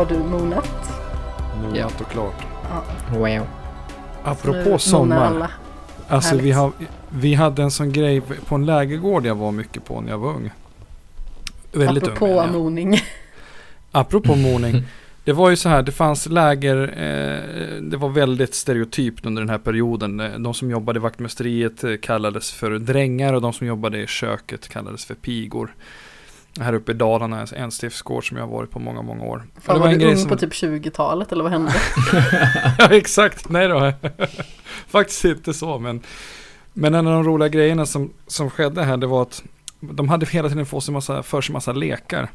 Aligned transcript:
har 0.00 0.06
du 0.06 0.18
monat. 0.18 0.90
Monat 1.62 2.00
och 2.00 2.10
klart. 2.10 2.46
Wow. 3.12 3.46
Apropå 4.24 4.78
sommar. 4.78 5.50
Alltså 6.08 6.36
vi, 6.36 6.52
har, 6.52 6.72
vi 7.08 7.34
hade 7.34 7.62
en 7.62 7.70
sån 7.70 7.92
grej 7.92 8.20
på 8.20 8.54
en 8.54 8.66
lägergård 8.66 9.26
jag 9.26 9.34
var 9.34 9.52
mycket 9.52 9.84
på 9.84 10.00
när 10.00 10.10
jag 10.10 10.18
var 10.18 10.30
ung. 10.30 10.50
Väldigt 11.72 12.04
Apropå 12.04 12.26
ung. 12.26 12.38
Apropå 12.38 12.58
moning. 12.58 13.00
Apropå 13.90 14.34
moning. 14.36 14.84
Det 15.24 15.32
var 15.32 15.50
ju 15.50 15.56
så 15.56 15.68
här, 15.68 15.82
det 15.82 15.92
fanns 15.92 16.26
läger, 16.26 16.76
eh, 16.82 17.82
det 17.82 17.96
var 17.96 18.08
väldigt 18.08 18.54
stereotypt 18.54 19.26
under 19.26 19.42
den 19.42 19.50
här 19.50 19.58
perioden. 19.58 20.20
Eh, 20.20 20.38
de 20.38 20.54
som 20.54 20.70
jobbade 20.70 20.96
i 20.98 21.00
vaktmästeriet 21.00 21.84
eh, 21.84 21.96
kallades 21.96 22.52
för 22.52 22.70
drängar 22.70 23.32
och 23.32 23.42
de 23.42 23.52
som 23.52 23.66
jobbade 23.66 23.98
i 23.98 24.06
köket 24.06 24.68
kallades 24.68 25.04
för 25.04 25.14
pigor. 25.14 25.74
Här 26.58 26.72
uppe 26.72 26.92
i 26.92 26.94
Dalarna, 26.94 27.46
en 27.56 27.70
stiftsgård 27.70 28.28
som 28.28 28.36
jag 28.36 28.44
har 28.44 28.52
varit 28.52 28.70
på 28.70 28.78
många, 28.78 29.02
många 29.02 29.24
år. 29.24 29.42
Fan, 29.60 29.74
det 29.74 29.80
var, 29.80 29.88
var 29.88 29.98
du 29.98 30.06
ung 30.06 30.16
som... 30.16 30.28
på 30.28 30.36
typ 30.36 30.52
20-talet 30.52 31.32
eller 31.32 31.42
vad 31.42 31.52
hände? 31.52 31.72
ja, 32.78 32.88
exakt. 32.90 33.48
Nej 33.48 33.68
då. 33.68 33.92
Faktiskt 34.86 35.24
inte 35.24 35.54
så, 35.54 35.78
men, 35.78 36.00
men 36.72 36.94
en 36.94 37.06
av 37.06 37.12
de 37.12 37.24
roliga 37.24 37.48
grejerna 37.48 37.86
som, 37.86 38.12
som 38.26 38.50
skedde 38.50 38.82
här, 38.82 38.96
det 38.96 39.06
var 39.06 39.22
att 39.22 39.42
de 39.80 40.08
hade 40.08 40.26
hela 40.26 40.48
tiden 40.48 40.66
fått 40.66 40.84
sig 40.84 40.94
massa, 40.94 41.22
för 41.22 41.40
sig 41.40 41.52
massa 41.52 41.72
lekar. 41.72 42.28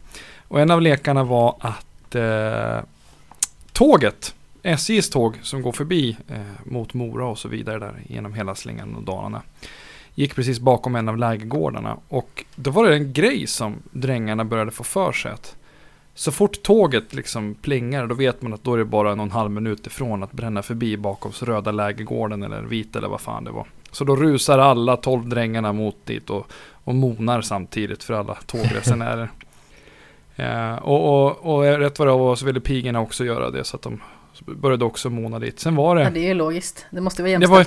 Och 0.47 0.61
en 0.61 0.71
av 0.71 0.81
lekarna 0.81 1.23
var 1.23 1.55
att 1.59 2.15
eh, 2.15 2.79
tåget, 3.71 4.35
SJs 4.63 5.09
tåg 5.09 5.39
som 5.41 5.61
går 5.61 5.71
förbi 5.71 6.17
eh, 6.27 6.39
mot 6.63 6.93
Mora 6.93 7.27
och 7.27 7.37
så 7.37 7.47
vidare 7.47 7.79
där 7.79 8.03
genom 8.07 8.33
hela 8.33 8.55
slingan 8.55 8.95
och 8.95 9.03
Dalarna. 9.03 9.41
Gick 10.15 10.35
precis 10.35 10.59
bakom 10.59 10.95
en 10.95 11.09
av 11.09 11.17
lägergårdarna 11.17 11.97
och 12.07 12.45
då 12.55 12.71
var 12.71 12.85
det 12.85 12.95
en 12.95 13.13
grej 13.13 13.47
som 13.47 13.75
drängarna 13.91 14.45
började 14.45 14.71
få 14.71 14.83
för 14.83 15.11
sig 15.11 15.31
att 15.31 15.55
så 16.13 16.31
fort 16.31 16.63
tåget 16.63 17.13
liksom 17.13 17.55
plingar 17.55 18.07
då 18.07 18.15
vet 18.15 18.41
man 18.41 18.53
att 18.53 18.63
då 18.63 18.73
är 18.73 18.77
det 18.77 18.85
bara 18.85 19.15
någon 19.15 19.31
halv 19.31 19.51
minut 19.51 19.87
ifrån 19.87 20.23
att 20.23 20.31
bränna 20.31 20.61
förbi 20.61 20.97
bakom 20.97 21.31
röda 21.31 21.71
lägergården 21.71 22.43
eller 22.43 22.61
vita 22.61 22.99
eller 22.99 23.07
vad 23.07 23.21
fan 23.21 23.43
det 23.43 23.51
var. 23.51 23.67
Så 23.91 24.03
då 24.03 24.15
rusar 24.15 24.59
alla 24.59 24.97
tolv 24.97 25.29
drängarna 25.29 25.73
mot 25.73 26.05
dit 26.05 26.29
och, 26.29 26.47
och 26.83 26.95
monar 26.95 27.41
samtidigt 27.41 28.03
för 28.03 28.13
alla 28.13 28.37
tågresenärer. 28.45 29.29
Eh, 30.37 30.75
och, 30.75 31.25
och, 31.25 31.55
och 31.55 31.63
rätt 31.63 31.99
vad 31.99 32.07
det 32.07 32.11
var 32.11 32.35
så 32.35 32.45
ville 32.45 32.59
pigorna 32.59 33.01
också 33.01 33.25
göra 33.25 33.49
det 33.49 33.63
så 33.63 33.75
att 33.75 33.81
de 33.81 34.01
började 34.45 34.85
också 34.85 35.09
måna 35.09 35.39
dit. 35.39 35.59
Sen 35.59 35.75
var 35.75 35.95
det... 35.95 36.01
Ja, 36.01 36.09
det 36.09 36.19
är 36.19 36.27
ju 36.27 36.33
logiskt. 36.33 36.85
Det 36.89 37.01
måste 37.01 37.21
vara 37.21 37.31
jämställt. 37.31 37.51
Det 37.51 37.57
var, 37.57 37.65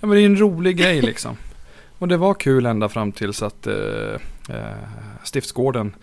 ja, 0.00 0.06
men 0.06 0.10
det 0.10 0.22
är 0.22 0.26
en 0.26 0.40
rolig 0.40 0.76
grej 0.76 1.02
liksom. 1.02 1.36
Och 2.00 2.08
det 2.08 2.16
var 2.16 2.34
kul 2.34 2.66
ända 2.66 2.88
fram 2.88 3.12
tills 3.12 3.42
att 3.42 3.66
eh, 3.66 3.74
eh, 4.48 4.76
Stiftsgården 5.24 5.96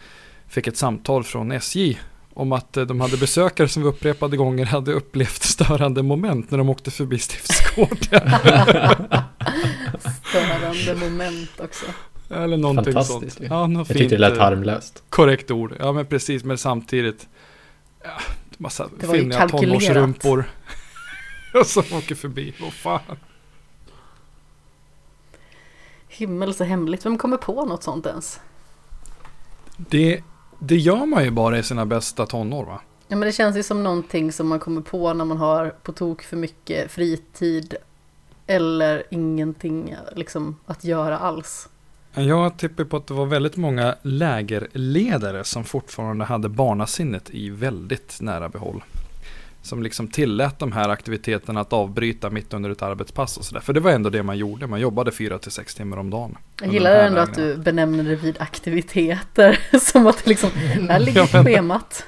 fick 0.47 0.67
ett 0.67 0.77
samtal 0.77 1.23
från 1.23 1.51
SJ 1.51 1.99
om 2.33 2.51
att 2.51 2.77
eh, 2.77 2.85
de 2.85 3.01
hade 3.01 3.17
besökare 3.17 3.67
som 3.67 3.83
upprepade 3.83 4.37
gånger 4.37 4.65
hade 4.65 4.93
upplevt 4.93 5.43
störande 5.43 6.03
moment 6.03 6.51
när 6.51 6.57
de 6.57 6.69
åkte 6.69 6.91
förbi 6.91 7.19
Stiftsgården. 7.19 7.97
störande 10.29 10.95
moment 11.09 11.59
också. 11.59 11.85
Eller 12.29 12.57
någonting 12.57 12.93
Fantastiskt. 12.93 13.37
sånt. 13.37 13.49
Ja, 13.49 13.69
jag 13.71 13.87
tyckte 13.87 14.15
det 14.15 14.17
lät 14.17 14.37
eh, 14.37 14.43
harmlöst. 14.43 15.03
Korrekt 15.09 15.51
ord. 15.51 15.73
Ja, 15.79 15.91
men 15.91 16.05
precis. 16.05 16.43
Men 16.43 16.57
samtidigt. 16.57 17.27
Ja, 18.03 18.21
massa 18.57 18.89
finniga 18.99 19.49
tonårsrumpor. 19.49 20.49
som 21.65 21.83
åker 21.97 22.15
förbi. 22.15 22.53
Vad 22.59 22.73
fan. 22.73 23.17
Himmel 26.17 26.53
så 26.53 26.63
hemligt. 26.63 27.05
Vem 27.05 27.17
kommer 27.17 27.37
på 27.37 27.65
något 27.65 27.83
sånt 27.83 28.05
ens? 28.05 28.39
Det, 29.77 30.23
det 30.59 30.77
gör 30.77 31.05
man 31.05 31.23
ju 31.23 31.31
bara 31.31 31.57
i 31.57 31.63
sina 31.63 31.85
bästa 31.85 32.25
tonår 32.25 32.65
va? 32.65 32.81
Ja 33.07 33.15
men 33.15 33.25
det 33.25 33.31
känns 33.31 33.57
ju 33.57 33.63
som 33.63 33.83
någonting 33.83 34.31
som 34.31 34.47
man 34.47 34.59
kommer 34.59 34.81
på 34.81 35.13
när 35.13 35.25
man 35.25 35.37
har 35.37 35.69
på 35.69 35.91
tok 35.91 36.21
för 36.21 36.37
mycket 36.37 36.91
fritid. 36.91 37.75
Eller 38.47 39.03
ingenting 39.11 39.95
liksom 40.15 40.55
att 40.65 40.83
göra 40.83 41.19
alls. 41.19 41.69
Jag 42.13 42.57
tippar 42.57 42.83
på 42.83 42.97
att 42.97 43.07
det 43.07 43.13
var 43.13 43.25
väldigt 43.25 43.57
många 43.57 43.95
lägerledare 44.01 45.43
som 45.43 45.63
fortfarande 45.63 46.25
hade 46.25 46.49
barnasinnet 46.49 47.29
i 47.29 47.49
väldigt 47.49 48.17
nära 48.21 48.49
behåll. 48.49 48.83
Som 49.67 49.83
liksom 49.83 50.07
tillät 50.07 50.59
de 50.59 50.71
här 50.71 50.89
aktiviteterna 50.89 51.61
att 51.61 51.73
avbryta 51.73 52.29
mitt 52.29 52.53
under 52.53 52.69
ett 52.69 52.81
arbetspass 52.81 53.37
och 53.37 53.45
sådär. 53.45 53.61
För 53.61 53.73
det 53.73 53.79
var 53.79 53.91
ändå 53.91 54.09
det 54.09 54.23
man 54.23 54.37
gjorde, 54.37 54.67
man 54.67 54.79
jobbade 54.79 55.11
fyra 55.11 55.39
till 55.39 55.51
sex 55.51 55.75
timmar 55.75 55.97
om 55.97 56.09
dagen. 56.09 56.37
Jag 56.61 56.73
gillar 56.73 56.91
ändå 56.91 57.03
lägena. 57.03 57.21
att 57.21 57.35
du 57.35 57.57
benämner 57.57 58.03
det 58.03 58.15
vid 58.15 58.41
aktiviteter. 58.41 59.59
som 59.79 60.07
att 60.07 60.27
liksom, 60.27 60.49
här 60.89 60.99
ligger 60.99 61.19
ja, 61.19 61.27
men, 61.33 61.45
schemat. 61.45 62.05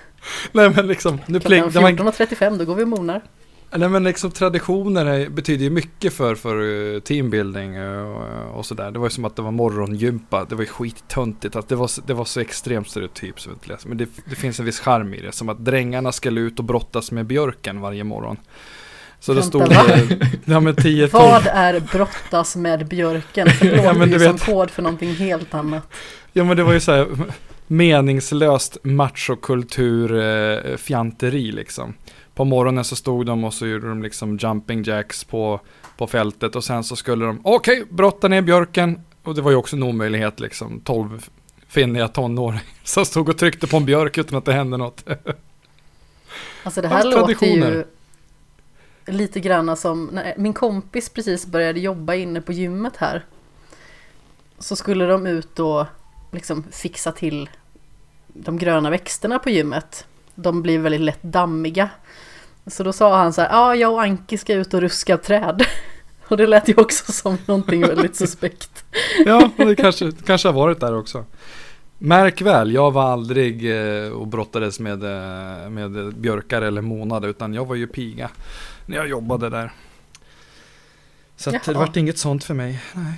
Nej 0.51 0.69
men 0.69 0.87
liksom, 0.87 1.19
nu 1.25 1.39
Klockan 1.39 1.69
14.35 1.69 2.57
då 2.57 2.65
går 2.65 2.75
vi 2.75 2.83
och 2.83 2.87
monar. 2.87 3.21
Nej 3.71 3.89
men 3.89 4.03
liksom 4.03 4.31
traditioner 4.31 5.29
betyder 5.29 5.63
ju 5.63 5.69
mycket 5.69 6.13
för, 6.13 6.35
för 6.35 6.93
eh, 6.95 6.99
teambuilding 6.99 7.75
eh, 7.75 8.01
och, 8.01 8.57
och 8.57 8.65
sådär. 8.65 8.91
Det 8.91 8.99
var 8.99 9.05
ju 9.05 9.09
som 9.09 9.25
att 9.25 9.35
det 9.35 9.41
var 9.41 9.51
morgongympa. 9.51 10.45
Det 10.49 10.55
var 10.55 10.61
ju 10.61 10.67
skittöntigt. 10.67 11.55
Att 11.55 11.69
det, 11.69 11.75
var, 11.75 12.07
det 12.07 12.13
var 12.13 12.25
så 12.25 12.39
extremt 12.39 12.89
stereotyp. 12.89 13.39
Så 13.39 13.49
men 13.85 13.97
det, 13.97 14.09
det 14.25 14.35
finns 14.35 14.59
en 14.59 14.65
viss 14.65 14.79
charm 14.79 15.13
i 15.13 15.21
det. 15.21 15.31
Som 15.31 15.49
att 15.49 15.65
drängarna 15.65 16.11
ska 16.11 16.29
ut 16.29 16.59
och 16.59 16.65
brottas 16.65 17.11
med 17.11 17.25
björken 17.25 17.81
varje 17.81 18.03
morgon. 18.03 18.37
Så 19.19 19.33
det 19.33 19.43
stod 19.43 19.69
det, 19.69 20.07
ja, 20.45 20.59
men 20.59 20.75
10 20.75 21.07
Vad 21.11 21.47
är 21.47 21.79
brottas 21.79 22.55
med 22.55 22.87
björken? 22.87 23.47
Det 23.61 23.67
ja, 23.67 23.93
men 23.93 24.09
du 24.09 24.17
vet. 24.17 24.39
som 24.39 24.53
kod 24.53 24.71
för 24.71 24.81
någonting 24.81 25.13
helt 25.13 25.53
annat. 25.53 25.83
Ja 26.33 26.43
men 26.43 26.57
det 26.57 26.63
var 26.63 26.73
ju 26.73 26.79
så 26.79 26.91
här 26.91 27.07
meningslöst 27.67 28.77
machokultur 28.83 30.19
eh, 30.19 30.77
fjanteri 30.77 31.51
liksom 31.51 31.93
på 32.39 32.45
morgonen 32.45 32.83
så 32.83 32.95
stod 32.95 33.25
de 33.25 33.43
och 33.43 33.53
så 33.53 33.67
gjorde 33.67 33.89
de 33.89 34.03
liksom 34.03 34.37
jumping 34.37 34.83
jacks 34.83 35.23
på, 35.23 35.59
på 35.97 36.07
fältet 36.07 36.55
och 36.55 36.63
sen 36.63 36.83
så 36.83 36.95
skulle 36.95 37.25
de, 37.25 37.41
okej, 37.43 37.81
okay, 37.81 37.95
brotta 37.95 38.27
ner 38.27 38.41
björken. 38.41 39.01
Och 39.23 39.35
det 39.35 39.41
var 39.41 39.51
ju 39.51 39.57
också 39.57 39.75
en 39.75 39.83
omöjlighet 39.83 40.39
liksom, 40.39 40.81
12 40.83 41.29
finniga 41.67 42.07
tonåringar 42.07 42.63
som 42.83 43.05
stod 43.05 43.29
och 43.29 43.37
tryckte 43.37 43.67
på 43.67 43.77
en 43.77 43.85
björk 43.85 44.17
utan 44.17 44.37
att 44.37 44.45
det 44.45 44.53
hände 44.53 44.77
något. 44.77 45.03
Alltså 46.63 46.81
det 46.81 46.87
här 46.87 47.03
låter 47.03 47.45
ju 47.45 47.83
lite 49.05 49.39
grann 49.39 49.77
som, 49.77 50.09
när 50.13 50.33
min 50.37 50.53
kompis 50.53 51.09
precis 51.09 51.45
började 51.45 51.79
jobba 51.79 52.13
inne 52.13 52.41
på 52.41 52.51
gymmet 52.51 52.97
här. 52.97 53.25
Så 54.59 54.75
skulle 54.75 55.05
de 55.05 55.27
ut 55.27 55.59
och 55.59 55.85
liksom 56.31 56.63
fixa 56.71 57.11
till 57.11 57.49
de 58.27 58.57
gröna 58.57 58.89
växterna 58.89 59.39
på 59.39 59.49
gymmet. 59.49 60.05
De 60.35 60.61
blir 60.61 60.79
väldigt 60.79 61.01
lätt 61.01 61.23
dammiga. 61.23 61.89
Så 62.69 62.83
då 62.83 62.93
sa 62.93 63.17
han 63.17 63.33
så 63.33 63.41
här, 63.41 63.49
ja 63.49 63.75
jag 63.75 63.93
och 63.93 64.01
Anki 64.01 64.37
ska 64.37 64.53
ut 64.53 64.73
och 64.73 64.81
ruska 64.81 65.17
träd. 65.17 65.65
Och 66.27 66.37
det 66.37 66.47
lät 66.47 66.69
ju 66.69 66.73
också 66.77 67.11
som 67.11 67.37
någonting 67.45 67.81
väldigt 67.81 68.15
suspekt. 68.15 68.85
ja, 69.25 69.49
det 69.57 69.75
kanske, 69.75 70.11
kanske 70.25 70.47
har 70.47 70.53
varit 70.53 70.79
där 70.79 70.95
också. 70.95 71.25
Märk 71.97 72.41
väl, 72.41 72.71
jag 72.71 72.91
var 72.91 73.11
aldrig 73.11 73.71
eh, 73.71 74.11
och 74.11 74.27
brottades 74.27 74.79
med, 74.79 75.03
eh, 75.03 75.69
med 75.69 76.15
björkar 76.15 76.61
eller 76.61 76.81
månad 76.81 77.25
utan 77.25 77.53
jag 77.53 77.65
var 77.65 77.75
ju 77.75 77.87
piga 77.87 78.29
när 78.85 78.97
jag 78.97 79.09
jobbade 79.09 79.49
där. 79.49 79.71
Så 81.35 81.51
det 81.51 81.67
vart 81.67 81.95
inget 81.95 82.17
sånt 82.17 82.43
för 82.43 82.53
mig. 82.53 82.83
Nej. 82.93 83.13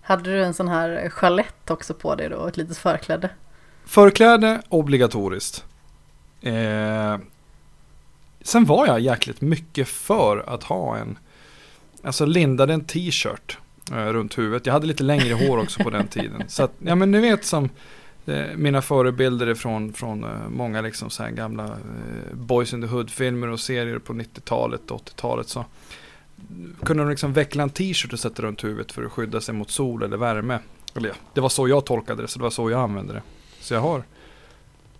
Hade 0.00 0.32
du 0.32 0.44
en 0.44 0.54
sån 0.54 0.68
här 0.68 1.08
chalett 1.08 1.70
också 1.70 1.94
på 1.94 2.14
dig 2.14 2.28
då, 2.28 2.46
ett 2.46 2.56
litet 2.56 2.78
förkläde? 2.78 3.30
Förkläde 3.84 4.62
obligatoriskt. 4.68 5.64
Eh, 6.40 7.16
Sen 8.48 8.64
var 8.64 8.86
jag 8.86 9.00
jäkligt 9.00 9.40
mycket 9.40 9.88
för 9.88 10.44
att 10.46 10.62
ha 10.62 10.96
en, 10.96 11.18
alltså 12.02 12.26
lindade 12.26 12.74
en 12.74 12.84
t-shirt 12.84 13.58
eh, 13.92 14.06
runt 14.06 14.38
huvudet. 14.38 14.66
Jag 14.66 14.72
hade 14.72 14.86
lite 14.86 15.02
längre 15.02 15.34
hår 15.34 15.58
också 15.58 15.82
på 15.82 15.90
den 15.90 16.06
tiden. 16.08 16.42
Så 16.48 16.62
att, 16.62 16.72
ja 16.78 16.94
men 16.94 17.10
ni 17.10 17.20
vet 17.20 17.44
som 17.44 17.68
eh, 18.26 18.44
mina 18.56 18.82
förebilder 18.82 19.54
från, 19.54 19.92
från 19.92 20.24
eh, 20.24 20.48
många 20.48 20.80
liksom 20.80 21.10
så 21.10 21.22
här 21.22 21.30
gamla 21.30 21.64
eh, 21.64 22.34
Boys 22.34 22.72
in 22.72 22.80
the 22.80 22.86
Hood-filmer 22.86 23.48
och 23.48 23.60
serier 23.60 23.98
på 23.98 24.12
90-talet 24.12 24.90
och 24.90 25.00
80-talet. 25.00 25.48
Så 25.48 25.64
kunde 26.82 27.02
de 27.02 27.10
liksom 27.10 27.32
veckla 27.32 27.62
en 27.62 27.70
t-shirt 27.70 28.12
och 28.12 28.20
sätta 28.20 28.42
runt 28.42 28.64
huvudet 28.64 28.92
för 28.92 29.04
att 29.04 29.12
skydda 29.12 29.40
sig 29.40 29.54
mot 29.54 29.70
sol 29.70 30.02
eller 30.02 30.16
värme. 30.16 30.58
Eller 30.94 31.08
ja, 31.08 31.14
det 31.34 31.40
var 31.40 31.48
så 31.48 31.68
jag 31.68 31.84
tolkade 31.86 32.22
det, 32.22 32.28
så 32.28 32.38
det 32.38 32.42
var 32.42 32.50
så 32.50 32.70
jag 32.70 32.80
använde 32.80 33.12
det. 33.12 33.22
Så 33.60 33.74
jag 33.74 33.80
har, 33.80 34.02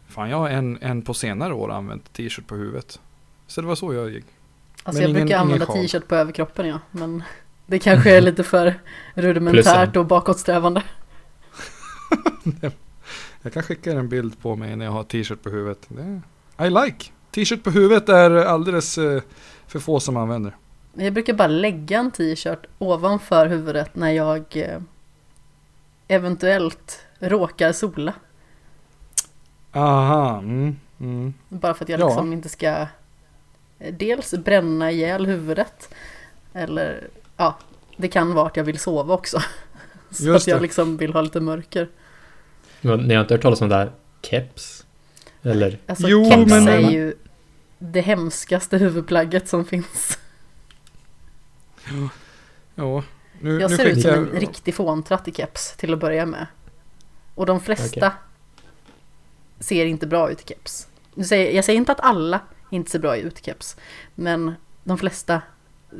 fan 0.08 0.30
jag 0.30 0.36
har 0.36 0.48
en, 0.48 0.78
en 0.80 1.02
på 1.02 1.14
senare 1.14 1.54
år 1.54 1.72
använt 1.72 2.12
t-shirt 2.12 2.46
på 2.46 2.54
huvudet. 2.54 3.00
Så 3.48 3.60
det 3.60 3.66
var 3.66 3.74
så 3.74 3.94
jag 3.94 4.10
gick. 4.10 4.24
Alltså 4.82 4.92
men 4.92 5.02
jag 5.02 5.10
ingen, 5.10 5.26
brukar 5.26 5.38
använda 5.38 5.66
t-shirt 5.66 6.08
på 6.08 6.14
överkroppen 6.14 6.66
ja. 6.66 6.80
Men 6.90 7.22
det 7.66 7.78
kanske 7.78 8.16
är 8.16 8.20
lite 8.28 8.44
för 8.44 8.74
rudimentärt 9.14 9.96
och 9.96 10.06
bakåtsträvande. 10.06 10.82
jag 13.42 13.52
kan 13.52 13.62
skicka 13.62 13.92
en 13.92 14.08
bild 14.08 14.40
på 14.40 14.56
mig 14.56 14.76
när 14.76 14.84
jag 14.84 14.92
har 14.92 15.04
t-shirt 15.04 15.42
på 15.42 15.50
huvudet. 15.50 15.86
Det, 15.88 16.20
I 16.66 16.70
like! 16.70 17.10
T-shirt 17.30 17.64
på 17.64 17.70
huvudet 17.70 18.08
är 18.08 18.30
alldeles 18.30 18.98
eh, 18.98 19.22
för 19.66 19.78
få 19.78 20.00
som 20.00 20.16
använder. 20.16 20.56
Jag 20.94 21.12
brukar 21.12 21.34
bara 21.34 21.48
lägga 21.48 21.98
en 21.98 22.10
t-shirt 22.10 22.66
ovanför 22.78 23.46
huvudet 23.46 23.96
när 23.96 24.10
jag 24.10 24.44
eh, 24.56 24.80
eventuellt 26.08 27.06
råkar 27.18 27.72
sola. 27.72 28.14
Aha, 29.72 30.38
mm. 30.38 30.76
Mm. 31.00 31.34
Bara 31.48 31.74
för 31.74 31.84
att 31.84 31.88
jag 31.88 32.00
Ja. 32.00 32.06
liksom 32.06 32.32
inte 32.32 32.48
ska 32.48 32.86
dels 33.78 34.30
bränna 34.34 34.90
ihjäl 34.90 35.26
huvudet. 35.26 35.94
Eller 36.52 37.08
ja, 37.36 37.58
det 37.96 38.08
kan 38.08 38.34
vara 38.34 38.46
att 38.46 38.56
jag 38.56 38.64
vill 38.64 38.78
sova 38.78 39.14
också. 39.14 39.42
Så 40.10 40.24
Just 40.24 40.42
att 40.42 40.46
jag 40.46 40.58
det. 40.58 40.62
liksom 40.62 40.96
vill 40.96 41.12
ha 41.12 41.20
lite 41.22 41.40
mörker. 41.40 41.88
Men 42.80 43.00
Ni 43.00 43.14
har 43.14 43.20
inte 43.22 43.34
hört 43.34 43.42
talas 43.42 43.60
om 43.60 43.68
det 43.68 43.74
här 43.76 43.92
keps? 44.22 44.84
Eller? 45.42 45.78
Alltså 45.86 46.08
Jo, 46.08 46.30
keps 46.30 46.50
men- 46.50 46.68
är 46.68 46.90
ju 46.90 47.14
det 47.78 48.00
hemskaste 48.00 48.78
huvudplagget 48.78 49.48
som 49.48 49.64
finns. 49.64 50.18
Ja, 52.74 53.02
nu, 53.40 53.60
Jag 53.60 53.70
nu 53.70 53.76
ser 53.76 53.86
ut 53.86 54.02
som 54.02 54.10
en 54.10 54.26
riktig 54.26 54.74
fåntratt 54.74 55.28
i 55.28 55.32
keps 55.32 55.76
till 55.76 55.92
att 55.92 55.98
börja 56.00 56.26
med. 56.26 56.46
Och 57.34 57.46
de 57.46 57.60
flesta 57.60 58.06
Okej. 58.06 58.10
ser 59.60 59.86
inte 59.86 60.06
bra 60.06 60.30
ut 60.30 60.40
i 60.40 60.44
keps. 60.48 60.88
Jag 61.14 61.26
säger 61.64 61.70
inte 61.70 61.92
att 61.92 62.00
alla 62.00 62.40
inte 62.70 62.90
ser 62.90 62.98
bra 62.98 63.16
ut 63.16 63.40
i 63.40 63.42
keps. 63.44 63.76
Men 64.14 64.54
de 64.84 64.98
flesta 64.98 65.42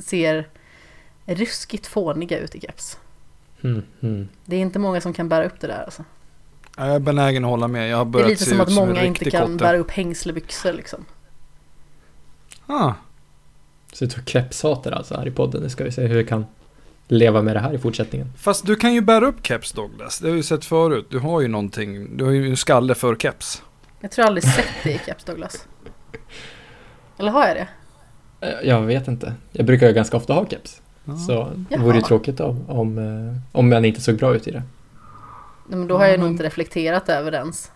ser 0.01 0.49
ruskigt 1.27 1.87
fåniga 1.87 2.39
ut 2.39 2.55
i 2.55 2.61
keps. 2.61 2.99
Mm, 3.63 3.83
mm. 4.01 4.29
Det 4.45 4.57
är 4.57 4.61
inte 4.61 4.79
många 4.79 5.01
som 5.01 5.13
kan 5.13 5.29
bära 5.29 5.45
upp 5.47 5.61
det 5.61 5.67
där 5.67 5.83
alltså. 5.85 6.05
Ja, 6.77 6.87
jag 6.87 6.95
är 6.95 7.01
benägen 7.01 7.45
att 7.45 7.51
hålla 7.51 7.69
med. 7.69 7.89
Jag 7.91 7.97
har 7.97 8.05
Det 8.05 8.09
är 8.09 8.13
börjat 8.13 8.29
lite 8.31 8.45
se 8.45 8.51
som 8.51 8.61
att 8.61 8.67
som 8.69 8.75
många 8.75 9.05
inte 9.05 9.31
kan 9.31 9.41
kotte. 9.43 9.55
bära 9.65 9.77
upp 9.79 9.91
hängslebyxor 9.91 10.73
liksom. 10.73 11.05
Ah, 12.67 12.93
Så 13.93 14.05
du 14.05 14.23
kepshatar 14.27 14.93
alltså 14.93 15.17
här 15.17 15.29
i 15.29 15.31
podden. 15.31 15.63
Nu 15.63 15.69
ska 15.71 15.85
vi 15.85 15.93
se 15.93 16.07
hur 16.07 16.17
vi 16.17 16.25
kan 16.25 16.47
leva 17.09 17.43
med 17.43 17.57
det 17.57 17.61
här 17.61 17.73
i 17.75 17.79
fortsättningen. 17.79 18.33
fast 18.39 18.67
du 18.67 18.77
kan 18.77 18.95
ju 18.95 19.01
bära 19.01 19.27
upp 19.27 19.47
keps 19.47 19.73
Douglas. 19.73 20.19
Det 20.19 20.29
har 20.29 20.35
vi 20.35 20.43
sett 20.43 20.65
förut. 20.65 21.07
Du 21.11 21.19
har 21.19 21.41
ju 21.41 21.49
någonting. 21.49 22.17
Du 22.17 22.25
har 22.25 22.33
ju 22.33 22.51
en 22.51 22.57
skalle 22.57 22.95
för 22.95 23.17
keps. 23.17 23.63
Jag 24.01 24.11
tror 24.11 24.23
jag 24.23 24.27
aldrig 24.29 24.45
sett 24.55 24.67
det 24.83 24.91
i 24.93 25.01
keps 25.07 25.25
Douglas. 25.25 25.67
Eller 27.19 27.31
har 27.31 27.47
jag 27.47 27.57
det? 27.57 27.69
Eh, 28.47 28.69
Jag 28.69 28.83
vet 28.83 29.09
inte. 29.09 29.35
Jag 29.53 29.67
brukar 29.67 29.87
ju 29.89 29.93
ganska 29.93 30.17
ofta 30.17 30.33
ha 30.33 30.47
keps. 30.47 30.83
Ja. 31.05 31.17
Så 31.17 31.33
det 31.55 31.65
Jaha. 31.75 31.83
vore 31.83 31.97
ju 31.97 32.03
tråkigt 32.03 32.41
om, 32.41 32.71
om, 32.71 32.99
eh, 32.99 33.37
om 33.59 33.69
man 33.71 33.85
inte 33.85 34.01
såg 34.01 34.17
bra 34.19 34.35
ut 34.35 34.49
i 34.49 34.51
det. 34.51 34.63
Nej, 35.69 35.79
men 35.79 35.89
då 35.89 35.97
har 35.97 36.05
jag 36.05 36.13
Ja, 36.13 36.17
nog 36.17 36.25
men- 36.25 36.33
inte 36.33 36.45
reflekterat 36.45 37.09
över 37.09 37.31
det 37.31 37.37
ens. 37.39 37.71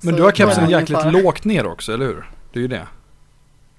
Men 0.00 0.10
Så 0.12 0.16
du 0.16 0.22
har 0.22 0.32
kepsen 0.32 0.70
jäkligt 0.70 0.98
fara. 0.98 1.10
lågt 1.10 1.44
ner 1.44 1.66
också, 1.66 1.92
eller 1.92 2.06
hur? 2.06 2.30
Det 2.52 2.58
är 2.58 2.62
ju 2.62 2.68
det. 2.68 2.86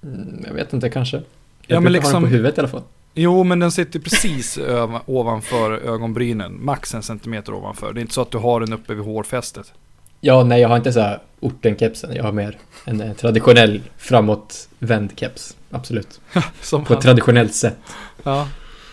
Mm, 0.02 0.44
jag 0.46 0.54
vet 0.54 0.72
inte, 0.72 0.88
kanske. 0.90 1.16
Jag 1.16 1.24
Ja, 1.66 1.80
men 1.80 1.82
brukar 1.82 1.84
ha 1.84 1.90
liksom- 2.08 2.22
den 2.22 2.30
på 2.30 2.36
huvudet 2.36 2.58
i 2.58 2.60
alla 2.60 2.68
fall. 2.68 2.82
Jo, 3.14 3.44
men 3.44 3.58
den 3.58 3.72
sitter 3.72 3.98
precis 4.00 4.58
ovanför 5.06 5.72
ögonbrynen. 5.72 6.64
Max 6.64 6.94
en 6.94 7.02
centimeter 7.02 7.54
ovanför. 7.54 7.92
Det 7.92 8.00
är 8.00 8.02
inte 8.02 8.14
så 8.14 8.22
att 8.22 8.30
du 8.30 8.38
har 8.38 8.60
den 8.60 8.72
uppe 8.72 8.94
vid 8.94 9.04
hårfästet. 9.04 9.72
Ja, 10.20 10.44
nej, 10.44 10.60
jag 10.60 10.68
har 10.68 10.76
inte 10.76 10.92
så 10.92 11.00
här 11.00 11.20
ortenkepsen. 11.40 12.14
Jag 12.14 12.24
har 12.24 12.32
mer 12.32 12.58
en 12.84 13.00
eh, 13.00 13.12
traditionell 13.12 13.82
framåtvänd 13.96 15.12
keps. 15.18 15.56
Absolut. 15.70 16.20
Som 16.60 16.84
På 16.84 16.94
ett 16.94 17.00
traditionellt 17.00 17.54
sätt. 17.54 17.78
ja. 18.22 18.48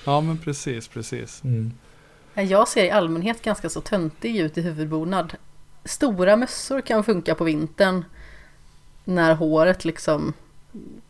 ja, 0.05 0.21
men 0.21 0.37
precis, 0.37 0.87
precis. 0.87 1.43
Mm. 1.43 1.73
Jag 2.33 2.67
ser 2.67 2.85
i 2.85 2.91
allmänhet 2.91 3.41
ganska 3.41 3.69
så 3.69 3.81
töntig 3.81 4.37
ut 4.37 4.57
i 4.57 4.61
huvudbonad. 4.61 5.33
Stora 5.85 6.35
mössor 6.35 6.81
kan 6.81 7.03
funka 7.03 7.35
på 7.35 7.43
vintern. 7.43 8.05
När 9.03 9.35
håret 9.35 9.85
liksom, 9.85 10.33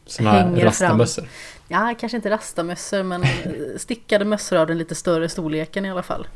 Såna 0.05 0.31
här 0.31 0.43
Hänger 0.43 0.65
rastamössor. 0.65 1.27
ja 1.67 1.95
kanske 1.99 2.15
inte 2.15 2.29
rastamössor 2.29 3.03
men 3.03 3.23
eh, 3.23 3.29
stickade 3.77 4.25
mössor 4.25 4.57
av 4.57 4.67
den 4.67 4.77
lite 4.77 4.95
större 4.95 5.29
storleken 5.29 5.85
i 5.85 5.91
alla 5.91 6.03
fall. 6.03 6.27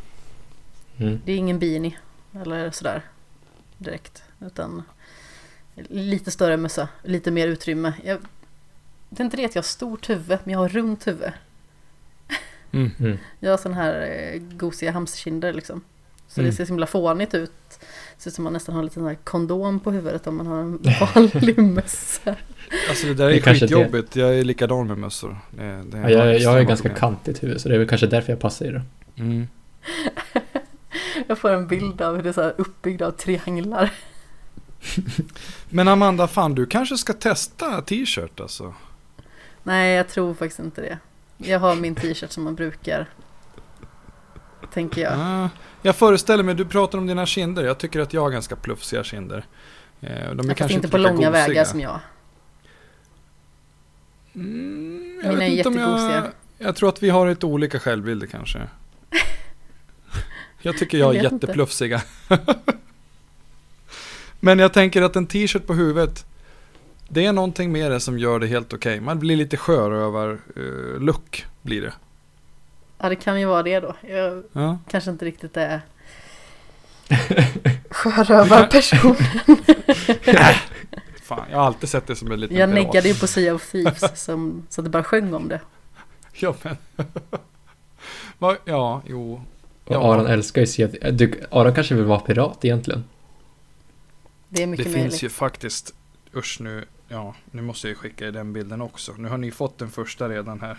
Mm. 0.97 1.21
Det 1.25 1.31
är 1.31 1.35
ingen 1.37 1.59
beanie 1.59 1.93
eller 2.41 2.71
sådär 2.71 3.01
direkt. 3.83 4.23
Utan 4.45 4.83
lite 5.89 6.31
större 6.31 6.57
mössa, 6.57 6.87
lite 7.03 7.31
mer 7.31 7.47
utrymme. 7.47 7.93
Jag, 8.03 8.17
det 9.09 9.21
är 9.21 9.25
inte 9.25 9.37
det 9.37 9.45
att 9.45 9.55
jag 9.55 9.61
har 9.61 9.67
stort 9.67 10.09
huvud, 10.09 10.39
men 10.43 10.51
jag 10.53 10.59
har 10.59 10.69
runt 10.69 11.07
huvud. 11.07 11.31
Mm. 12.71 12.91
Mm. 12.99 13.17
Jag 13.39 13.51
har 13.51 13.57
sån 13.57 13.73
här 13.73 14.01
eh, 14.33 14.39
gosiga 14.41 14.91
hamsterkinder 14.91 15.53
liksom. 15.53 15.81
Så 16.27 16.39
Mm. 16.41 16.49
det 16.51 16.55
ser 16.55 16.65
så 16.65 16.69
himla 16.71 16.85
fånigt 16.87 17.33
ut. 17.33 17.51
Det 17.69 18.23
ser 18.23 18.29
ut 18.29 18.33
som 18.33 18.43
man 18.43 18.53
nästan 18.53 18.75
har 18.75 18.79
en 18.81 18.85
liten 18.85 19.05
här 19.05 19.15
kondom 19.15 19.79
på 19.79 19.91
huvudet 19.91 20.27
om 20.27 20.37
man 20.37 20.47
har 20.47 20.59
en 20.59 20.79
vanlig 21.15 21.57
mössa. 21.73 22.35
Alltså 22.89 23.07
det 23.07 23.13
där 23.13 23.25
Det 23.27 23.33
är 23.33 23.37
är 23.37 23.41
kanske 23.41 23.67
skitjobbigt. 23.67 24.15
Jag 24.15 24.35
är 24.39 24.43
likadan 24.43 24.87
med 24.87 24.97
mössor. 24.97 25.39
Det, 25.49 25.83
det 25.91 25.97
Ja, 25.97 26.09
jag, 26.09 26.39
jag 26.39 26.49
har 26.49 26.61
ganska 26.61 26.89
kantigt 26.89 27.43
huvud 27.43 27.61
så 27.61 27.69
det 27.69 27.75
är 27.75 27.79
väl 27.79 27.87
kanske 27.87 28.07
därför 28.07 28.31
jag 28.33 28.39
passar 28.39 28.65
i 28.65 28.69
det. 28.71 28.81
Jag 31.27 31.37
får 31.37 31.49
en 31.49 31.67
bild 31.67 32.01
av 32.01 32.15
hur 32.15 32.23
det 32.23 32.29
är 32.29 32.33
så 32.33 32.41
här 32.41 32.53
uppbyggd 32.57 33.01
av 33.01 33.11
trianglar. 33.11 33.93
Men 35.69 35.87
Amanda, 35.87 36.27
fan 36.27 36.55
du 36.55 36.65
kanske 36.65 36.97
ska 36.97 37.13
testa 37.13 37.81
t-shirt 37.81 38.39
alltså? 38.39 38.73
Nej, 39.63 39.95
jag 39.95 40.07
tror 40.09 40.33
faktiskt 40.33 40.59
inte 40.59 40.81
det. 40.81 40.97
Jag 41.37 41.59
har 41.59 41.75
min 41.75 41.95
t-shirt 41.95 42.31
som 42.31 42.43
man 42.43 42.55
brukar. 42.55 43.09
Tänker 44.73 45.01
jag. 45.01 45.13
Ah, 45.17 45.49
jag 45.81 45.95
föreställer 45.95 46.43
mig, 46.43 46.55
du 46.55 46.65
pratar 46.65 46.97
om 46.97 47.07
dina 47.07 47.25
kinder. 47.25 47.63
Jag 47.63 47.77
tycker 47.77 47.99
att 47.99 48.13
jag 48.13 48.21
har 48.21 48.29
ganska 48.29 48.55
plufsiga 48.55 49.03
kinder. 49.03 49.45
Eh, 50.01 50.09
De 50.09 50.15
är 50.15 50.27
Ja, 50.35 50.43
fast 50.43 50.57
kanske 50.57 50.75
inte 50.75 50.87
på 50.87 50.97
lika 50.97 51.09
långa 51.13 51.29
gosiga. 51.29 51.47
vägar 51.47 51.63
som 51.65 51.79
jag. 51.79 51.99
Mm, 54.35 55.21
jag 55.23 55.33
Mina 55.33 55.45
är 55.45 55.49
inte 55.49 55.69
om 55.69 55.73
jättegosiga. 55.75 56.15
jag, 56.15 56.67
jag 56.67 56.75
tror 56.75 56.89
att 56.89 57.03
vi 57.03 57.09
har 57.09 57.29
lite 57.29 57.45
olika 57.45 57.79
självbilder 57.79 58.27
kanske. 58.27 58.59
Jag 60.61 60.77
tycker 60.77 60.97
jag 60.97 61.15
Jag 61.15 61.25
är 61.25 61.31
jätteplufsiga. 61.31 62.01
Men 64.39 64.59
jag 64.59 64.73
tänker 64.73 65.01
att 65.01 65.15
en 65.15 65.27
t-shirt 65.27 65.67
på 65.67 65.73
huvudet, 65.73 66.25
det 67.07 67.25
är 67.25 67.33
någonting 67.33 67.71
med 67.71 67.91
det 67.91 67.99
som 67.99 68.19
gör 68.19 68.39
det 68.39 68.47
helt 68.47 68.73
okej. 68.73 68.99
Man 69.01 69.19
blir 69.19 69.35
lite 69.35 69.57
sjörövar-look, 69.57 71.45
blir 71.61 71.81
det. 71.81 71.93
Ja, 72.97 73.09
det 73.09 73.15
kan 73.15 73.39
ju 73.39 73.45
vara 73.45 73.63
det 73.63 73.79
då. 73.79 73.95
Jag 74.09 74.43
Ja. 74.51 74.77
kanske 74.89 75.11
inte 75.11 75.25
riktigt 75.25 75.57
är 75.57 75.81
sjörövarperson. 77.89 79.15
Fan, 81.23 81.45
jag 81.51 81.57
har 81.57 81.65
alltid 81.65 81.89
sett 81.89 82.07
det 82.07 82.15
som 82.15 82.31
en 82.31 82.39
liten 82.39 82.57
Jag 82.57 82.69
pirat. 82.73 82.85
neggade 82.85 83.07
ju 83.07 83.15
på 83.15 83.27
Sea 83.27 83.53
of 83.53 83.71
Thieves 83.71 84.23
som, 84.23 84.67
så 84.69 84.81
att 84.81 84.85
det 84.85 84.89
bara 84.89 85.03
sjöng 85.03 85.33
om 85.33 85.47
det. 85.47 85.59
Ja, 86.33 86.55
men. 86.63 86.77
Ja, 88.65 89.01
jo. 89.07 89.41
Och 89.97 90.03
Ja. 90.05 90.13
Aron 90.13 90.25
älskar 90.27 90.61
ju 90.61 90.67
Sea 90.67 90.87
of 90.87 90.93
du, 91.11 91.41
Aron 91.51 91.73
kanske 91.75 91.95
vill 91.95 92.05
vara 92.05 92.19
pirat 92.19 92.65
egentligen. 92.65 93.03
Det 94.49 94.57
är 94.63 94.65
Det 94.65 94.71
mycket 94.71 94.85
finns 94.85 94.95
möjligt. 94.97 95.23
ju 95.23 95.29
faktiskt, 95.29 95.93
usch 96.35 96.57
nu, 96.61 96.85
ja, 97.07 97.35
nu 97.51 97.61
måste 97.61 97.87
jag 97.87 97.89
ju 97.89 97.95
skicka 97.95 98.27
er 98.27 98.31
den 98.31 98.53
bilden 98.53 98.81
också. 98.81 99.13
Nu 99.17 99.29
har 99.29 99.37
ni 99.37 99.51
fått 99.51 99.77
den 99.77 99.89
första 99.89 100.29
redan 100.29 100.61
här. 100.61 100.77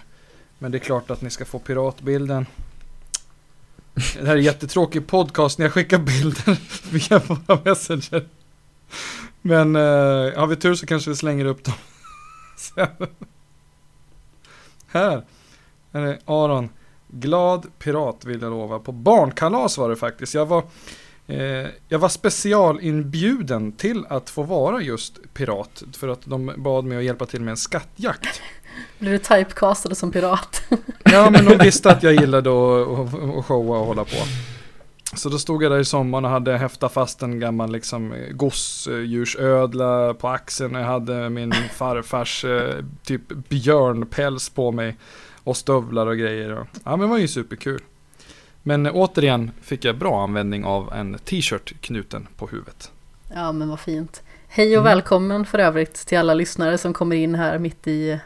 Men 0.58 0.72
det 0.72 0.78
är 0.78 0.80
klart 0.80 1.10
att 1.10 1.22
ni 1.22 1.30
ska 1.30 1.44
få 1.44 1.58
piratbilden. 1.58 2.46
Det 3.94 4.26
här 4.26 4.36
är 4.36 4.36
jättetråkig 4.36 5.06
podcast 5.06 5.58
när 5.58 5.66
jag 5.66 5.72
skickar 5.72 5.98
bilder 5.98 6.58
via 6.92 7.18
våra 7.18 7.60
messenger. 7.64 8.26
Men 9.42 9.76
eh, 9.76 10.38
har 10.38 10.46
vi 10.46 10.56
tur 10.56 10.74
så 10.74 10.86
kanske 10.86 11.10
vi 11.10 11.16
slänger 11.16 11.44
upp 11.44 11.64
dem 11.64 11.74
sen. 12.56 12.88
Här 14.86 15.22
är 15.92 16.00
det 16.00 16.18
Aron. 16.24 16.68
Glad 17.14 17.66
pirat 17.78 18.24
vill 18.24 18.42
jag 18.42 18.50
lova. 18.50 18.78
På 18.78 18.92
barnkalas 18.92 19.78
var 19.78 19.90
det 19.90 19.96
faktiskt. 19.96 20.34
Jag 20.34 20.46
var, 20.46 20.62
eh, 21.26 21.66
jag 21.88 21.98
var 21.98 22.08
specialinbjuden 22.08 23.72
till 23.72 24.06
att 24.08 24.30
få 24.30 24.42
vara 24.42 24.80
just 24.80 25.34
pirat. 25.34 25.82
För 25.92 26.08
att 26.08 26.20
de 26.24 26.52
bad 26.56 26.84
mig 26.84 26.98
att 26.98 27.04
hjälpa 27.04 27.26
till 27.26 27.40
med 27.40 27.50
en 27.50 27.56
skattjakt. 27.56 28.42
Blir 28.98 29.10
du 29.12 29.18
typecastad 29.18 29.94
som 29.94 30.12
pirat? 30.12 30.62
Ja, 31.04 31.30
men 31.30 31.44
de 31.44 31.56
visste 31.56 31.90
att 31.90 32.02
jag 32.02 32.14
gillade 32.14 32.50
att 33.38 33.44
showa 33.44 33.78
och 33.78 33.86
hålla 33.86 34.04
på. 34.04 34.16
Så 35.14 35.28
då 35.28 35.38
stod 35.38 35.62
jag 35.62 35.72
där 35.72 35.78
i 35.78 35.84
sommaren 35.84 36.24
och 36.24 36.30
hade 36.30 36.58
häftat 36.58 36.92
fast 36.92 37.22
en 37.22 37.40
gammal 37.40 37.72
liksom 37.72 38.14
gosedjursödla 38.30 40.14
på 40.14 40.28
axeln. 40.28 40.74
Jag 40.74 40.84
hade 40.84 41.30
min 41.30 41.54
farfars 41.74 42.44
eh, 42.44 42.84
typ 43.04 43.22
björnpäls 43.48 44.48
på 44.48 44.72
mig. 44.72 44.96
Och 45.44 45.56
stövlar 45.56 46.06
och 46.06 46.16
grejer. 46.18 46.52
Och, 46.58 46.66
ja, 46.84 46.90
men 46.90 47.00
det 47.00 47.06
var 47.06 47.18
ju 47.18 47.28
superkul. 47.28 47.82
Men 48.62 48.86
eh, 48.86 48.92
återigen 48.94 49.50
fick 49.62 49.84
jag 49.84 49.96
bra 49.98 50.22
användning 50.22 50.64
av 50.64 50.92
en 50.92 51.18
t-shirt 51.18 51.80
knuten 51.80 52.28
på 52.36 52.46
huvudet. 52.46 52.90
Ja, 53.34 53.52
men 53.52 53.68
vad 53.68 53.80
fint. 53.80 54.22
Hej 54.48 54.76
och 54.76 54.82
Mm. 54.82 54.94
välkommen 54.96 55.46
för 55.46 55.58
övrigt 55.58 55.94
till 55.94 56.18
alla 56.18 56.34
lyssnare 56.34 56.78
som 56.78 56.92
kommer 56.92 57.16
in 57.16 57.34
här 57.34 57.58
mitt 57.58 57.86
i 57.86 58.18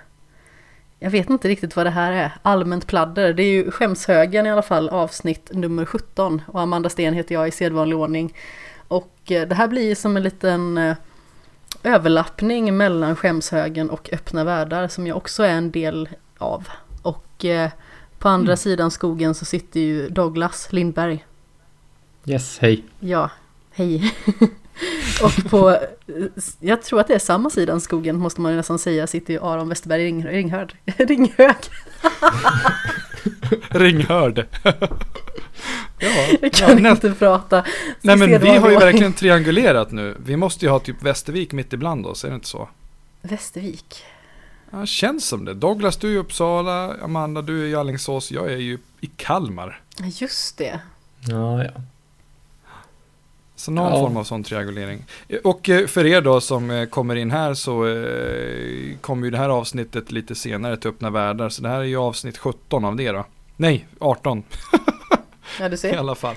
jag 0.99 1.11
vet 1.11 1.31
inte 1.31 1.49
riktigt 1.49 1.77
vad 1.77 1.87
det 1.87 1.91
här 1.91 2.13
är. 2.13 2.33
Allmänt 2.43 2.87
pladder. 2.87 3.33
Det 3.33 3.43
är 3.43 3.51
ju 3.51 3.71
Skämshögen 3.71 4.47
i 4.47 4.51
alla 4.51 4.63
fall, 4.63 4.89
avsnitt 4.89 5.51
nummer 5.53 5.85
17. 5.85 6.43
Och 6.47 6.61
Amanda 6.61 6.89
Sten 6.89 7.15
heter 7.15 7.35
jag 7.35 7.49
i 7.49 7.51
sedvanlig 7.51 7.99
ordning. 7.99 8.35
Och 8.89 9.17
eh, 9.29 9.49
det 9.49 9.55
här 9.55 9.69
blir 9.69 9.95
som 9.95 10.17
en 10.17 10.23
liten 10.23 10.79
eh, 10.79 10.97
överlappning 11.83 12.77
mellan 12.77 13.17
Skämshögen 13.17 13.91
och 13.91 14.09
Öppna 14.13 14.45
världar 14.45 14.89
som 14.89 15.07
jag 15.07 15.17
också 15.17 15.43
är 15.43 15.53
en 15.53 15.71
del 15.71 16.09
av. 16.39 16.69
Och 17.07 17.45
eh, 17.45 17.71
på 18.19 18.29
andra 18.29 18.53
Mm. 18.53 18.57
sidan 18.57 18.91
skogen 18.91 19.35
så 19.35 19.45
sitter 19.45 19.81
ju 19.81 20.09
Douglas 20.09 20.73
Lindberg. 20.73 21.25
Yes, 22.27 22.59
hej. 22.59 22.85
Ja, 23.01 23.31
hej. 23.73 24.15
Och 25.23 25.51
på, 25.51 25.79
jag 26.61 26.83
tror 26.83 27.01
att 27.01 27.09
det 27.09 27.15
är 27.15 27.19
samma 27.19 27.51
sidan 27.51 27.81
skogen 27.81 28.17
måste 28.19 28.41
man 28.41 28.53
ju 28.53 28.57
nästan 28.57 28.79
säga, 28.79 29.07
sitter 29.07 29.33
ju 29.33 29.41
Aron 29.41 29.69
Westerberg 29.69 30.05
Ring, 30.05 30.27
Ringhörd. 30.27 30.75
Ringhög. 30.85 31.57
Ringhörd. 33.69 34.47
ja, 35.99 36.11
jag 36.41 36.53
kan 36.53 36.85
ja, 36.85 36.91
inte 36.91 37.13
prata. 37.13 37.63
Så 37.63 37.69
Nej 38.01 38.17
men 38.17 38.41
vi 38.41 38.49
har 38.49 38.71
ju 38.71 38.77
verkligen 38.77 39.13
triangulerat 39.13 39.91
nu. 39.91 40.17
Vi 40.25 40.37
måste 40.37 40.65
ju 40.65 40.71
ha 40.71 40.79
typ 40.79 41.03
Västervik 41.03 41.53
mitt 41.53 41.73
ibland 41.73 42.07
oss, 42.07 42.25
är 42.25 42.29
det 42.29 42.35
inte 42.35 42.49
så? 42.49 42.69
Västervik? 43.23 44.05
Ja, 44.71 44.87
känns 44.87 45.27
som 45.27 45.45
det. 45.45 45.55
Douglas, 45.55 45.97
du 45.97 46.09
är 46.09 46.15
i 46.15 46.19
Uppsala. 46.19 46.95
Amanda, 47.03 47.43
du 47.43 47.63
är 47.63 47.67
i 47.67 47.75
Alingsås. 47.75 48.31
Jag 48.31 48.53
är 48.53 48.57
ju 48.57 48.79
i 49.01 49.07
Kalmar. 49.07 49.81
Just 49.99 50.59
det. 50.59 50.81
Ja, 51.29 51.65
ja. 51.65 51.71
Så 53.57 53.71
någon 53.71 53.93
ja. 53.93 54.01
form 54.01 54.17
av 54.17 54.25
sån 54.25 54.45
triangulering. 54.45 55.05
Och 55.45 55.69
eh, 55.69 55.87
för 55.87 56.07
er 56.07 56.21
då 56.21 56.41
som 56.41 56.71
eh, 56.71 56.87
kommer 56.87 57.17
in 57.17 57.31
här 57.31 57.55
så 57.55 57.87
eh, 57.87 58.97
kommer 59.01 59.25
ju 59.25 59.31
det 59.31 59.39
här 59.39 59.49
avsnittet 59.49 60.13
lite 60.13 60.35
senare 60.35 60.77
till 60.77 60.91
öppna 60.91 61.11
världar. 61.11 61.49
Så 61.49 61.63
det 61.63 61.69
här 61.69 61.81
är 61.81 61.85
ju 61.85 61.97
avsnitt 61.97 62.39
17 62.39 62.85
av 62.85 62.97
det 62.97 63.13
då. 63.13 63.27
Nej, 63.57 63.87
18. 63.99 64.43
Ja, 65.61 65.69
du 65.69 65.77
ser. 65.77 65.93
I 65.95 65.97
alla 65.97 66.15
fall. 66.15 66.35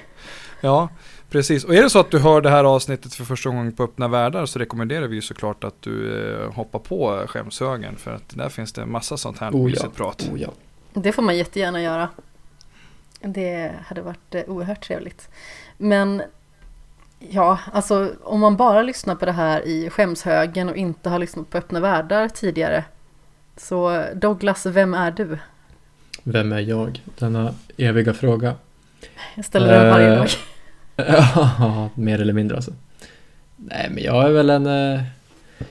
Ja, 0.61 0.89
precis. 1.29 1.63
Och 1.63 1.75
är 1.75 1.83
det 1.83 1.89
så 1.89 1.99
att 1.99 2.11
du 2.11 2.19
hör 2.19 2.41
det 2.41 2.49
här 2.49 2.63
avsnittet 2.63 3.13
för 3.13 3.23
första 3.23 3.49
gången 3.49 3.71
på 3.71 3.83
öppna 3.83 4.07
världar 4.07 4.45
så 4.45 4.59
rekommenderar 4.59 5.07
vi 5.07 5.15
ju 5.15 5.21
såklart 5.21 5.63
att 5.63 5.81
du 5.81 6.49
hoppar 6.53 6.79
på 6.79 7.23
skämshögen. 7.27 7.95
För 7.95 8.11
att 8.11 8.29
där 8.29 8.49
finns 8.49 8.73
det 8.73 8.85
massa 8.85 9.17
sånt 9.17 9.39
här 9.39 9.51
oh, 9.51 9.71
ja. 9.71 9.89
prat. 9.95 10.29
Oh, 10.33 10.41
ja. 10.41 10.49
Det 10.93 11.11
får 11.11 11.21
man 11.21 11.37
jättegärna 11.37 11.81
göra. 11.81 12.09
Det 13.21 13.71
hade 13.85 14.01
varit 14.01 14.35
oerhört 14.47 14.83
trevligt. 14.83 15.29
Men 15.77 16.21
Ja, 17.19 17.59
alltså 17.73 18.11
om 18.23 18.39
man 18.39 18.57
bara 18.57 18.81
lyssnar 18.81 19.15
på 19.15 19.25
det 19.25 19.31
här 19.31 19.67
i 19.67 19.89
skämshögen 19.89 20.69
och 20.69 20.75
inte 20.75 21.09
har 21.09 21.19
lyssnat 21.19 21.49
på 21.49 21.57
Öppna 21.57 21.79
Världar 21.79 22.27
tidigare. 22.27 22.83
Så 23.57 24.05
Douglas, 24.15 24.65
vem 24.65 24.93
är 24.93 25.11
du? 25.11 25.37
Vem 26.23 26.51
är 26.51 26.59
jag? 26.59 27.03
Denna 27.19 27.53
eviga 27.77 28.13
fråga. 28.13 28.55
Jag 29.35 29.45
ställer 29.45 29.79
den 29.83 29.89
varje 29.89 30.15
dag. 30.15 30.27
Ja, 30.95 31.89
mer 31.95 32.21
eller 32.21 32.33
mindre 32.33 32.55
alltså. 32.55 32.71
Nej, 33.55 33.87
men 33.91 34.03
jag 34.03 34.25
är 34.25 34.31
väl 34.31 34.49
en 34.49 34.65
eh, 34.65 35.01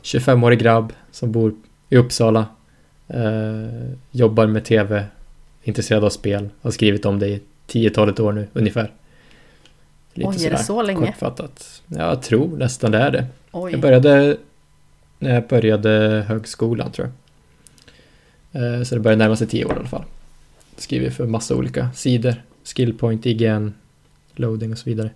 25-årig 0.02 0.58
grabb 0.58 0.92
som 1.10 1.32
bor 1.32 1.54
i 1.88 1.96
Uppsala. 1.96 2.46
Eh, 3.08 3.90
jobbar 4.10 4.46
med 4.46 4.64
tv, 4.64 5.04
intresserad 5.62 6.04
av 6.04 6.10
spel, 6.10 6.48
har 6.62 6.70
skrivit 6.70 7.04
om 7.04 7.18
det 7.18 7.28
i 7.28 7.40
tiotalet 7.66 8.20
år 8.20 8.32
nu 8.32 8.46
ungefär. 8.52 8.92
Lite 10.14 10.28
Oj, 10.30 10.46
är 10.46 10.50
det 10.50 10.58
så 10.58 10.82
länge? 10.82 11.06
Kortfattat. 11.06 11.82
Jag 11.86 12.22
tror 12.22 12.56
nästan 12.56 12.90
det 12.90 12.98
är 12.98 13.10
det. 13.10 13.26
Oj. 13.52 13.72
Jag 13.72 13.80
började 13.80 14.36
när 15.18 15.34
jag 15.34 15.46
började 15.46 16.24
högskolan 16.28 16.92
tror 16.92 17.10
jag. 18.52 18.78
Eh, 18.78 18.82
så 18.82 18.94
det 18.94 19.00
börjar 19.00 19.16
närma 19.16 19.36
sig 19.36 19.46
tio 19.46 19.64
år 19.64 19.72
i 19.72 19.76
alla 19.76 19.88
fall. 19.88 20.04
Skriver 20.76 21.10
för 21.10 21.26
massa 21.26 21.54
olika 21.54 21.88
sidor. 21.94 22.34
Skillpoint, 22.74 23.26
IGN, 23.26 23.74
loading 24.34 24.72
och 24.72 24.78
så 24.78 24.90
vidare. 24.90 25.10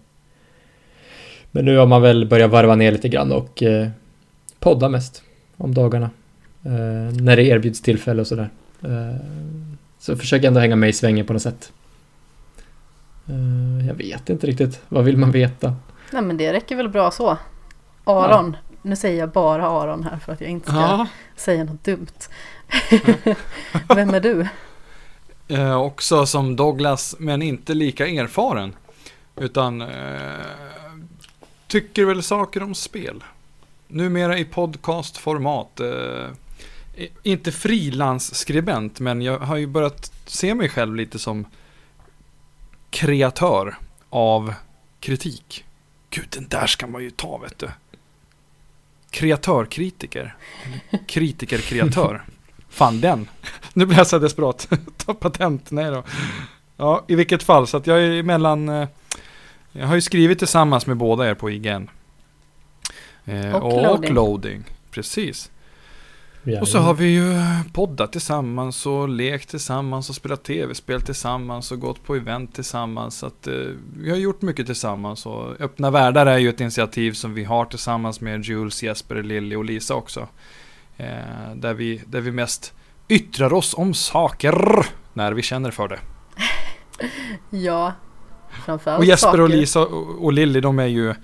Men 1.50 1.64
nu 1.64 1.76
har 1.76 1.86
man 1.86 2.02
väl 2.02 2.26
börjat 2.26 2.50
varva 2.50 2.74
ner 2.74 2.92
lite 2.92 3.08
grann 3.08 3.32
och 3.32 3.62
eh, 3.62 3.88
podda 4.58 4.88
mest 4.88 5.22
om 5.56 5.74
dagarna. 5.74 6.10
Eh, 6.64 7.16
när 7.22 7.36
det 7.36 7.42
erbjuds 7.42 7.80
tillfälle 7.80 8.20
och 8.20 8.26
sådär. 8.26 8.50
Eh, 8.82 9.16
så 9.98 10.16
försöker 10.16 10.44
jag 10.44 10.48
ändå 10.48 10.60
hänga 10.60 10.76
med 10.76 10.88
i 10.88 10.92
svängen 10.92 11.26
på 11.26 11.32
något 11.32 11.42
sätt. 11.42 11.72
Uh, 13.30 13.86
jag 13.86 13.94
vet 13.94 14.30
inte 14.30 14.46
riktigt. 14.46 14.80
Vad 14.88 15.04
vill 15.04 15.16
man 15.16 15.30
veta? 15.30 15.76
Nej 16.12 16.22
men 16.22 16.36
det 16.36 16.52
räcker 16.52 16.76
väl 16.76 16.88
bra 16.88 17.10
så. 17.10 17.38
Aron. 18.04 18.56
Ja. 18.62 18.74
Nu 18.82 18.96
säger 18.96 19.18
jag 19.18 19.30
bara 19.30 19.66
Aron 19.66 20.04
här 20.04 20.18
för 20.18 20.32
att 20.32 20.40
jag 20.40 20.50
inte 20.50 20.68
ska 20.68 20.80
ja. 20.80 21.06
säga 21.36 21.64
något 21.64 21.84
dumt. 21.84 22.06
Vem 23.94 24.14
är 24.14 24.20
du? 24.20 24.46
Eh, 25.48 25.74
också 25.74 26.26
som 26.26 26.56
Douglas 26.56 27.16
men 27.18 27.42
inte 27.42 27.74
lika 27.74 28.06
erfaren. 28.06 28.74
Utan 29.36 29.80
eh, 29.80 30.46
tycker 31.66 32.04
väl 32.04 32.22
saker 32.22 32.62
om 32.62 32.74
spel. 32.74 33.24
Numera 33.88 34.38
i 34.38 34.44
podcastformat. 34.44 35.80
Eh, 35.80 36.28
inte 37.22 37.52
frilansskribent 37.52 39.00
men 39.00 39.22
jag 39.22 39.38
har 39.38 39.56
ju 39.56 39.66
börjat 39.66 40.12
se 40.26 40.54
mig 40.54 40.68
själv 40.68 40.96
lite 40.96 41.18
som 41.18 41.46
kreatör 42.90 43.78
av 44.10 44.54
kritik. 45.00 45.64
Gud, 46.10 46.26
den 46.30 46.48
där 46.48 46.66
ska 46.66 46.86
man 46.86 47.02
ju 47.02 47.10
ta, 47.10 47.38
vet 47.38 47.58
du. 47.58 47.70
Kreatörkritiker. 49.10 50.36
Kritikerkreatör. 51.06 51.06
Kritiker-kreatör. 51.06 52.22
Fan 52.72 53.00
den. 53.00 53.28
Nu 53.74 53.86
blir 53.86 53.98
jag 53.98 54.06
så 54.06 54.18
desperat. 54.18 54.68
Ta 54.96 55.14
patent. 55.14 55.70
Nej 55.70 55.90
då. 55.90 56.02
Ja, 56.76 57.04
i 57.08 57.14
vilket 57.14 57.42
fall. 57.42 57.66
Så 57.66 57.76
att 57.76 57.86
jag 57.86 58.02
är 58.02 58.22
mellan... 58.22 58.68
Eh, 58.68 58.88
jag 59.72 59.86
har 59.86 59.94
ju 59.94 60.00
skrivit 60.00 60.38
tillsammans 60.38 60.86
med 60.86 60.96
båda 60.96 61.30
er 61.30 61.34
på 61.34 61.50
IGN. 61.50 61.90
Eh, 63.24 63.54
och, 63.54 63.72
och 63.72 63.82
loading. 63.82 64.14
loading. 64.14 64.64
Precis. 64.90 65.50
Och 66.60 66.68
så 66.68 66.78
har 66.78 66.94
vi 66.94 67.06
ju 67.06 67.40
poddat 67.72 68.12
tillsammans 68.12 68.86
och 68.86 69.08
lekt 69.08 69.48
tillsammans 69.48 70.08
och 70.08 70.14
spelat 70.14 70.44
tv-spel 70.44 71.02
tillsammans 71.02 71.72
och 71.72 71.80
gått 71.80 72.04
på 72.04 72.14
event 72.14 72.54
tillsammans. 72.54 73.18
Så 73.18 73.26
att, 73.26 73.46
eh, 73.46 73.54
vi 73.96 74.10
har 74.10 74.16
gjort 74.16 74.42
mycket 74.42 74.66
tillsammans 74.66 75.26
och 75.26 75.60
Öppna 75.60 75.90
Världar 75.90 76.26
är 76.26 76.38
ju 76.38 76.48
ett 76.48 76.60
initiativ 76.60 77.12
som 77.12 77.34
vi 77.34 77.44
har 77.44 77.64
tillsammans 77.64 78.20
med 78.20 78.44
Jules, 78.44 78.82
Jesper, 78.82 79.22
Lilly 79.22 79.56
och 79.56 79.64
Lisa 79.64 79.94
också. 79.94 80.28
Eh, 81.02 81.54
där, 81.54 81.74
vi, 81.74 82.02
där 82.06 82.20
vi 82.20 82.32
mest 82.32 82.74
yttrar 83.08 83.52
oss 83.52 83.74
om 83.74 83.94
saker 83.94 84.86
när 85.12 85.32
vi 85.32 85.42
känner 85.42 85.70
för 85.70 85.88
det. 85.88 85.98
ja, 87.50 87.92
framförallt 88.64 88.98
Och 88.98 89.04
Jesper 89.04 89.28
saker. 89.28 89.40
och 89.40 89.48
Lisa 89.48 89.80
och, 89.80 90.24
och 90.24 90.32
Lilly 90.32 90.60
de 90.60 90.78
är 90.78 90.86
ju 90.86 91.14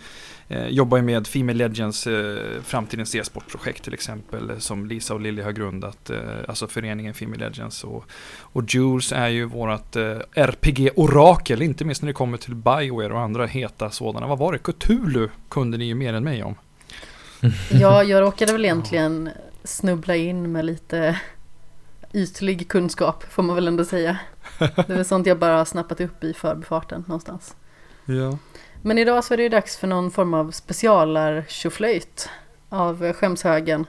eh, 0.49 0.67
jobbar 0.69 0.97
ju 0.99 1.03
med 1.03 1.27
Female 1.27 1.59
Legends, 1.59 2.07
eh, 2.07 2.63
framtidens 2.63 3.15
e-sportprojekt 3.15 3.85
till 3.85 3.95
exempel, 3.95 4.61
som 4.61 4.87
Lisa 4.87 5.15
och 5.15 5.21
Lilly 5.21 5.43
har 5.43 5.53
grundat, 5.53 6.11
eh, 6.11 6.19
alltså 6.49 6.67
föreningen 6.67 7.15
Female 7.15 7.49
Legends. 7.49 7.85
Och, 7.85 8.05
och 8.41 8.75
Jules 8.75 9.13
är 9.13 9.29
ju 9.29 9.45
vårt 9.45 9.97
eh, 9.97 10.19
RPG-orakel, 10.35 11.63
inte 11.63 11.85
minst 11.85 12.03
när 12.03 12.07
det 12.07 12.13
kommer 12.13 12.39
till 12.39 12.55
Bioware 12.55 13.13
och 13.13 13.21
andra 13.21 13.47
heta 13.47 13.91
sådana. 13.91 14.27
Vad 14.27 14.39
var 14.39 14.53
det? 14.53 14.59
Cthulhu 14.59 15.29
kunde 15.49 15.79
ni 15.79 15.85
ju 15.85 15.95
mer 15.95 16.15
än 16.15 16.25
mig 16.25 16.43
om. 16.43 16.55
Ja, 17.71 18.03
jag 18.03 18.21
råkade 18.21 18.53
väl 18.53 18.65
egentligen 18.65 19.31
snubbla 19.65 20.17
in 20.17 20.53
med 20.53 20.65
lite 20.65 21.21
ytlig 22.13 22.69
kunskap 22.69 23.25
får 23.33 23.43
man 23.43 23.57
väl 23.57 23.69
ändå 23.69 23.85
säga. 23.85 24.19
Det 24.59 24.89
är 24.89 24.95
väl 24.95 25.05
sånt 25.05 25.27
jag 25.27 25.39
bara 25.39 25.57
har 25.57 25.65
snappat 25.65 26.01
upp 26.01 26.25
i 26.25 26.33
förbifarten 26.33 27.05
någonstans. 27.07 27.57
Ja. 28.05 28.39
Men 28.83 28.99
idag 28.99 29.25
så 29.25 29.35
är 29.35 29.37
det 29.37 29.43
ju 29.43 29.49
dags 29.49 29.77
för 29.77 29.87
någon 29.87 30.11
form 30.11 30.35
av 30.35 30.51
specialar 30.51 31.47
av 32.69 33.13
skämshögen. 33.13 33.87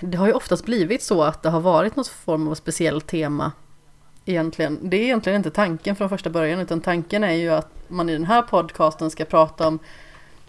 Det 0.00 0.18
har 0.18 0.26
ju 0.26 0.32
oftast 0.32 0.64
blivit 0.64 1.02
så 1.02 1.22
att 1.22 1.42
det 1.42 1.50
har 1.50 1.60
varit 1.60 1.96
något 1.96 2.08
form 2.08 2.48
av 2.48 2.54
speciellt 2.54 3.06
tema 3.06 3.52
egentligen. 4.24 4.78
Det 4.82 4.96
är 4.96 5.00
egentligen 5.00 5.36
inte 5.36 5.50
tanken 5.50 5.96
från 5.96 6.08
första 6.08 6.30
början 6.30 6.60
utan 6.60 6.80
tanken 6.80 7.24
är 7.24 7.32
ju 7.32 7.50
att 7.50 7.68
man 7.88 8.08
i 8.08 8.12
den 8.12 8.24
här 8.24 8.42
podcasten 8.42 9.10
ska 9.10 9.24
prata 9.24 9.68
om 9.68 9.78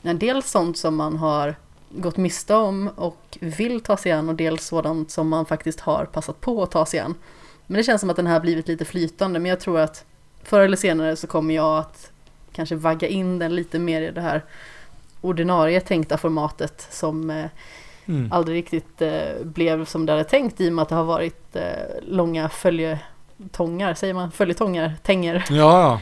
en 0.01 0.19
del 0.19 0.43
sånt 0.43 0.77
som 0.77 0.95
man 0.95 1.17
har 1.17 1.55
gått 1.89 2.17
miste 2.17 2.55
om 2.55 2.89
och 2.95 3.37
vill 3.41 3.81
ta 3.81 3.97
sig 3.97 4.11
an 4.11 4.29
och 4.29 4.35
dels 4.35 4.65
sådant 4.65 5.11
som 5.11 5.29
man 5.29 5.45
faktiskt 5.45 5.79
har 5.79 6.05
passat 6.05 6.41
på 6.41 6.63
att 6.63 6.71
ta 6.71 6.85
sig 6.85 6.99
an. 6.99 7.15
Men 7.67 7.77
det 7.77 7.83
känns 7.83 8.01
som 8.01 8.09
att 8.09 8.15
den 8.15 8.27
här 8.27 8.39
blivit 8.39 8.67
lite 8.67 8.85
flytande 8.85 9.39
men 9.39 9.49
jag 9.49 9.59
tror 9.59 9.79
att 9.79 10.05
förr 10.43 10.61
eller 10.61 10.77
senare 10.77 11.15
så 11.15 11.27
kommer 11.27 11.55
jag 11.55 11.77
att 11.77 12.11
kanske 12.51 12.75
vagga 12.75 13.07
in 13.07 13.39
den 13.39 13.55
lite 13.55 13.79
mer 13.79 14.01
i 14.01 14.11
det 14.11 14.21
här 14.21 14.43
ordinarie 15.21 15.81
tänkta 15.81 16.17
formatet 16.17 16.87
som 16.91 17.29
eh, 17.29 17.45
mm. 18.05 18.31
aldrig 18.31 18.57
riktigt 18.57 19.01
eh, 19.01 19.43
blev 19.43 19.85
som 19.85 20.05
det 20.05 20.11
hade 20.11 20.23
tänkt 20.23 20.61
i 20.61 20.69
och 20.69 20.73
med 20.73 20.83
att 20.83 20.89
det 20.89 20.95
har 20.95 21.03
varit 21.03 21.55
eh, 21.55 21.63
långa 22.01 22.49
följetongar, 22.49 23.93
säger 23.93 24.13
man 24.13 24.31
följetongar, 24.31 24.93
tänger. 25.03 25.45
Ja, 25.49 26.01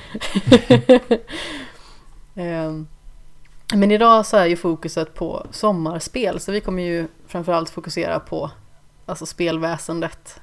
ehm, 2.36 2.88
Men 3.74 3.92
idag 3.92 4.26
så 4.26 4.38
är 4.38 4.46
ju 4.46 4.56
fokuset 4.56 5.14
på 5.14 5.48
sommarspel 5.52 6.40
så 6.40 6.52
vi 6.52 6.62
kommer 6.62 6.84
ju 6.84 7.08
framförallt 7.28 7.70
fokusera 7.70 8.20
på 8.20 8.52
alltså 9.06 9.26
spelväsendet 9.26 10.42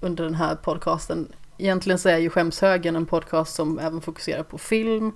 under 0.00 0.24
den 0.24 0.34
här 0.34 0.54
podcasten 0.54 1.32
egentligen 1.58 1.98
så 1.98 2.08
är 2.08 2.18
ju 2.18 2.30
Skämshögen 2.30 2.96
en 2.96 3.06
podcast 3.06 3.54
som 3.54 3.78
även 3.78 4.00
fokuserar 4.00 4.42
på 4.42 4.58
film, 4.58 5.12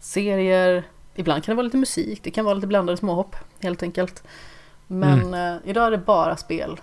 serier, 0.00 0.84
ibland 1.14 1.44
kan 1.44 1.52
det 1.52 1.56
vara 1.56 1.64
lite 1.64 1.76
musik, 1.76 2.20
det 2.22 2.30
kan 2.30 2.44
vara 2.44 2.54
lite 2.54 2.66
blandade 2.66 2.96
småhopp 2.96 3.36
helt 3.60 3.82
enkelt. 3.82 4.22
Men 4.86 5.22
mm. 5.22 5.56
eh, 5.56 5.70
idag 5.70 5.86
är 5.86 5.90
det 5.90 5.98
bara 5.98 6.36
spel. 6.36 6.80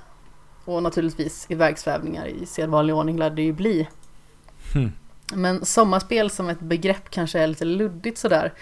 Och 0.66 0.84
naturligtvis 0.84 1.46
ivägsvävningar 1.50 2.26
i 2.26 2.46
sedvanlig 2.46 2.96
ordning 2.96 3.18
lär 3.18 3.30
det 3.30 3.42
ju 3.42 3.54
bli. 3.54 3.90
Mm. 4.76 4.92
Men 5.34 5.66
sommarspel 5.66 6.30
som 6.30 6.50
ett 6.50 6.60
begrepp 6.60 7.10
kanske 7.10 7.40
är 7.40 7.48
lite 7.48 7.66
luddigt 7.66 8.18
sådär. 8.18 8.54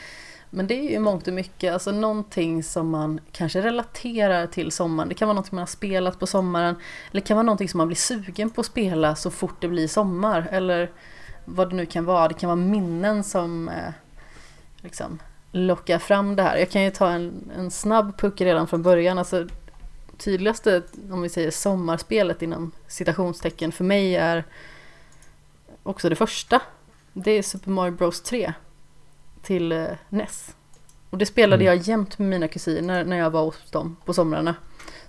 Men 0.53 0.67
det 0.67 0.73
är 0.73 0.91
ju 0.91 0.99
mångt 0.99 1.27
och 1.27 1.33
mycket, 1.33 1.73
alltså 1.73 1.91
någonting 1.91 2.63
som 2.63 2.89
man 2.89 3.19
kanske 3.31 3.61
relaterar 3.61 4.47
till 4.47 4.71
sommaren. 4.71 5.09
Det 5.09 5.15
kan 5.15 5.27
vara 5.27 5.33
någonting 5.33 5.55
man 5.55 5.61
har 5.61 5.67
spelat 5.67 6.19
på 6.19 6.27
sommaren. 6.27 6.75
Eller 7.11 7.21
det 7.21 7.27
kan 7.27 7.37
vara 7.37 7.45
någonting 7.45 7.69
som 7.69 7.77
man 7.77 7.87
blir 7.87 7.97
sugen 7.97 8.49
på 8.49 8.61
att 8.61 8.67
spela 8.67 9.15
så 9.15 9.31
fort 9.31 9.61
det 9.61 9.67
blir 9.67 9.87
sommar. 9.87 10.47
Eller 10.51 10.91
vad 11.45 11.69
det 11.69 11.75
nu 11.75 11.85
kan 11.85 12.05
vara. 12.05 12.27
Det 12.27 12.33
kan 12.33 12.47
vara 12.47 12.55
minnen 12.55 13.23
som 13.23 13.69
eh, 13.69 13.93
liksom 14.77 15.19
lockar 15.51 15.99
fram 15.99 16.35
det 16.35 16.43
här. 16.43 16.57
Jag 16.57 16.69
kan 16.69 16.83
ju 16.83 16.91
ta 16.91 17.09
en, 17.09 17.51
en 17.57 17.71
snabb 17.71 18.17
puck 18.17 18.41
redan 18.41 18.67
från 18.67 18.83
början. 18.83 19.17
Alltså, 19.17 19.47
tydligaste, 20.17 20.81
om 21.11 21.21
vi 21.21 21.29
säger 21.29 21.51
sommarspelet 21.51 22.41
inom 22.41 22.71
citationstecken 22.87 23.71
för 23.71 23.83
mig 23.83 24.15
är 24.15 24.43
också 25.83 26.09
det 26.09 26.15
första. 26.15 26.61
Det 27.13 27.31
är 27.31 27.41
Super 27.41 27.71
Mario 27.71 27.91
Bros 27.91 28.21
3 28.21 28.53
till 29.41 29.71
eh, 29.71 29.85
NES. 30.09 30.55
Och 31.09 31.17
det 31.17 31.25
spelade 31.25 31.65
mm. 31.65 31.77
jag 31.77 31.87
jämt 31.87 32.19
med 32.19 32.29
mina 32.29 32.47
kusiner 32.47 33.05
när 33.05 33.17
jag 33.17 33.29
var 33.29 33.43
hos 33.43 33.71
dem 33.71 33.95
på 34.05 34.13
somrarna. 34.13 34.55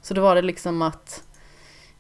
Så 0.03 0.15
då 0.15 0.23
var 0.23 0.35
det 0.35 0.43
liksom 0.43 0.83
att 0.83 1.23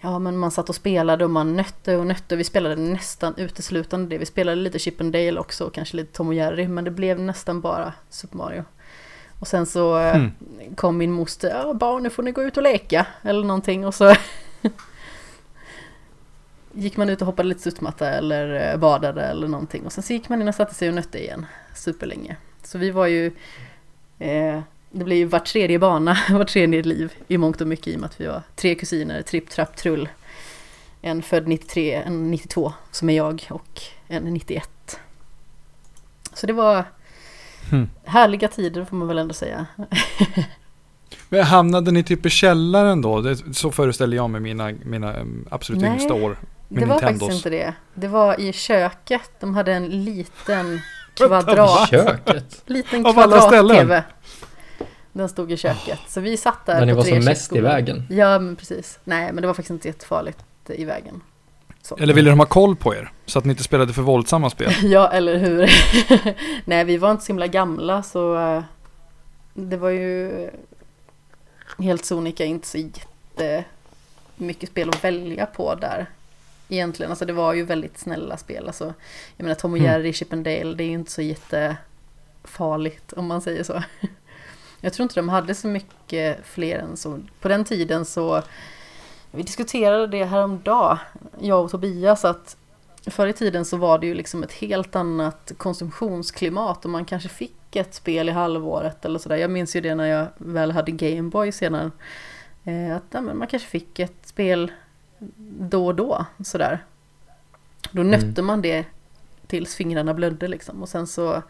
Ja 0.04 0.18
men 0.18 0.38
man 0.38 0.50
satt 0.50 0.68
och 0.68 0.74
spelade 0.74 1.24
och 1.24 1.30
man 1.30 1.56
nötte 1.56 1.96
och 1.96 2.06
nötte. 2.06 2.36
Vi 2.36 2.44
spelade 2.44 2.76
nästan 2.76 3.34
uteslutande 3.36 4.08
det. 4.08 4.18
Vi 4.18 4.26
spelade 4.26 4.56
lite 4.56 4.78
Chip 4.78 5.00
and 5.00 5.12
Dale 5.12 5.40
också 5.40 5.64
och 5.64 5.74
kanske 5.74 5.96
lite 5.96 6.12
Tom 6.12 6.28
och 6.28 6.34
Jerry. 6.34 6.68
Men 6.68 6.84
det 6.84 6.90
blev 6.90 7.20
nästan 7.20 7.60
bara 7.60 7.92
Super 8.10 8.36
Mario. 8.36 8.64
Och 9.38 9.48
sen 9.48 9.66
så 9.66 9.98
eh, 9.98 10.16
mm. 10.16 10.30
kom 10.76 10.98
min 10.98 11.12
moster, 11.12 11.48
ja 11.48 11.74
barn 11.74 12.02
nu 12.02 12.10
får 12.10 12.22
ni 12.22 12.32
gå 12.32 12.42
ut 12.42 12.56
och 12.56 12.62
leka. 12.62 13.06
Eller 13.22 13.44
någonting 13.44 13.86
och 13.86 13.94
så 13.94 14.14
gick 16.72 16.96
man 16.96 17.08
ut 17.08 17.20
och 17.20 17.26
hoppade 17.26 17.48
lite 17.48 17.60
studsmatta 17.60 18.10
eller 18.10 18.72
eh, 18.72 18.78
badade 18.78 19.22
eller 19.22 19.48
någonting. 19.48 19.86
Och 19.86 19.92
sen 19.92 20.02
så 20.02 20.12
gick 20.12 20.28
man 20.28 20.42
in 20.42 20.48
och 20.48 20.54
satte 20.54 20.74
sig 20.74 20.88
och 20.88 20.94
nötte 20.94 21.18
igen 21.18 21.46
superlänge. 21.74 22.36
Så 22.62 22.78
vi 22.78 22.90
var 22.90 23.06
ju, 23.06 23.26
eh, 24.18 24.60
det 24.90 25.04
blev 25.04 25.18
ju 25.18 25.24
var 25.24 25.38
tredje 25.38 25.78
bana, 25.78 26.18
var 26.30 26.44
tredje 26.44 26.82
liv 26.82 27.12
i 27.28 27.38
mångt 27.38 27.60
och 27.60 27.66
mycket 27.66 27.88
i 27.88 27.96
och 27.96 28.00
med 28.00 28.06
att 28.06 28.20
vi 28.20 28.26
var 28.26 28.42
tre 28.56 28.74
kusiner, 28.74 29.22
tripp, 29.22 29.50
trapp, 29.50 29.76
trull. 29.76 30.08
En 31.00 31.22
född 31.22 31.48
93, 31.48 31.94
en 31.94 32.30
92 32.30 32.72
som 32.90 33.10
är 33.10 33.16
jag 33.16 33.46
och 33.50 33.80
en 34.08 34.24
91. 34.24 34.98
Så 36.34 36.46
det 36.46 36.52
var 36.52 36.84
hmm. 37.70 37.90
härliga 38.04 38.48
tider 38.48 38.84
får 38.84 38.96
man 38.96 39.08
väl 39.08 39.18
ändå 39.18 39.34
säga. 39.34 39.66
Men 41.28 41.42
hamnade 41.42 41.90
ni 41.90 42.02
typ 42.02 42.26
i 42.26 42.30
källaren 42.30 43.02
då? 43.02 43.20
Det, 43.20 43.54
så 43.54 43.70
föreställer 43.70 44.16
jag 44.16 44.30
mig 44.30 44.40
mina, 44.40 44.72
mina 44.84 45.14
mm, 45.14 45.48
absolut 45.50 45.82
Nej, 45.82 45.90
yngsta 45.90 46.14
år. 46.14 46.36
Det 46.68 46.80
var 46.80 46.86
Nintendos. 46.86 47.20
faktiskt 47.20 47.32
inte 47.32 47.50
det. 47.50 47.74
Det 47.94 48.08
var 48.08 48.40
i 48.40 48.52
köket. 48.52 49.30
De 49.40 49.54
hade 49.54 49.72
en 49.72 50.04
liten 50.04 50.80
kvadrat... 51.14 51.90
köket? 51.90 52.62
Liten 52.66 53.04
kvadrat-tv. 53.04 54.04
Den 55.12 55.28
stod 55.28 55.52
i 55.52 55.56
köket. 55.56 56.00
Så 56.08 56.20
vi 56.20 56.36
satt 56.36 56.66
där 56.66 56.78
När 56.78 56.86
ni 56.86 56.92
var 56.92 57.04
som 57.04 57.24
mest 57.24 57.56
i 57.56 57.60
vägen? 57.60 58.06
Ja, 58.10 58.38
men 58.38 58.56
precis. 58.56 58.98
Nej, 59.04 59.32
men 59.32 59.42
det 59.42 59.46
var 59.46 59.54
faktiskt 59.54 59.70
inte 59.70 59.88
jättefarligt 59.88 60.38
i 60.68 60.84
vägen. 60.84 61.20
Så. 61.82 61.96
Eller 61.96 62.14
ville 62.14 62.30
de 62.30 62.38
ha 62.38 62.46
koll 62.46 62.76
på 62.76 62.94
er? 62.94 63.12
Så 63.26 63.38
att 63.38 63.44
ni 63.44 63.50
inte 63.50 63.62
spelade 63.62 63.92
för 63.92 64.02
våldsamma 64.02 64.50
spel? 64.50 64.72
ja, 64.82 65.08
eller 65.08 65.38
hur? 65.38 65.70
Nej, 66.64 66.84
vi 66.84 66.96
var 66.96 67.10
inte 67.10 67.24
så 67.24 67.32
himla 67.32 67.46
gamla 67.46 68.02
så 68.02 68.36
uh, 68.36 68.62
det 69.54 69.76
var 69.76 69.90
ju 69.90 70.50
helt 71.78 72.04
sonika 72.04 72.44
inte 72.44 72.68
så 72.68 72.78
jättemycket 73.38 74.68
spel 74.68 74.88
att 74.88 75.04
välja 75.04 75.46
på 75.46 75.74
där 75.74 76.06
egentligen. 76.72 77.12
Alltså 77.12 77.24
det 77.24 77.32
var 77.32 77.54
ju 77.54 77.64
väldigt 77.64 77.98
snälla 77.98 78.36
spel. 78.36 78.66
Alltså, 78.66 78.94
jag 79.36 79.44
menar 79.44 79.54
Tom 79.54 79.72
och 79.72 79.78
mm. 79.78 79.90
Jerry, 79.90 80.02
mm. 80.02 80.12
Chip 80.12 80.32
and 80.32 80.44
Dale, 80.44 80.74
det 80.74 80.84
är 80.84 80.88
ju 80.88 80.92
inte 80.92 81.10
så 81.10 81.22
jättefarligt 81.22 83.12
om 83.12 83.26
man 83.26 83.40
säger 83.40 83.62
så. 83.62 83.82
Jag 84.84 84.92
tror 84.92 85.02
inte 85.02 85.14
de 85.14 85.28
hade 85.28 85.54
så 85.54 85.68
mycket 85.68 86.46
fler 86.46 86.78
än 86.78 86.96
så. 86.96 87.20
På 87.40 87.48
den 87.48 87.64
tiden 87.64 88.04
så, 88.04 88.42
vi 89.30 89.42
diskuterade 89.42 90.06
det 90.06 90.24
häromdagen, 90.24 90.98
jag 91.40 91.64
och 91.64 91.70
Tobias, 91.70 92.24
att 92.24 92.56
förr 93.06 93.26
i 93.26 93.32
tiden 93.32 93.64
så 93.64 93.76
var 93.76 93.98
det 93.98 94.06
ju 94.06 94.14
liksom 94.14 94.42
ett 94.42 94.52
helt 94.52 94.96
annat 94.96 95.52
konsumtionsklimat 95.56 96.84
och 96.84 96.90
man 96.90 97.04
kanske 97.04 97.28
fick 97.28 97.76
ett 97.76 97.94
spel 97.94 98.28
i 98.28 98.32
halvåret 98.32 99.04
eller 99.04 99.18
sådär. 99.18 99.36
Jag 99.36 99.50
minns 99.50 99.76
ju 99.76 99.80
det 99.80 99.94
när 99.94 100.06
jag 100.06 100.26
väl 100.36 100.72
hade 100.72 100.92
Gameboy 100.92 101.52
senare. 101.52 101.90
Eh, 102.64 102.96
att 102.96 103.04
ja, 103.10 103.20
man 103.20 103.46
kanske 103.46 103.68
fick 103.68 103.98
ett 103.98 104.26
spel 104.26 104.72
då 105.58 105.86
och 105.86 105.94
då 105.94 106.26
sådär. 106.44 106.84
Då 107.90 108.00
mm. 108.00 108.10
nötte 108.10 108.40
mm. 108.40 108.46
man 108.46 108.62
det 108.62 108.84
tills 109.46 109.74
fingrarna 109.74 110.14
blödde 110.14 110.48
liksom 110.48 110.82
och 110.82 110.88
sen 110.88 111.06
så 111.06 111.42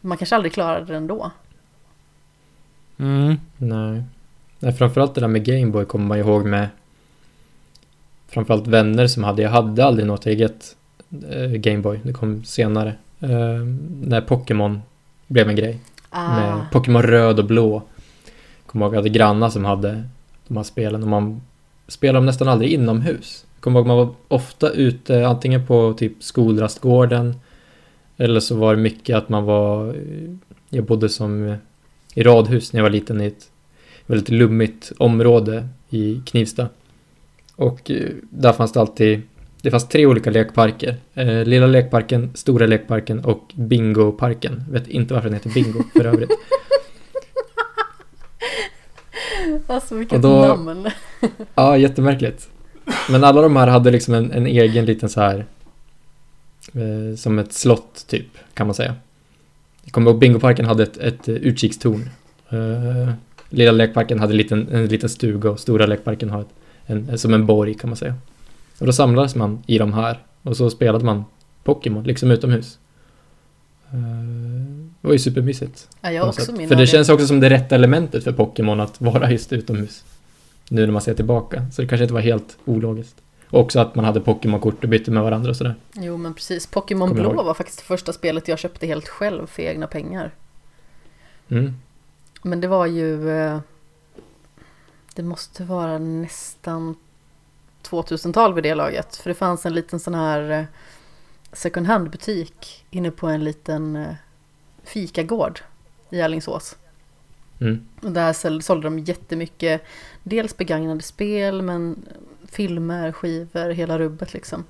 man 0.00 0.18
kanske 0.18 0.36
aldrig 0.36 0.52
klarade 0.52 0.84
det 0.86 0.96
ändå. 0.96 1.30
Mm. 2.98 3.36
Nej. 3.56 4.02
Nej, 4.58 4.72
framförallt 4.72 5.14
det 5.14 5.20
där 5.20 5.28
med 5.28 5.44
Gameboy 5.44 5.84
kommer 5.84 6.06
man 6.06 6.18
ihåg 6.18 6.44
med 6.44 6.68
framförallt 8.28 8.66
vänner 8.66 9.06
som 9.06 9.24
hade, 9.24 9.42
jag 9.42 9.50
hade 9.50 9.84
aldrig 9.84 10.06
något 10.06 10.26
eget 10.26 10.76
äh, 11.30 11.50
Gameboy, 11.50 12.00
det 12.02 12.12
kom 12.12 12.44
senare. 12.44 12.94
Äh, 13.20 13.28
när 14.02 14.20
Pokémon 14.20 14.82
blev 15.26 15.48
en 15.48 15.56
grej. 15.56 15.80
Ah. 16.10 16.36
Med 16.36 16.70
Pokémon 16.72 17.02
röd 17.02 17.38
och 17.38 17.44
blå. 17.44 17.82
Kommer 18.66 18.86
ihåg, 18.86 18.94
jag 18.94 18.98
hade 18.98 19.08
grannar 19.08 19.50
som 19.50 19.64
hade 19.64 20.04
de 20.48 20.56
här 20.56 20.64
spelen 20.64 21.02
och 21.02 21.08
man 21.08 21.40
spelade 21.88 22.18
de 22.18 22.26
nästan 22.26 22.48
aldrig 22.48 22.72
inomhus. 22.72 23.46
Jag 23.54 23.62
kommer 23.62 23.78
ihåg 23.80 23.86
man 23.86 23.96
var 23.96 24.14
ofta 24.28 24.70
ute 24.70 25.26
antingen 25.26 25.66
på 25.66 25.94
typ 25.98 26.22
skolrastgården 26.22 27.34
eller 28.16 28.40
så 28.40 28.56
var 28.56 28.76
det 28.76 28.82
mycket 28.82 29.16
att 29.16 29.28
man 29.28 29.44
var, 29.44 29.88
eh, 29.88 30.34
jag 30.70 30.84
bodde 30.84 31.08
som 31.08 31.48
eh, 31.48 31.56
i 32.14 32.22
radhus 32.22 32.72
när 32.72 32.80
jag 32.80 32.82
var 32.82 32.90
liten 32.90 33.20
i 33.20 33.26
ett 33.26 33.50
väldigt 34.06 34.28
lummigt 34.28 34.92
område 34.98 35.68
i 35.90 36.20
Knivsta. 36.26 36.68
Och 37.56 37.90
eh, 37.90 38.08
där 38.30 38.52
fanns 38.52 38.72
det 38.72 38.80
alltid, 38.80 39.22
det 39.62 39.70
fanns 39.70 39.88
tre 39.88 40.06
olika 40.06 40.30
lekparker. 40.30 40.96
Lilla 41.44 41.66
lekparken, 41.66 42.30
stora 42.34 42.66
lekparken 42.66 43.24
och 43.24 43.52
bingoparken. 43.54 44.64
Vet 44.70 44.88
inte 44.88 45.14
varför 45.14 45.28
den 45.28 45.34
heter 45.34 45.50
bingo 45.50 45.82
för 45.92 46.04
övrigt. 46.04 46.30
Alltså 49.66 49.94
vilket 49.94 50.22
då, 50.22 50.46
namn. 50.46 50.90
ja, 51.54 51.76
jättemärkligt. 51.76 52.48
Men 53.10 53.24
alla 53.24 53.42
de 53.42 53.56
här 53.56 53.66
hade 53.66 53.90
liksom 53.90 54.14
en, 54.14 54.32
en 54.32 54.46
egen 54.46 54.84
liten 54.84 55.08
så 55.08 55.20
här 55.20 55.46
eh, 56.72 57.16
som 57.16 57.38
ett 57.38 57.52
slott 57.52 58.04
typ 58.06 58.26
kan 58.54 58.66
man 58.66 58.74
säga. 58.74 58.94
Jag 59.84 59.92
kommer 59.92 60.10
ihåg 60.10 60.20
bingoparken 60.20 60.66
hade 60.66 60.82
ett, 60.82 60.96
ett 60.96 61.28
utkikstorn. 61.28 62.10
Eh, 62.48 63.12
lilla 63.48 63.72
lekparken 63.72 64.20
hade 64.20 64.32
en 64.32 64.36
liten, 64.36 64.68
en 64.72 64.86
liten 64.86 65.08
stuga 65.08 65.50
och 65.50 65.60
stora 65.60 65.86
lekparken 65.86 66.30
har 66.30 66.44
en, 66.86 67.18
som 67.18 67.34
en 67.34 67.46
borg 67.46 67.74
kan 67.74 67.90
man 67.90 67.96
säga. 67.96 68.14
Och 68.78 68.86
då 68.86 68.92
samlades 68.92 69.34
man 69.34 69.62
i 69.66 69.78
de 69.78 69.92
här 69.92 70.18
och 70.42 70.56
så 70.56 70.70
spelade 70.70 71.04
man 71.04 71.24
Pokémon 71.64 72.04
liksom 72.04 72.30
utomhus. 72.30 72.78
Eh, 73.90 74.73
det 75.04 75.08
var 75.08 75.12
ju 75.12 75.18
supermysigt. 75.18 75.88
Ja, 76.00 76.10
jag 76.10 76.28
också 76.28 76.52
min 76.52 76.68
För 76.68 76.76
det 76.76 76.86
känns 76.86 77.08
också 77.08 77.26
som 77.26 77.40
det 77.40 77.50
rätta 77.50 77.74
elementet 77.74 78.24
för 78.24 78.32
Pokémon 78.32 78.80
att 78.80 79.00
vara 79.00 79.30
just 79.30 79.52
utomhus. 79.52 80.04
Nu 80.68 80.86
när 80.86 80.92
man 80.92 81.02
ser 81.02 81.14
tillbaka. 81.14 81.66
Så 81.72 81.82
det 81.82 81.88
kanske 81.88 82.02
inte 82.04 82.14
var 82.14 82.20
helt 82.20 82.56
ologiskt. 82.64 83.16
Och 83.50 83.60
också 83.60 83.80
att 83.80 83.94
man 83.94 84.04
hade 84.04 84.20
Pokémon-kort 84.20 84.84
och 84.84 84.90
bytte 84.90 85.10
med 85.10 85.22
varandra 85.22 85.50
och 85.50 85.56
sådär. 85.56 85.74
Jo 85.92 86.16
men 86.16 86.34
precis. 86.34 86.66
Pokémon 86.66 87.14
Blå 87.14 87.42
var 87.42 87.54
faktiskt 87.54 87.78
det 87.78 87.84
första 87.84 88.12
spelet 88.12 88.48
jag 88.48 88.58
köpte 88.58 88.86
helt 88.86 89.08
själv 89.08 89.46
för 89.46 89.62
egna 89.62 89.86
pengar. 89.86 90.30
Mm. 91.48 91.74
Men 92.42 92.60
det 92.60 92.68
var 92.68 92.86
ju... 92.86 93.30
Eh, 93.30 93.58
det 95.14 95.22
måste 95.22 95.64
vara 95.64 95.98
nästan 95.98 96.96
2000-tal 97.82 98.54
vid 98.54 98.64
det 98.64 98.74
laget. 98.74 99.16
För 99.16 99.30
det 99.30 99.34
fanns 99.34 99.66
en 99.66 99.74
liten 99.74 100.00
sån 100.00 100.14
här 100.14 100.50
eh, 100.50 100.64
second 101.52 101.86
hand-butik 101.86 102.84
inne 102.90 103.10
på 103.10 103.26
en 103.26 103.44
liten 103.44 103.96
eh, 103.96 104.14
fikagård 104.84 105.60
i 106.10 106.22
Alingsås. 106.22 106.76
Mm. 107.60 107.86
Och 108.02 108.12
där 108.12 108.60
sålde 108.60 108.86
de 108.86 108.98
jättemycket, 108.98 109.82
dels 110.22 110.56
begagnade 110.56 111.02
spel 111.02 111.62
men 111.62 111.96
filmer, 112.48 113.12
skivor, 113.12 113.70
hela 113.70 113.98
rubbet 113.98 114.32
liksom. 114.34 114.64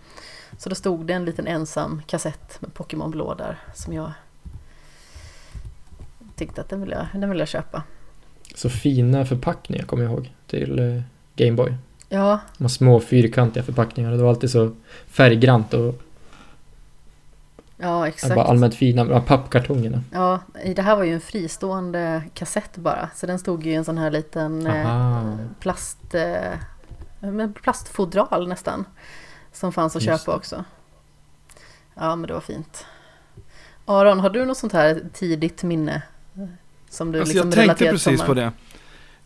Så 0.59 0.69
då 0.69 0.75
stod 0.75 1.07
det 1.07 1.13
en 1.13 1.25
liten 1.25 1.47
ensam 1.47 2.03
kassett 2.07 2.61
med 2.61 2.75
Pokémon 2.75 3.11
Blå 3.11 3.35
där 3.35 3.59
som 3.75 3.93
jag 3.93 4.13
tyckte 6.37 6.61
att 6.61 6.69
den 6.69 6.81
vill 6.81 6.91
jag, 6.91 7.07
den 7.21 7.31
vill 7.31 7.39
jag 7.39 7.49
köpa. 7.49 7.83
Så 8.55 8.71
fina 8.71 9.25
förpackningar 9.27 9.85
kommer 9.85 10.03
jag 10.03 10.13
ihåg 10.13 10.33
till 10.47 10.79
eh, 10.79 11.03
Gameboy. 11.37 11.75
Ja. 12.09 12.41
De 12.59 12.69
små 12.69 13.01
fyrkantiga 13.01 13.63
förpackningar. 13.63 14.13
Det 14.13 14.23
var 14.23 14.29
alltid 14.29 14.51
så 14.51 14.73
färggrant 15.07 15.75
och 15.75 16.03
Ja, 17.85 18.09
exakt. 18.09 18.35
Bara 18.35 18.45
allmänt 18.45 18.75
fina, 18.75 19.21
pappkartongerna. 19.21 20.03
Ja, 20.13 20.41
det 20.77 20.83
här 20.83 20.97
var 20.97 21.05
ju 21.05 21.15
en 21.15 21.21
fristående 21.21 22.23
kassett 22.35 22.77
bara. 22.77 23.11
Så 23.15 23.27
den 23.27 23.39
stod 23.39 23.67
ju 23.67 23.73
i 23.73 23.75
en 23.75 23.85
sån 23.85 23.99
här 23.99 24.11
liten 24.11 24.67
eh, 24.67 25.35
plast, 25.61 26.15
eh, 26.15 27.49
plastfodral 27.63 28.49
nästan. 28.49 28.85
Som 29.53 29.73
fanns 29.73 29.97
att 29.97 30.03
Just 30.03 30.21
köpa 30.21 30.33
det. 30.33 30.37
också. 30.37 30.65
Ja, 31.95 32.17
men 32.17 32.27
det 32.27 32.35
var 32.35 32.41
fint. 32.41 32.87
Aron, 33.85 34.21
har 34.21 34.31
du 34.31 34.45
något 34.45 34.59
sånt 34.59 34.73
här 34.73 35.03
tidigt 35.13 35.63
minne 35.63 36.03
Som 36.91 37.13
du 37.13 37.21
alltså, 37.21 37.35
liksom 37.35 37.51
jag 37.51 37.69
tänkte 37.69 37.91
precis 37.91 38.23
på 38.23 38.35
det. 38.35 38.53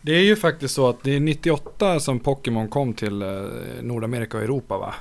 Det 0.01 0.11
är 0.11 0.23
ju 0.23 0.35
faktiskt 0.35 0.75
så 0.75 0.89
att 0.89 1.03
det 1.03 1.15
är 1.15 1.19
98 1.19 1.99
som 1.99 2.19
Pokémon 2.19 2.67
kom 2.67 2.93
till 2.93 3.21
eh, 3.21 3.27
Nordamerika 3.81 4.37
och 4.37 4.43
Europa 4.43 4.77
va? 4.77 4.95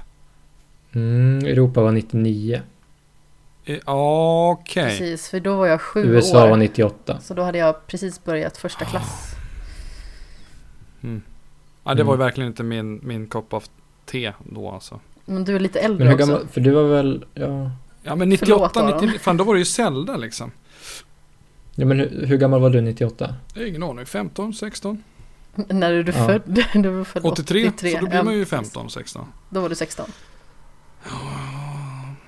Mm, 0.92 1.47
Europa 1.47 1.83
var 1.83 1.92
99. 1.92 2.62
Okej. 3.68 4.83
Okay. 4.83 4.98
Precis, 4.98 5.28
för 5.28 5.40
då 5.40 5.57
var 5.57 5.66
jag 5.66 5.81
sju 5.81 6.04
USA 6.04 6.44
år. 6.44 6.48
var 6.48 6.57
98. 6.57 7.20
Så 7.20 7.35
då 7.35 7.42
hade 7.42 7.59
jag 7.59 7.87
precis 7.87 8.24
börjat 8.24 8.57
första 8.57 8.85
klass. 8.85 9.35
Mm. 11.02 11.22
Ja, 11.85 11.94
det 11.94 12.02
var 12.02 12.14
ju 12.14 12.18
verkligen 12.18 12.48
inte 12.48 12.62
min, 12.62 13.00
min 13.02 13.26
kopp 13.26 13.52
av 13.52 13.64
te 14.07 14.33
då 14.38 14.70
alltså. 14.70 15.00
Men 15.24 15.44
du 15.44 15.57
är 15.57 15.61
lite 15.61 15.81
äldre 15.81 16.04
men 16.04 16.09
hur 16.09 16.18
gammal, 16.18 16.37
också. 16.37 16.48
För 16.48 16.61
du 16.61 16.70
var 16.70 16.83
väl, 16.83 17.24
ja. 17.35 17.70
Ja 18.02 18.14
men 18.14 18.28
98, 18.28 18.70
Förlåt, 18.74 19.02
90, 19.02 19.18
fan 19.18 19.37
då 19.37 19.44
var 19.44 19.54
det 19.54 19.59
ju 19.59 19.64
Zelda 19.64 20.16
liksom. 20.16 20.50
Ja 21.74 21.87
men 21.87 21.98
hur, 21.98 22.26
hur 22.26 22.37
gammal 22.37 22.61
var 22.61 22.70
du 22.70 22.81
98? 22.81 23.35
Jag 23.54 23.62
har 23.62 23.66
ingen 23.66 23.83
aning, 23.83 24.07
15, 24.07 24.54
16. 24.54 25.02
När 25.54 25.92
är 25.92 26.02
du 26.02 26.12
ja. 26.12 26.26
född? 26.26 26.64
Du 26.83 26.88
var 26.88 27.04
född 27.04 27.24
83, 27.24 27.68
83, 27.68 27.90
så 27.90 27.98
då 28.00 28.07
blir 28.07 28.22
man 28.22 28.35
ju 28.35 28.44
15, 28.44 28.90
16. 28.90 29.26
Då 29.50 29.61
var 29.61 29.68
du 29.68 29.74
16. 29.74 30.11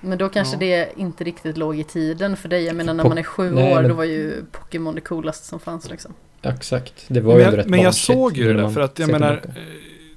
Men 0.00 0.18
då 0.18 0.28
kanske 0.28 0.54
ja. 0.54 0.58
det 0.58 1.00
inte 1.00 1.24
riktigt 1.24 1.56
låg 1.56 1.78
i 1.78 1.84
tiden 1.84 2.36
för 2.36 2.48
dig. 2.48 2.64
Jag 2.64 2.76
menar 2.76 2.94
när 2.94 3.04
man 3.04 3.18
är 3.18 3.22
sju 3.22 3.50
Nej, 3.50 3.72
år 3.72 3.80
men... 3.80 3.90
då 3.90 3.94
var 3.94 4.04
ju 4.04 4.44
Pokémon 4.52 4.94
det 4.94 5.00
coolaste 5.00 5.46
som 5.46 5.60
fanns 5.60 5.90
liksom. 5.90 6.14
Exakt, 6.42 7.04
det 7.08 7.20
var 7.20 7.38
ju 7.38 7.42
ändå 7.42 7.56
rätt 7.56 7.66
Men 7.66 7.80
jag 7.80 7.94
såg 7.94 8.36
ju 8.36 8.52
det 8.52 8.62
där 8.62 8.68
för 8.68 8.80
att 8.80 8.98
jag 8.98 9.10
menar 9.10 9.36
tillbaka. 9.36 9.60
Eh, 9.60 9.66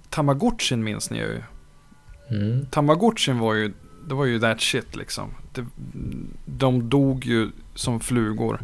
Tamagotchin 0.10 0.84
minns 0.84 1.10
ni 1.12 1.18
ju. 1.18 1.42
Mm. 2.30 2.66
Tamagotchin 2.66 3.40
var 3.40 3.54
ju, 3.54 3.74
det 4.08 4.16
var 4.16 4.26
ju 4.26 4.40
that 4.40 4.62
shit 4.62 4.96
liksom. 4.96 5.30
Det, 5.54 5.66
de 6.46 6.90
dog 6.90 7.26
ju 7.26 7.50
som 7.76 8.00
flugor. 8.00 8.62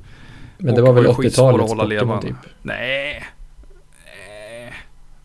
Men 0.58 0.76
det 0.76 0.82
var 0.82 0.94
väl 0.94 1.06
80-talets 1.06 1.74
Pokémon 1.74 2.22
typ? 2.22 2.36
Nej. 2.62 3.24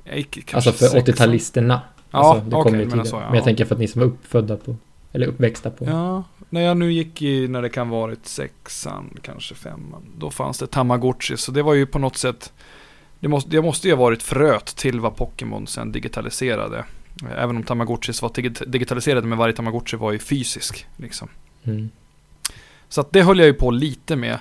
Jag 0.04 0.16
gick 0.16 0.54
alltså 0.54 0.72
för 0.72 0.86
80-talisterna. 0.86 1.80
Ja, 2.10 2.18
alltså, 2.18 2.50
det 2.50 2.56
okay, 2.56 2.86
men, 2.86 3.06
så, 3.06 3.16
ja. 3.16 3.26
men 3.26 3.34
jag 3.34 3.44
tänker 3.44 3.64
för 3.64 3.74
att 3.74 3.78
ni 3.78 3.88
som 3.88 4.00
var 4.00 4.08
uppfödda 4.08 4.56
på, 4.56 4.76
eller 5.14 5.26
uppväxta 5.26 5.70
på. 5.70 5.84
Ja, 5.84 6.24
när 6.50 6.60
jag 6.60 6.76
nu 6.76 6.92
gick 6.92 7.22
i, 7.22 7.48
när 7.48 7.62
det 7.62 7.68
kan 7.68 7.88
varit 7.88 8.26
sexan, 8.26 9.18
kanske 9.22 9.54
femman. 9.54 10.02
Då 10.18 10.30
fanns 10.30 10.58
det 10.58 10.66
Tamagotchi, 10.66 11.36
så 11.36 11.52
det 11.52 11.62
var 11.62 11.74
ju 11.74 11.86
på 11.86 11.98
något 11.98 12.16
sätt. 12.16 12.52
Det 13.20 13.28
måste, 13.28 13.50
det 13.50 13.62
måste 13.62 13.88
ju 13.88 13.94
ha 13.94 14.02
varit 14.02 14.22
fröet 14.22 14.66
till 14.66 15.00
vad 15.00 15.16
Pokémon 15.16 15.66
sen 15.66 15.92
digitaliserade. 15.92 16.84
Även 17.36 17.56
om 17.56 17.62
Tamagotchis 17.62 18.22
var 18.22 18.32
digitaliserade, 18.66 19.26
men 19.26 19.38
varje 19.38 19.54
Tamagotchi 19.54 19.96
var 19.96 20.12
ju 20.12 20.18
fysisk. 20.18 20.86
Liksom. 20.96 21.28
Mm. 21.64 21.90
Så 22.88 23.00
att 23.00 23.12
det 23.12 23.22
höll 23.22 23.38
jag 23.38 23.46
ju 23.46 23.54
på 23.54 23.70
lite 23.70 24.16
med. 24.16 24.38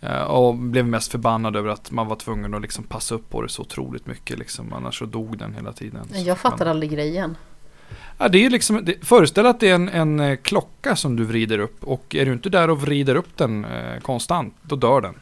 Eh, 0.00 0.22
och 0.22 0.54
blev 0.54 0.86
mest 0.86 1.10
förbannad 1.10 1.56
över 1.56 1.68
att 1.68 1.90
man 1.90 2.06
var 2.06 2.16
tvungen 2.16 2.54
att 2.54 2.62
liksom 2.62 2.84
passa 2.84 3.14
upp 3.14 3.30
på 3.30 3.42
det 3.42 3.48
så 3.48 3.62
otroligt 3.62 4.06
mycket. 4.06 4.38
Liksom. 4.38 4.72
Annars 4.72 4.98
så 4.98 5.04
dog 5.04 5.38
den 5.38 5.54
hela 5.54 5.72
tiden. 5.72 6.08
Jag 6.12 6.38
fattar 6.38 6.66
aldrig 6.66 6.90
grejen. 6.90 7.36
Ja, 8.18 8.28
det 8.28 8.44
är 8.44 8.50
liksom, 8.50 8.84
det, 8.84 9.04
föreställ 9.04 9.46
att 9.46 9.60
det 9.60 9.68
är 9.68 9.74
en, 9.74 9.88
en, 9.88 10.20
eh, 10.20 10.36
klocka 10.36 10.96
som 10.96 11.16
du 11.16 11.24
vrider 11.24 11.58
upp. 11.58 11.84
Och 11.84 12.14
är 12.14 12.26
du 12.26 12.32
inte 12.32 12.48
där 12.48 12.70
och 12.70 12.80
vrider 12.80 13.14
upp 13.14 13.36
den 13.36 13.64
eh, 13.64 14.00
konstant, 14.00 14.54
då 14.62 14.76
dör 14.76 15.00
den. 15.00 15.14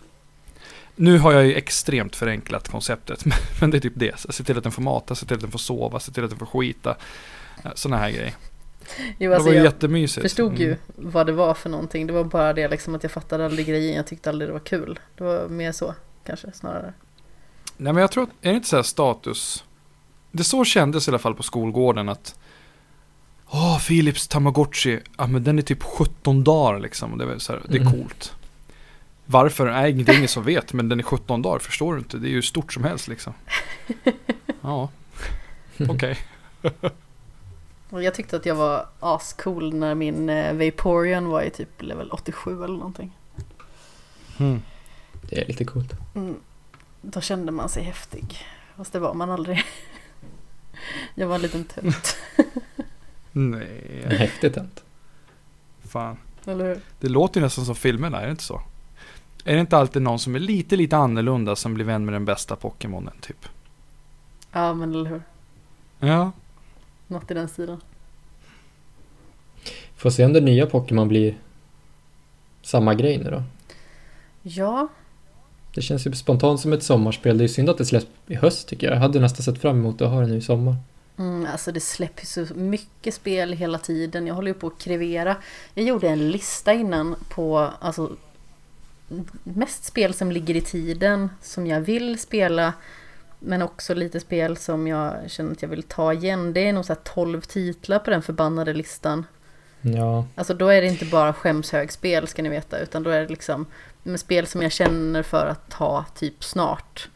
Nu 0.96 1.18
har 1.18 1.32
jag 1.32 1.46
ju 1.46 1.54
extremt 1.54 2.16
förenklat 2.16 2.68
konceptet. 2.68 3.24
Men 3.60 3.70
det 3.70 3.78
är 3.78 3.80
typ 3.80 3.92
det. 3.96 4.18
Se 4.18 4.44
till 4.44 4.56
att 4.56 4.62
den 4.62 4.72
får 4.72 4.82
mata, 4.82 5.14
se 5.14 5.26
till 5.26 5.34
att 5.34 5.40
den 5.40 5.50
får 5.50 5.58
sova, 5.58 6.00
se 6.00 6.12
till 6.12 6.24
att 6.24 6.30
den 6.30 6.38
får 6.38 6.46
skita. 6.46 6.96
Sådana 7.74 8.02
här 8.02 8.10
grejer. 8.10 8.34
Jo, 9.18 9.32
alltså 9.32 9.48
det 9.48 9.54
var 9.54 9.60
ju 9.60 9.64
jättemysigt. 9.64 10.22
förstod 10.22 10.58
ju 10.58 10.66
mm. 10.66 10.78
vad 10.96 11.26
det 11.26 11.32
var 11.32 11.54
för 11.54 11.70
någonting. 11.70 12.06
Det 12.06 12.12
var 12.12 12.24
bara 12.24 12.52
det 12.52 12.68
liksom 12.68 12.94
att 12.94 13.02
jag 13.02 13.12
fattade 13.12 13.44
aldrig 13.44 13.66
grejen. 13.66 13.96
Jag 13.96 14.06
tyckte 14.06 14.30
aldrig 14.30 14.48
det 14.48 14.52
var 14.52 14.60
kul. 14.60 15.00
Det 15.16 15.24
var 15.24 15.48
mer 15.48 15.72
så 15.72 15.94
kanske 16.24 16.52
snarare. 16.52 16.92
Nej 17.76 17.92
men 17.92 18.00
jag 18.00 18.10
tror 18.10 18.22
att, 18.22 18.30
är 18.40 18.50
det 18.50 18.56
inte 18.56 18.68
så 18.68 18.76
här 18.76 18.82
status? 18.82 19.64
Det 20.30 20.44
så 20.44 20.64
kändes 20.64 21.08
i 21.08 21.10
alla 21.10 21.18
fall 21.18 21.34
på 21.34 21.42
skolgården 21.42 22.08
att 22.08 22.38
Åh, 23.54 23.76
oh, 23.76 23.80
Philips 23.80 24.28
Tamagotchi, 24.28 25.00
ja 25.18 25.26
men 25.26 25.44
den 25.44 25.58
är 25.58 25.62
typ 25.62 25.82
17 25.82 26.44
dagar 26.44 26.80
liksom. 26.80 27.18
Det 27.18 27.24
är, 27.24 27.38
så 27.38 27.52
här, 27.52 27.62
det 27.68 27.76
är 27.76 27.80
mm. 27.80 27.92
coolt. 27.92 28.34
Varför? 29.26 29.70
Nej, 29.70 29.92
det 29.92 30.12
är 30.12 30.16
ingen 30.16 30.28
som 30.28 30.44
vet, 30.44 30.72
men 30.72 30.88
den 30.88 30.98
är 30.98 31.04
17 31.04 31.42
dagar, 31.42 31.58
förstår 31.58 31.92
du 31.92 31.98
inte? 31.98 32.18
Det 32.18 32.28
är 32.28 32.30
ju 32.30 32.42
stort 32.42 32.72
som 32.72 32.84
helst 32.84 33.08
liksom. 33.08 33.32
Ja, 34.60 34.90
okej. 35.88 36.18
Okay. 36.62 36.90
Jag 38.04 38.14
tyckte 38.14 38.36
att 38.36 38.46
jag 38.46 38.54
var 38.54 38.86
ascool 39.00 39.74
när 39.74 39.94
min 39.94 40.28
eh, 40.28 40.54
Vaporeon 40.54 41.28
var 41.28 41.42
i 41.42 41.50
typ 41.50 41.82
level 41.82 42.10
87 42.10 42.64
eller 42.64 42.76
någonting. 42.76 43.16
Mm. 44.38 44.62
Det 45.22 45.40
är 45.40 45.46
lite 45.46 45.64
coolt. 45.64 45.92
Mm. 46.14 46.34
Då 47.02 47.20
kände 47.20 47.52
man 47.52 47.68
sig 47.68 47.82
häftig. 47.82 48.46
Fast 48.76 48.92
det 48.92 48.98
var 48.98 49.14
man 49.14 49.30
aldrig. 49.30 49.64
jag 51.14 51.26
var 51.26 51.34
en 51.34 51.42
liten 51.42 51.64
tönt. 51.64 52.16
Nej. 53.32 54.02
En 54.04 54.16
häftig 54.16 54.54
tönt. 54.54 54.84
Fan. 55.88 56.16
Eller 56.46 56.64
hur? 56.64 56.80
Det 57.00 57.08
låter 57.08 57.40
ju 57.40 57.44
nästan 57.44 57.64
som 57.64 57.74
filmerna, 57.74 58.20
är 58.20 58.24
det 58.24 58.30
inte 58.30 58.42
så? 58.42 58.62
Är 59.44 59.54
det 59.54 59.60
inte 59.60 59.76
alltid 59.76 60.02
någon 60.02 60.18
som 60.18 60.34
är 60.34 60.38
lite, 60.38 60.76
lite 60.76 60.96
annorlunda 60.96 61.56
som 61.56 61.74
blir 61.74 61.84
vän 61.84 62.04
med 62.04 62.14
den 62.14 62.24
bästa 62.24 62.56
Pokémonen, 62.56 63.14
typ? 63.20 63.46
Ja, 64.52 64.74
men 64.74 64.90
eller 64.90 65.10
hur? 65.10 65.22
Ja. 65.98 66.32
Något 67.06 67.30
i 67.30 67.34
den 67.34 67.48
stilen. 67.48 67.80
Får 69.96 70.10
se 70.10 70.24
om 70.24 70.32
det 70.32 70.40
nya 70.40 70.66
Pokémon 70.66 71.08
blir 71.08 71.38
samma 72.62 72.94
grej 72.94 73.18
nu 73.18 73.30
då. 73.30 73.42
Ja. 74.42 74.88
Det 75.74 75.82
känns 75.82 76.06
ju 76.06 76.12
spontant 76.12 76.60
som 76.60 76.72
ett 76.72 76.82
sommarspel. 76.82 77.38
Det 77.38 77.44
är 77.44 77.48
synd 77.48 77.70
att 77.70 77.78
det 77.78 77.86
släpps 77.86 78.06
i 78.26 78.34
höst 78.34 78.68
tycker 78.68 78.86
jag. 78.86 78.96
Jag 78.96 79.00
hade 79.00 79.20
nästan 79.20 79.42
sett 79.42 79.60
fram 79.60 79.78
emot 79.78 80.00
att 80.00 80.10
ha 80.10 80.20
det 80.20 80.26
nu 80.26 80.36
i 80.36 80.40
sommar. 80.40 80.76
Mm, 81.18 81.46
alltså 81.52 81.72
det 81.72 81.80
släpps 81.80 82.32
så 82.32 82.46
mycket 82.54 83.14
spel 83.14 83.52
hela 83.52 83.78
tiden. 83.78 84.26
Jag 84.26 84.34
håller 84.34 84.48
ju 84.48 84.54
på 84.54 84.66
att 84.66 84.78
krevera. 84.78 85.36
Jag 85.74 85.86
gjorde 85.86 86.08
en 86.08 86.30
lista 86.30 86.72
innan 86.72 87.16
på 87.28 87.70
alltså, 87.80 88.16
mest 89.42 89.84
spel 89.84 90.14
som 90.14 90.32
ligger 90.32 90.56
i 90.56 90.60
tiden 90.60 91.30
som 91.40 91.66
jag 91.66 91.80
vill 91.80 92.18
spela 92.18 92.72
men 93.38 93.62
också 93.62 93.94
lite 93.94 94.20
spel 94.20 94.56
som 94.56 94.86
jag 94.86 95.14
känner 95.26 95.52
att 95.52 95.62
jag 95.62 95.68
vill 95.68 95.82
ta 95.82 96.12
igen. 96.12 96.52
Det 96.52 96.68
är 96.68 96.72
nog 96.72 96.84
så 96.84 96.92
här 96.92 97.00
12 97.04 97.40
titlar 97.40 97.98
på 97.98 98.10
den 98.10 98.22
förbannade 98.22 98.72
listan. 98.72 99.26
Ja. 99.80 100.26
Alltså 100.34 100.54
då 100.54 100.68
är 100.68 100.82
det 100.82 100.86
inte 100.88 101.04
bara 101.04 101.32
skämshögspel 101.32 102.28
ska 102.28 102.42
ni 102.42 102.48
veta. 102.48 102.78
Utan 102.78 103.02
då 103.02 103.10
är 103.10 103.20
det 103.20 103.28
liksom 103.28 103.66
spel 104.16 104.46
som 104.46 104.62
jag 104.62 104.72
känner 104.72 105.22
för 105.22 105.46
att 105.46 105.70
ta 105.70 106.04
typ 106.14 106.44
snart. 106.44 107.08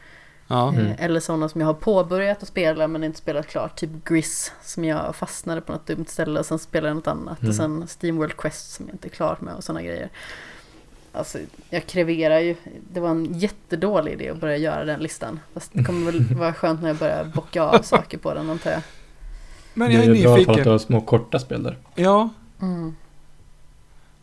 Ja. 0.49 0.73
Eh, 0.73 0.79
mm. 0.79 0.93
Eller 0.99 1.21
sådana 1.21 1.49
som 1.49 1.61
jag 1.61 1.69
har 1.69 1.75
påbörjat 1.75 2.43
att 2.43 2.49
spela 2.49 2.89
men 2.89 3.05
inte 3.05 3.19
spelat 3.19 3.47
klart. 3.47 3.77
Typ 3.77 3.91
Gris 4.05 4.53
som 4.63 4.85
jag 4.85 5.17
fastnade 5.17 5.61
på 5.61 5.73
något 5.73 5.87
dumt 5.87 6.07
ställe 6.09 6.41
och 6.41 6.47
sen 6.47 6.59
spelade 6.59 6.89
jag 6.89 6.97
något 6.97 7.07
annat. 7.07 7.41
Mm. 7.41 7.49
Och 7.49 7.55
sen 7.55 7.89
Steamworld 7.89 8.37
Quest 8.37 8.73
som 8.73 8.87
jag 8.87 8.95
inte 8.95 9.09
är 9.09 9.11
klar 9.11 9.37
med 9.41 9.55
och 9.55 9.65
sådana 9.65 9.83
grejer. 9.83 10.09
Alltså, 11.13 11.39
jag 11.71 11.87
kreverar 11.87 12.39
ju. 12.39 12.55
Det 12.93 13.01
var 13.01 13.11
en 13.11 13.39
jättedålig 13.39 14.13
idé 14.13 14.29
att 14.29 14.41
börja 14.41 14.57
göra 14.57 14.85
den 14.85 15.01
listan. 15.01 15.41
Fast 15.55 15.71
det 15.73 15.85
kommer 15.85 16.13
väl 16.13 16.25
vara 16.39 16.55
skönt 16.55 16.83
när 16.83 16.89
jag 16.89 16.97
börjar 16.97 17.25
bocka 17.25 17.63
av 17.63 17.83
saker 17.83 18.19
på 18.19 18.35
den 18.35 18.51
antar 18.51 18.71
jag. 18.71 18.83
Men 19.75 19.93
jag 19.93 20.05
är, 20.05 20.09
är 20.09 20.13
nyfiken. 20.13 20.33
Det 20.35 20.41
är 20.41 20.45
bra 20.45 20.55
för 20.55 20.61
att 20.61 20.65
du 20.65 20.71
har 20.71 20.79
små 20.79 21.01
korta 21.01 21.39
spel 21.39 21.63
där. 21.63 21.79
Ja. 21.95 22.29
Mm. 22.61 22.97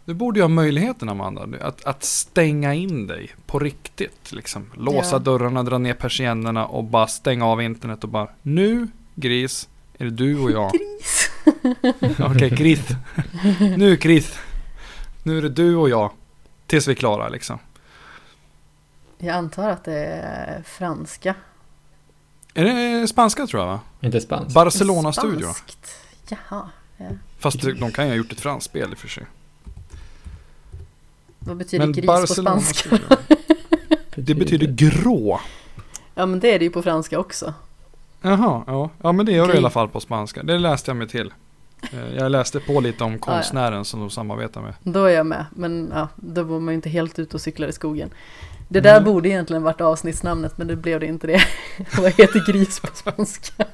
Du 0.06 0.14
borde 0.14 0.40
ju 0.40 0.44
ha 0.44 0.50
möjligheten 0.50 1.10
Amanda, 1.10 1.48
att, 1.62 1.86
att 1.86 2.04
stänga 2.04 2.74
in 2.74 3.08
dig 3.08 3.32
på 3.46 3.60
riktigt. 3.60 4.32
Liksom. 4.32 4.72
Låsa 4.78 5.16
ja. 5.16 5.20
dörrarna, 5.20 5.64
dra 5.64 5.78
ner 5.78 5.94
persiennerna 5.94 6.66
och 6.66 6.84
bara 6.84 7.08
stänga 7.08 7.46
av 7.46 7.62
internet 7.62 8.04
och 8.04 8.10
bara 8.10 8.28
Nu, 8.42 8.88
gris, 9.16 9.70
är 9.98 10.06
det 10.06 10.12
du 10.12 10.40
och 10.40 10.52
jag. 10.52 10.72
Gris. 11.00 11.30
Okej, 12.20 12.36
okay, 12.36 12.50
gris. 12.50 12.88
nu 13.78 13.96
gris. 13.96 14.40
Nu 15.24 15.38
är 15.38 15.42
det 15.42 15.50
du 15.50 15.76
och 15.76 15.90
jag. 15.90 16.12
Tills 16.68 16.88
vi 16.88 16.92
är 16.92 16.96
klara 16.96 17.30
liksom. 17.30 17.60
Jag 19.18 19.36
antar 19.36 19.70
att 19.70 19.84
det 19.84 20.06
är 20.24 20.64
franska. 20.64 21.36
Är 22.54 22.64
det 22.64 23.08
spanska 23.08 23.48
tror 23.48 23.62
jag 23.62 23.68
va? 23.68 23.80
Inte 24.02 24.22
spanskt. 24.22 24.54
Barcelona-studio. 24.54 25.48
Jaha. 26.30 26.70
Ja. 26.98 27.06
Fast 27.40 27.62
de 27.62 27.92
kan 27.92 28.06
ju 28.06 28.12
ha 28.12 28.18
gjort 28.18 28.32
ett 28.32 28.40
franskt 28.40 28.66
spel 28.66 28.92
i 28.92 28.94
och 28.94 28.98
för 28.98 29.08
sig. 29.08 29.26
Vad 31.46 31.58
betyder 31.58 31.86
men 31.86 31.94
gris 31.94 32.06
Barcelona 32.06 32.56
på 32.56 32.62
spanska? 32.62 33.18
det 34.16 34.36
betyder 34.36 34.68
grå. 34.68 35.40
Ja 36.16 36.26
men 36.26 36.40
det 36.40 36.54
är 36.54 36.60
det 36.60 36.66
ju 36.66 36.72
på 36.72 36.82
franska 36.82 37.20
också. 37.20 37.54
Jaha, 38.22 38.64
ja. 38.68 38.90
ja 39.02 39.12
men 39.12 39.26
det 39.26 39.32
gör 39.32 39.48
det 39.48 39.54
i 39.54 39.58
alla 39.58 39.70
fall 39.70 39.90
på 39.90 40.00
spanska. 40.00 40.44
Det 40.44 40.58
läste 40.58 40.92
jag 40.92 40.96
mig 40.98 41.08
till. 41.08 41.34
Eh, 41.92 42.16
jag 42.16 42.32
läste 42.32 42.60
på 42.60 42.80
lite 42.80 43.04
om 43.04 43.20
konstnären 43.20 43.74
ah, 43.74 43.78
ja. 43.78 43.84
som 43.84 44.00
de 44.00 44.10
samarbetar 44.10 44.62
med. 44.62 44.74
Då 44.84 45.06
är 45.06 45.14
jag 45.14 45.26
med, 45.26 45.46
men 45.56 45.92
ja, 45.94 46.08
då 46.16 46.44
var 46.44 46.60
man 46.60 46.72
ju 46.72 46.76
inte 46.76 46.90
helt 46.90 47.20
ute 47.20 47.38
och 47.38 47.42
cyklar 47.42 47.68
i 47.68 47.74
skogen. 47.74 48.10
Det 48.68 48.80
där 48.80 48.98
mm. 48.98 49.04
borde 49.04 49.30
egentligen 49.30 49.64
varit 49.64 49.82
avsnittsnamnet, 49.82 50.58
men 50.58 50.68
det 50.68 50.76
blev 50.76 51.00
det 51.00 51.06
inte 51.06 51.28
det. 51.28 51.42
Vad 51.98 52.12
heter 52.12 52.52
gris 52.52 52.80
på 52.80 52.88
spanska? 52.94 53.66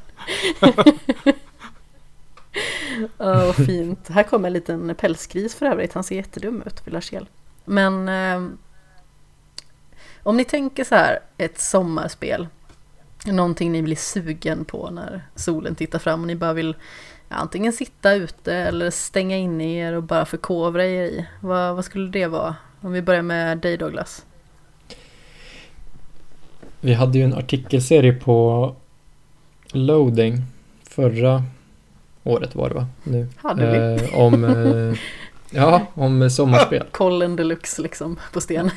Ja, 3.18 3.48
oh, 3.48 3.52
fint. 3.52 4.10
Här 4.10 4.24
kommer 4.24 4.48
en 4.48 4.54
liten 4.54 4.96
pälsgris 4.96 5.56
för 5.56 5.66
övrigt. 5.66 5.94
Han 5.94 6.04
ser 6.04 6.16
jättedum 6.16 6.64
ut, 6.66 6.88
vill 6.88 6.94
ha 6.94 7.02
Men 7.70 8.10
eh, 8.10 8.50
Om 10.24 10.38
ni 10.38 10.46
tänker 10.46 10.84
så 10.84 10.96
här, 10.96 11.20
ett 11.38 11.60
sommarspel. 11.60 12.48
Någonting 13.26 13.72
ni 13.72 13.82
blir 13.82 13.96
sugen 13.96 14.66
på 14.66 14.90
när 14.90 15.22
solen 15.36 15.76
tittar 15.76 16.00
fram 16.00 16.22
och 16.22 16.28
ni 16.28 16.36
bara 16.36 16.54
vill 16.54 16.76
antingen 17.28 17.74
sitta 17.74 18.14
ute 18.14 18.54
eller 18.54 18.90
stänga 18.90 19.38
in 19.38 19.62
er 19.62 19.94
och 19.94 20.04
bara 20.04 20.26
förkovra 20.26 20.86
er 20.86 21.04
i. 21.04 21.26
Vad, 21.42 21.76
vad 21.76 21.86
skulle 21.86 22.10
det 22.10 22.28
vara? 22.28 22.56
Om 22.82 22.92
vi 22.92 23.02
börjar 23.02 23.22
med 23.22 23.58
dig 23.58 23.78
Douglas. 23.78 24.26
Vi 26.82 26.94
hade 26.94 27.18
ju 27.18 27.24
en 27.24 27.34
artikelserie 27.34 28.14
på 28.14 28.76
Loading 29.72 30.42
förra 30.84 31.44
året 32.24 32.56
var 32.56 32.70
det 32.70 32.76
va? 32.76 32.88
Nu. 33.04 33.28
Hade 33.38 33.72
vi? 33.72 34.04
Eh, 34.04 34.20
om, 34.20 34.44
eh, 34.44 34.98
ja, 35.52 35.88
om 35.94 36.30
sommarspel. 36.30 36.84
Kollen 36.92 37.36
deluxe 37.36 37.82
liksom 37.82 38.20
på 38.34 38.42
sten. 38.42 38.72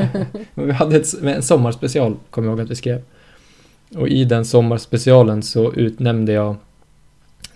vi 0.54 0.72
hade 0.72 0.96
ett, 0.96 1.22
en 1.22 1.42
sommarspecial, 1.42 2.16
kommer 2.30 2.48
jag 2.48 2.52
ihåg 2.52 2.64
att 2.64 2.70
vi 2.70 2.76
skrev. 2.76 3.02
Och 3.96 4.08
i 4.08 4.24
den 4.24 4.44
sommarspecialen 4.44 5.42
så 5.42 5.72
utnämnde 5.72 6.32
jag 6.32 6.56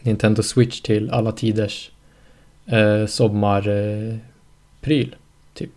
Nintendo 0.01 0.43
Switch 0.43 0.81
till 0.81 1.11
alla 1.11 1.33
tiders 1.33 1.91
eh, 2.67 3.07
sommarpryl, 3.07 4.21
typ. 5.55 5.71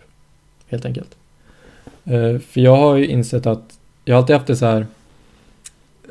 Helt 0.67 0.85
enkelt. 0.85 1.15
Eh, 2.03 2.39
för 2.39 2.61
jag 2.61 2.75
har 2.75 2.95
ju 2.95 3.07
insett 3.07 3.45
att 3.45 3.79
jag 4.05 4.17
alltid 4.17 4.35
haft 4.35 4.47
det 4.47 4.55
så 4.55 4.65
här 4.65 4.85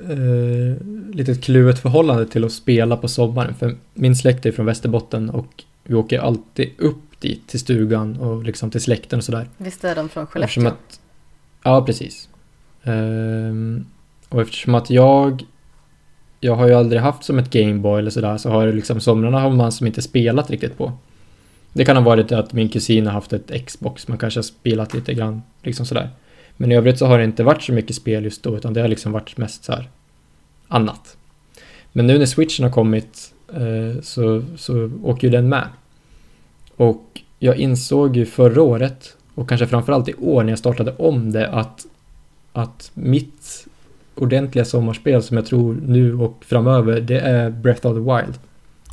eh, 0.03 0.77
litet 1.13 1.43
kluvet 1.45 1.79
förhållande 1.79 2.27
till 2.27 2.45
att 2.45 2.53
spela 2.53 2.97
på 2.97 3.09
sommaren. 3.09 3.55
För 3.55 3.77
min 3.95 4.17
släkt 4.17 4.47
är 4.47 4.53
från 4.53 4.67
Västerbotten 4.67 5.31
och 5.31 5.65
vi 5.91 5.97
åker 5.97 6.19
alltid 6.19 6.71
upp 6.79 7.21
dit 7.21 7.49
till 7.49 7.61
stugan 7.61 8.17
och 8.17 8.45
liksom 8.45 8.71
till 8.71 8.81
släkten 8.81 9.19
och 9.19 9.25
sådär. 9.25 9.49
Visst 9.57 9.85
är 9.85 9.95
de 9.95 10.09
från 10.09 10.27
Skellefteå? 10.27 10.67
Att, 10.67 11.01
ja, 11.63 11.85
precis. 11.87 12.29
Um, 12.85 13.87
och 14.29 14.41
eftersom 14.41 14.75
att 14.75 14.91
jag 14.91 15.45
jag 16.41 16.55
har 16.55 16.67
ju 16.69 16.75
aldrig 16.75 17.01
haft 17.03 17.25
som 17.25 17.39
ett 17.39 17.51
Gameboy 17.51 17.99
eller 17.99 18.11
sådär 18.11 18.37
så 18.37 18.51
har 18.51 18.67
det 18.67 18.73
liksom 18.73 19.01
somrarna 19.01 19.41
har 19.41 19.51
man 19.51 19.73
som 19.73 19.87
inte 19.87 20.03
spelat 20.03 20.51
riktigt 20.51 20.79
på. 20.79 20.93
Det 21.73 21.85
kan 21.85 21.97
ha 21.97 22.03
varit 22.03 22.33
att 22.33 22.53
min 22.53 22.69
kusin 22.69 23.07
har 23.07 23.13
haft 23.13 23.33
ett 23.33 23.67
Xbox, 23.67 24.09
man 24.09 24.19
kanske 24.19 24.39
har 24.39 24.43
spelat 24.43 24.95
lite 24.95 25.15
grann 25.15 25.43
liksom 25.63 25.87
sådär. 25.87 26.11
Men 26.57 26.73
i 26.73 26.77
övrigt 26.77 26.99
så 26.99 27.07
har 27.07 27.19
det 27.19 27.25
inte 27.25 27.43
varit 27.43 27.63
så 27.63 27.73
mycket 27.73 27.97
spel 27.97 28.25
just 28.25 28.43
då 28.43 28.57
utan 28.57 28.75
det 28.75 28.81
har 28.81 28.89
liksom 28.89 29.13
varit 29.13 29.37
mest 29.37 29.65
så 29.65 29.73
här 29.73 29.89
annat. 30.69 31.17
Men 31.93 32.07
nu 32.07 32.19
när 32.19 32.27
switchen 32.27 32.65
har 32.65 32.73
kommit 32.73 33.33
eh, 33.53 34.03
så, 34.03 34.43
så 34.57 34.91
åker 35.03 35.29
ju 35.29 35.33
den 35.33 35.49
med. 35.49 35.69
Och 36.81 37.21
jag 37.39 37.57
insåg 37.57 38.17
ju 38.17 38.27
förra 38.27 38.63
året 38.63 39.17
och 39.35 39.49
kanske 39.49 39.67
framförallt 39.67 40.09
i 40.09 40.15
år 40.15 40.43
när 40.43 40.51
jag 40.51 40.59
startade 40.59 40.95
om 40.97 41.33
det 41.33 41.49
att, 41.49 41.87
att 42.53 42.91
mitt 42.95 43.67
ordentliga 44.15 44.65
sommarspel 44.65 45.23
som 45.23 45.37
jag 45.37 45.47
tror 45.47 45.81
nu 45.87 46.15
och 46.15 46.45
framöver 46.45 47.01
det 47.01 47.21
är 47.21 47.51
Breath 47.51 47.87
of 47.87 47.95
the 47.95 48.01
Wild. 48.01 48.39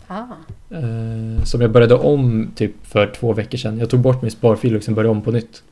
Ah. 0.07 0.23
Eh, 0.69 1.43
som 1.43 1.61
jag 1.61 1.71
började 1.71 1.95
om 1.95 2.51
typ 2.55 2.71
för 2.83 3.07
två 3.07 3.33
veckor 3.33 3.57
sedan. 3.57 3.79
Jag 3.79 3.89
tog 3.89 3.99
bort 3.99 4.21
min 4.21 4.31
sparfil 4.31 4.71
och 4.71 4.75
liksom 4.75 4.95
började 4.95 5.11
om 5.11 5.21
på 5.21 5.31
nytt. 5.31 5.63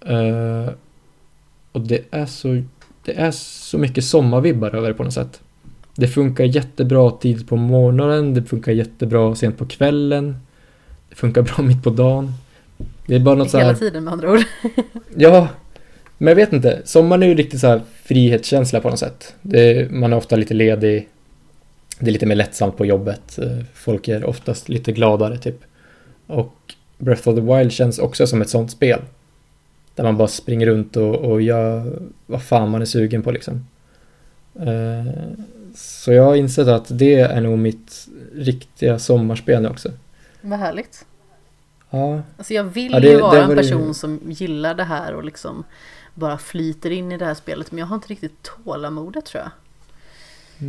Eh, 0.00 0.74
och 1.72 1.80
det 1.80 2.04
är 2.10 2.26
så 2.26 2.62
det 3.04 3.18
är 3.20 3.30
så 3.30 3.78
mycket 3.78 4.04
sommarvibbar 4.04 4.74
över 4.74 4.88
det 4.88 4.94
på 4.94 5.04
något 5.04 5.12
sätt. 5.12 5.40
Det 5.94 6.08
funkar 6.08 6.44
jättebra 6.44 7.10
tidigt 7.10 7.48
på 7.48 7.56
morgonen, 7.56 8.34
det 8.34 8.42
funkar 8.42 8.72
jättebra 8.72 9.34
sent 9.34 9.58
på 9.58 9.66
kvällen. 9.66 10.36
Det 11.14 11.18
funkar 11.20 11.42
bra 11.42 11.62
mitt 11.62 11.82
på 11.82 11.90
dagen. 11.90 12.32
Det 13.06 13.14
är 13.14 13.20
bara 13.20 13.34
något 13.34 13.54
Hela 13.54 13.62
så 13.62 13.66
här... 13.66 13.74
tiden 13.74 14.04
med 14.04 14.12
andra 14.12 14.32
ord. 14.32 14.40
ja, 15.16 15.48
men 16.18 16.28
jag 16.28 16.36
vet 16.36 16.52
inte. 16.52 16.82
Sommaren 16.84 17.22
är 17.22 17.26
ju 17.26 17.34
riktigt 17.34 17.60
så 17.60 17.66
här 17.66 17.80
frihetskänsla 18.02 18.80
på 18.80 18.90
något 18.90 18.98
sätt. 18.98 19.34
Det, 19.42 19.90
man 19.90 20.12
är 20.12 20.16
ofta 20.16 20.36
lite 20.36 20.54
ledig. 20.54 21.08
Det 21.98 22.06
är 22.06 22.12
lite 22.12 22.26
mer 22.26 22.34
lättsamt 22.34 22.76
på 22.76 22.86
jobbet. 22.86 23.38
Folk 23.74 24.08
är 24.08 24.24
oftast 24.24 24.68
lite 24.68 24.92
gladare 24.92 25.38
typ. 25.38 25.60
Och 26.26 26.54
Breath 26.98 27.28
of 27.28 27.34
the 27.34 27.40
Wild 27.40 27.72
känns 27.72 27.98
också 27.98 28.26
som 28.26 28.42
ett 28.42 28.48
sånt 28.48 28.70
spel. 28.70 29.00
Där 29.94 30.04
man 30.04 30.16
bara 30.16 30.28
springer 30.28 30.66
runt 30.66 30.96
och, 30.96 31.14
och 31.14 31.42
gör 31.42 31.98
vad 32.26 32.42
fan 32.42 32.70
man 32.70 32.82
är 32.82 32.86
sugen 32.86 33.22
på 33.22 33.30
liksom. 33.30 33.66
Uh, 34.60 35.12
så 35.76 36.12
jag 36.12 36.24
har 36.24 36.34
insett 36.36 36.68
att 36.68 36.98
det 36.98 37.14
är 37.14 37.40
nog 37.40 37.58
mitt 37.58 38.08
riktiga 38.34 38.98
sommarspel 38.98 39.62
nu 39.62 39.68
också. 39.68 39.90
Vad 40.44 40.58
härligt. 40.58 41.06
Ja. 41.90 42.22
Alltså 42.38 42.54
jag 42.54 42.64
vill 42.64 42.92
ja, 42.92 43.00
det, 43.00 43.08
ju 43.08 43.20
vara 43.20 43.42
en 43.42 43.56
person 43.56 43.88
det... 43.88 43.94
som 43.94 44.20
gillar 44.24 44.74
det 44.74 44.84
här 44.84 45.14
och 45.14 45.24
liksom 45.24 45.64
bara 46.14 46.38
flyter 46.38 46.90
in 46.90 47.12
i 47.12 47.18
det 47.18 47.24
här 47.24 47.34
spelet. 47.34 47.72
Men 47.72 47.78
jag 47.78 47.86
har 47.86 47.94
inte 47.94 48.08
riktigt 48.08 48.42
tålamodet 48.42 49.24
tror 49.24 49.42
jag. 49.42 49.50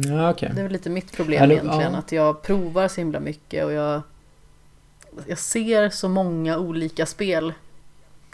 Ja, 0.05 0.31
okay. 0.31 0.49
Det 0.53 0.59
är 0.59 0.63
väl 0.63 0.71
lite 0.71 0.89
mitt 0.89 1.11
problem 1.11 1.41
ja, 1.41 1.47
det, 1.47 1.53
egentligen. 1.53 1.95
Att 1.95 2.11
jag 2.11 2.41
provar 2.41 2.87
så 2.87 3.01
himla 3.01 3.19
mycket 3.19 3.65
och 3.65 3.71
jag, 3.71 4.01
jag 5.27 5.37
ser 5.37 5.89
så 5.89 6.09
många 6.09 6.57
olika 6.57 7.05
spel 7.05 7.53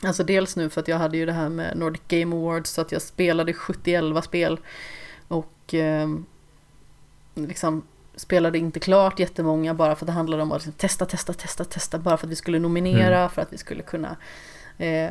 Alltså 0.04 0.24
dels 0.24 0.56
nu 0.56 0.70
för 0.70 0.82
att 0.82 0.88
jag 0.88 0.98
hade 0.98 1.18
ju 1.18 1.26
det 1.26 1.32
här 1.32 1.50
med 1.50 1.78
Nordic 1.78 2.02
Game 2.08 2.36
Awards 2.36 2.70
så 2.70 2.82
att 2.82 2.92
jag 2.92 3.02
spelade 3.02 3.54
70 3.54 4.22
spel 4.22 4.60
och 5.28 5.74
eh, 5.74 6.10
liksom 7.34 7.84
spelade 8.16 8.58
inte 8.58 8.80
klart 8.80 9.20
jättemånga 9.20 9.74
bara 9.74 9.96
för 9.96 10.06
att 10.06 10.08
det 10.08 10.14
handlade 10.14 10.44
om 10.44 10.52
att 10.52 10.58
liksom 10.58 10.74
testa, 10.74 11.06
testa, 11.06 11.34
testa, 11.34 11.66
testa 11.66 12.00
bara 12.00 12.18
för 12.18 12.28
att 12.28 12.32
vi 12.32 12.36
skulle 12.36 12.60
nominera, 12.60 13.18
mm. 13.18 13.30
för 13.30 13.42
att 13.42 13.54
vi 13.54 13.58
skulle 13.58 13.84
kunna 13.84 14.16
eh, 14.78 15.10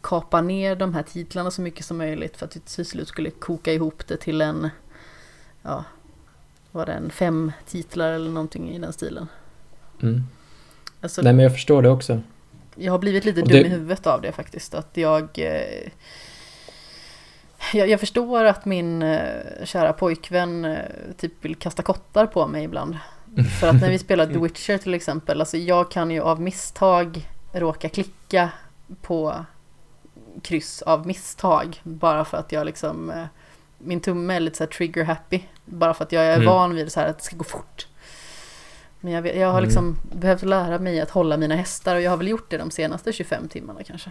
kapa 0.00 0.40
ner 0.40 0.76
de 0.76 0.94
här 0.94 1.02
titlarna 1.02 1.50
så 1.50 1.62
mycket 1.62 1.86
som 1.86 1.96
möjligt 1.96 2.36
för 2.36 2.46
att 2.46 2.56
vi 2.56 2.60
till 2.60 2.86
slut 2.86 3.08
skulle 3.08 3.30
koka 3.30 3.72
ihop 3.72 4.06
det 4.06 4.16
till 4.16 4.40
en, 4.40 4.70
ja, 5.62 5.84
var 6.72 6.86
det 6.86 6.92
en 6.92 7.10
fem 7.10 7.52
titlar 7.66 8.12
eller 8.12 8.30
någonting 8.30 8.70
i 8.70 8.78
den 8.78 8.92
stilen. 8.92 9.26
Mm. 10.02 10.22
Alltså, 11.00 11.22
Nej 11.22 11.32
men 11.32 11.42
jag 11.42 11.52
förstår 11.52 11.82
det 11.82 11.88
också 11.88 12.20
jag 12.76 12.92
har 12.92 12.98
blivit 12.98 13.24
lite 13.24 13.42
dum 13.42 13.66
i 13.66 13.68
huvudet 13.68 14.06
av 14.06 14.22
det 14.22 14.32
faktiskt. 14.32 14.74
Att 14.74 14.96
jag, 14.96 15.38
eh, 15.38 15.90
jag, 17.74 17.88
jag, 17.88 18.00
förstår 18.00 18.44
att 18.44 18.64
min 18.64 19.02
eh, 19.02 19.64
kära 19.64 19.92
pojkvän 19.92 20.64
eh, 20.64 20.78
typ 21.16 21.44
vill 21.44 21.56
kasta 21.56 21.82
kottar 21.82 22.26
på 22.26 22.46
mig 22.46 22.64
ibland. 22.64 22.98
För 23.60 23.68
att 23.68 23.80
när 23.80 23.90
vi 23.90 23.98
spelar 23.98 24.26
The 24.26 24.38
Witcher 24.38 24.78
till 24.78 24.94
exempel, 24.94 25.40
alltså 25.40 25.56
jag 25.56 25.90
kan 25.90 26.10
ju 26.10 26.20
av 26.20 26.40
misstag 26.40 27.28
råka 27.52 27.88
klicka 27.88 28.50
på 29.02 29.44
kryss 30.42 30.82
av 30.82 31.06
misstag. 31.06 31.80
Bara 31.82 32.24
för 32.24 32.38
att 32.38 32.52
jag 32.52 32.66
liksom, 32.66 33.10
eh, 33.10 33.24
min 33.78 34.00
tumme 34.00 34.34
är 34.34 34.40
lite 34.40 34.56
så 34.56 34.66
trigger 34.66 35.04
happy. 35.04 35.40
Bara 35.64 35.94
för 35.94 36.04
att 36.04 36.12
jag 36.12 36.24
är 36.24 36.34
mm. 36.34 36.46
van 36.46 36.74
vid 36.74 36.92
så 36.92 37.00
här 37.00 37.08
att 37.08 37.18
det 37.18 37.24
ska 37.24 37.36
gå 37.36 37.44
fort. 37.44 37.86
Men 39.00 39.12
jag, 39.12 39.36
jag 39.36 39.48
har 39.48 39.58
mm. 39.58 39.64
liksom 39.64 39.84
mm. 39.84 40.20
behövt 40.20 40.42
lära 40.42 40.78
mig 40.78 41.00
att 41.00 41.10
hålla 41.10 41.36
mina 41.36 41.56
hästar 41.56 41.96
och 41.96 42.02
jag 42.02 42.10
har 42.10 42.16
väl 42.16 42.28
gjort 42.28 42.50
det 42.50 42.58
de 42.58 42.70
senaste 42.70 43.12
25 43.12 43.48
timmarna 43.48 43.82
kanske. 43.82 44.10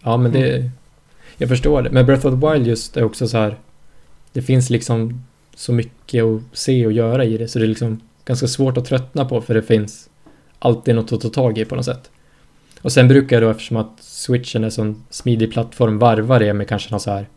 Ja 0.00 0.16
men 0.16 0.32
det, 0.32 0.56
mm 0.56 0.70
jag 1.42 1.48
förstår 1.48 1.82
det. 1.82 1.90
Men 1.90 2.06
Breath 2.06 2.26
of 2.26 2.40
the 2.40 2.48
Wild 2.48 2.66
just 2.66 2.96
är 2.96 3.04
också 3.04 3.28
så 3.28 3.38
här, 3.38 3.56
det 4.32 4.42
finns 4.42 4.70
liksom 4.70 5.24
så 5.54 5.72
mycket 5.72 6.24
att 6.24 6.42
se 6.52 6.86
och 6.86 6.92
göra 6.92 7.24
i 7.24 7.36
det 7.36 7.48
så 7.48 7.58
det 7.58 7.64
är 7.64 7.68
liksom 7.68 8.00
ganska 8.24 8.46
svårt 8.46 8.76
att 8.76 8.84
tröttna 8.84 9.24
på 9.24 9.40
för 9.40 9.54
det 9.54 9.62
finns 9.62 10.08
alltid 10.58 10.94
något 10.94 11.12
att 11.12 11.20
ta 11.20 11.28
tag 11.28 11.58
i 11.58 11.64
på 11.64 11.74
något 11.74 11.84
sätt. 11.84 12.10
Och 12.82 12.92
sen 12.92 13.08
brukar 13.08 13.36
jag 13.36 13.42
då 13.42 13.50
eftersom 13.50 13.76
att 13.76 13.92
switchen 14.00 14.64
är 14.64 14.70
sån 14.70 15.04
smidig 15.10 15.52
plattform 15.52 15.98
varva 15.98 16.38
det 16.38 16.52
med 16.52 16.68
kanske 16.68 16.90
någon 16.90 17.00
så 17.00 17.10
här 17.10 17.28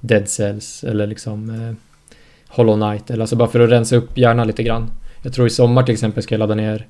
Dead 0.00 0.28
Cells 0.28 0.84
eller 0.84 1.06
liksom 1.06 1.50
eh, 1.50 1.74
Hollow 2.48 2.74
Knight, 2.74 3.10
eller 3.10 3.20
alltså 3.20 3.36
bara 3.36 3.48
för 3.48 3.60
att 3.60 3.70
rensa 3.70 3.96
upp 3.96 4.18
hjärnan 4.18 4.46
lite 4.46 4.62
grann. 4.62 4.90
Jag 5.22 5.32
tror 5.32 5.46
i 5.46 5.50
sommar 5.50 5.82
till 5.82 5.92
exempel 5.92 6.22
ska 6.22 6.34
jag 6.34 6.38
ladda 6.38 6.54
ner 6.54 6.86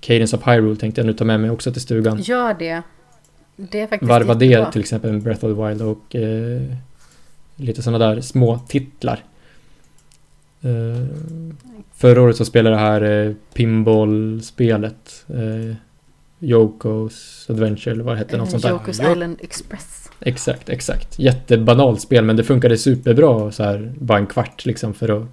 Cadence 0.00 0.36
of 0.36 0.46
Hyrule 0.46 0.76
tänkte 0.76 1.00
jag 1.00 1.06
nu 1.06 1.12
ta 1.12 1.24
med 1.24 1.40
mig 1.40 1.50
också 1.50 1.72
till 1.72 1.82
stugan. 1.82 2.20
Gör 2.20 2.54
det. 2.54 2.82
Det 3.70 3.80
är 3.80 3.86
faktiskt 3.86 4.08
Varva 4.08 4.34
det 4.34 4.72
till 4.72 4.80
exempel 4.80 5.12
med 5.12 5.22
Breath 5.22 5.44
of 5.44 5.56
the 5.56 5.68
Wild 5.68 5.82
och 5.82 6.16
eh, 6.16 6.62
lite 7.56 7.82
sådana 7.82 8.06
där 8.06 8.20
små 8.20 8.58
titlar. 8.68 9.24
Eh, 10.62 11.06
förra 11.94 12.22
året 12.22 12.36
så 12.36 12.44
spelade 12.44 12.76
jag 12.76 12.84
det 12.84 13.08
här 13.08 13.26
eh, 13.26 13.34
pinball-spelet. 13.54 15.24
Eh, 15.28 15.76
Yokos 16.40 17.46
Adventure 17.50 17.94
eller 17.94 18.04
vad 18.04 18.14
det 18.14 18.18
hette, 18.18 18.36
något 18.36 18.50
sånt 18.50 18.62
där. 18.62 18.70
Yokos 18.70 19.00
Island 19.00 19.36
Express. 19.40 20.10
Exakt, 20.20 20.68
exakt. 20.68 21.18
Jättebanalt 21.18 22.00
spel 22.00 22.24
men 22.24 22.36
det 22.36 22.44
funkade 22.44 22.78
superbra 22.78 23.52
så 23.52 23.62
här 23.62 23.92
bara 23.98 24.18
en 24.18 24.26
kvart 24.26 24.66
liksom 24.66 24.94
för 24.94 25.08
att 25.08 25.26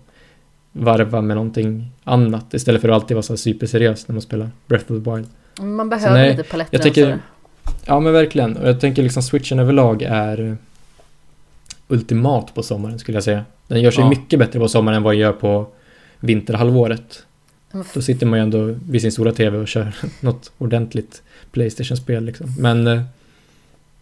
varva 0.72 1.22
med 1.22 1.36
någonting 1.36 1.92
annat 2.04 2.54
istället 2.54 2.82
för 2.82 2.90
att 2.90 2.96
alltid 2.96 3.16
vara 3.16 3.24
så 3.24 3.34
här 3.34 3.38
superseriös 3.38 4.08
när 4.08 4.14
man 4.14 4.22
spelar 4.22 4.50
Breath 4.68 4.92
of 4.92 5.04
the 5.04 5.12
Wild. 5.12 5.28
Man 5.60 5.90
behöver 5.90 6.14
nej, 6.14 6.32
lite 6.32 6.44
paletter 6.44 6.78
jag 6.78 6.84
tänker, 6.84 7.20
Ja 7.86 8.00
men 8.00 8.14
verkligen 8.14 8.58
och 8.58 8.68
jag 8.68 8.80
tänker 8.80 9.04
liksom 9.04 9.24
switchen 9.24 9.60
överlag 9.60 10.02
är 10.02 10.58
ultimat 11.88 12.54
på 12.54 12.64
sommaren 12.64 13.00
skulle 13.00 13.16
jag 13.16 13.24
säga. 13.24 13.46
Den 13.68 13.82
gör 13.82 13.92
sig 13.92 14.04
ja. 14.04 14.10
mycket 14.10 14.40
bättre 14.40 14.60
på 14.60 14.68
sommaren 14.68 14.98
än 14.98 15.04
vad 15.04 15.14
den 15.14 15.20
gör 15.20 15.34
på 15.34 15.68
vinterhalvåret. 16.20 17.24
Då 17.94 18.02
sitter 18.02 18.26
man 18.26 18.40
ju 18.40 18.44
ändå 18.44 18.76
vid 18.90 19.02
sin 19.02 19.12
stora 19.12 19.32
TV 19.32 19.58
och 19.58 19.68
kör 19.68 19.94
något 20.20 20.52
ordentligt 20.58 21.22
Playstation-spel 21.52 22.26
liksom. 22.26 22.56
Men 22.58 22.88
eh, 22.88 23.02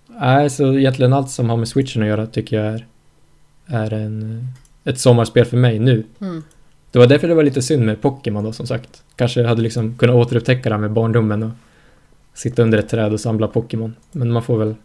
Nej, 0.07 0.49
så 0.49 0.73
egentligen 0.73 1.13
allt 1.13 1.29
som 1.29 1.49
har 1.49 1.57
med 1.57 1.67
switchen 1.67 2.01
att 2.01 2.07
göra 2.07 2.27
tycker 2.27 2.63
jag 2.63 2.73
är, 2.73 2.85
är 3.65 3.93
en, 3.93 4.47
ett 4.83 4.99
sommarspel 4.99 5.45
för 5.45 5.57
mig 5.57 5.79
nu. 5.79 6.03
Mm. 6.21 6.43
Det 6.91 6.99
var 6.99 7.07
därför 7.07 7.27
det 7.27 7.33
var 7.33 7.43
lite 7.43 7.61
synd 7.61 7.85
med 7.85 8.01
Pokémon 8.01 8.43
då 8.43 8.53
som 8.53 8.67
sagt. 8.67 9.03
Kanske 9.15 9.47
hade 9.47 9.61
liksom 9.61 9.97
kunnat 9.97 10.15
återupptäcka 10.15 10.69
det 10.69 10.77
med 10.77 10.91
barndomen 10.91 11.43
och 11.43 11.51
sitta 12.35 12.61
under 12.61 12.77
ett 12.77 12.89
träd 12.89 13.13
och 13.13 13.19
samla 13.19 13.47
Pokémon. 13.47 13.95
Men 14.11 14.31
man 14.31 14.43
får 14.43 14.57
väl 14.57 14.75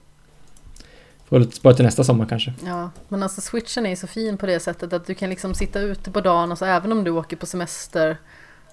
får 1.30 1.38
väl 1.38 1.52
spara 1.52 1.74
till 1.74 1.84
nästa 1.84 2.04
sommar 2.04 2.26
kanske. 2.26 2.52
Ja, 2.64 2.90
men 3.08 3.22
alltså 3.22 3.40
switchen 3.40 3.86
är 3.86 3.90
ju 3.90 3.96
så 3.96 4.06
fin 4.06 4.36
på 4.36 4.46
det 4.46 4.60
sättet 4.60 4.92
att 4.92 5.06
du 5.06 5.14
kan 5.14 5.30
liksom 5.30 5.54
sitta 5.54 5.80
ute 5.80 6.10
på 6.10 6.20
dagen, 6.20 6.50
alltså 6.50 6.64
även 6.64 6.92
om 6.92 7.04
du 7.04 7.10
åker 7.10 7.36
på 7.36 7.46
semester 7.46 8.16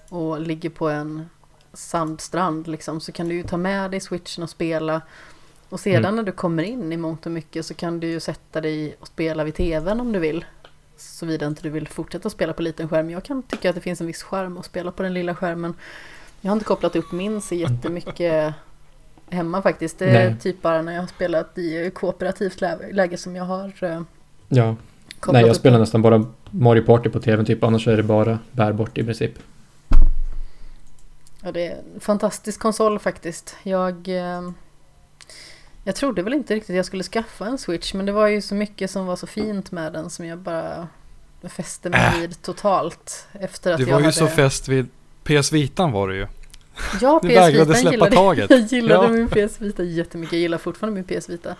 och 0.08 0.40
ligger 0.40 0.70
på 0.70 0.88
en 0.88 1.26
sandstrand 1.72 2.68
liksom, 2.68 3.00
så 3.00 3.12
kan 3.12 3.28
du 3.28 3.34
ju 3.34 3.42
ta 3.42 3.56
med 3.56 3.90
dig 3.90 4.00
switchen 4.00 4.42
och 4.42 4.50
spela. 4.50 5.02
Och 5.68 5.80
sedan 5.80 6.04
mm. 6.04 6.16
när 6.16 6.22
du 6.22 6.32
kommer 6.32 6.62
in 6.62 6.92
i 6.92 6.96
mångt 6.96 7.26
och 7.26 7.32
mycket 7.32 7.66
så 7.66 7.74
kan 7.74 8.00
du 8.00 8.06
ju 8.06 8.20
sätta 8.20 8.60
dig 8.60 8.96
och 9.00 9.06
spela 9.06 9.44
vid 9.44 9.54
tvn 9.54 10.00
om 10.00 10.12
du 10.12 10.18
vill. 10.18 10.44
Såvida 10.96 11.46
inte 11.46 11.62
du 11.62 11.70
vill 11.70 11.88
fortsätta 11.88 12.30
spela 12.30 12.52
på 12.52 12.62
liten 12.62 12.88
skärm. 12.88 13.10
Jag 13.10 13.24
kan 13.24 13.42
tycka 13.42 13.68
att 13.68 13.74
det 13.74 13.80
finns 13.80 14.00
en 14.00 14.06
viss 14.06 14.22
skärm 14.22 14.58
att 14.58 14.64
spela 14.64 14.92
på 14.92 15.02
den 15.02 15.14
lilla 15.14 15.34
skärmen. 15.34 15.74
Jag 16.40 16.50
har 16.50 16.56
inte 16.56 16.64
kopplat 16.64 16.96
upp 16.96 17.12
min 17.12 17.40
så 17.40 17.54
jättemycket 17.54 18.54
hemma 19.30 19.62
faktiskt. 19.62 19.98
Det 19.98 20.10
är 20.10 20.30
Nej. 20.30 20.38
typ 20.40 20.62
bara 20.62 20.82
när 20.82 20.92
jag 20.92 21.00
har 21.00 21.06
spelat 21.06 21.58
i 21.58 21.90
kooperativt 21.94 22.60
läge 22.92 23.16
som 23.16 23.36
jag 23.36 23.44
har 23.44 23.72
eh, 23.80 24.00
Ja. 24.48 24.76
Nej, 25.26 25.46
jag 25.46 25.56
spelar 25.56 25.78
nästan 25.78 26.02
bara 26.02 26.24
Mario 26.50 26.82
Party 26.82 27.08
på 27.08 27.20
tvn 27.20 27.44
typ. 27.44 27.64
Annars 27.64 27.88
är 27.88 27.96
det 27.96 28.02
bara 28.02 28.38
bärbart 28.52 28.98
i 28.98 29.04
princip. 29.04 29.32
Ja, 31.42 31.52
det 31.52 31.66
är 31.66 31.76
en 31.94 32.00
fantastisk 32.00 32.60
konsol 32.60 32.98
faktiskt. 32.98 33.56
Jag... 33.62 34.08
Eh, 34.08 34.50
jag 35.84 35.94
trodde 35.96 36.22
väl 36.22 36.34
inte 36.34 36.54
riktigt 36.54 36.70
att 36.70 36.76
jag 36.76 36.86
skulle 36.86 37.02
skaffa 37.02 37.46
en 37.46 37.58
Switch 37.58 37.94
men 37.94 38.06
det 38.06 38.12
var 38.12 38.26
ju 38.26 38.42
så 38.42 38.54
mycket 38.54 38.90
som 38.90 39.06
var 39.06 39.16
så 39.16 39.26
fint 39.26 39.72
med 39.72 39.92
den 39.92 40.10
som 40.10 40.26
jag 40.26 40.38
bara 40.38 40.88
fäste 41.42 41.90
mig 41.90 42.00
äh. 42.00 42.20
vid 42.20 42.42
totalt. 42.42 43.26
Efter 43.32 43.72
att 43.72 43.78
du 43.78 43.84
var 43.84 43.92
jag 43.92 44.00
ju 44.00 44.04
hade... 44.04 44.16
så 44.16 44.26
fäst 44.26 44.68
vid 44.68 44.88
PS 45.24 45.52
Vitan 45.52 45.92
var 45.92 46.08
du 46.08 46.16
ju. 46.16 46.26
Ja, 47.00 47.20
PS 47.20 47.28
släppa 47.28 47.90
gillade, 47.90 48.16
taget. 48.16 48.50
Jag 48.50 48.60
gillade 48.60 49.06
ja. 49.06 49.12
min 49.12 49.28
PS 49.28 49.60
Vita 49.60 49.82
jättemycket. 49.82 50.32
Jag 50.32 50.40
gillar 50.40 50.58
fortfarande 50.58 51.02
min 51.06 51.20
PS 51.20 51.28
Vita. 51.28 51.56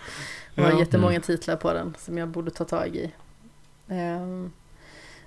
Det 0.55 0.61
var 0.61 0.71
ja. 0.71 0.79
jättemånga 0.79 1.11
mm. 1.11 1.21
titlar 1.21 1.55
på 1.55 1.73
den 1.73 1.95
som 1.99 2.17
jag 2.17 2.27
borde 2.27 2.51
ta 2.51 2.65
tag 2.65 2.95
i. 2.95 3.11
Um, 3.87 4.51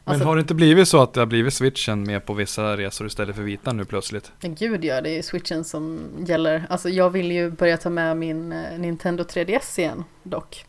men 0.05 0.13
alltså, 0.13 0.29
har 0.29 0.37
det 0.37 0.41
inte 0.41 0.55
blivit 0.55 0.89
så 0.89 1.03
att 1.03 1.13
det 1.13 1.21
har 1.21 1.27
blivit 1.27 1.55
switchen 1.55 2.03
med 2.03 2.27
på 2.27 2.35
vissa 2.35 2.77
resor 2.77 3.07
istället 3.07 3.37
för 3.37 3.43
vitan 3.43 3.77
nu 3.77 3.85
plötsligt? 3.85 4.33
Gud 4.41 4.85
ja, 4.85 5.01
det 5.01 5.19
är 5.19 5.23
switchen 5.23 5.65
som 5.65 6.01
gäller. 6.27 6.67
Alltså 6.69 6.89
jag 6.89 7.11
vill 7.11 7.33
ju 7.33 7.51
börja 7.51 7.77
ta 7.77 7.91
med 7.91 8.17
min 8.17 8.53
eh, 8.53 8.79
Nintendo 8.79 9.25
3DS 9.25 9.79
igen 9.81 10.05
dock. 10.23 10.65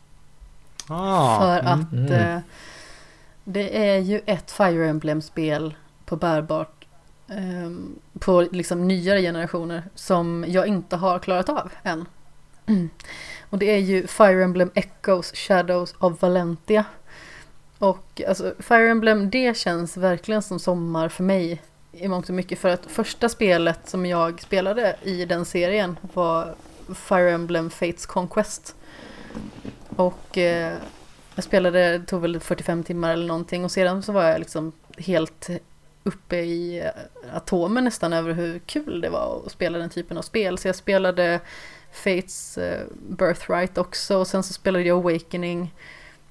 Ah, 0.88 1.40
för 1.40 1.58
mm, 1.58 1.72
att 1.72 1.92
mm. 1.92 2.12
Eh, 2.12 2.38
det 3.44 3.88
är 3.88 3.98
ju 3.98 4.20
ett 4.26 4.50
Fire 4.50 4.88
Emblem-spel 4.88 5.74
på 6.04 6.16
bärbart 6.16 6.83
på 8.18 8.48
liksom 8.52 8.88
nyare 8.88 9.22
generationer 9.22 9.82
som 9.94 10.44
jag 10.48 10.66
inte 10.66 10.96
har 10.96 11.18
klarat 11.18 11.48
av 11.48 11.72
än. 11.82 12.06
Mm. 12.66 12.90
Och 13.50 13.58
det 13.58 13.70
är 13.70 13.78
ju 13.78 14.06
Fire 14.06 14.44
Emblem 14.44 14.70
Echoes 14.74 15.32
Shadows 15.32 15.94
of 15.98 16.22
Valentia. 16.22 16.84
Och 17.78 18.22
alltså 18.28 18.54
Fire 18.58 18.90
Emblem 18.90 19.30
det 19.30 19.56
känns 19.56 19.96
verkligen 19.96 20.42
som 20.42 20.58
sommar 20.58 21.08
för 21.08 21.24
mig 21.24 21.62
i 21.92 22.08
mångt 22.08 22.28
och 22.28 22.34
mycket 22.34 22.58
för 22.58 22.68
att 22.68 22.86
första 22.86 23.28
spelet 23.28 23.88
som 23.88 24.06
jag 24.06 24.42
spelade 24.42 24.96
i 25.02 25.24
den 25.24 25.44
serien 25.44 25.98
var 26.14 26.54
Fire 26.94 27.30
Emblem 27.32 27.70
Fates 27.70 28.06
Conquest. 28.06 28.74
Och 29.96 30.38
eh, 30.38 30.76
jag 31.34 31.44
spelade, 31.44 31.98
det 31.98 32.06
tog 32.06 32.22
väl 32.22 32.40
45 32.40 32.82
timmar 32.84 33.12
eller 33.12 33.26
någonting 33.26 33.64
och 33.64 33.72
sedan 33.72 34.02
så 34.02 34.12
var 34.12 34.24
jag 34.24 34.38
liksom 34.38 34.72
helt 34.98 35.50
uppe 36.04 36.36
i 36.36 36.90
atomen 37.32 37.84
nästan 37.84 38.12
över 38.12 38.32
hur 38.32 38.58
kul 38.58 39.00
det 39.00 39.08
var 39.08 39.42
att 39.46 39.52
spela 39.52 39.78
den 39.78 39.90
typen 39.90 40.18
av 40.18 40.22
spel. 40.22 40.58
Så 40.58 40.68
jag 40.68 40.76
spelade 40.76 41.40
Fates 41.92 42.58
eh, 42.58 42.86
Birthright 43.08 43.78
också 43.78 44.16
och 44.16 44.26
sen 44.26 44.42
så 44.42 44.52
spelade 44.52 44.84
jag 44.84 44.98
Awakening 44.98 45.74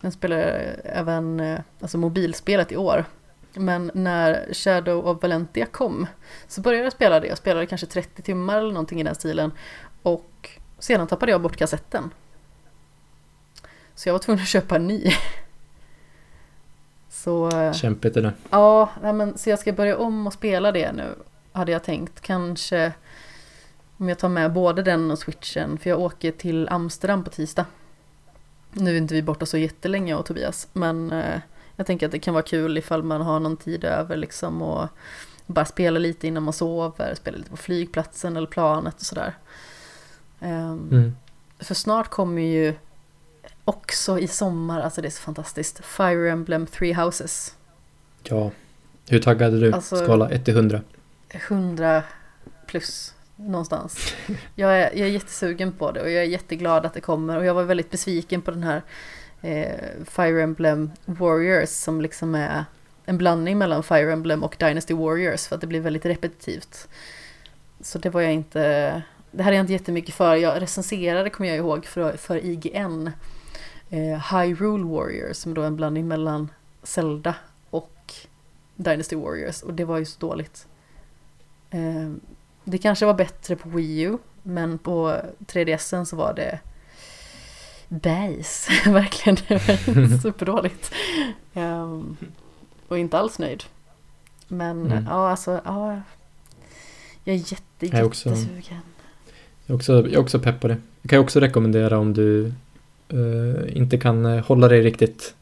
Sen 0.03 0.11
spelade 0.11 0.41
jag 0.41 0.95
även 0.97 1.39
eh, 1.39 1.59
alltså 1.79 1.97
mobilspelet 1.97 2.71
i 2.71 2.77
år. 2.77 3.05
Men 3.53 3.91
när 3.93 4.53
Shadow 4.53 5.07
of 5.07 5.21
Valentia 5.21 5.65
kom 5.65 6.07
så 6.47 6.61
började 6.61 6.83
jag 6.83 6.93
spela 6.93 7.19
det. 7.19 7.27
Jag 7.27 7.37
spelade 7.37 7.65
kanske 7.65 7.87
30 7.87 8.21
timmar 8.21 8.57
eller 8.57 8.71
någonting 8.71 9.01
i 9.01 9.03
den 9.03 9.15
stilen. 9.15 9.51
Och 10.01 10.49
sedan 10.79 11.07
tappade 11.07 11.31
jag 11.31 11.41
bort 11.41 11.55
kassetten. 11.55 12.13
Så 13.95 14.09
jag 14.09 14.13
var 14.13 14.19
tvungen 14.19 14.41
att 14.41 14.47
köpa 14.47 14.75
en 14.75 14.87
ny. 14.87 15.11
Så... 17.23 17.51
Kämpigt 17.73 18.13
det 18.13 18.21
där. 18.21 18.33
Ja, 18.49 18.89
men, 19.01 19.37
så 19.37 19.49
jag 19.49 19.59
ska 19.59 19.73
börja 19.73 19.97
om 19.97 20.27
och 20.27 20.33
spela 20.33 20.71
det 20.71 20.91
nu. 20.91 21.15
Hade 21.51 21.71
jag 21.71 21.83
tänkt. 21.83 22.21
Kanske 22.21 22.93
om 23.97 24.09
jag 24.09 24.19
tar 24.19 24.29
med 24.29 24.53
både 24.53 24.83
den 24.83 25.11
och 25.11 25.19
switchen. 25.19 25.77
För 25.77 25.89
jag 25.89 25.99
åker 25.99 26.31
till 26.31 26.69
Amsterdam 26.69 27.23
på 27.23 27.29
tisdag. 27.29 27.65
Nu 28.71 28.91
är 28.91 28.97
inte 28.97 29.13
vi 29.13 29.21
borta 29.21 29.45
så 29.45 29.57
jättelänge 29.57 30.11
jag 30.11 30.19
och 30.19 30.25
Tobias, 30.25 30.67
men 30.73 31.11
eh, 31.11 31.39
jag 31.75 31.87
tänker 31.87 32.05
att 32.05 32.11
det 32.11 32.19
kan 32.19 32.33
vara 32.33 32.43
kul 32.43 32.77
ifall 32.77 33.03
man 33.03 33.21
har 33.21 33.39
någon 33.39 33.57
tid 33.57 33.83
över 33.83 34.17
liksom 34.17 34.61
och 34.61 34.87
bara 35.45 35.65
spela 35.65 35.99
lite 35.99 36.27
innan 36.27 36.43
man 36.43 36.53
sover, 36.53 37.15
spela 37.15 37.37
lite 37.37 37.49
på 37.49 37.57
flygplatsen 37.57 38.37
eller 38.37 38.47
planet 38.47 38.95
och 38.95 39.05
sådär. 39.05 39.33
Um, 40.39 40.89
mm. 40.91 41.15
För 41.59 41.75
snart 41.75 42.09
kommer 42.09 42.41
ju 42.41 42.73
också 43.65 44.19
i 44.19 44.27
sommar, 44.27 44.81
alltså 44.81 45.01
det 45.01 45.07
är 45.07 45.11
så 45.11 45.21
fantastiskt, 45.21 45.85
Fire 45.85 46.31
Emblem 46.31 46.65
Three 46.65 46.93
Houses. 46.93 47.55
Ja, 48.23 48.51
hur 49.09 49.19
taggad 49.19 49.53
är 49.53 49.61
du? 49.61 49.73
Alltså, 49.73 49.95
Skala 49.95 50.29
1 50.29 50.45
till 50.45 50.55
100? 50.55 50.81
100 51.29 52.03
plus 52.67 53.13
någonstans. 53.35 54.15
Jag 54.55 54.79
är, 54.79 54.81
jag 54.81 55.07
är 55.07 55.11
jättesugen 55.11 55.71
på 55.71 55.91
det 55.91 56.01
och 56.01 56.09
jag 56.09 56.23
är 56.23 56.27
jätteglad 56.27 56.85
att 56.85 56.93
det 56.93 57.01
kommer 57.01 57.37
och 57.37 57.45
jag 57.45 57.53
var 57.53 57.63
väldigt 57.63 57.91
besviken 57.91 58.41
på 58.41 58.51
den 58.51 58.63
här 58.63 58.81
eh, 59.41 60.05
Fire 60.05 60.43
Emblem 60.43 60.91
Warriors 61.05 61.69
som 61.69 62.01
liksom 62.01 62.35
är 62.35 62.65
en 63.05 63.17
blandning 63.17 63.57
mellan 63.57 63.83
Fire 63.83 64.13
Emblem 64.13 64.43
och 64.43 64.55
Dynasty 64.59 64.93
Warriors 64.93 65.47
för 65.47 65.55
att 65.55 65.61
det 65.61 65.67
blir 65.67 65.79
väldigt 65.79 66.05
repetitivt. 66.05 66.87
Så 67.81 67.99
det 67.99 68.09
var 68.09 68.21
jag 68.21 68.33
inte, 68.33 69.03
det 69.31 69.43
hade 69.43 69.55
jag 69.55 69.63
inte 69.63 69.73
jättemycket 69.73 70.15
för. 70.15 70.35
Jag 70.35 70.61
recenserade, 70.61 71.29
kommer 71.29 71.49
jag 71.49 71.57
ihåg, 71.57 71.85
för, 71.85 72.17
för 72.17 72.45
IGN 72.45 73.11
eh, 73.93 74.33
Hyrule 74.33 74.83
Warriors 74.83 75.37
som 75.37 75.53
då 75.53 75.61
är 75.61 75.67
en 75.67 75.75
blandning 75.75 76.07
mellan 76.07 76.51
Zelda 76.83 77.35
och 77.69 78.13
Dynasty 78.75 79.15
Warriors 79.15 79.61
och 79.61 79.73
det 79.73 79.85
var 79.85 79.97
ju 79.97 80.05
så 80.05 80.19
dåligt. 80.19 80.67
Eh, 81.69 82.11
det 82.63 82.77
kanske 82.77 83.05
var 83.05 83.13
bättre 83.13 83.55
på 83.55 83.69
Wii 83.69 84.01
U, 84.01 84.17
men 84.43 84.77
på 84.77 85.21
3DSen 85.39 86.05
så 86.05 86.15
var 86.15 86.33
det 86.33 86.59
bajs. 87.89 88.69
Verkligen, 88.85 89.37
det 89.47 89.53
var 89.53 90.17
superdåligt. 90.21 90.93
Um, 91.53 92.17
och 92.87 92.99
inte 92.99 93.17
alls 93.17 93.39
nöjd. 93.39 93.63
Men 94.47 94.85
mm. 94.85 95.05
ja, 95.09 95.29
alltså, 95.29 95.61
ja. 95.65 96.01
Jag 97.23 97.35
är 97.35 97.39
jätte, 97.39 97.85
jag 97.85 97.93
är 97.93 98.03
också, 98.03 98.29
jättesugen. 98.29 98.81
Jag 99.65 99.73
är, 99.73 99.75
också, 99.75 99.93
jag 99.93 100.13
är 100.13 100.19
också 100.19 100.39
pepp 100.39 100.59
på 100.61 100.67
det. 100.67 100.77
Jag 101.01 101.09
kan 101.09 101.19
också 101.19 101.39
rekommendera 101.39 101.97
om 101.97 102.13
du 102.13 102.53
inte 103.73 103.97
kan 103.97 104.25
eh, 104.25 104.45
hålla 104.45 104.67
dig 104.67 104.81
riktigt 104.81 105.35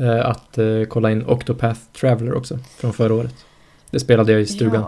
uh, 0.00 0.26
att 0.26 0.58
kolla 0.88 1.10
in 1.10 1.26
Octopath 1.26 1.80
Traveler 2.00 2.34
också 2.34 2.58
från 2.78 2.92
förra 2.92 3.14
året. 3.14 3.34
Det 3.90 4.00
spelade 4.00 4.32
jag 4.32 4.40
i 4.40 4.46
stugan. 4.46 4.84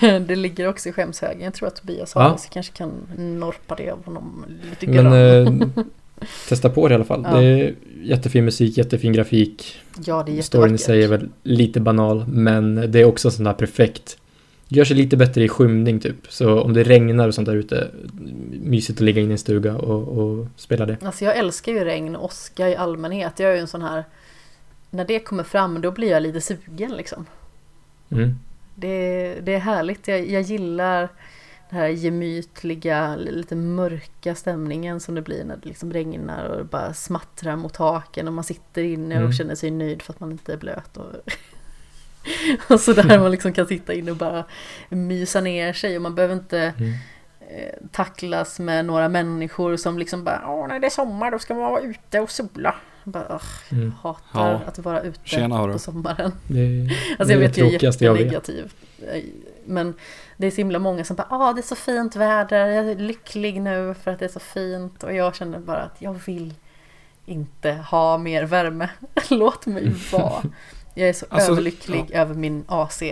Ja, 0.00 0.18
det 0.18 0.36
ligger 0.36 0.68
också 0.68 0.88
i 0.88 0.92
skämshögen. 0.92 1.40
Jag 1.40 1.54
tror 1.54 1.68
att 1.68 1.76
Tobias 1.76 2.14
har 2.14 2.22
ja. 2.22 2.32
det, 2.32 2.38
så 2.38 2.48
kanske 2.48 2.72
kan 2.72 2.90
norpa 3.16 3.74
det 3.74 3.90
av 3.90 4.04
honom 4.04 4.44
lite 4.70 4.86
grann. 4.86 5.10
Men, 5.10 5.62
eh, 5.62 5.84
testa 6.48 6.70
på 6.70 6.88
det 6.88 6.92
i 6.92 6.94
alla 6.94 7.04
fall. 7.04 7.26
Ja. 7.30 7.40
Det 7.40 7.44
är 7.44 7.74
jättefin 8.02 8.44
musik, 8.44 8.78
jättefin 8.78 9.12
grafik. 9.12 9.80
Ja, 10.04 10.22
det 10.26 10.38
är 10.38 10.42
Storyn 10.42 10.74
i 10.74 10.78
sig 10.78 11.04
är 11.04 11.08
väl 11.08 11.28
lite 11.42 11.80
banal, 11.80 12.24
men 12.28 12.90
det 12.90 13.00
är 13.00 13.04
också 13.04 13.30
sån 13.30 13.44
där 13.44 13.52
perfekt. 13.52 14.18
Gör 14.74 14.84
sig 14.84 14.96
lite 14.96 15.16
bättre 15.16 15.44
i 15.44 15.48
skymning 15.48 16.00
typ. 16.00 16.16
Så 16.28 16.60
om 16.60 16.72
det 16.72 16.82
regnar 16.82 17.28
och 17.28 17.34
sånt 17.34 17.46
där 17.46 17.56
ute, 17.56 17.90
mysigt 18.62 18.98
att 18.98 19.04
ligga 19.04 19.22
inne 19.22 19.30
i 19.30 19.32
en 19.32 19.38
stuga 19.38 19.76
och, 19.76 20.18
och 20.18 20.46
spela 20.56 20.86
det. 20.86 20.96
Alltså 21.02 21.24
jag 21.24 21.36
älskar 21.36 21.72
ju 21.72 21.84
regn 21.84 22.16
och 22.16 22.24
åska 22.24 22.68
i 22.68 22.76
allmänhet. 22.76 23.38
Jag 23.38 23.50
är 23.50 23.54
ju 23.54 23.60
en 23.60 23.66
sån 23.66 23.82
här, 23.82 24.04
när 24.90 25.04
det 25.04 25.18
kommer 25.18 25.44
fram 25.44 25.80
då 25.80 25.90
blir 25.90 26.10
jag 26.10 26.22
lite 26.22 26.40
sugen 26.40 26.92
liksom. 26.96 27.26
Mm. 28.10 28.38
Det, 28.74 29.34
det 29.42 29.54
är 29.54 29.58
härligt, 29.58 30.08
jag, 30.08 30.30
jag 30.30 30.42
gillar 30.42 31.08
den 31.70 31.78
här 31.78 31.88
gemytliga, 31.88 33.16
lite 33.16 33.56
mörka 33.56 34.34
stämningen 34.34 35.00
som 35.00 35.14
det 35.14 35.22
blir 35.22 35.44
när 35.44 35.56
det 35.56 35.68
liksom 35.68 35.92
regnar 35.92 36.44
och 36.44 36.58
det 36.58 36.64
bara 36.64 36.94
smattrar 36.94 37.56
mot 37.56 37.74
taken 37.74 38.28
och 38.28 38.34
man 38.34 38.44
sitter 38.44 38.82
inne 38.82 39.14
mm. 39.14 39.28
och 39.28 39.34
känner 39.34 39.54
sig 39.54 39.70
nöjd 39.70 40.02
för 40.02 40.12
att 40.12 40.20
man 40.20 40.32
inte 40.32 40.52
är 40.52 40.56
blöt. 40.56 40.96
Och, 40.96 41.12
och 42.68 42.80
så 42.80 42.92
där 42.92 43.18
man 43.18 43.30
liksom 43.30 43.52
kan 43.52 43.66
sitta 43.66 43.94
inne 43.94 44.10
och 44.10 44.16
bara 44.16 44.44
mysa 44.88 45.40
ner 45.40 45.72
sig 45.72 45.96
och 45.96 46.02
man 46.02 46.14
behöver 46.14 46.34
inte 46.34 46.58
mm. 46.58 46.92
eh, 47.40 47.74
tacklas 47.92 48.58
med 48.58 48.84
några 48.84 49.08
människor 49.08 49.76
som 49.76 49.98
liksom 49.98 50.24
bara 50.24 50.42
Åh, 50.46 50.68
när 50.68 50.80
det 50.80 50.86
är 50.86 50.90
sommar 50.90 51.30
då 51.30 51.38
ska 51.38 51.54
man 51.54 51.62
vara 51.72 51.80
ute 51.80 52.20
och 52.20 52.30
sola. 52.30 52.74
Bara, 53.04 53.40
mm. 53.72 53.92
hatar 54.02 54.50
ja. 54.50 54.60
att 54.66 54.78
vara 54.78 55.02
ute 55.02 55.18
Tjena, 55.24 55.66
på 55.72 55.78
sommaren. 55.78 56.32
Det, 56.48 56.88
alltså 57.18 57.32
jag 57.32 57.38
vet, 57.40 57.56
jag 57.56 57.74
är 57.74 57.84
jättenegativ. 57.84 58.72
Men 59.64 59.94
det 60.36 60.46
är 60.46 60.50
så 60.50 60.56
himla 60.56 60.78
många 60.78 61.04
som 61.04 61.16
bara, 61.16 61.26
ah 61.30 61.52
det 61.52 61.60
är 61.60 61.62
så 61.62 61.74
fint 61.74 62.16
väder, 62.16 62.66
jag 62.66 62.90
är 62.90 62.96
lycklig 62.96 63.62
nu 63.62 63.94
för 64.02 64.10
att 64.10 64.18
det 64.18 64.24
är 64.24 64.28
så 64.28 64.40
fint. 64.40 65.02
Och 65.02 65.14
jag 65.14 65.34
känner 65.34 65.58
bara 65.58 65.82
att 65.82 65.96
jag 65.98 66.20
vill 66.26 66.54
inte 67.26 67.72
ha 67.72 68.18
mer 68.18 68.44
värme. 68.44 68.88
Låt 69.30 69.66
mig 69.66 69.92
vara. 70.12 70.42
Jag 70.94 71.08
är 71.08 71.12
så 71.12 71.26
alltså, 71.28 71.52
överlycklig 71.52 72.04
ja. 72.08 72.20
över 72.20 72.34
min 72.34 72.64
AC. 72.68 73.02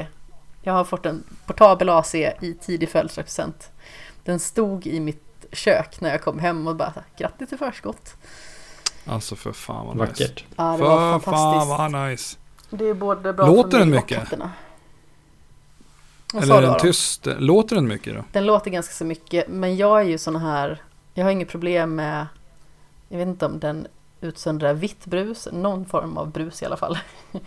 Jag 0.62 0.72
har 0.72 0.84
fått 0.84 1.06
en 1.06 1.24
portabel 1.46 1.88
AC 1.88 2.14
i 2.14 2.56
tidig 2.60 2.88
födelsedagspresent. 2.88 3.70
Den 4.24 4.40
stod 4.40 4.86
i 4.86 5.00
mitt 5.00 5.46
kök 5.52 6.00
när 6.00 6.10
jag 6.10 6.22
kom 6.22 6.38
hem 6.38 6.66
och 6.66 6.76
bara 6.76 6.92
grattis 7.18 7.52
i 7.52 7.56
förskott. 7.56 8.16
Alltså 9.06 9.36
för 9.36 9.52
fan 9.52 9.86
vad 9.86 9.96
Vackert. 9.96 10.18
nice. 10.18 10.44
Ja, 10.56 10.72
det 10.72 10.78
för 10.78 10.84
var 10.84 11.20
fantastiskt. 11.20 11.78
fan 11.78 11.92
vad 11.92 12.08
nice. 12.08 12.36
Det 12.70 12.84
är 12.84 12.94
både 12.94 13.32
bra 13.32 13.46
Låter 13.46 13.78
den 13.78 13.90
mycket? 13.90 14.32
Eller 16.34 16.56
är 16.56 16.62
den 16.62 16.78
tyst? 16.78 17.26
Låter 17.38 17.76
den 17.76 17.88
mycket 17.88 18.14
då? 18.14 18.24
Den 18.32 18.46
låter 18.46 18.70
ganska 18.70 18.94
så 18.94 19.04
mycket. 19.04 19.48
Men 19.48 19.76
jag 19.76 20.00
är 20.00 20.04
ju 20.04 20.18
sån 20.18 20.36
här. 20.36 20.82
Jag 21.14 21.24
har 21.24 21.30
inget 21.30 21.48
problem 21.48 21.94
med. 21.94 22.26
Jag 23.08 23.18
vet 23.18 23.28
inte 23.28 23.46
om 23.46 23.60
den 23.60 23.86
utsöndrar 24.22 24.74
vitt 24.74 25.06
brus. 25.06 25.48
Någon 25.52 25.84
form 25.84 26.16
av 26.16 26.30
brus 26.30 26.62
i 26.62 26.66
alla 26.66 26.76
fall. 26.76 26.98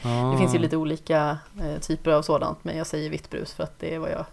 Ah. 0.04 0.32
Det 0.32 0.38
finns 0.38 0.56
ju 0.56 0.60
lite 0.60 0.78
olika 0.78 1.38
eh, 1.62 1.80
typer 1.82 2.12
av 2.12 2.22
sådant. 2.22 2.64
Men 2.64 2.78
jag 2.78 2.88
säger 2.88 3.10
vitt 3.10 3.30
brus 3.30 3.54
för 3.54 3.64
att 3.64 3.80
det 3.80 3.96
är 3.96 4.00
vad 4.00 4.12
jag 4.12 4.26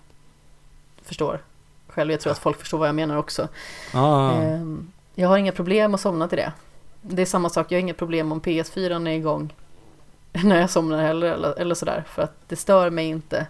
förstår 1.03 1.41
själv. 1.89 2.11
Jag 2.11 2.21
tror 2.21 2.33
att 2.33 2.39
folk 2.39 2.59
förstår 2.59 2.79
vad 2.79 2.89
jag 2.89 2.95
menar 2.95 3.17
också. 3.17 3.49
Ah. 3.95 4.33
Eh, 4.33 4.61
jag 5.15 5.29
har 5.29 5.39
inga 5.39 5.53
problem 5.53 5.95
att 5.95 6.01
somna 6.01 6.29
till 6.29 6.39
det. 6.39 6.53
Det 7.01 7.23
är 7.23 7.27
samma 7.27 7.51
sak. 7.51 7.73
Jag 7.73 7.77
har 7.77 7.81
inga 7.81 7.95
problem 7.95 8.33
om 8.33 8.41
PS4 8.41 9.09
är 9.09 9.13
igång. 9.13 9.55
När 10.45 10.61
jag 10.61 10.71
somnar 10.71 11.03
heller 11.03 11.33
eller, 11.33 11.59
eller 11.59 11.75
sådär. 11.75 12.05
För 12.09 12.23
att 12.23 12.35
det 12.49 12.57
stör 12.57 12.91
mig 12.91 13.07
inte. 13.07 13.47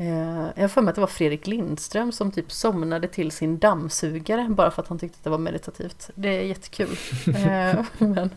Eh, 0.00 0.46
jag 0.54 0.62
har 0.62 0.68
för 0.68 0.82
mig 0.82 0.90
att 0.90 0.94
det 0.94 1.00
var 1.00 1.08
Fredrik 1.08 1.46
Lindström 1.46 2.12
som 2.12 2.30
typ 2.32 2.52
somnade 2.52 3.08
till 3.08 3.30
sin 3.30 3.58
dammsugare 3.58 4.46
bara 4.50 4.70
för 4.70 4.82
att 4.82 4.88
han 4.88 4.98
tyckte 4.98 5.16
att 5.16 5.24
det 5.24 5.30
var 5.30 5.38
meditativt. 5.38 6.10
Det 6.14 6.28
är 6.28 6.42
jättekul. 6.42 6.96
Eh, 7.26 7.84
men... 7.98 8.30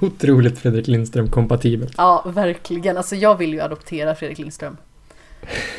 Otroligt 0.00 0.58
Fredrik 0.58 0.86
Lindström-kompatibelt. 0.86 1.94
Ja, 1.96 2.22
verkligen. 2.26 2.96
Alltså 2.96 3.16
jag 3.16 3.38
vill 3.38 3.52
ju 3.52 3.60
adoptera 3.60 4.14
Fredrik 4.14 4.38
Lindström. 4.38 4.76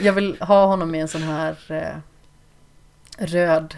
Jag 0.01 0.13
vill 0.13 0.37
ha 0.41 0.65
honom 0.65 0.95
i 0.95 0.99
en 0.99 1.07
sån 1.07 1.21
här 1.21 1.57
eh, 1.67 1.97
röd 3.25 3.75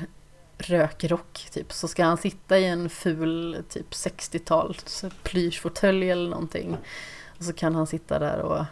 rökrock 0.57 1.47
typ. 1.51 1.73
Så 1.73 1.87
ska 1.87 2.05
han 2.05 2.17
sitta 2.17 2.59
i 2.59 2.65
en 2.65 2.89
ful 2.89 3.63
typ 3.69 3.91
60-tals 3.91 5.05
plyschfåtölj 5.23 6.11
eller 6.11 6.29
någonting. 6.29 6.77
Och 7.37 7.43
så 7.43 7.53
kan 7.53 7.75
han 7.75 7.87
sitta 7.87 8.19
där 8.19 8.39
och 8.39 8.65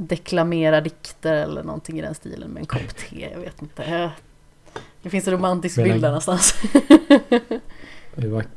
deklamera 0.00 0.80
dikter 0.80 1.34
eller 1.34 1.62
någonting 1.62 1.98
i 1.98 2.02
den 2.02 2.14
stilen 2.14 2.50
med 2.50 2.60
en 2.60 2.66
kopp 2.66 2.96
te. 2.96 3.28
Jag 3.32 3.40
vet 3.40 3.62
inte. 3.62 4.10
Det 5.02 5.10
finns 5.10 5.26
en 5.26 5.32
romantisk 5.32 5.76
medan, 5.76 5.90
bild 5.90 6.02
där 6.02 6.08
någonstans. 6.08 6.54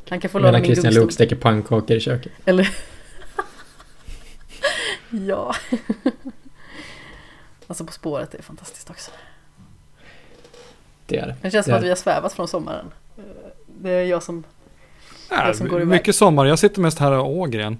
Han 0.09 0.19
kan 0.19 0.29
få 0.29 0.39
låna 0.39 0.51
min 0.51 0.65
Christian 0.65 0.93
Luuk 0.93 1.11
steker 1.11 1.35
pannkakor 1.35 1.97
i 1.97 1.99
köket. 1.99 2.31
Eller? 2.45 2.69
ja. 5.09 5.55
alltså 7.67 7.85
På 7.85 7.91
spåret 7.91 8.33
är 8.33 8.41
fantastiskt 8.41 8.89
också. 8.89 9.11
Det 11.05 11.17
är 11.17 11.27
det. 11.27 11.35
Det 11.41 11.51
känns 11.51 11.65
det 11.65 11.71
som 11.71 11.77
att 11.77 11.83
vi 11.83 11.89
har 11.89 11.95
svävat 11.95 12.33
från 12.33 12.47
sommaren. 12.47 12.85
Det 13.67 13.89
är 13.89 14.03
jag 14.03 14.23
som, 14.23 14.43
jag 15.29 15.55
som 15.55 15.67
går 15.67 15.81
iväg. 15.81 15.87
Mycket 15.87 16.15
sommar. 16.15 16.45
Jag 16.45 16.59
sitter 16.59 16.81
mest 16.81 16.99
här 16.99 17.11
och 17.11 17.29
Ågren. 17.29 17.77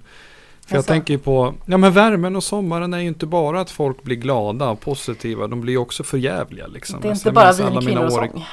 För 0.66 0.76
alltså. 0.76 0.92
jag 0.92 0.96
tänker 0.96 1.18
på, 1.18 1.54
ja 1.66 1.76
men 1.76 1.92
värmen 1.92 2.36
och 2.36 2.44
sommaren 2.44 2.94
är 2.94 2.98
ju 2.98 3.08
inte 3.08 3.26
bara 3.26 3.60
att 3.60 3.70
folk 3.70 4.02
blir 4.02 4.16
glada 4.16 4.68
och 4.68 4.80
positiva, 4.80 5.46
de 5.46 5.60
blir 5.60 5.76
också 5.76 6.04
förjävliga 6.04 6.66
liksom. 6.66 7.00
Det 7.00 7.08
är 7.08 7.12
inte 7.12 7.32
bara 7.32 7.52
vin, 7.52 7.80
kvinnor 7.80 8.04
och 8.04 8.12
sång. 8.12 8.44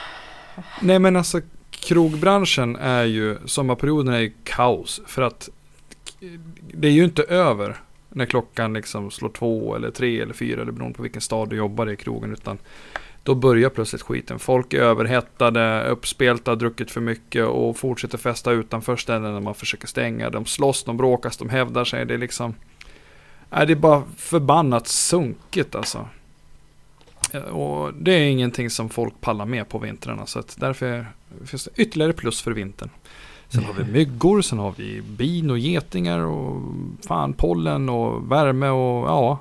Nej 0.82 1.00
men 1.00 1.16
alltså 1.16 1.42
krogbranschen 1.70 2.76
är 2.76 3.04
ju, 3.04 3.38
sommarperioden 3.46 4.14
är 4.14 4.20
ju 4.20 4.34
kaos. 4.44 5.02
För 5.08 5.22
att 5.22 5.50
det 6.74 6.88
är 6.88 6.92
ju 6.92 7.04
inte 7.04 7.24
över 7.24 7.78
när 8.10 8.26
klockan 8.26 8.74
liksom 8.74 9.12
slår 9.12 9.30
två 9.30 9.76
eller 9.76 9.92
tre 9.92 10.22
eller 10.22 10.34
fyra 10.34 10.62
eller 10.62 10.72
beroende 10.72 10.98
på 10.98 11.04
vilken 11.04 11.22
stad 11.22 11.50
du 11.50 11.56
jobbar 11.56 11.90
i 11.90 11.96
krogen. 11.96 12.34
Utan 12.34 12.58
då 13.24 13.36
börjar 13.36 13.70
plötsligt 13.70 14.02
skiten. 14.02 14.40
Folk 14.40 14.74
är 14.74 14.80
överhettade, 14.80 15.84
uppspelta, 15.84 16.56
druckit 16.56 16.92
för 16.92 17.02
mycket 17.02 17.46
och 17.46 17.78
fortsätter 17.78 18.18
festa 18.18 18.52
utanför 18.52 18.96
ställen 18.96 19.34
när 19.34 19.40
man 19.40 19.56
försöker 19.56 19.88
stänga. 19.88 20.30
De 20.30 20.46
slåss, 20.46 20.84
de 20.84 20.98
bråkas, 20.98 21.38
de 21.38 21.50
hävdar 21.50 21.86
sig. 21.86 22.06
Det 22.06 22.14
är 22.14 22.18
liksom... 22.18 22.56
Nej, 23.50 23.68
det 23.68 23.74
är 23.74 23.76
bara 23.76 24.04
förbannat 24.18 24.88
sunkigt 24.88 25.76
alltså. 25.76 26.08
Och 27.52 27.94
det 27.94 28.12
är 28.12 28.30
ingenting 28.30 28.70
som 28.70 28.90
folk 28.90 29.22
pallar 29.22 29.46
med 29.46 29.70
på 29.70 29.80
vintrarna. 29.80 30.26
Så 30.26 30.40
att 30.40 30.56
därför 30.60 31.06
finns 31.46 31.64
det 31.64 31.82
ytterligare 31.82 32.14
plus 32.14 32.42
för 32.42 32.52
vintern. 32.52 32.90
Sen 33.50 33.64
har 33.64 33.74
vi 33.74 33.84
myggor, 33.92 34.42
sen 34.42 34.60
har 34.60 34.74
vi 34.78 35.02
bin 35.02 35.50
och 35.50 35.60
getingar 35.60 36.20
och 36.20 36.62
fan 37.08 37.34
pollen 37.34 37.90
och 37.90 38.32
värme 38.32 38.70
och 38.70 39.08
ja. 39.08 39.40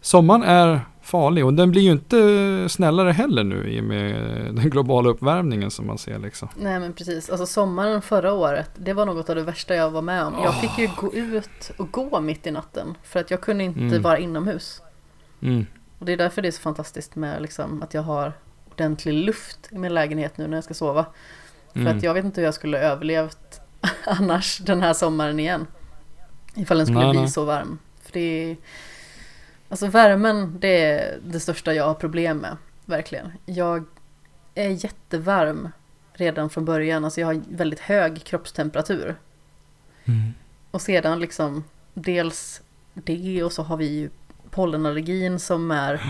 Sommaren 0.00 0.42
är 0.42 0.80
farlig. 1.10 1.46
Och 1.46 1.54
den 1.54 1.70
blir 1.70 1.82
ju 1.82 1.90
inte 1.90 2.68
snällare 2.68 3.12
heller 3.12 3.44
nu 3.44 3.68
i 3.68 3.80
och 3.80 3.84
med 3.84 4.14
den 4.54 4.70
globala 4.70 5.08
uppvärmningen 5.08 5.70
som 5.70 5.86
man 5.86 5.98
ser 5.98 6.18
liksom. 6.18 6.48
Nej 6.56 6.80
men 6.80 6.92
precis. 6.92 7.30
Alltså 7.30 7.46
sommaren 7.46 8.02
förra 8.02 8.32
året, 8.32 8.70
det 8.76 8.92
var 8.92 9.06
något 9.06 9.30
av 9.30 9.36
det 9.36 9.42
värsta 9.42 9.74
jag 9.74 9.90
var 9.90 10.02
med 10.02 10.24
om. 10.24 10.34
Jag 10.44 10.60
fick 10.60 10.78
ju 10.78 10.88
gå 10.96 11.14
ut 11.14 11.70
och 11.76 11.90
gå 11.90 12.20
mitt 12.20 12.46
i 12.46 12.50
natten. 12.50 12.96
För 13.02 13.20
att 13.20 13.30
jag 13.30 13.40
kunde 13.40 13.64
inte 13.64 13.80
mm. 13.80 14.02
vara 14.02 14.18
inomhus. 14.18 14.82
Mm. 15.42 15.66
Och 15.98 16.06
det 16.06 16.12
är 16.12 16.16
därför 16.16 16.42
det 16.42 16.48
är 16.48 16.52
så 16.52 16.60
fantastiskt 16.60 17.16
med 17.16 17.42
liksom, 17.42 17.82
att 17.82 17.94
jag 17.94 18.02
har 18.02 18.32
ordentlig 18.70 19.14
luft 19.14 19.68
i 19.70 19.78
min 19.78 19.94
lägenhet 19.94 20.38
nu 20.38 20.46
när 20.46 20.56
jag 20.56 20.64
ska 20.64 20.74
sova. 20.74 21.06
För 21.72 21.80
mm. 21.80 21.96
att 21.96 22.02
jag 22.02 22.14
vet 22.14 22.24
inte 22.24 22.40
hur 22.40 22.46
jag 22.46 22.54
skulle 22.54 22.78
överlevt 22.78 23.60
annars 24.04 24.58
den 24.58 24.80
här 24.80 24.92
sommaren 24.92 25.40
igen. 25.40 25.66
Ifall 26.54 26.76
den 26.76 26.86
skulle 26.86 27.00
nej, 27.00 27.10
bli 27.10 27.20
nej. 27.20 27.28
så 27.28 27.44
varm. 27.44 27.78
För 28.02 28.12
det 28.12 28.20
är 28.20 28.56
Alltså 29.70 29.86
värmen, 29.86 30.56
det 30.60 30.82
är 30.82 31.18
det 31.24 31.40
största 31.40 31.74
jag 31.74 31.84
har 31.84 31.94
problem 31.94 32.38
med. 32.38 32.56
Verkligen. 32.84 33.32
Jag 33.46 33.84
är 34.54 34.68
jättevarm 34.68 35.68
redan 36.12 36.50
från 36.50 36.64
början. 36.64 37.04
Alltså 37.04 37.20
jag 37.20 37.28
har 37.28 37.42
väldigt 37.48 37.80
hög 37.80 38.24
kroppstemperatur. 38.24 39.16
Mm. 40.04 40.34
Och 40.70 40.82
sedan 40.82 41.20
liksom 41.20 41.64
dels 41.94 42.62
det 42.94 43.42
och 43.42 43.52
så 43.52 43.62
har 43.62 43.76
vi 43.76 43.86
ju 43.86 44.10
pollenallergin 44.50 45.38
som 45.38 45.70
är 45.70 46.02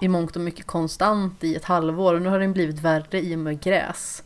i 0.00 0.08
mångt 0.08 0.36
och 0.36 0.42
mycket 0.42 0.66
konstant 0.66 1.44
i 1.44 1.54
ett 1.54 1.64
halvår. 1.64 2.14
Och 2.14 2.22
nu 2.22 2.28
har 2.28 2.38
den 2.38 2.52
blivit 2.52 2.80
värre 2.80 3.20
i 3.20 3.34
och 3.34 3.38
med 3.38 3.60
gräs. 3.60 4.22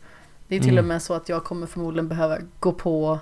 Det 0.47 0.55
är 0.55 0.59
till 0.59 0.69
mm. 0.69 0.85
och 0.85 0.87
med 0.87 1.01
så 1.01 1.13
att 1.13 1.29
jag 1.29 1.43
kommer 1.43 1.67
förmodligen 1.67 2.07
behöva 2.07 2.37
gå 2.59 2.71
på 2.71 3.19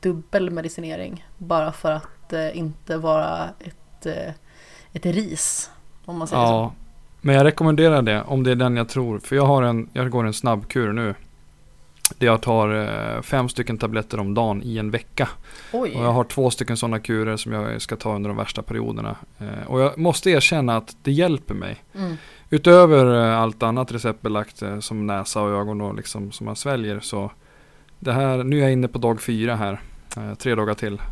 dubbel 0.00 0.50
medicinering. 0.50 1.26
Bara 1.38 1.72
för 1.72 1.92
att 1.92 2.32
eh, 2.32 2.58
inte 2.58 2.96
vara 2.96 3.50
ett 3.58 4.06
eh, 4.06 4.32
ett 4.92 5.06
ris. 5.06 5.70
Om 6.04 6.18
man 6.18 6.28
säger 6.28 6.42
ja, 6.42 6.48
så. 6.48 6.72
Men 7.20 7.34
jag 7.34 7.44
rekommenderar 7.44 8.02
det 8.02 8.22
om 8.22 8.42
det 8.42 8.50
är 8.50 8.56
den 8.56 8.76
jag 8.76 8.88
tror. 8.88 9.18
För 9.18 9.36
jag, 9.36 9.46
har 9.46 9.62
en, 9.62 9.88
jag 9.92 10.10
går 10.10 10.26
en 10.26 10.32
snabbkur 10.32 10.92
nu. 10.92 11.14
Där 12.18 12.26
jag 12.26 12.42
tar 12.42 12.74
eh, 12.74 13.22
fem 13.22 13.48
stycken 13.48 13.78
tabletter 13.78 14.20
om 14.20 14.34
dagen 14.34 14.62
i 14.62 14.78
en 14.78 14.90
vecka. 14.90 15.28
Oj. 15.72 15.94
Och 15.96 16.04
jag 16.04 16.12
har 16.12 16.24
två 16.24 16.50
stycken 16.50 16.76
sådana 16.76 16.98
kurer 16.98 17.36
som 17.36 17.52
jag 17.52 17.82
ska 17.82 17.96
ta 17.96 18.14
under 18.14 18.28
de 18.30 18.36
värsta 18.36 18.62
perioderna. 18.62 19.16
Eh, 19.38 19.66
och 19.66 19.80
jag 19.80 19.98
måste 19.98 20.30
erkänna 20.30 20.76
att 20.76 20.96
det 21.02 21.12
hjälper 21.12 21.54
mig. 21.54 21.76
Mm. 21.94 22.16
Utöver 22.50 23.28
eh, 23.28 23.38
allt 23.38 23.62
annat 23.62 23.92
receptbelagt 23.92 24.62
som 24.80 25.06
näsa 25.06 25.42
och 25.42 25.50
ögon 25.50 25.80
och 25.80 25.94
liksom, 25.94 26.32
som 26.32 26.46
man 26.46 26.56
sväljer. 26.56 27.00
Så 27.00 27.30
det 27.98 28.12
här, 28.12 28.44
nu 28.44 28.58
är 28.58 28.62
jag 28.62 28.72
inne 28.72 28.88
på 28.88 28.98
dag 28.98 29.20
fyra 29.20 29.56
här. 29.56 29.80
Tre 30.38 30.54
dagar 30.54 30.74
till. 30.74 31.02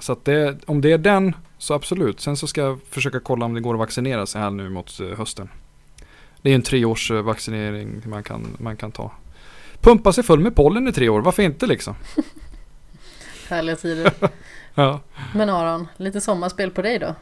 så 0.00 0.12
att 0.12 0.24
det, 0.24 0.58
om 0.66 0.80
det 0.80 0.92
är 0.92 0.98
den 0.98 1.34
så 1.58 1.74
absolut. 1.74 2.20
Sen 2.20 2.36
så 2.36 2.46
ska 2.46 2.60
jag 2.60 2.78
försöka 2.90 3.20
kolla 3.20 3.46
om 3.46 3.54
det 3.54 3.60
går 3.60 3.74
att 3.74 3.78
vaccinera 3.78 4.26
sig 4.26 4.40
här 4.40 4.50
nu 4.50 4.68
mot 4.68 5.00
eh, 5.00 5.18
hösten. 5.18 5.48
Det 6.42 6.50
är 6.50 6.54
en 6.54 6.62
treårs 6.62 7.10
eh, 7.10 7.22
vaccinering 7.22 8.02
man 8.04 8.22
kan, 8.22 8.46
man 8.58 8.76
kan 8.76 8.92
ta. 8.92 9.12
Pumpa 9.80 10.12
sig 10.12 10.24
full 10.24 10.40
med 10.40 10.54
pollen 10.54 10.88
i 10.88 10.92
tre 10.92 11.08
år, 11.08 11.20
varför 11.20 11.42
inte 11.42 11.66
liksom? 11.66 11.94
Härliga 13.48 13.76
tider. 13.76 14.12
ja. 14.74 15.00
Men 15.34 15.50
Aron, 15.50 15.88
lite 15.96 16.20
sommarspel 16.20 16.70
på 16.70 16.82
dig 16.82 16.98
då? 16.98 17.14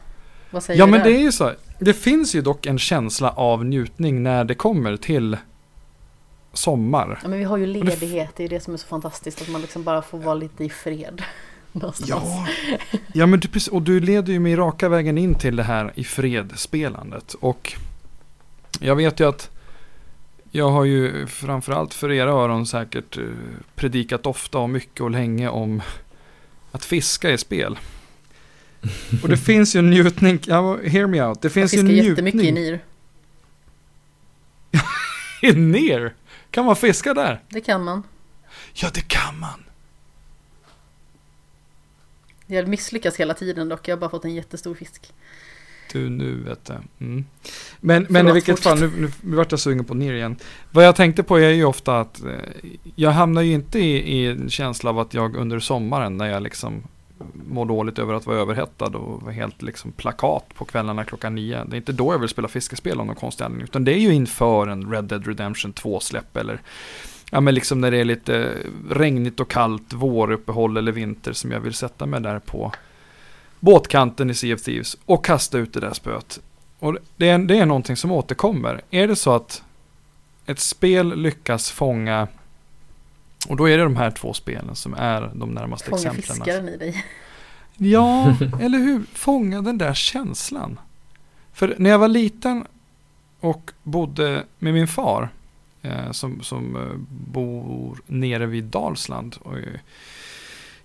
Vad 0.49 0.63
säger 0.63 0.79
ja 0.79 0.85
du 0.85 0.91
men 0.91 0.99
där? 0.99 1.09
det 1.09 1.17
är 1.17 1.21
ju 1.21 1.31
så. 1.31 1.51
Det 1.79 1.93
finns 1.93 2.35
ju 2.35 2.41
dock 2.41 2.65
en 2.65 2.79
känsla 2.79 3.29
av 3.29 3.65
njutning 3.65 4.23
när 4.23 4.43
det 4.43 4.55
kommer 4.55 4.97
till 4.97 5.37
sommar. 6.57 7.19
Ja 7.21 7.27
men 7.27 7.39
vi 7.39 7.45
har 7.45 7.57
ju 7.57 7.65
ledighet, 7.65 8.29
det 8.35 8.43
är 8.43 8.49
det 8.49 8.59
som 8.59 8.73
är 8.73 8.77
så 8.77 8.87
fantastiskt. 8.87 9.41
Att 9.41 9.49
man 9.49 9.61
liksom 9.61 9.83
bara 9.83 10.01
får 10.01 10.17
vara 10.17 10.35
lite 10.35 10.63
i 10.63 10.69
fred. 10.69 11.23
Ja, 12.07 12.47
ja 13.13 13.25
men 13.25 13.39
du, 13.39 13.49
och 13.71 13.81
du 13.81 13.99
leder 13.99 14.33
ju 14.33 14.39
mig 14.39 14.55
raka 14.55 14.89
vägen 14.89 15.17
in 15.17 15.35
till 15.35 15.55
det 15.55 15.63
här 15.63 15.93
i 15.95 16.03
fredspelandet. 16.03 17.33
Och 17.33 17.73
jag 18.79 18.95
vet 18.95 19.19
ju 19.19 19.29
att 19.29 19.49
jag 20.51 20.69
har 20.69 20.85
ju 20.85 21.27
framförallt 21.27 21.93
för 21.93 22.11
era 22.11 22.31
öron 22.31 22.65
säkert 22.65 23.17
eh, 23.17 23.23
predikat 23.75 24.25
ofta 24.25 24.57
och 24.57 24.69
mycket 24.69 25.01
och 25.01 25.11
länge 25.11 25.49
om 25.49 25.81
att 26.71 26.85
fiska 26.85 27.31
i 27.31 27.37
spel. 27.37 27.79
Och 29.23 29.29
det 29.29 29.37
finns 29.37 29.75
ju 29.75 29.79
en 29.79 29.89
njutning, 29.89 30.39
ja, 30.45 30.77
hear 30.77 31.07
me 31.07 31.21
out, 31.21 31.41
det 31.41 31.49
finns 31.49 31.73
ju 31.73 31.79
en 31.79 31.85
njutning. 31.85 32.07
Jag 32.07 32.15
fiskar 32.15 32.39
jättemycket 32.39 32.47
i 32.47 32.51
NIR. 32.51 32.79
I 35.41 35.53
NIR? 35.53 36.13
Kan 36.57 36.65
man 36.65 36.75
fiska 36.75 37.13
där? 37.13 37.41
Det 37.49 37.61
kan 37.61 37.83
man. 37.83 38.03
Ja, 38.73 38.89
det 38.93 39.07
kan 39.07 39.39
man. 39.39 39.63
Jag 42.47 42.67
misslyckas 42.67 43.17
hela 43.17 43.33
tiden 43.33 43.69
dock, 43.69 43.87
jag 43.87 43.95
har 43.95 43.99
bara 43.99 44.09
fått 44.09 44.25
en 44.25 44.35
jättestor 44.35 44.75
fisk. 44.75 45.13
Du, 45.91 46.09
nu 46.09 46.43
vet 46.43 46.65
du. 46.65 47.05
Mm. 47.05 47.25
Men, 47.79 48.07
men 48.09 48.27
i 48.27 48.31
vilket 48.31 48.59
fall, 48.59 48.79
nu, 48.79 48.91
nu, 48.97 49.11
nu 49.21 49.35
vart 49.35 49.51
jag 49.51 49.59
sugen 49.59 49.85
på 49.85 49.93
ner 49.93 50.13
igen. 50.13 50.35
Vad 50.71 50.85
jag 50.85 50.95
tänkte 50.95 51.23
på 51.23 51.37
är 51.39 51.49
ju 51.49 51.65
ofta 51.65 51.99
att 51.99 52.23
eh, 52.23 52.31
jag 52.95 53.11
hamnar 53.11 53.41
ju 53.41 53.53
inte 53.53 53.79
i, 53.79 54.17
i 54.17 54.27
en 54.27 54.49
känsla 54.49 54.89
av 54.89 54.99
att 54.99 55.13
jag 55.13 55.35
under 55.35 55.59
sommaren 55.59 56.17
när 56.17 56.25
jag 56.25 56.43
liksom 56.43 56.83
mår 57.33 57.65
dåligt 57.65 57.99
över 57.99 58.13
att 58.13 58.25
vara 58.25 58.37
överhettad 58.37 58.85
och 58.85 59.21
vara 59.21 59.33
helt 59.33 59.61
liksom 59.61 59.91
plakat 59.91 60.53
på 60.53 60.65
kvällarna 60.65 61.03
klockan 61.03 61.35
nio. 61.35 61.63
Det 61.65 61.75
är 61.75 61.77
inte 61.77 61.91
då 61.91 62.13
jag 62.13 62.19
vill 62.19 62.29
spela 62.29 62.47
fiskespel 62.47 62.99
om 62.99 63.07
någon 63.07 63.15
konstig 63.15 63.45
anledning. 63.45 63.63
Utan 63.63 63.85
det 63.85 63.93
är 63.93 63.99
ju 63.99 64.13
inför 64.13 64.67
en 64.67 64.91
Red 64.91 65.03
Dead 65.03 65.27
Redemption 65.27 65.73
2-släpp 65.73 66.37
eller 66.37 66.61
ja, 67.31 67.41
men 67.41 67.53
liksom 67.53 67.81
när 67.81 67.91
det 67.91 67.97
är 67.97 68.05
lite 68.05 68.53
regnigt 68.89 69.39
och 69.39 69.49
kallt, 69.49 69.93
våruppehåll 69.93 70.77
eller 70.77 70.91
vinter 70.91 71.33
som 71.33 71.51
jag 71.51 71.59
vill 71.59 71.73
sätta 71.73 72.05
mig 72.05 72.21
där 72.21 72.39
på 72.39 72.71
båtkanten 73.59 74.29
i 74.29 74.33
Sea 74.33 74.55
of 74.55 74.61
Thieves 74.61 74.97
och 75.05 75.25
kasta 75.25 75.57
ut 75.57 75.73
det 75.73 75.79
där 75.79 75.93
spöet. 75.93 76.39
Och 76.79 76.97
det 77.17 77.29
är, 77.29 77.37
det 77.37 77.57
är 77.57 77.65
någonting 77.65 77.95
som 77.95 78.11
återkommer. 78.11 78.81
Är 78.91 79.07
det 79.07 79.15
så 79.15 79.35
att 79.35 79.63
ett 80.45 80.59
spel 80.59 81.21
lyckas 81.21 81.71
fånga 81.71 82.27
och 83.47 83.55
då 83.55 83.69
är 83.69 83.77
det 83.77 83.83
de 83.83 83.95
här 83.95 84.11
två 84.11 84.33
spelen 84.33 84.75
som 84.75 84.93
är 84.93 85.31
de 85.33 85.49
närmaste 85.49 85.89
fånga 85.89 85.97
exemplen. 85.97 86.23
Fånga 86.23 86.45
fiskaren 86.45 86.69
i 86.69 86.77
dig. 86.77 87.05
Ja, 87.77 88.35
eller 88.61 88.77
hur? 88.77 89.03
Fånga 89.13 89.61
den 89.61 89.77
där 89.77 89.93
känslan. 89.93 90.79
För 91.53 91.75
när 91.77 91.89
jag 91.89 91.99
var 91.99 92.07
liten 92.07 92.65
och 93.39 93.71
bodde 93.83 94.43
med 94.59 94.73
min 94.73 94.87
far 94.87 95.29
eh, 95.81 96.11
som, 96.11 96.41
som 96.41 96.75
eh, 96.75 96.97
bor 97.09 97.97
nere 98.07 98.45
vid 98.45 98.63
Dalsland. 98.63 99.35
Och, 99.41 99.55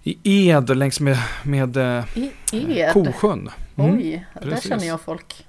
i 0.02 0.48
Ed 0.48 0.76
längs 0.76 1.00
med, 1.00 1.18
med 1.42 1.76
eh, 1.76 2.04
I 2.16 2.32
Ed? 2.52 2.92
Kosjön. 2.92 3.50
Mm, 3.76 3.94
Oj, 3.94 4.26
precis. 4.34 4.50
där 4.50 4.68
känner 4.68 4.86
jag 4.86 5.00
folk. 5.00 5.46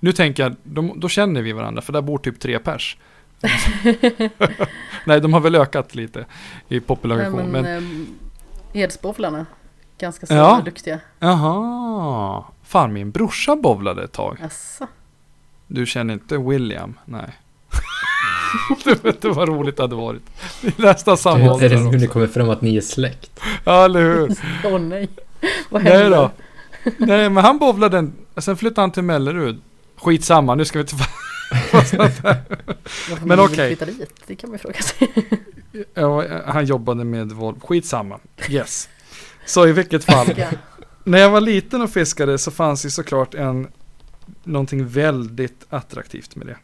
Nu 0.00 0.12
tänker 0.12 0.42
jag, 0.42 0.56
då, 0.62 0.94
då, 0.96 1.08
känner 1.08 1.42
vi 1.42 1.52
varandra 1.52 1.82
för 1.82 1.92
där 1.92 2.00
bor 2.00 2.18
typ 2.18 2.40
tre 2.40 2.58
pers. 2.58 2.96
Nej, 5.04 5.20
de 5.20 5.32
har 5.32 5.40
väl 5.40 5.54
ökat 5.54 5.94
lite 5.94 6.26
i 6.68 6.80
population. 6.80 7.36
Nej, 7.36 7.46
men, 7.46 7.62
men... 7.62 8.06
Eh, 8.72 8.82
Edsbowlarna, 8.82 9.46
ganska 9.98 10.26
så 10.26 10.34
ja. 10.34 10.62
duktiga. 10.64 11.00
Jaha, 11.18 12.44
fan 12.62 12.92
min 12.92 13.10
brorsa 13.10 13.56
bowlade 13.56 14.04
ett 14.04 14.12
tag. 14.12 14.38
Asså. 14.42 14.86
Du 15.66 15.86
känner 15.86 16.14
inte 16.14 16.38
William? 16.38 16.98
Nej. 17.04 17.38
du 18.84 18.90
vet 18.90 19.04
inte 19.04 19.28
vad 19.28 19.48
roligt 19.48 19.76
det 19.76 19.82
hade 19.82 19.96
varit. 19.96 20.22
Vi 20.62 20.72
nästan 20.76 21.16
samma 21.16 21.52
ålder 21.52 21.66
Är 21.66 21.70
det 21.70 21.90
nu 21.90 21.98
det 21.98 22.06
kommer 22.06 22.26
fram 22.26 22.50
att 22.50 22.62
ni 22.62 22.76
är 22.76 22.80
släkt? 22.80 23.40
Ja, 23.64 23.84
eller 23.84 24.00
hur? 24.00 24.36
Åh 24.64 24.76
oh, 24.76 24.78
nej. 24.78 25.08
Vad 25.70 25.82
hände? 25.82 25.98
Nej 25.98 26.10
då. 26.10 26.30
Nej, 26.98 27.30
men 27.30 27.44
han 27.44 27.58
bovlade 27.58 27.96
den. 27.96 28.12
Sen 28.36 28.56
flyttade 28.56 28.80
han 28.80 28.90
till 28.90 29.02
Mellerud. 29.02 29.60
Skitsamma, 29.96 30.54
nu 30.54 30.64
ska 30.64 30.78
vi 30.78 30.82
inte... 30.82 30.94
men 33.24 33.40
okej. 33.40 33.72
Okay. 33.72 33.94
dit? 33.94 34.22
Det 34.26 34.36
kan 34.36 34.50
man 34.50 34.58
fråga 34.58 34.80
sig. 34.80 35.08
ja, 35.94 36.24
han 36.46 36.64
jobbade 36.64 37.04
med 37.04 37.32
Volvo. 37.32 37.60
Skitsamma. 37.60 38.18
Yes. 38.48 38.88
Så 39.46 39.66
i 39.66 39.72
vilket 39.72 40.04
fall. 40.04 40.44
När 41.04 41.18
jag 41.18 41.30
var 41.30 41.40
liten 41.40 41.82
och 41.82 41.90
fiskade 41.90 42.38
så 42.38 42.50
fanns 42.50 42.82
det 42.82 42.90
såklart 42.90 43.34
en 43.34 43.68
någonting 44.44 44.88
väldigt 44.88 45.66
attraktivt 45.68 46.36
med 46.36 46.46
det. 46.46 46.56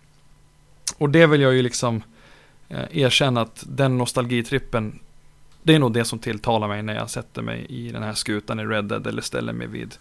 Och 0.99 1.11
det 1.11 1.26
vill 1.26 1.41
jag 1.41 1.55
ju 1.55 1.62
liksom 1.62 2.03
eh, 2.68 2.85
erkänna 2.91 3.41
att 3.41 3.64
den 3.68 3.99
nostalgitrippen 3.99 5.01
det 5.62 5.74
är 5.74 5.78
nog 5.78 5.93
det 5.93 6.05
som 6.05 6.18
tilltalar 6.18 6.68
mig 6.68 6.82
när 6.82 6.95
jag 6.95 7.11
sätter 7.11 7.43
mig 7.43 7.66
i 7.68 7.93
den 7.93 8.03
här 8.03 8.14
skutan 8.14 8.61
i 8.61 8.64
Red 8.64 8.85
Dead 8.85 9.07
eller 9.07 9.22
ställer 9.22 9.53
mig 9.53 9.66
vid, 9.66 9.95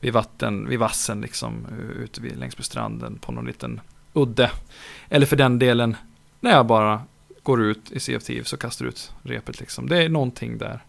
vid 0.00 0.12
vatten, 0.12 0.68
vid 0.68 0.78
vassen 0.78 1.20
liksom 1.20 1.66
ute 1.98 2.20
vid, 2.20 2.36
längs 2.36 2.58
med 2.58 2.64
stranden 2.64 3.18
på 3.18 3.32
någon 3.32 3.46
liten 3.46 3.80
udde. 4.14 4.50
Eller 5.08 5.26
för 5.26 5.36
den 5.36 5.58
delen 5.58 5.96
när 6.40 6.50
jag 6.50 6.66
bara 6.66 7.02
går 7.42 7.62
ut 7.62 7.92
i 7.92 8.00
CFTV 8.00 8.44
så 8.44 8.56
kastar 8.56 8.86
ut 8.86 9.12
repet 9.22 9.60
liksom. 9.60 9.88
Det 9.88 10.04
är 10.04 10.08
någonting 10.08 10.58
där. 10.58 10.84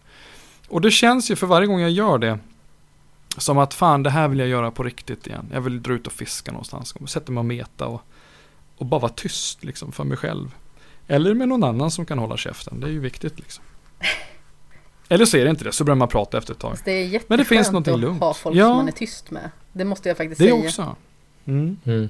Och 0.68 0.80
det 0.80 0.90
känns 0.90 1.30
ju 1.30 1.36
för 1.36 1.46
varje 1.46 1.66
gång 1.66 1.80
jag 1.80 1.90
gör 1.90 2.18
det 2.18 2.38
som 3.38 3.58
att 3.58 3.74
fan 3.74 4.02
det 4.02 4.10
här 4.10 4.28
vill 4.28 4.38
jag 4.38 4.48
göra 4.48 4.70
på 4.70 4.82
riktigt 4.82 5.26
igen. 5.26 5.50
Jag 5.52 5.60
vill 5.60 5.82
dra 5.82 5.92
ut 5.92 6.06
och 6.06 6.12
fiska 6.12 6.52
någonstans. 6.52 6.94
Sätta 7.06 7.32
mig 7.32 7.38
och 7.38 7.44
meta 7.44 7.86
och 7.86 8.02
och 8.76 8.86
bara 8.86 9.00
vara 9.00 9.12
tyst 9.12 9.64
liksom 9.64 9.92
för 9.92 10.04
mig 10.04 10.16
själv. 10.16 10.54
Eller 11.06 11.34
med 11.34 11.48
någon 11.48 11.64
annan 11.64 11.90
som 11.90 12.06
kan 12.06 12.18
hålla 12.18 12.36
käften. 12.36 12.80
Det 12.80 12.86
är 12.86 12.90
ju 12.90 13.00
viktigt 13.00 13.38
liksom. 13.38 13.64
Eller 15.08 15.24
så 15.24 15.36
är 15.36 15.44
det 15.44 15.50
inte 15.50 15.64
det, 15.64 15.72
så 15.72 15.84
börjar 15.84 15.96
man 15.96 16.08
prata 16.08 16.38
efter 16.38 16.52
ett 16.52 16.58
tag. 16.58 16.76
Det 16.84 16.90
är 16.90 17.22
Men 17.26 17.38
det 17.38 17.44
finns 17.44 17.66
någonting 17.66 17.94
att 17.94 18.00
lugnt. 18.00 18.20
ha 18.20 18.34
folk 18.34 18.56
ja. 18.56 18.68
som 18.68 18.76
man 18.76 18.88
är 18.88 18.92
tyst 18.92 19.30
med. 19.30 19.50
Det 19.72 19.84
måste 19.84 20.08
jag 20.08 20.16
faktiskt 20.16 20.38
det 20.38 20.44
säga. 20.44 20.56
Det 20.56 20.66
också. 20.66 20.96
Mm. 21.44 21.76
Mm. 21.84 22.08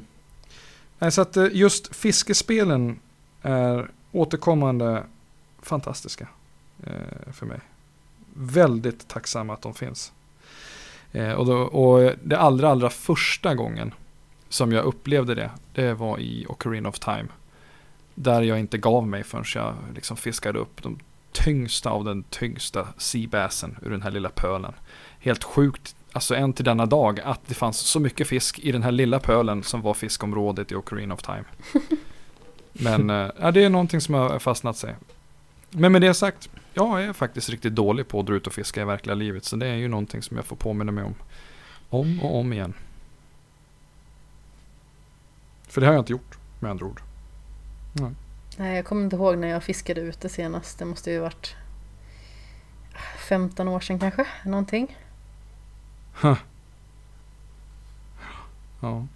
Så 1.11 1.23
att 1.23 1.37
eh, 1.37 1.47
just 1.53 1.97
fiskespelen 1.97 2.99
är 3.43 3.91
återkommande 4.13 5.05
fantastiska 5.63 6.29
eh, 6.83 7.33
för 7.33 7.47
mig. 7.47 7.61
Väldigt 8.35 9.09
tacksamma 9.09 9.53
att 9.53 9.63
de 9.63 9.75
finns. 9.75 10.13
Eh, 11.13 11.33
och, 11.33 11.47
då, 11.47 11.57
och 11.57 12.13
det 12.23 12.39
allra, 12.39 12.69
allra 12.69 12.91
första 12.91 13.55
gången 13.55 13.95
som 14.49 14.73
jag 14.73 14.85
upplevde 14.85 15.35
det, 15.35 15.51
det 15.73 15.95
var 15.95 16.19
i 16.19 16.47
Ocarina 16.49 16.89
of 16.89 16.99
Time. 16.99 17.27
Där 18.15 18.43
jag 18.43 18.61
inte 18.61 18.79
gav 18.79 19.07
mig 19.07 19.25
förrän 19.25 19.45
jag 19.55 19.75
liksom 19.95 20.17
fiskade 20.17 20.59
upp 20.59 20.83
de 20.83 20.99
tyngsta 21.33 21.91
av 21.91 22.05
den 22.05 22.23
tyngsta 22.23 22.89
seabassen 22.99 23.77
ur 23.83 23.91
den 23.91 24.03
här 24.03 24.11
lilla 24.11 24.29
pölen. 24.29 24.73
Helt 25.19 25.45
sjukt, 25.45 25.97
alltså 26.17 26.35
än 26.35 26.53
till 26.53 26.65
denna 26.65 26.87
dag, 26.87 27.21
att 27.21 27.41
det 27.47 27.55
fanns 27.55 27.79
så 27.79 28.01
mycket 28.01 28.29
fisk 28.29 28.59
i 28.59 28.73
den 28.73 28.83
här 28.83 28.93
lilla 28.93 29.21
pölen 29.21 29.63
som 29.63 29.83
var 29.83 29.95
fiskområdet 29.95 30.73
i 30.73 30.75
Ocarina 30.75 31.15
of 31.15 31.23
Time. 31.23 31.45
Men 32.73 33.11
äh, 33.11 33.53
det 33.53 33.65
är 33.65 33.71
någonting 33.71 34.01
som 34.01 34.15
har 34.15 34.39
fastnat 34.39 34.77
sig. 34.77 34.97
Men 35.71 35.93
med 35.93 36.03
det 36.03 36.15
sagt, 36.15 36.51
jag 36.75 37.05
är 37.05 37.13
faktiskt 37.13 37.49
riktigt 37.49 37.75
dålig 37.75 38.09
på 38.09 38.21
att 38.21 38.27
dra 38.27 38.35
ut 38.35 38.47
och 38.47 38.53
fiska 38.53 38.81
i 38.83 38.85
verkliga 38.85 39.15
livet. 39.15 39.45
Så 39.45 39.57
det 39.57 39.67
är 39.67 39.75
ju 39.75 39.89
någonting 39.89 40.23
som 40.23 40.37
jag 40.37 40.47
får 40.47 40.57
påminna 40.57 40.93
mig 40.93 41.05
om. 41.05 41.15
Om 41.89 42.21
och 42.23 42.39
om 42.39 42.53
igen. 42.53 42.75
För 45.69 45.81
det 45.81 45.87
har 45.87 45.95
jag 45.95 46.01
inte 46.01 46.13
gjort 46.13 46.39
med 46.61 46.71
andra 46.71 46.87
ord. 46.87 47.01
Nej. 47.93 48.11
Nej, 48.57 48.77
jag 48.77 48.85
kommer 48.85 49.05
inte 49.05 49.17
ihåg 49.17 49.39
när 49.39 49.49
jag 49.49 49.65
fiskade 49.65 50.01
ute 50.01 50.29
senast. 50.29 50.79
Det 50.79 50.85
måste 50.85 51.11
ju 51.11 51.19
varit 51.19 51.57
15 53.29 53.69
år 53.69 53.81
sedan 53.81 54.01
kanske, 54.01 54.27
någonting. 54.45 54.97
Huh. 56.21 56.37
Ja. 58.81 59.07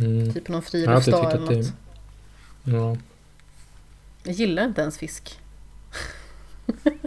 Mm. 0.00 0.32
Typ 0.34 0.48
någon 0.48 0.62
friluftsdag 0.62 1.32
eller 1.32 1.56
något. 1.56 1.72
Ja. 2.64 2.96
Jag 4.22 4.34
gillar 4.34 4.64
inte 4.64 4.80
ens 4.80 4.98
fisk. 4.98 5.38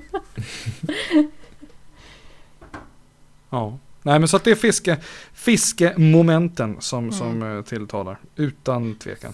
ja. 3.49 3.77
Nej 4.01 4.19
men 4.19 4.27
så 4.27 4.37
att 4.37 4.43
det 4.43 4.51
är 4.51 4.55
fiske, 4.55 4.97
fiskemomenten 5.33 6.77
som, 6.81 7.03
mm. 7.03 7.11
som 7.11 7.43
eh, 7.43 7.61
tilltalar. 7.61 8.19
Utan 8.35 8.95
tvekan. 8.95 9.33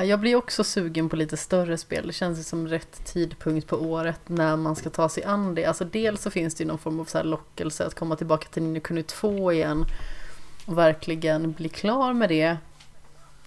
Ja, 0.00 0.04
jag 0.04 0.20
blir 0.20 0.36
också 0.36 0.64
sugen 0.64 1.08
på 1.08 1.16
lite 1.16 1.36
större 1.36 1.78
spel. 1.78 2.06
Det 2.06 2.12
känns 2.12 2.48
som 2.48 2.68
rätt 2.68 3.04
tidpunkt 3.04 3.66
på 3.66 3.76
året 3.76 4.20
när 4.26 4.56
man 4.56 4.76
ska 4.76 4.90
ta 4.90 5.08
sig 5.08 5.24
an 5.24 5.54
det. 5.54 5.64
Alltså 5.64 5.84
dels 5.84 6.22
så 6.22 6.30
finns 6.30 6.54
det 6.54 6.64
ju 6.64 6.68
någon 6.68 6.78
form 6.78 7.00
av 7.00 7.04
så 7.04 7.22
lockelse 7.22 7.86
att 7.86 7.94
komma 7.94 8.16
tillbaka 8.16 8.48
till 8.48 8.62
Nino 8.62 8.80
Kuni 8.80 9.02
2 9.02 9.52
igen. 9.52 9.84
Och 10.66 10.78
verkligen 10.78 11.52
bli 11.52 11.68
klar 11.68 12.12
med 12.12 12.28
det. 12.28 12.56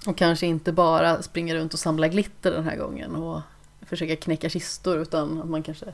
Och 0.07 0.17
kanske 0.17 0.45
inte 0.45 0.71
bara 0.71 1.21
springa 1.21 1.55
runt 1.55 1.73
och 1.73 1.79
samla 1.79 2.07
glitter 2.07 2.51
den 2.51 2.63
här 2.63 2.75
gången 2.75 3.15
och 3.15 3.41
försöka 3.81 4.15
knäcka 4.15 4.49
kistor 4.49 4.97
utan 4.97 5.41
att 5.41 5.49
man 5.49 5.63
kanske 5.63 5.85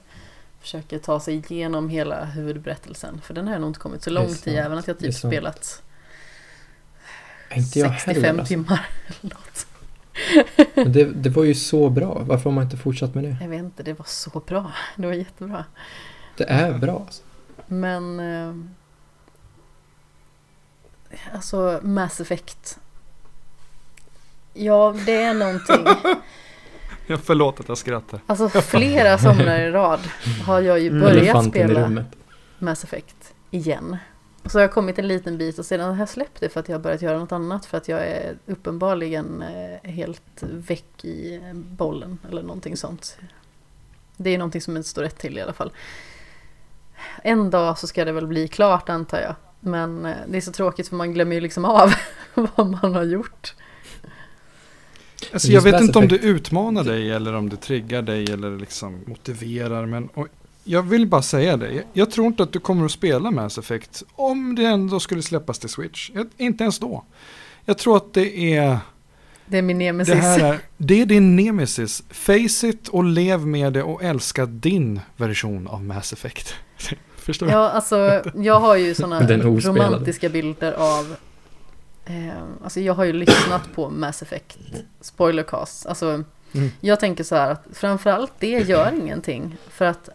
försöker 0.61 0.99
ta 0.99 1.19
sig 1.19 1.35
igenom 1.49 1.89
hela 1.89 2.25
huvudberättelsen. 2.25 3.21
För 3.21 3.33
den 3.33 3.47
har 3.47 3.53
jag 3.53 3.61
nog 3.61 3.69
inte 3.69 3.79
kommit 3.79 4.03
så 4.03 4.09
långt 4.09 4.47
i, 4.47 4.55
även 4.55 4.77
att 4.77 4.87
jag 4.87 4.99
typ 4.99 5.15
spelat 5.15 5.83
inte 7.55 7.79
jag 7.79 7.93
65 7.93 8.23
heller, 8.23 8.39
alltså. 8.39 8.45
timmar. 8.45 8.87
Eller 9.07 9.35
något. 9.35 9.68
Men 10.73 10.93
det, 10.93 11.05
det 11.05 11.29
var 11.29 11.43
ju 11.43 11.53
så 11.55 11.89
bra. 11.89 12.21
Varför 12.25 12.43
har 12.43 12.51
man 12.51 12.63
inte 12.63 12.77
fortsatt 12.77 13.15
med 13.15 13.23
det? 13.23 13.37
Jag 13.41 13.47
vet 13.49 13.59
inte, 13.59 13.83
det 13.83 13.93
var 13.93 14.05
så 14.05 14.41
bra. 14.47 14.71
Det 14.95 15.07
var 15.07 15.13
jättebra. 15.13 15.65
Det 16.37 16.43
är 16.43 16.77
bra. 16.77 16.99
Alltså. 17.05 17.23
Men... 17.67 18.19
Eh, 18.19 18.55
alltså 21.33 21.79
Mass 21.83 22.21
Effect. 22.21 22.79
Ja, 24.53 24.95
det 25.05 25.21
är 25.21 25.33
någonting. 25.33 25.85
Jag 27.07 27.19
förlåt 27.19 27.59
att 27.59 27.67
jag 27.67 27.77
skrattar. 27.77 28.19
Alltså 28.25 28.49
flera 28.49 29.17
somrar 29.17 29.59
i 29.59 29.71
rad 29.71 29.99
har 30.45 30.61
jag 30.61 30.79
ju 30.79 30.99
börjat 30.99 31.45
spela 31.45 32.03
Mass 32.59 32.83
Effect 32.83 33.33
igen. 33.51 33.97
Och 34.49 34.53
så 34.53 34.57
har 34.57 34.63
jag 34.63 34.71
kommit 34.71 34.99
en 34.99 35.07
liten 35.07 35.37
bit 35.37 35.59
och 35.59 35.65
sedan 35.65 35.89
har 35.89 35.97
jag 35.97 36.09
släppt 36.09 36.39
det 36.39 36.49
för 36.49 36.59
att 36.59 36.69
jag 36.69 36.75
har 36.75 36.81
börjat 36.81 37.01
göra 37.01 37.19
något 37.19 37.31
annat 37.31 37.65
för 37.65 37.77
att 37.77 37.87
jag 37.87 38.07
är 38.07 38.37
uppenbarligen 38.45 39.41
eh, 39.41 39.91
helt 39.91 40.41
väck 40.41 41.05
i 41.05 41.41
bollen 41.53 42.17
eller 42.29 42.41
någonting 42.41 42.77
sånt. 42.77 43.17
Det 44.17 44.29
är 44.29 44.37
någonting 44.37 44.61
som 44.61 44.77
inte 44.77 44.89
står 44.89 45.01
rätt 45.01 45.17
till 45.17 45.37
i 45.37 45.41
alla 45.41 45.53
fall. 45.53 45.71
En 47.23 47.49
dag 47.49 47.77
så 47.77 47.87
ska 47.87 48.05
det 48.05 48.11
väl 48.11 48.27
bli 48.27 48.47
klart 48.47 48.89
antar 48.89 49.19
jag. 49.19 49.35
Men 49.59 50.05
eh, 50.05 50.15
det 50.27 50.37
är 50.37 50.41
så 50.41 50.51
tråkigt 50.51 50.87
för 50.87 50.95
man 50.95 51.13
glömmer 51.13 51.35
ju 51.35 51.41
liksom 51.41 51.65
av 51.65 51.93
vad 52.33 52.69
man 52.69 52.93
har 52.93 53.03
gjort. 53.03 53.55
Alltså 55.33 55.47
jag 55.51 55.61
vet 55.61 55.81
inte 55.81 55.99
om 55.99 56.07
det 56.07 56.17
utmanar 56.17 56.83
dig 56.83 57.11
eller 57.11 57.35
om 57.35 57.49
det 57.49 57.57
triggar 57.57 58.01
dig 58.01 58.31
eller 58.31 58.57
liksom 58.57 59.03
motiverar. 59.07 59.85
Men 59.85 60.09
jag 60.69 60.83
vill 60.83 61.07
bara 61.07 61.21
säga 61.21 61.57
det. 61.57 61.83
Jag 61.93 62.11
tror 62.11 62.27
inte 62.27 62.43
att 62.43 62.53
du 62.53 62.59
kommer 62.59 62.85
att 62.85 62.91
spela 62.91 63.31
Mass 63.31 63.57
Effect 63.57 64.03
om 64.15 64.55
det 64.55 64.65
ändå 64.65 64.99
skulle 64.99 65.21
släppas 65.21 65.59
till 65.59 65.69
Switch. 65.69 66.11
Inte 66.37 66.63
ens 66.63 66.79
då. 66.79 67.03
Jag 67.65 67.77
tror 67.77 67.97
att 67.97 68.13
det 68.13 68.55
är... 68.55 68.77
Det 69.45 69.57
är 69.57 69.61
min 69.61 69.77
nemesis. 69.77 70.13
Det, 70.13 70.21
här 70.21 70.53
är, 70.53 70.59
det 70.77 71.01
är 71.01 71.05
din 71.05 71.35
nemesis. 71.35 72.03
Face 72.09 72.67
it 72.67 72.87
och 72.87 73.03
lev 73.03 73.47
med 73.47 73.73
det 73.73 73.83
och 73.83 74.03
älska 74.03 74.45
din 74.45 74.99
version 75.17 75.67
av 75.67 75.83
Mass 75.83 76.13
Effect. 76.13 76.55
Förstår 77.15 77.45
du? 77.45 77.51
Ja, 77.51 77.69
alltså 77.69 78.23
jag 78.35 78.59
har 78.59 78.75
ju 78.75 78.93
sådana 78.93 79.27
romantiska 79.37 80.29
bilder 80.29 80.71
av 80.71 81.15
Eh, 82.05 82.43
alltså 82.63 82.79
jag 82.79 82.93
har 82.93 83.03
ju 83.03 83.13
lyssnat 83.13 83.73
på 83.75 83.89
Mass 83.89 84.21
Effect 84.21 84.57
spoilercast. 85.01 85.85
Alltså, 85.85 86.23
mm. 86.51 86.71
Jag 86.79 86.99
tänker 86.99 87.23
så 87.23 87.35
här 87.35 87.51
att 87.51 87.65
framförallt 87.73 88.33
det 88.39 88.59
gör 88.59 88.93
ingenting. 89.01 89.57
För 89.69 89.85
att 89.85 90.09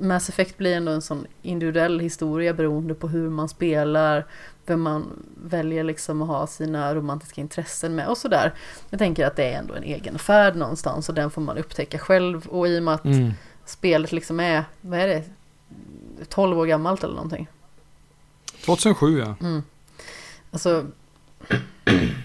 Mass 0.00 0.28
Effect 0.28 0.58
blir 0.58 0.76
ändå 0.76 0.92
en 0.92 1.02
sån 1.02 1.26
individuell 1.42 2.00
historia 2.00 2.54
beroende 2.54 2.94
på 2.94 3.08
hur 3.08 3.30
man 3.30 3.48
spelar, 3.48 4.26
vem 4.66 4.80
man 4.80 5.24
väljer 5.44 5.84
liksom 5.84 6.22
att 6.22 6.28
ha 6.28 6.46
sina 6.46 6.94
romantiska 6.94 7.40
intressen 7.40 7.94
med 7.94 8.08
och 8.08 8.18
sådär. 8.18 8.54
Jag 8.90 8.98
tänker 8.98 9.26
att 9.26 9.36
det 9.36 9.44
är 9.44 9.58
ändå 9.58 9.74
en 9.74 9.82
egen 9.82 10.18
färd 10.18 10.56
någonstans 10.56 11.08
och 11.08 11.14
den 11.14 11.30
får 11.30 11.42
man 11.42 11.58
upptäcka 11.58 11.98
själv. 11.98 12.46
Och 12.46 12.68
i 12.68 12.78
och 12.78 12.82
med 12.82 12.94
att 12.94 13.04
mm. 13.04 13.32
spelet 13.64 14.12
liksom 14.12 14.40
är, 14.40 14.64
vad 14.80 14.98
är 14.98 15.08
det, 15.08 15.24
12 16.28 16.58
år 16.58 16.66
gammalt 16.66 17.04
eller 17.04 17.14
någonting? 17.14 17.48
2007 18.64 19.18
ja. 19.18 19.34
Mm. 19.40 19.62
Alltså 20.50 20.86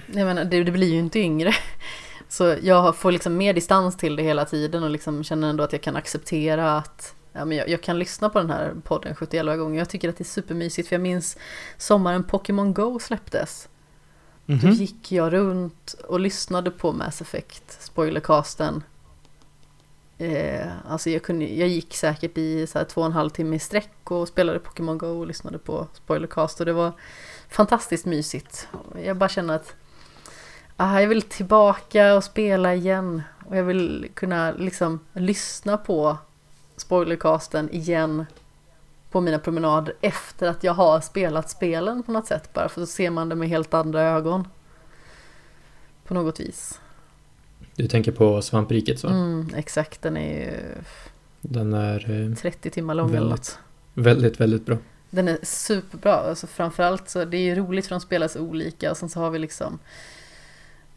jag 0.07 0.25
menar, 0.25 0.45
det, 0.45 0.63
det 0.63 0.71
blir 0.71 0.93
ju 0.93 0.99
inte 0.99 1.19
yngre. 1.19 1.55
Så 2.29 2.55
jag 2.61 2.95
får 2.95 3.11
liksom 3.11 3.37
mer 3.37 3.53
distans 3.53 3.97
till 3.97 4.15
det 4.15 4.23
hela 4.23 4.45
tiden 4.45 4.83
och 4.83 4.89
liksom 4.89 5.23
känner 5.23 5.49
ändå 5.49 5.63
att 5.63 5.71
jag 5.71 5.81
kan 5.81 5.95
acceptera 5.95 6.77
att 6.77 7.15
ja, 7.37 7.45
men 7.45 7.57
jag, 7.57 7.69
jag 7.69 7.81
kan 7.81 7.99
lyssna 7.99 8.29
på 8.29 8.39
den 8.39 8.49
här 8.49 8.73
podden 8.83 9.15
71 9.15 9.45
gånger. 9.45 9.79
Jag 9.79 9.89
tycker 9.89 10.09
att 10.09 10.17
det 10.17 10.21
är 10.21 10.25
supermysigt 10.25 10.87
för 10.87 10.95
jag 10.95 11.01
minns 11.01 11.37
sommaren 11.77 12.23
Pokémon 12.23 12.73
Go 12.73 12.99
släpptes. 12.99 13.69
Mm 14.47 14.59
-hmm. 14.59 14.61
Då 14.61 14.67
mhm. 14.67 14.75
gick 14.75 15.11
jag 15.11 15.33
runt 15.33 15.95
och 16.07 16.19
lyssnade 16.19 16.71
på 16.71 16.91
Mass 16.91 17.21
Effect, 17.21 17.81
spoilercasten. 17.81 18.83
Eh, 20.17 20.67
alltså 20.87 21.09
jag, 21.09 21.23
kunde, 21.23 21.45
jag 21.45 21.67
gick 21.67 21.95
säkert 21.95 22.37
i 22.37 22.67
så 22.67 22.77
här 22.77 22.85
två 22.85 23.01
och 23.01 23.07
en 23.07 23.13
halv 23.13 23.29
timme 23.29 23.55
i 23.55 23.59
sträck 23.59 24.11
och 24.11 24.27
spelade 24.27 24.59
Pokémon 24.59 24.97
Go 24.97 25.07
och 25.07 25.27
lyssnade 25.27 25.57
på 25.57 25.87
spoilercast 25.93 26.59
och 26.59 26.65
det 26.65 26.73
var 26.73 26.91
fantastiskt 27.49 28.05
mysigt. 28.05 28.67
Jag 29.03 29.17
bara 29.17 29.29
känner 29.29 29.55
att 29.55 29.75
ah, 30.77 30.99
jag 30.99 31.07
vill 31.07 31.21
tillbaka 31.21 32.15
och 32.15 32.23
spela 32.23 32.75
igen. 32.75 33.21
Och 33.45 33.57
jag 33.57 33.63
vill 33.63 34.09
kunna 34.13 34.51
liksom 34.51 34.99
lyssna 35.13 35.77
på 35.77 36.17
spoilercasten 36.87 37.69
igen 37.73 38.25
på 39.11 39.21
mina 39.21 39.39
promenader 39.39 39.93
efter 40.01 40.47
att 40.47 40.63
jag 40.63 40.73
har 40.73 41.01
spelat 41.01 41.49
spelen 41.49 42.03
på 42.03 42.11
något 42.11 42.27
sätt. 42.27 42.53
Bara 42.53 42.69
för 42.69 42.81
då 42.81 42.87
ser 42.87 43.09
man 43.09 43.29
det 43.29 43.35
med 43.35 43.49
helt 43.49 43.73
andra 43.73 44.01
ögon. 44.01 44.47
På 46.05 46.13
något 46.13 46.39
vis. 46.39 46.79
Du 47.75 47.87
tänker 47.87 48.11
på 48.11 48.41
Svampriket 48.41 48.99
så? 48.99 49.07
Mm, 49.07 49.49
exakt, 49.55 50.01
den 50.01 50.17
är 50.17 50.39
ju... 50.39 50.53
Den 51.41 51.73
är... 51.73 52.35
30 52.35 52.69
timmar 52.69 52.93
lång 52.93 53.11
väldigt, 53.11 53.21
eller 53.21 53.29
något. 53.29 53.59
Väldigt, 53.93 54.39
väldigt 54.39 54.65
bra. 54.65 54.77
Den 55.09 55.27
är 55.27 55.37
superbra, 55.43 56.13
alltså 56.13 56.47
framförallt 56.47 57.09
så 57.09 57.25
det 57.25 57.37
är 57.37 57.55
roligt 57.55 57.85
för 57.87 57.95
de 57.95 58.01
spelar 58.01 58.27
så 58.27 58.39
olika 58.39 58.91
och 58.91 58.97
sen 58.97 59.09
så 59.09 59.19
har 59.19 59.29
vi 59.29 59.39
liksom 59.39 59.79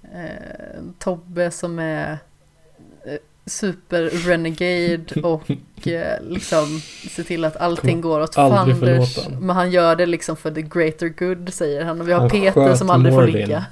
eh, 0.02 0.82
Tobbe 0.98 1.50
som 1.50 1.78
är 1.78 2.18
eh, 3.50 3.70
super 3.70 4.02
renegade 4.02 5.20
och 5.22 5.50
eh, 5.86 6.22
liksom 6.22 6.80
ser 7.10 7.22
till 7.22 7.44
att 7.44 7.56
allting 7.56 8.00
går 8.00 8.20
åt 8.20 8.34
fanders. 8.34 9.18
Men 9.40 9.56
han 9.56 9.70
gör 9.70 9.96
det 9.96 10.06
liksom 10.06 10.36
för 10.36 10.50
the 10.50 10.62
greater 10.62 11.08
good 11.08 11.54
säger 11.54 11.84
han 11.84 12.00
och 12.00 12.08
vi 12.08 12.12
har 12.12 12.20
han 12.20 12.30
Peter 12.30 12.74
som 12.74 12.90
aldrig 12.90 13.14
Mordin. 13.14 13.32
får 13.32 13.38
ligga. 13.38 13.66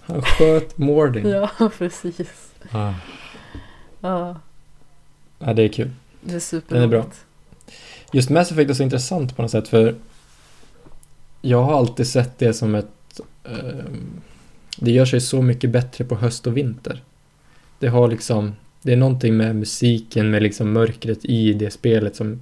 Han 0.00 0.22
sköt 0.22 0.78
Mordin. 0.78 1.28
ja, 1.28 1.50
precis. 1.78 2.52
Ah. 2.70 2.92
Ja. 4.00 4.40
Ja, 5.38 5.52
det 5.52 5.62
är 5.62 5.68
kul. 5.68 5.90
Det 6.20 6.34
är 6.34 6.40
superroligt. 6.40 6.68
Den 6.68 6.82
är 6.82 6.86
bra. 6.86 7.04
Just 8.12 8.30
Mass 8.30 8.52
Effect 8.52 8.70
är 8.70 8.74
så 8.74 8.82
intressant 8.82 9.36
på 9.36 9.42
något 9.42 9.50
sätt 9.50 9.68
för 9.68 9.94
jag 11.40 11.62
har 11.62 11.78
alltid 11.78 12.06
sett 12.06 12.38
det 12.38 12.54
som 12.54 12.74
ett... 12.74 13.20
Eh, 13.44 13.84
det 14.78 14.90
gör 14.90 15.04
sig 15.04 15.20
så 15.20 15.42
mycket 15.42 15.70
bättre 15.70 16.04
på 16.04 16.14
höst 16.14 16.46
och 16.46 16.56
vinter. 16.56 17.02
Det 17.78 17.88
har 17.88 18.08
liksom... 18.08 18.56
Det 18.82 18.92
är 18.92 18.96
någonting 18.96 19.36
med 19.36 19.56
musiken, 19.56 20.30
med 20.30 20.42
liksom 20.42 20.72
mörkret 20.72 21.24
i 21.24 21.52
det 21.52 21.70
spelet 21.70 22.16
som 22.16 22.40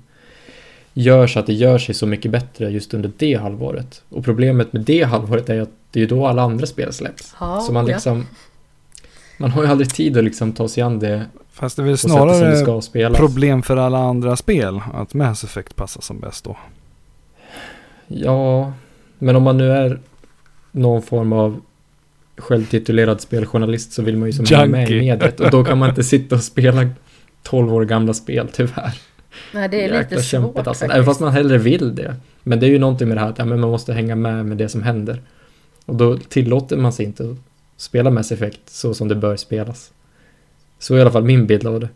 gör 0.92 1.26
så 1.26 1.38
att 1.38 1.46
det 1.46 1.52
gör 1.52 1.78
sig 1.78 1.94
så 1.94 2.06
mycket 2.06 2.30
bättre 2.30 2.70
just 2.70 2.94
under 2.94 3.10
det 3.16 3.34
halvåret. 3.34 4.02
Och 4.08 4.24
problemet 4.24 4.72
med 4.72 4.82
det 4.82 5.02
halvåret 5.02 5.48
är 5.48 5.60
att 5.60 5.70
det 5.90 6.02
är 6.02 6.06
då 6.06 6.26
alla 6.26 6.42
andra 6.42 6.66
spel 6.66 6.92
släpps. 6.92 7.34
Ja, 7.40 7.60
så 7.60 7.72
man 7.72 7.86
liksom... 7.86 8.18
Ja. 8.18 8.24
Man 9.38 9.50
har 9.50 9.62
ju 9.62 9.68
aldrig 9.68 9.90
tid 9.90 10.16
att 10.16 10.24
liksom 10.24 10.52
ta 10.52 10.68
sig 10.68 10.82
an 10.82 10.98
det 10.98 11.24
Fast 11.54 11.76
det 11.76 11.82
är 11.82 11.86
väl 11.86 11.98
snarare 11.98 13.16
problem 13.16 13.62
för 13.62 13.76
alla 13.76 13.98
andra 13.98 14.36
spel 14.36 14.80
att 14.94 15.14
Mass 15.14 15.44
Effect 15.44 15.76
passar 15.76 16.00
som 16.00 16.20
bäst 16.20 16.44
då. 16.44 16.56
Ja, 18.06 18.72
men 19.18 19.36
om 19.36 19.42
man 19.42 19.58
nu 19.58 19.72
är 19.72 20.00
någon 20.72 21.02
form 21.02 21.32
av 21.32 21.60
självtitulerad 22.36 23.20
speljournalist 23.20 23.92
så 23.92 24.02
vill 24.02 24.16
man 24.16 24.28
ju 24.28 24.32
som 24.32 24.44
Junkie. 24.44 24.66
med 24.66 24.90
i 24.90 25.00
mediet 25.00 25.40
och 25.40 25.50
då 25.50 25.64
kan 25.64 25.78
man 25.78 25.88
inte 25.88 26.04
sitta 26.14 26.34
och 26.34 26.42
spela 26.42 26.88
12 27.42 27.74
år 27.74 27.84
gamla 27.84 28.14
spel 28.14 28.48
tyvärr. 28.52 29.00
Nej, 29.52 29.68
det 29.68 29.76
är 29.76 29.80
Jäkla 29.80 30.00
lite 30.00 30.22
svårt 30.22 30.66
alltså. 30.66 30.84
Även 30.84 31.04
fast 31.04 31.20
man 31.20 31.32
hellre 31.32 31.58
vill 31.58 31.94
det. 31.94 32.16
Men 32.42 32.60
det 32.60 32.66
är 32.66 32.70
ju 32.70 32.78
någonting 32.78 33.08
med 33.08 33.16
det 33.16 33.20
här 33.20 33.28
att 33.28 33.38
ja, 33.38 33.44
men 33.44 33.60
man 33.60 33.70
måste 33.70 33.92
hänga 33.92 34.14
med 34.14 34.46
med 34.46 34.56
det 34.56 34.68
som 34.68 34.82
händer. 34.82 35.22
Och 35.84 35.94
då 35.94 36.18
tillåter 36.18 36.76
man 36.76 36.92
sig 36.92 37.06
inte 37.06 37.30
att 37.30 37.36
spela 37.76 38.10
Mass 38.10 38.32
Effect 38.32 38.60
så 38.70 38.94
som 38.94 39.08
det 39.08 39.14
bör 39.14 39.36
spelas. 39.36 39.92
Så 40.78 40.94
är 40.94 40.98
i 40.98 41.00
alla 41.00 41.10
fall 41.10 41.24
min 41.24 41.46
bild 41.46 41.66
av 41.66 41.80
det. 41.80 41.88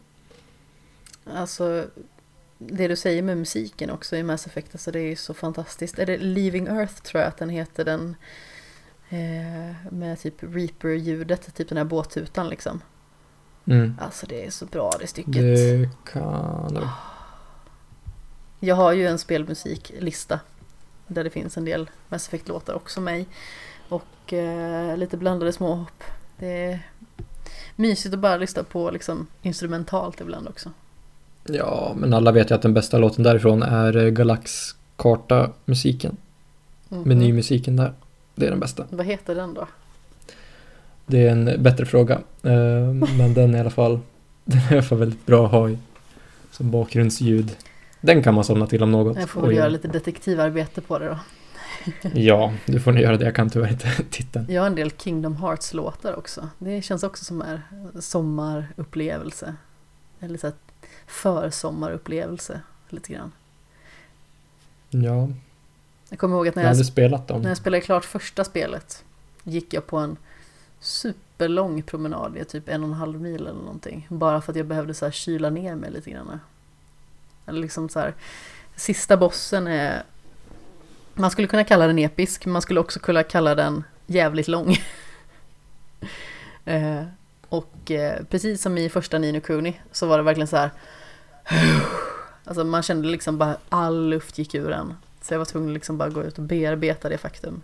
Alltså, 1.34 1.84
det 2.58 2.88
du 2.88 2.96
säger 2.96 3.22
med 3.22 3.38
musiken 3.38 3.90
också 3.90 4.16
i 4.16 4.22
Mass 4.22 4.46
Effect, 4.46 4.68
alltså 4.72 4.90
det 4.90 4.98
är 5.00 5.08
ju 5.08 5.16
så 5.16 5.34
fantastiskt. 5.34 5.98
Är 5.98 6.06
det 6.06 6.18
Leaving 6.18 6.66
Earth 6.66 6.94
tror 6.94 7.20
jag 7.20 7.28
att 7.28 7.38
den 7.38 7.50
heter, 7.50 7.84
den 7.84 8.16
eh, 9.08 9.74
med 9.90 10.20
typ 10.20 10.34
Reaper-ljudet, 10.40 11.54
typ 11.54 11.68
den 11.68 11.78
här 11.78 11.84
båttutan 11.84 12.48
liksom. 12.48 12.80
Mm. 13.66 13.96
Alltså 14.00 14.26
det 14.26 14.46
är 14.46 14.50
så 14.50 14.66
bra 14.66 14.92
det 15.00 15.06
stycket. 15.06 15.34
Det 15.34 15.90
kan 16.12 16.74
det. 16.74 16.88
Jag 18.60 18.74
har 18.74 18.92
ju 18.92 19.06
en 19.06 19.18
spelmusiklista 19.18 20.40
där 21.06 21.24
det 21.24 21.30
finns 21.30 21.56
en 21.56 21.64
del 21.64 21.90
Mass 22.08 22.28
Effect-låtar 22.28 22.74
också 22.74 23.00
med 23.00 23.24
och 23.88 24.32
eh, 24.32 24.96
lite 24.96 25.16
blandade 25.16 25.52
småhopp. 25.52 26.04
Det 26.38 26.64
är 26.64 26.80
mysigt 27.76 28.14
att 28.14 28.20
bara 28.20 28.36
lyssna 28.36 28.62
på 28.62 28.90
liksom 28.90 29.26
instrumentalt 29.42 30.20
ibland 30.20 30.48
också. 30.48 30.70
Ja, 31.44 31.94
men 31.96 32.14
alla 32.14 32.32
vet 32.32 32.50
ju 32.50 32.54
att 32.54 32.62
den 32.62 32.74
bästa 32.74 32.98
låten 32.98 33.24
därifrån 33.24 33.62
är 33.62 33.96
eh, 33.96 34.10
Galaxkarta-musiken. 34.10 36.16
Mm 36.90 37.04
-hmm. 37.04 37.08
Menymusiken 37.08 37.76
där. 37.76 37.94
Det 38.38 38.46
är 38.46 38.50
den 38.50 38.60
bästa. 38.60 38.84
Vad 38.90 39.06
heter 39.06 39.34
den 39.34 39.54
då? 39.54 39.68
Det 41.06 41.26
är 41.26 41.32
en 41.32 41.62
bättre 41.62 41.86
fråga. 41.86 42.14
Eh, 42.42 42.92
men 43.18 43.34
den 43.34 43.54
är 43.54 43.58
i 43.58 43.60
alla 43.60 43.70
fall, 43.70 44.00
den 44.44 44.58
är 44.58 44.72
i 44.72 44.74
alla 44.74 44.82
fall 44.82 44.98
väldigt 44.98 45.26
bra 45.26 45.46
att 45.46 45.52
ha 45.52 45.70
i 45.70 45.78
som 46.50 46.70
bakgrundsljud. 46.70 47.56
Den 48.00 48.22
kan 48.22 48.34
man 48.34 48.44
somna 48.44 48.66
till 48.66 48.82
om 48.82 48.92
något. 48.92 49.16
Jag 49.18 49.28
får 49.28 49.42
väl 49.42 49.56
göra 49.56 49.68
lite 49.68 49.88
detektivarbete 49.88 50.80
på 50.80 50.98
det 50.98 51.06
då. 51.06 51.18
ja, 52.14 52.54
du 52.66 52.80
får 52.80 52.92
nog 52.92 53.02
göra 53.02 53.16
det. 53.16 53.24
Jag 53.24 53.34
kan 53.34 53.50
tyvärr 53.50 53.70
inte 53.70 54.02
titta. 54.10 54.44
Jag 54.48 54.62
har 54.62 54.66
en 54.66 54.74
del 54.74 54.90
Kingdom 54.90 55.36
Hearts-låtar 55.36 56.14
också. 56.16 56.48
Det 56.58 56.82
känns 56.82 57.02
också 57.02 57.24
som 57.24 57.42
en 57.42 58.02
sommarupplevelse. 58.02 59.54
Eller 60.20 60.38
så 60.38 60.46
här 60.46 60.54
försommarupplevelse, 61.06 62.60
lite 62.88 63.12
grann. 63.12 63.32
Ja. 64.90 65.28
Jag 66.08 66.18
kommer 66.18 66.36
ihåg 66.36 66.48
att 66.48 66.54
när 66.54 66.62
jag, 66.62 66.76
jag, 66.76 66.86
spelat 66.86 67.28
dem. 67.28 67.42
när 67.42 67.48
jag 67.48 67.56
spelade 67.58 67.80
klart 67.80 68.04
första 68.04 68.44
spelet 68.44 69.04
gick 69.42 69.74
jag 69.74 69.86
på 69.86 69.96
en 69.96 70.16
super 70.80 71.28
superlång 71.38 71.82
promenad, 71.82 72.48
typ 72.48 72.68
en 72.68 72.82
och 72.82 72.88
en 72.88 72.94
halv 72.94 73.20
mil 73.20 73.40
eller 73.40 73.52
någonting. 73.52 74.06
Bara 74.10 74.40
för 74.40 74.52
att 74.52 74.56
jag 74.56 74.66
behövde 74.66 74.94
så 74.94 75.04
här 75.04 75.12
kyla 75.12 75.50
ner 75.50 75.74
mig 75.74 75.90
lite 75.90 76.10
grann. 76.10 76.40
Eller 77.46 77.60
liksom 77.60 77.88
så 77.88 78.00
här, 78.00 78.14
sista 78.76 79.16
bossen 79.16 79.66
är, 79.66 80.02
man 81.14 81.30
skulle 81.30 81.48
kunna 81.48 81.64
kalla 81.64 81.86
den 81.86 81.98
episk, 81.98 82.46
men 82.46 82.52
man 82.52 82.62
skulle 82.62 82.80
också 82.80 83.00
kunna 83.00 83.22
kalla 83.22 83.54
den 83.54 83.84
jävligt 84.06 84.48
lång. 84.48 84.76
eh, 86.64 87.02
och 87.48 87.90
eh, 87.90 88.24
precis 88.30 88.62
som 88.62 88.78
i 88.78 88.88
första 88.88 89.18
Nino 89.18 89.40
Kuni 89.40 89.80
så 89.92 90.06
var 90.06 90.18
det 90.18 90.24
verkligen 90.24 90.48
så 90.48 90.56
här 90.56 90.70
Alltså 92.44 92.64
man 92.64 92.82
kände 92.82 93.08
liksom 93.08 93.38
bara 93.38 93.56
all 93.68 94.08
luft 94.08 94.38
gick 94.38 94.54
ur 94.54 94.72
en. 94.72 94.94
Så 95.28 95.34
jag 95.34 95.38
var 95.38 95.44
tvungen 95.44 95.68
att 95.68 95.74
liksom 95.74 95.98
bara 95.98 96.08
gå 96.08 96.24
ut 96.24 96.38
och 96.38 96.44
bearbeta 96.44 97.08
det 97.08 97.18
faktum. 97.18 97.62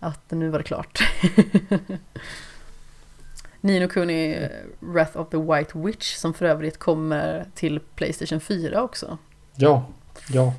Att 0.00 0.30
nu 0.30 0.48
var 0.48 0.58
det 0.58 0.64
klart. 0.64 0.98
Nino 3.60 3.88
Kuni 3.88 4.48
Wrath 4.80 5.16
of 5.16 5.28
the 5.30 5.36
White 5.36 5.78
Witch 5.78 6.14
som 6.14 6.34
för 6.34 6.46
övrigt 6.46 6.78
kommer 6.78 7.46
till 7.54 7.80
Playstation 7.80 8.40
4 8.40 8.82
också. 8.82 9.18
Ja, 9.54 9.86
ja. 10.28 10.54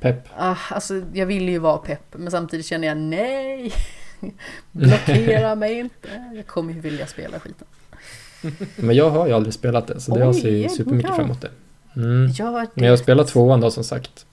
Pepp. 0.00 0.28
Ah, 0.36 0.56
alltså 0.70 1.02
jag 1.12 1.26
vill 1.26 1.48
ju 1.48 1.58
vara 1.58 1.78
pepp 1.78 2.14
men 2.16 2.30
samtidigt 2.30 2.66
känner 2.66 2.88
jag 2.88 2.96
nej. 2.96 3.72
Blockera 4.72 5.54
mig 5.54 5.78
inte. 5.78 6.08
Jag 6.34 6.46
kommer 6.46 6.72
ju 6.72 6.80
vilja 6.80 7.06
spela 7.06 7.40
skiten. 7.40 7.66
Men 8.76 8.96
jag 8.96 9.10
har 9.10 9.26
ju 9.26 9.32
aldrig 9.32 9.54
spelat 9.54 9.86
det 9.86 10.00
så 10.00 10.12
Oj, 10.12 10.20
jag 10.20 10.36
ser 10.36 10.50
ju 10.50 10.68
supermycket 10.68 11.14
fram 11.14 11.24
emot 11.24 11.40
det. 11.40 11.50
Mm. 11.96 12.32
Ja, 12.38 12.66
Men 12.74 12.84
jag 12.84 12.92
har 12.92 12.96
spelat 12.96 13.28
tvåan 13.28 13.60
då 13.60 13.70
som 13.70 13.84
sagt. 13.84 14.26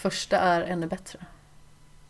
Första 0.00 0.38
är 0.38 0.62
ännu 0.62 0.86
bättre. 0.86 1.18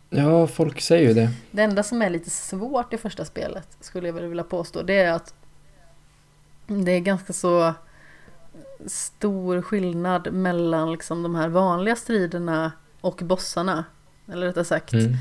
Ja, 0.09 0.47
folk 0.47 0.81
säger 0.81 1.07
ju 1.07 1.13
det. 1.13 1.29
Det 1.51 1.61
enda 1.61 1.83
som 1.83 2.01
är 2.01 2.09
lite 2.09 2.29
svårt 2.29 2.93
i 2.93 2.97
första 2.97 3.25
spelet 3.25 3.67
skulle 3.79 4.07
jag 4.07 4.13
vilja 4.13 4.43
påstå 4.43 4.81
det 4.81 4.93
är 4.93 5.11
att 5.11 5.33
det 6.67 6.91
är 6.91 6.99
ganska 6.99 7.33
så 7.33 7.73
stor 8.85 9.61
skillnad 9.61 10.33
mellan 10.33 10.91
liksom 10.91 11.23
de 11.23 11.35
här 11.35 11.47
vanliga 11.47 11.95
striderna 11.95 12.71
och 13.01 13.21
bossarna. 13.23 13.85
Eller 14.31 14.47
rättare 14.47 14.65
sagt, 14.65 14.93
mm. 14.93 15.13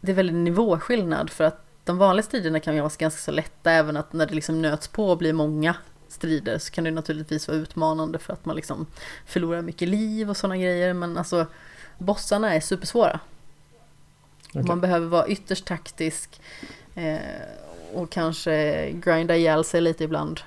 det 0.00 0.12
är 0.12 0.16
väldigt 0.16 0.36
nivåskillnad 0.36 1.30
för 1.30 1.44
att 1.44 1.64
de 1.84 1.98
vanliga 1.98 2.22
striderna 2.22 2.60
kan 2.60 2.74
ju 2.74 2.80
vara 2.80 2.92
ganska 2.98 3.22
så 3.22 3.30
lätta 3.30 3.70
även 3.70 3.96
att 3.96 4.12
när 4.12 4.26
det 4.26 4.34
liksom 4.34 4.62
nöts 4.62 4.88
på 4.88 5.10
och 5.10 5.18
blir 5.18 5.32
många 5.32 5.76
strider 6.08 6.58
så 6.58 6.72
kan 6.72 6.84
det 6.84 6.90
naturligtvis 6.90 7.48
vara 7.48 7.58
utmanande 7.58 8.18
för 8.18 8.32
att 8.32 8.44
man 8.44 8.56
liksom 8.56 8.86
förlorar 9.26 9.62
mycket 9.62 9.88
liv 9.88 10.30
och 10.30 10.36
sådana 10.36 10.56
grejer 10.56 10.94
men 10.94 11.18
alltså 11.18 11.46
bossarna 12.02 12.54
är 12.54 12.60
supersvåra. 12.60 13.20
Okay. 14.48 14.62
Man 14.62 14.80
behöver 14.80 15.06
vara 15.06 15.28
ytterst 15.28 15.64
taktisk 15.64 16.40
eh, 16.94 17.18
och 17.94 18.10
kanske 18.10 18.90
grinda 18.90 19.36
ihjäl 19.36 19.64
sig 19.64 19.80
lite 19.80 20.04
ibland 20.04 20.40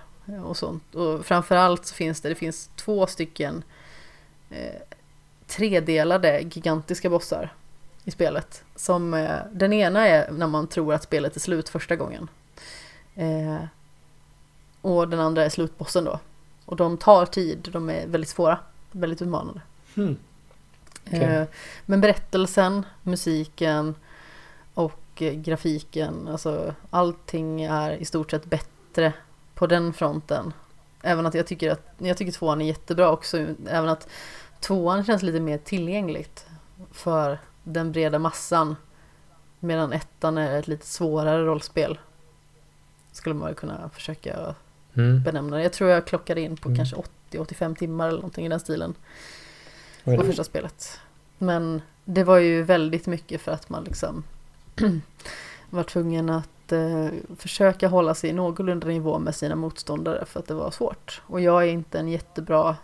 och 0.45 0.57
sånt. 0.57 0.95
Och 0.95 1.25
framförallt 1.25 1.85
så 1.85 1.95
finns 1.95 2.21
det, 2.21 2.29
det 2.29 2.35
finns 2.35 2.69
två 2.75 3.07
stycken 3.07 3.63
eh, 4.49 4.81
tredelade 5.47 6.39
gigantiska 6.39 7.09
bossar 7.09 7.53
i 8.03 8.11
spelet. 8.11 8.63
Som, 8.75 9.13
eh, 9.13 9.37
den 9.51 9.73
ena 9.73 10.07
är 10.07 10.31
när 10.31 10.47
man 10.47 10.67
tror 10.67 10.93
att 10.93 11.03
spelet 11.03 11.35
är 11.35 11.39
slut 11.39 11.69
första 11.69 11.95
gången. 11.95 12.27
Eh, 13.15 13.63
och 14.81 15.09
den 15.09 15.19
andra 15.19 15.45
är 15.45 15.49
slutbossen 15.49 16.03
då. 16.03 16.19
Och 16.65 16.75
de 16.75 16.97
tar 16.97 17.25
tid, 17.25 17.69
de 17.71 17.89
är 17.89 18.07
väldigt 18.07 18.29
svåra, 18.29 18.59
väldigt 18.91 19.21
utmanande. 19.21 19.61
Hmm. 19.95 20.17
Okay. 21.07 21.19
Eh, 21.19 21.47
men 21.85 22.01
berättelsen, 22.01 22.85
musiken 23.03 23.95
och 24.73 25.21
eh, 25.21 25.33
grafiken, 25.33 26.27
alltså 26.27 26.73
allting 26.89 27.63
är 27.63 27.91
i 27.91 28.05
stort 28.05 28.31
sett 28.31 28.45
bättre 28.45 29.13
på 29.53 29.67
den 29.67 29.93
fronten. 29.93 30.53
Även 31.01 31.25
att 31.25 31.33
jag 31.33 31.47
tycker 31.47 31.71
att, 31.71 31.93
jag 31.97 32.17
tycker 32.17 32.31
tvåan 32.31 32.61
är 32.61 32.65
jättebra 32.65 33.11
också, 33.11 33.37
även 33.67 33.89
att 33.89 34.07
tvåan 34.59 35.05
känns 35.05 35.23
lite 35.23 35.39
mer 35.39 35.57
tillgängligt 35.57 36.45
för 36.91 37.39
den 37.63 37.91
breda 37.91 38.19
massan. 38.19 38.75
Medan 39.59 39.93
ettan 39.93 40.37
är 40.37 40.59
ett 40.59 40.67
lite 40.67 40.85
svårare 40.85 41.45
rollspel. 41.45 41.99
Skulle 43.11 43.35
man 43.35 43.55
kunna 43.55 43.89
försöka 43.89 44.55
mm. 44.93 45.23
benämna 45.23 45.57
det. 45.57 45.63
Jag 45.63 45.73
tror 45.73 45.89
jag 45.89 46.07
klockade 46.07 46.41
in 46.41 46.57
på 46.57 46.69
mm. 46.69 46.77
kanske 46.77 46.95
80-85 47.31 47.75
timmar 47.75 48.07
eller 48.07 48.17
någonting 48.17 48.45
i 48.45 48.49
den 48.49 48.59
stilen. 48.59 48.95
På 50.05 50.23
första 50.23 50.43
spelet. 50.43 50.99
Men 51.37 51.81
det 52.05 52.23
var 52.23 52.37
ju 52.37 52.63
väldigt 52.63 53.07
mycket 53.07 53.41
för 53.41 53.51
att 53.51 53.69
man 53.69 53.83
liksom 53.83 54.23
var 55.69 55.83
tvungen 55.83 56.29
att 56.29 56.71
eh, 56.71 57.07
försöka 57.37 57.87
hålla 57.87 58.15
sig 58.15 58.29
i 58.29 58.33
någorlunda 58.33 58.87
nivå 58.87 59.19
med 59.19 59.35
sina 59.35 59.55
motståndare 59.55 60.25
för 60.25 60.39
att 60.39 60.47
det 60.47 60.53
var 60.53 60.71
svårt. 60.71 61.21
Och 61.27 61.41
jag 61.41 61.63
är 61.63 61.67
inte 61.67 61.99
en 61.99 62.07
jättebra 62.07 62.77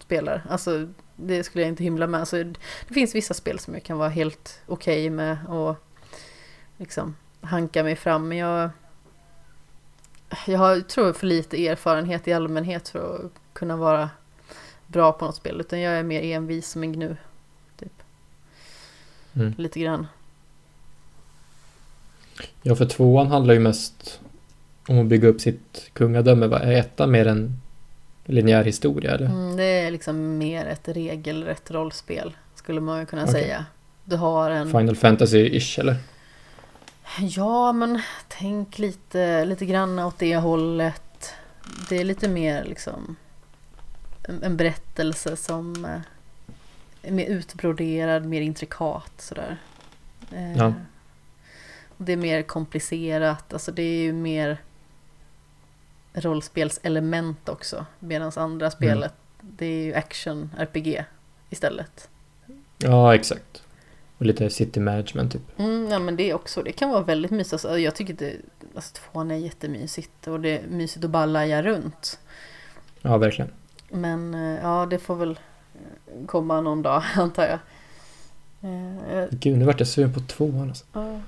spelare. 0.00 0.42
Alltså 0.48 0.88
det 1.16 1.44
skulle 1.44 1.62
jag 1.62 1.68
inte 1.68 1.84
hymla 1.84 2.06
med. 2.06 2.20
Alltså, 2.20 2.44
det 2.88 2.94
finns 2.94 3.14
vissa 3.14 3.34
spel 3.34 3.58
som 3.58 3.74
jag 3.74 3.82
kan 3.82 3.98
vara 3.98 4.08
helt 4.08 4.60
okej 4.66 5.06
okay 5.06 5.10
med 5.10 5.38
och 5.48 5.76
liksom 6.76 7.16
hanka 7.40 7.82
mig 7.82 7.96
fram. 7.96 8.28
Men 8.28 8.38
jag, 8.38 8.70
jag 10.46 10.58
har, 10.58 10.80
tror 10.80 11.12
för 11.12 11.26
lite 11.26 11.68
erfarenhet 11.68 12.28
i 12.28 12.32
allmänhet 12.32 12.88
för 12.88 13.14
att 13.14 13.32
kunna 13.52 13.76
vara 13.76 14.10
bra 14.92 15.12
på 15.12 15.24
något 15.24 15.36
spel. 15.36 15.60
Utan 15.60 15.80
jag 15.80 15.94
är 15.94 16.02
mer 16.02 16.22
envis 16.22 16.68
som 16.68 16.82
en 16.82 16.92
gnu. 16.92 17.16
Typ. 17.78 18.02
Mm. 19.34 19.54
Lite 19.58 19.80
grann. 19.80 20.06
Ja, 22.62 22.76
för 22.76 22.86
tvåan 22.86 23.26
handlar 23.26 23.54
ju 23.54 23.60
mest 23.60 24.20
om 24.88 24.98
att 24.98 25.06
bygga 25.06 25.28
upp 25.28 25.40
sitt 25.40 25.90
kungadöme. 25.92 26.46
Är 26.46 26.72
ettan 26.72 27.10
mer 27.10 27.26
en 27.26 27.60
linjär 28.24 28.64
historia 28.64 29.14
eller? 29.14 29.26
Mm, 29.26 29.56
det 29.56 29.64
är 29.64 29.90
liksom 29.90 30.38
mer 30.38 30.66
ett 30.66 30.88
regelrätt 30.88 31.70
rollspel 31.70 32.36
skulle 32.54 32.80
man 32.80 33.06
kunna 33.06 33.22
okay. 33.22 33.32
säga. 33.32 33.64
Du 34.04 34.16
har 34.16 34.50
en... 34.50 34.66
Final 34.66 34.96
Fantasy-ish 34.96 35.80
eller? 35.80 35.96
Ja, 37.20 37.72
men 37.72 38.02
tänk 38.28 38.78
lite, 38.78 39.44
lite 39.44 39.66
grann 39.66 39.98
åt 39.98 40.18
det 40.18 40.36
hållet. 40.36 41.34
Det 41.88 41.96
är 41.96 42.04
lite 42.04 42.28
mer 42.28 42.64
liksom 42.64 43.16
en, 44.30 44.42
en 44.42 44.56
berättelse 44.56 45.36
som 45.36 45.84
eh, 45.84 46.00
är 47.02 47.12
mer 47.12 47.26
utbroderad, 47.26 48.24
mer 48.24 48.40
intrikat 48.40 49.12
sådär. 49.18 49.56
Eh, 50.32 50.56
ja. 50.56 50.74
Det 51.96 52.12
är 52.12 52.16
mer 52.16 52.42
komplicerat, 52.42 53.52
alltså 53.52 53.72
det 53.72 53.82
är 53.82 54.02
ju 54.02 54.12
mer 54.12 54.58
rollspelselement 56.12 57.48
också. 57.48 57.86
Medan 57.98 58.32
andra 58.36 58.66
mm. 58.66 58.70
spelet, 58.70 59.14
det 59.40 59.66
är 59.66 59.84
ju 59.84 59.94
action-RPG 59.94 61.04
istället. 61.50 62.08
Ja, 62.78 63.14
exakt. 63.14 63.62
Och 64.18 64.26
lite 64.26 64.50
city 64.50 64.80
management 64.80 65.32
typ. 65.32 65.58
Mm, 65.58 65.88
ja 65.90 65.98
men 65.98 66.16
det 66.16 66.34
också, 66.34 66.62
det 66.62 66.72
kan 66.72 66.90
vara 66.90 67.02
väldigt 67.02 67.30
mysigt. 67.30 67.52
Alltså, 67.52 67.78
jag 67.78 67.94
tycker 67.94 68.14
det, 68.14 68.36
alltså 68.74 68.94
tvåan 68.94 69.30
är 69.30 69.36
jättemysigt 69.36 70.26
och 70.26 70.40
det 70.40 70.58
är 70.58 70.66
mysigt 70.66 71.04
att 71.04 71.10
bara 71.10 71.26
laja 71.26 71.62
runt. 71.62 72.18
Ja, 73.02 73.18
verkligen. 73.18 73.50
Men 73.90 74.34
eh, 74.34 74.62
ja, 74.62 74.86
det 74.86 74.98
får 74.98 75.16
väl 75.16 75.30
eh, 75.74 76.26
komma 76.26 76.60
någon 76.60 76.82
dag 76.82 77.02
antar 77.16 77.42
jag. 77.42 77.58
Eh, 78.62 79.24
Gud, 79.30 79.58
nu 79.58 79.64
vart 79.64 79.80
jag 79.80 79.88
sugen 79.88 80.12
på 80.14 80.20
tvåan 80.20 80.68
alltså. 80.68 80.84
Ja. 80.92 81.20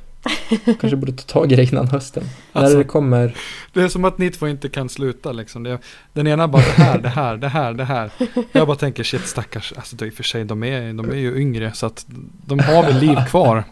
Kanske 0.65 0.97
borde 0.97 1.13
ta 1.13 1.23
tag 1.23 1.53
i 1.53 1.57
det 1.57 1.73
innan 1.73 1.89
hösten. 1.89 2.23
Alltså, 2.53 2.73
När 2.73 2.85
det 2.85 2.89
kommer. 2.89 3.37
Det 3.73 3.83
är 3.83 3.89
som 3.89 4.05
att 4.05 4.19
ni 4.19 4.31
två 4.31 4.49
inte 4.49 4.69
kan 4.69 4.89
sluta 4.89 5.33
liksom. 5.33 5.63
Det, 5.63 5.79
den 6.13 6.27
ena 6.27 6.49
bara 6.49 6.63
det 6.63 6.83
här, 6.83 6.99
det 6.99 7.09
här, 7.09 7.37
det 7.37 7.49
här, 7.49 7.73
det 7.73 7.85
här. 7.85 8.11
Jag 8.53 8.67
bara 8.67 8.77
tänker 8.77 9.03
shit 9.03 9.27
stackars, 9.27 9.73
alltså 9.77 10.07
i 10.07 10.11
och 10.11 10.15
för 10.15 10.23
sig 10.23 10.45
de 10.45 10.65
är, 10.65 10.93
de 10.93 11.11
är 11.11 11.17
ju 11.17 11.37
yngre 11.41 11.73
så 11.73 11.87
att 11.87 12.07
de 12.47 12.59
har 12.59 12.83
väl 12.83 12.99
liv 12.99 13.17
kvar. 13.29 13.65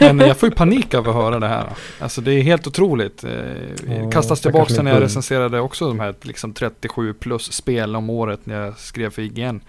Men 0.00 0.18
jag 0.18 0.36
får 0.36 0.48
ju 0.48 0.54
panik 0.54 0.94
av 0.94 1.08
att 1.08 1.14
höra 1.14 1.38
det 1.38 1.48
här. 1.48 1.66
Alltså 1.98 2.20
det 2.20 2.32
är 2.32 2.42
helt 2.42 2.66
otroligt. 2.66 3.24
Oh, 3.24 4.10
Kastas 4.10 4.40
tillbaka 4.40 4.82
när 4.82 4.92
jag 4.92 5.02
recenserade 5.02 5.60
också 5.60 5.88
de 5.88 6.00
här 6.00 6.14
liksom 6.22 6.52
37 6.52 7.12
plus 7.12 7.52
spel 7.52 7.96
om 7.96 8.10
året 8.10 8.40
när 8.46 8.60
jag 8.60 8.78
skrev 8.78 9.10
för 9.10 9.22
IGN. 9.22 9.60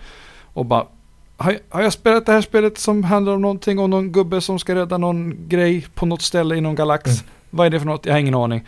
Och 0.53 0.65
bara 0.65 0.85
har, 1.37 1.59
har 1.69 1.81
jag 1.81 1.93
spelat 1.93 2.25
det 2.25 2.31
här 2.31 2.41
spelet 2.41 2.77
som 2.77 3.03
handlar 3.03 3.33
om 3.33 3.41
någonting 3.41 3.79
om 3.79 3.89
någon 3.89 4.11
gubbe 4.11 4.41
som 4.41 4.59
ska 4.59 4.75
rädda 4.75 4.97
någon 4.97 5.47
grej 5.47 5.87
på 5.93 6.05
något 6.05 6.21
ställe 6.21 6.55
i 6.55 6.61
någon 6.61 6.75
galax? 6.75 7.05
Mm. 7.05 7.19
Vad 7.49 7.65
är 7.65 7.69
det 7.69 7.79
för 7.79 7.87
något? 7.87 8.05
Jag 8.05 8.13
har 8.13 8.19
ingen 8.19 8.35
aning. 8.35 8.65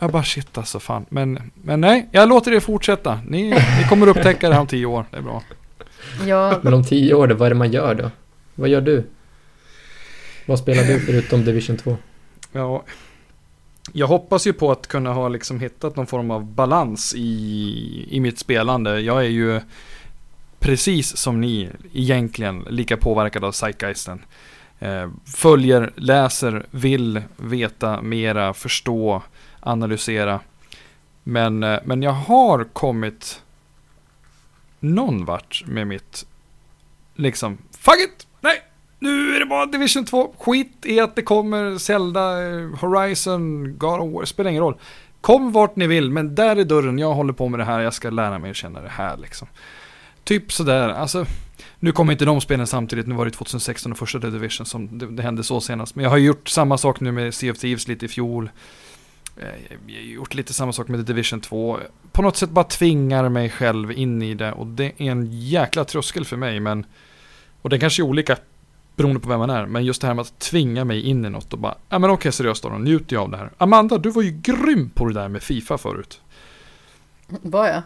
Jag 0.00 0.12
bara 0.12 0.24
shit 0.24 0.58
alltså 0.58 0.80
fan. 0.80 1.06
Men, 1.08 1.50
men 1.54 1.80
nej, 1.80 2.08
jag 2.12 2.28
låter 2.28 2.50
det 2.50 2.60
fortsätta. 2.60 3.20
Ni, 3.26 3.50
ni 3.50 3.88
kommer 3.88 4.06
upptäcka 4.06 4.48
det 4.48 4.54
här 4.54 4.60
om 4.60 4.66
tio 4.66 4.86
år. 4.86 5.04
Det 5.10 5.16
är 5.16 5.22
bra. 5.22 5.42
Ja. 6.26 6.58
Men 6.62 6.74
om 6.74 6.84
tio 6.84 7.14
år, 7.14 7.26
då, 7.26 7.34
vad 7.34 7.46
är 7.46 7.50
det 7.50 7.56
man 7.56 7.72
gör 7.72 7.94
då? 7.94 8.10
Vad 8.54 8.68
gör 8.68 8.80
du? 8.80 9.06
Vad 10.46 10.58
spelar 10.58 10.82
du 10.82 11.00
förutom 11.00 11.44
Division 11.44 11.76
2? 11.76 11.96
Ja, 12.52 12.82
jag 13.92 14.06
hoppas 14.06 14.46
ju 14.46 14.52
på 14.52 14.70
att 14.70 14.86
kunna 14.86 15.12
ha 15.12 15.28
liksom 15.28 15.60
hittat 15.60 15.96
någon 15.96 16.06
form 16.06 16.30
av 16.30 16.44
balans 16.44 17.14
i, 17.16 18.06
i 18.10 18.20
mitt 18.20 18.38
spelande. 18.38 19.00
Jag 19.00 19.18
är 19.18 19.28
ju 19.28 19.60
precis 20.58 21.16
som 21.16 21.40
ni 21.40 21.70
egentligen 21.92 22.66
lika 22.70 22.96
påverkad 22.96 23.44
av 23.44 23.52
Zeitgeisten. 23.52 24.24
eh, 24.78 25.10
följer, 25.36 25.92
läser, 25.96 26.66
vill 26.70 27.22
veta 27.36 28.02
mera, 28.02 28.54
förstå, 28.54 29.22
analysera. 29.60 30.40
Men, 31.22 31.62
eh, 31.62 31.78
men 31.84 32.02
jag 32.02 32.12
har 32.12 32.64
kommit 32.64 33.42
någon 34.80 35.24
vart 35.24 35.64
med 35.66 35.86
mitt, 35.86 36.26
liksom, 37.14 37.58
fuck 37.78 37.98
it! 37.98 38.26
Nej, 38.40 38.62
nu 38.98 39.36
är 39.36 39.40
det 39.40 39.46
bara 39.46 39.66
Division 39.66 40.04
2. 40.04 40.34
Skit 40.38 40.72
i 40.82 41.00
att 41.00 41.16
det 41.16 41.22
kommer 41.22 41.78
Zelda, 41.78 42.48
eh, 42.48 42.68
Horizon, 42.80 43.78
God 43.78 44.00
of 44.00 44.12
War, 44.14 44.24
spelar 44.24 44.50
ingen 44.50 44.62
roll. 44.62 44.76
Kom 45.20 45.52
vart 45.52 45.76
ni 45.76 45.86
vill, 45.86 46.10
men 46.10 46.34
där 46.34 46.56
är 46.56 46.64
dörren, 46.64 46.98
jag 46.98 47.14
håller 47.14 47.32
på 47.32 47.48
med 47.48 47.60
det 47.60 47.64
här, 47.64 47.80
jag 47.80 47.94
ska 47.94 48.10
lära 48.10 48.38
mig 48.38 48.50
att 48.50 48.56
känna 48.56 48.80
det 48.80 48.88
här 48.88 49.16
liksom. 49.16 49.48
Typ 50.28 50.52
sådär, 50.52 50.88
alltså. 50.88 51.26
Nu 51.78 51.92
kommer 51.92 52.12
inte 52.12 52.24
de 52.24 52.40
spelen 52.40 52.66
samtidigt, 52.66 53.06
nu 53.06 53.14
var 53.14 53.24
det 53.24 53.30
2016 53.30 53.92
och 53.92 53.98
första 53.98 54.20
The 54.20 54.30
Division 54.30 54.66
som 54.66 54.98
det, 54.98 55.06
det 55.06 55.22
hände 55.22 55.44
så 55.44 55.60
senast. 55.60 55.94
Men 55.94 56.02
jag 56.02 56.10
har 56.10 56.16
gjort 56.16 56.48
samma 56.48 56.78
sak 56.78 57.00
nu 57.00 57.12
med 57.12 57.34
Sea 57.34 57.52
of 57.52 57.58
Thieves 57.58 57.88
lite 57.88 58.04
i 58.04 58.08
fjol. 58.08 58.50
Eh, 59.36 59.46
jag 59.86 59.94
har 59.94 60.02
gjort 60.02 60.34
lite 60.34 60.54
samma 60.54 60.72
sak 60.72 60.88
med 60.88 61.00
The 61.00 61.12
Division 61.12 61.40
2. 61.40 61.78
På 62.12 62.22
något 62.22 62.36
sätt 62.36 62.50
bara 62.50 62.64
tvingar 62.64 63.28
mig 63.28 63.50
själv 63.50 63.92
in 63.92 64.22
i 64.22 64.34
det 64.34 64.52
och 64.52 64.66
det 64.66 64.84
är 64.84 65.10
en 65.10 65.28
jäkla 65.30 65.84
tröskel 65.84 66.24
för 66.24 66.36
mig 66.36 66.60
men 66.60 66.86
och 67.62 67.70
det 67.70 67.78
kanske 67.78 68.02
är 68.02 68.04
olika 68.04 68.36
beroende 68.96 69.20
på 69.20 69.28
vem 69.28 69.38
man 69.38 69.50
är. 69.50 69.66
Men 69.66 69.84
just 69.84 70.00
det 70.00 70.06
här 70.06 70.14
med 70.14 70.22
att 70.22 70.38
tvinga 70.38 70.84
mig 70.84 71.02
in 71.02 71.24
i 71.24 71.30
något 71.30 71.52
och 71.52 71.58
bara, 71.58 71.74
ja 71.88 71.98
men 71.98 72.10
okej 72.10 72.32
seriöst 72.32 72.62
då, 72.62 72.68
njuter 72.68 73.16
jag 73.16 73.22
av 73.22 73.30
det 73.30 73.36
här. 73.36 73.50
Amanda, 73.58 73.98
du 73.98 74.10
var 74.10 74.22
ju 74.22 74.30
grym 74.30 74.90
på 74.90 75.06
det 75.06 75.14
där 75.14 75.28
med 75.28 75.42
Fifa 75.42 75.78
förut. 75.78 76.20
Var 77.28 77.66
jag? 77.66 77.82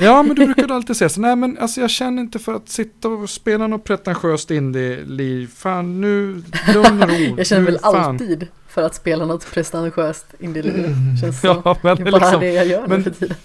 Ja, 0.00 0.22
men 0.22 0.36
du 0.36 0.46
brukade 0.46 0.74
alltid 0.74 0.96
säga 0.96 1.08
så, 1.08 1.20
nej 1.20 1.36
men 1.36 1.58
alltså 1.58 1.80
jag 1.80 1.90
känner 1.90 2.22
inte 2.22 2.38
för 2.38 2.54
att 2.54 2.68
sitta 2.68 3.08
och 3.08 3.30
spela 3.30 3.66
något 3.66 3.84
pretentiöst 3.84 4.50
indie-liv. 4.50 5.50
Fan 5.56 6.00
nu, 6.00 6.42
lugn 6.74 7.02
och 7.02 7.08
ro. 7.08 7.34
jag 7.36 7.46
känner 7.46 7.64
väl 7.64 7.78
fan. 7.78 7.94
alltid 7.94 8.46
för 8.68 8.82
att 8.82 8.94
spela 8.94 9.24
något 9.24 9.50
pretentiöst 9.50 10.26
indie-liv. 10.38 10.84
Mm. 10.84 11.16
Känns 11.16 11.40
ja, 11.44 11.62
så. 11.62 11.76
Men 11.82 11.96
det 11.96 12.02
är 12.02 12.12
bara 12.12 12.18
liksom, 12.18 12.40
det 12.40 12.52
jag 12.52 12.66
gör 12.66 12.86
men, 12.86 12.98
nu 12.98 13.04
för 13.04 13.10
tiden. 13.10 13.36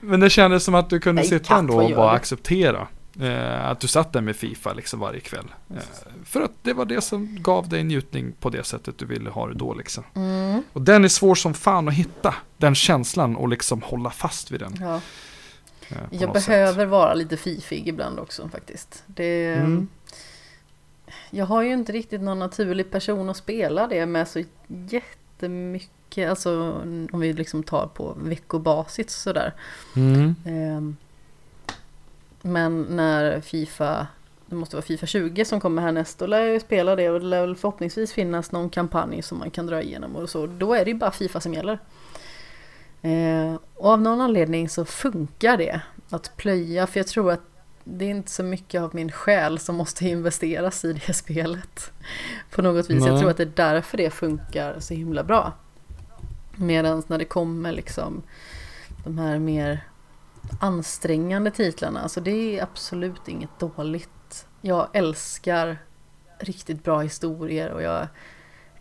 Men 0.00 0.20
det 0.20 0.30
kändes 0.30 0.64
som 0.64 0.74
att 0.74 0.90
du 0.90 1.00
kunde 1.00 1.22
nej, 1.22 1.28
sitta 1.28 1.56
ändå 1.56 1.82
och 1.82 1.90
bara 1.90 2.10
acceptera. 2.10 2.86
Eh, 3.20 3.68
att 3.68 3.80
du 3.80 3.88
satt 3.88 4.12
där 4.12 4.20
med 4.20 4.36
Fifa 4.36 4.72
liksom 4.72 5.00
varje 5.00 5.20
kväll. 5.20 5.54
Eh, 5.70 5.76
för 6.24 6.40
att 6.40 6.52
det 6.62 6.72
var 6.72 6.84
det 6.84 7.00
som 7.00 7.42
gav 7.42 7.68
dig 7.68 7.84
njutning 7.84 8.32
på 8.40 8.50
det 8.50 8.64
sättet 8.64 8.98
du 8.98 9.06
ville 9.06 9.30
ha 9.30 9.46
det 9.48 9.54
då 9.54 9.74
liksom. 9.74 10.04
Mm. 10.14 10.62
Och 10.72 10.82
den 10.82 11.04
är 11.04 11.08
svår 11.08 11.34
som 11.34 11.54
fan 11.54 11.88
att 11.88 11.94
hitta. 11.94 12.34
Den 12.56 12.74
känslan 12.74 13.36
och 13.36 13.48
liksom 13.48 13.82
hålla 13.82 14.10
fast 14.10 14.50
vid 14.50 14.60
den. 14.60 14.76
Ja. 14.80 15.00
Jag 16.10 16.32
behöver 16.32 16.82
sätt. 16.82 16.88
vara 16.88 17.14
lite 17.14 17.36
fifig 17.36 17.88
ibland 17.88 18.18
också 18.18 18.48
faktiskt. 18.48 19.04
Det, 19.06 19.54
mm. 19.54 19.88
Jag 21.30 21.46
har 21.46 21.62
ju 21.62 21.72
inte 21.72 21.92
riktigt 21.92 22.20
någon 22.20 22.38
naturlig 22.38 22.90
person 22.90 23.30
att 23.30 23.36
spela 23.36 23.86
det 23.86 24.06
med 24.06 24.28
så 24.28 24.42
jättemycket. 24.66 26.30
Alltså 26.30 26.82
om 27.12 27.20
vi 27.20 27.32
liksom 27.32 27.62
tar 27.62 27.86
på 27.86 28.16
veckobasis 28.22 29.12
sådär. 29.12 29.52
Mm. 29.96 30.34
Eh, 30.44 30.94
men 32.42 32.82
när 32.82 33.40
Fifa, 33.40 34.06
det 34.46 34.56
måste 34.56 34.76
vara 34.76 34.84
Fifa 34.84 35.06
20 35.06 35.44
som 35.44 35.60
kommer 35.60 35.82
härnäst, 35.82 36.18
då 36.18 36.26
lär 36.26 36.40
jag 36.40 36.62
spela 36.62 36.96
det 36.96 37.10
och 37.10 37.20
det 37.20 37.26
lär 37.26 37.40
väl 37.40 37.56
förhoppningsvis 37.56 38.12
finnas 38.12 38.52
någon 38.52 38.70
kampanj 38.70 39.22
som 39.22 39.38
man 39.38 39.50
kan 39.50 39.66
dra 39.66 39.82
igenom 39.82 40.16
och 40.16 40.30
så. 40.30 40.46
Då 40.46 40.74
är 40.74 40.84
det 40.84 40.90
ju 40.90 40.96
bara 40.96 41.10
Fifa 41.10 41.40
som 41.40 41.54
gäller. 41.54 41.78
Eh, 43.02 43.54
och 43.74 43.90
av 43.90 44.00
någon 44.00 44.20
anledning 44.20 44.68
så 44.68 44.84
funkar 44.84 45.56
det 45.56 45.80
att 46.10 46.36
plöja, 46.36 46.86
för 46.86 47.00
jag 47.00 47.06
tror 47.06 47.32
att 47.32 47.40
det 47.84 48.04
är 48.04 48.10
inte 48.10 48.30
så 48.30 48.42
mycket 48.42 48.82
av 48.82 48.94
min 48.94 49.12
själ 49.12 49.58
som 49.58 49.76
måste 49.76 50.08
investeras 50.08 50.84
i 50.84 50.92
det 50.92 51.12
spelet. 51.14 51.92
På 52.50 52.62
något 52.62 52.90
vis. 52.90 53.00
Nej. 53.00 53.08
Jag 53.08 53.20
tror 53.20 53.30
att 53.30 53.36
det 53.36 53.42
är 53.42 53.52
därför 53.54 53.96
det 53.96 54.10
funkar 54.10 54.80
så 54.80 54.94
himla 54.94 55.24
bra. 55.24 55.52
Medan 56.56 57.02
när 57.06 57.18
det 57.18 57.24
kommer 57.24 57.72
liksom 57.72 58.22
de 59.04 59.18
här 59.18 59.38
mer 59.38 59.84
ansträngande 60.60 61.50
titlarna. 61.50 62.00
Alltså 62.00 62.20
det 62.20 62.58
är 62.58 62.62
absolut 62.62 63.28
inget 63.28 63.58
dåligt. 63.58 64.46
Jag 64.60 64.88
älskar 64.92 65.78
riktigt 66.38 66.84
bra 66.84 67.00
historier 67.00 67.70
och 67.70 67.82
jag 67.82 68.08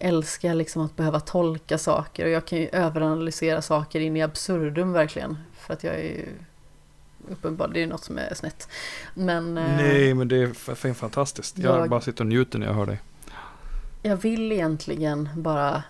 älskar 0.01 0.53
liksom 0.53 0.81
att 0.85 0.95
behöva 0.95 1.19
tolka 1.19 1.77
saker 1.77 2.25
och 2.25 2.31
jag 2.31 2.45
kan 2.45 2.59
ju 2.59 2.69
överanalysera 2.71 3.61
saker 3.61 3.99
in 3.99 4.17
i 4.17 4.21
absurdum 4.21 4.93
verkligen. 4.93 5.37
För 5.57 5.73
att 5.73 5.83
jag 5.83 5.95
är 5.95 6.03
ju 6.03 6.25
uppenbart, 7.29 7.69
det 7.73 7.83
är 7.83 7.87
något 7.87 8.03
som 8.03 8.17
är 8.17 8.33
snett. 8.33 8.67
Men, 9.13 9.57
eh, 9.57 9.75
Nej, 9.77 10.13
men 10.13 10.27
det 10.27 10.35
är 10.35 10.93
fantastiskt. 10.93 11.57
Jag, 11.57 11.79
jag 11.79 11.89
bara 11.89 12.01
sitter 12.01 12.23
och 12.23 12.27
njuter 12.27 12.59
när 12.59 12.67
jag 12.67 12.73
hör 12.73 12.85
dig. 12.85 13.01
Jag 14.01 14.17
vill 14.17 14.51
egentligen 14.51 15.29
bara 15.35 15.83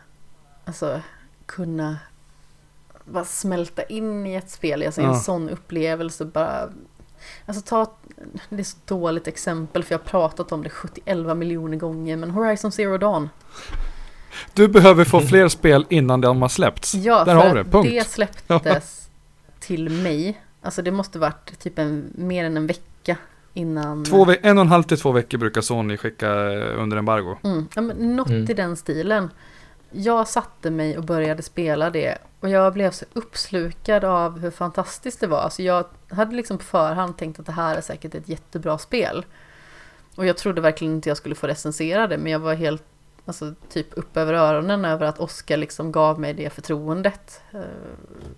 alltså, 0.65 1.01
kunna 1.45 1.97
bara 3.05 3.25
smälta 3.25 3.83
in 3.83 4.27
i 4.27 4.35
ett 4.35 4.49
spel, 4.49 4.83
alltså 4.83 5.01
ja. 5.01 5.13
en 5.13 5.19
sån 5.19 5.49
upplevelse 5.49 6.25
bara 6.25 6.69
Alltså 7.45 7.61
ta, 7.61 7.91
det 8.49 8.59
är 8.59 8.63
så 8.63 8.77
dåligt 8.85 9.27
exempel 9.27 9.83
för 9.83 9.93
jag 9.93 9.99
har 9.99 10.05
pratat 10.05 10.51
om 10.51 10.63
det 10.63 10.69
71 10.69 11.37
miljoner 11.37 11.77
gånger 11.77 12.17
men 12.17 12.31
Horizon 12.31 12.71
Zero 12.71 12.97
Dawn 12.97 13.29
Du 14.53 14.67
behöver 14.67 15.05
få 15.05 15.19
fler 15.21 15.47
spel 15.47 15.85
innan 15.89 16.21
de 16.21 16.41
har 16.41 16.49
släppts. 16.49 16.93
Ja, 16.93 17.25
Där 17.25 17.35
har 17.35 17.55
det. 17.55 17.63
Punkt. 17.63 17.89
det 17.89 18.07
släpptes 18.07 19.09
till 19.59 19.89
mig. 19.89 20.41
Alltså 20.61 20.81
det 20.81 20.91
måste 20.91 21.19
varit 21.19 21.59
typ 21.59 21.79
en, 21.79 22.13
mer 22.15 22.45
än 22.45 22.57
en 22.57 22.67
vecka 22.67 23.17
innan. 23.53 24.05
Två, 24.05 24.27
en 24.41 24.57
och 24.57 24.61
en 24.61 24.67
halv 24.67 24.83
till 24.83 24.99
två 24.99 25.11
veckor 25.11 25.37
brukar 25.37 25.61
Sony 25.61 25.97
skicka 25.97 26.29
under 26.55 26.97
embargo. 26.97 27.37
Mm, 27.43 27.67
ja, 27.75 27.81
men 27.81 28.15
något 28.15 28.29
mm. 28.29 28.51
i 28.51 28.53
den 28.53 28.75
stilen 28.75 29.29
jag 29.91 30.27
satte 30.27 30.71
mig 30.71 30.97
och 30.97 31.03
började 31.03 31.43
spela 31.43 31.89
det 31.89 32.17
och 32.39 32.49
jag 32.49 32.73
blev 32.73 32.91
så 32.91 33.05
uppslukad 33.13 34.03
av 34.03 34.39
hur 34.39 34.51
fantastiskt 34.51 35.19
det 35.19 35.27
var. 35.27 35.39
Alltså 35.39 35.63
jag 35.63 35.85
hade 36.09 36.35
liksom 36.35 36.57
på 36.57 36.63
förhand 36.63 37.17
tänkt 37.17 37.39
att 37.39 37.45
det 37.45 37.51
här 37.51 37.75
är 37.75 37.81
säkert 37.81 38.15
ett 38.15 38.29
jättebra 38.29 38.77
spel. 38.77 39.25
Och 40.15 40.25
jag 40.25 40.37
trodde 40.37 40.61
verkligen 40.61 40.93
inte 40.93 41.09
jag 41.09 41.17
skulle 41.17 41.35
få 41.35 41.47
recensera 41.47 42.07
det, 42.07 42.17
men 42.17 42.31
jag 42.31 42.39
var 42.39 42.53
helt 42.53 42.83
alltså, 43.25 43.53
typ 43.69 43.87
upp 43.97 44.17
över 44.17 44.33
öronen 44.33 44.85
över 44.85 45.05
att 45.05 45.19
Oskar 45.19 45.57
liksom 45.57 45.91
gav 45.91 46.19
mig 46.19 46.33
det 46.33 46.49
förtroendet. 46.49 47.41
Eh, 47.53 47.59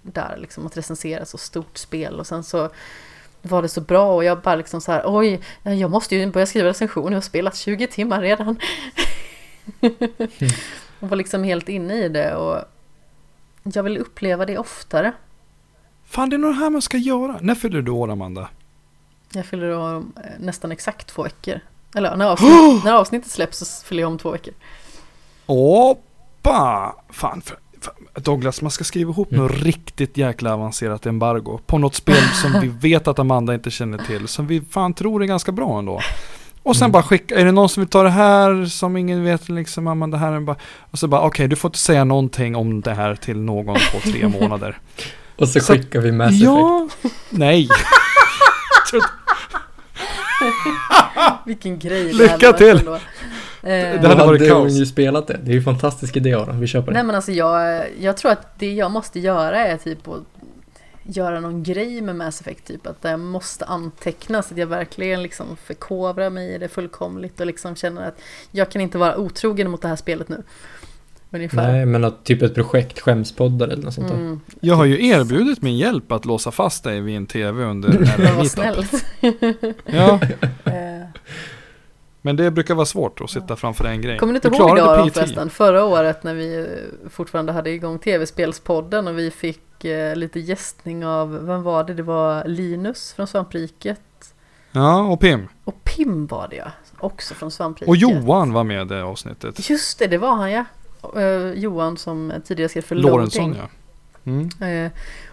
där 0.01 0.37
liksom 0.37 0.65
att 0.65 0.77
recensera 0.77 1.25
så 1.25 1.37
stort 1.37 1.77
spel 1.77 2.19
och 2.19 2.27
sen 2.27 2.43
så 2.43 2.69
var 3.41 3.61
det 3.61 3.69
så 3.69 3.81
bra 3.81 4.15
och 4.15 4.23
jag 4.23 4.41
bara 4.41 4.55
liksom 4.55 4.81
så 4.81 4.91
här 4.91 5.03
oj, 5.05 5.41
jag 5.63 5.91
måste 5.91 6.15
ju 6.15 6.31
börja 6.31 6.45
skriva 6.45 6.69
recensioner, 6.69 7.11
jag 7.11 7.17
har 7.17 7.21
spelat 7.21 7.55
20 7.55 7.87
timmar 7.87 8.21
redan. 8.21 8.59
Och 10.99 11.09
var 11.09 11.17
liksom 11.17 11.43
helt 11.43 11.69
inne 11.69 11.93
i 11.93 12.09
det 12.09 12.35
och 12.35 12.61
jag 13.63 13.83
vill 13.83 13.97
uppleva 13.97 14.45
det 14.45 14.57
oftare. 14.57 15.13
Fan, 16.05 16.29
det 16.29 16.35
är 16.35 16.37
nog 16.37 16.51
det 16.51 16.59
här 16.59 16.69
man 16.69 16.81
ska 16.81 16.97
göra. 16.97 17.37
När 17.41 17.55
fyller 17.55 17.81
du 17.81 17.91
år, 17.91 18.11
Amanda? 18.11 18.49
Jag 19.33 19.45
fyller 19.45 19.77
år 19.77 19.95
eh, 19.95 20.03
nästan 20.39 20.71
exakt 20.71 21.07
två 21.07 21.23
veckor. 21.23 21.59
Eller 21.95 22.15
när, 22.15 22.25
avsnitt, 22.25 22.83
när 22.83 22.93
avsnittet 22.93 23.31
släpps 23.31 23.57
så 23.57 23.85
fyller 23.85 24.01
jag 24.01 24.11
om 24.11 24.17
två 24.17 24.31
veckor. 24.31 24.53
Oppa! 25.45 26.95
Fan, 27.09 27.41
för, 27.41 27.57
för, 27.81 28.21
Douglas, 28.21 28.61
man 28.61 28.71
ska 28.71 28.83
skriva 28.83 29.11
ihop 29.11 29.31
mm. 29.31 29.43
något 29.43 29.61
riktigt 29.61 30.17
jäkla 30.17 30.53
avancerat 30.53 31.05
embargo. 31.05 31.59
På 31.65 31.77
något 31.77 31.95
spel 31.95 32.23
som 32.41 32.61
vi 32.61 32.67
vet 32.89 33.07
att 33.07 33.19
Amanda 33.19 33.53
inte 33.53 33.71
känner 33.71 33.97
till. 33.97 34.27
Som 34.27 34.47
vi 34.47 34.61
fan 34.61 34.93
tror 34.93 35.23
är 35.23 35.27
ganska 35.27 35.51
bra 35.51 35.79
ändå. 35.79 36.01
Och 36.63 36.75
sen 36.75 36.85
mm. 36.85 36.91
bara 36.91 37.03
skicka, 37.03 37.35
är 37.35 37.45
det 37.45 37.51
någon 37.51 37.69
som 37.69 37.81
vill 37.81 37.89
ta 37.89 38.03
det 38.03 38.09
här 38.09 38.65
som 38.65 38.97
ingen 38.97 39.23
vet 39.23 39.49
liksom, 39.49 39.83
mamma 39.83 40.07
det 40.07 40.17
här 40.17 40.31
är 40.31 40.39
bara, 40.39 40.55
och 40.91 40.99
så 40.99 41.07
bara 41.07 41.21
okej 41.21 41.27
okay, 41.27 41.47
du 41.47 41.55
får 41.55 41.69
inte 41.69 41.79
säga 41.79 42.03
någonting 42.03 42.55
om 42.55 42.81
det 42.81 42.93
här 42.93 43.15
till 43.15 43.39
någon 43.39 43.75
på 43.75 43.99
tre 44.11 44.27
månader. 44.39 44.77
och 45.35 45.49
så, 45.49 45.59
så 45.59 45.73
skickar 45.73 45.99
vi 45.99 46.11
Mass 46.11 46.27
Effect. 46.27 46.43
Ja, 46.43 46.87
nej. 47.29 47.69
Vilken 51.45 51.79
grej 51.79 52.13
Lycka 52.13 52.53
till! 52.53 52.77
Ändå. 52.77 52.99
Det 53.61 54.07
hade 54.07 54.25
varit 54.25 54.49
kaos. 54.49 54.71
ju 54.71 54.85
spelat 54.85 55.27
det. 55.27 55.39
Det 55.43 55.51
är 55.51 55.53
ju 55.53 55.57
en 55.57 55.63
fantastisk 55.63 56.17
idé 56.17 56.33
Aron, 56.33 56.59
vi 56.59 56.67
köper 56.67 56.87
det. 56.87 56.93
Nej 56.93 57.03
men 57.03 57.15
alltså 57.15 57.31
jag, 57.31 57.85
jag 57.99 58.17
tror 58.17 58.31
att 58.31 58.59
det 58.59 58.73
jag 58.73 58.91
måste 58.91 59.19
göra 59.19 59.67
är 59.67 59.77
typ 59.77 60.07
att 60.07 60.23
göra 61.03 61.39
någon 61.39 61.63
grej 61.63 62.01
med 62.01 62.15
Mass 62.15 62.41
Effect 62.41 62.67
typ 62.67 62.87
att 62.87 62.97
jag 63.01 63.19
måste 63.19 63.65
anteckna 63.65 64.41
så 64.41 64.53
att 64.53 64.57
jag 64.57 64.67
verkligen 64.67 65.23
liksom 65.23 65.57
förkovrar 65.57 66.29
mig 66.29 66.53
i 66.53 66.57
det 66.57 66.67
fullkomligt 66.67 67.39
och 67.39 67.45
liksom 67.45 67.75
känner 67.75 68.07
att 68.07 68.19
jag 68.51 68.71
kan 68.71 68.81
inte 68.81 68.97
vara 68.97 69.17
otrogen 69.17 69.71
mot 69.71 69.81
det 69.81 69.87
här 69.87 69.95
spelet 69.95 70.29
nu. 70.29 70.43
Ungefär. 71.33 71.71
Nej, 71.71 71.85
men 71.85 72.03
att 72.03 72.23
typ 72.23 72.41
ett 72.41 72.55
projekt 72.55 72.99
skämspoddar 72.99 73.67
eller 73.67 73.83
något 73.83 73.93
sånt 73.93 74.07
där. 74.07 74.15
Mm. 74.15 74.39
Jag 74.59 74.75
har 74.75 74.85
ju 74.85 75.07
erbjudit 75.07 75.61
min 75.61 75.77
hjälp 75.77 76.11
att 76.11 76.25
låsa 76.25 76.51
fast 76.51 76.83
dig 76.83 77.01
vid 77.01 77.17
en 77.17 77.25
tv 77.25 77.63
under 77.63 77.89
här 78.05 78.35
Vad 78.35 78.47
snällt. 78.47 79.05
ja. 79.85 80.19
Men 82.21 82.35
det 82.35 82.51
brukar 82.51 82.75
vara 82.75 82.85
svårt 82.85 83.21
att 83.21 83.29
sitta 83.29 83.55
framför 83.55 83.85
en 83.85 84.01
grej. 84.01 84.17
Kommer 84.17 84.33
du 84.33 84.37
inte 84.37 84.49
du 84.49 84.55
ihåg 84.55 84.77
idag 84.77 85.13
förresten? 85.13 85.49
Förra 85.49 85.83
året 85.85 86.23
när 86.23 86.33
vi 86.33 86.67
fortfarande 87.09 87.51
hade 87.51 87.69
igång 87.69 87.99
tv-spelspodden 87.99 89.07
och 89.07 89.17
vi 89.17 89.31
fick 89.31 89.85
eh, 89.85 90.15
lite 90.15 90.39
gästning 90.39 91.05
av, 91.05 91.45
vem 91.45 91.63
var 91.63 91.83
det? 91.83 91.93
Det 91.93 92.03
var 92.03 92.45
Linus 92.45 93.13
från 93.13 93.27
Svampriket. 93.27 94.01
Ja, 94.71 95.01
och 95.01 95.19
Pim. 95.19 95.47
Och 95.63 95.83
Pim 95.83 96.27
var 96.27 96.47
det 96.47 96.55
ja. 96.55 96.71
också 96.99 97.33
från 97.33 97.51
Svampriket. 97.51 97.87
Och 97.87 97.95
Johan 97.95 98.53
var 98.53 98.63
med 98.63 98.81
i 98.81 98.89
det 98.89 99.03
avsnittet. 99.03 99.69
Just 99.69 99.99
det, 99.99 100.07
det 100.07 100.17
var 100.17 100.35
han 100.35 100.51
ja. 100.51 100.65
Uh, 101.15 101.53
Johan 101.53 101.97
som 101.97 102.33
tidigare 102.45 102.69
skrev 102.69 102.81
för 102.81 102.95
Lorentzon 102.95 103.55
ja. 103.55 103.69
Mm. 104.25 104.49
Uh, 104.85 104.91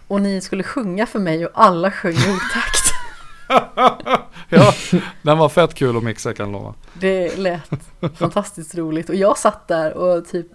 och 0.09 0.21
ni 0.21 0.41
skulle 0.41 0.63
sjunga 0.63 1.07
för 1.07 1.19
mig 1.19 1.47
och 1.47 1.53
alla 1.55 1.91
sjöng 1.91 2.13
i 2.13 2.17
otakt. 2.17 2.95
ja, 4.49 4.75
den 5.23 5.39
var 5.39 5.49
fett 5.49 5.75
kul 5.75 5.97
att 5.97 6.03
mixa 6.03 6.35
kan 6.35 6.47
jag 6.47 6.53
lova. 6.53 6.75
Det 6.95 7.37
lät 7.37 7.71
fantastiskt 8.15 8.75
roligt 8.75 9.09
och 9.09 9.15
jag 9.15 9.39
satt 9.39 9.69
där 9.69 9.93
och 9.93 10.29
typ 10.29 10.47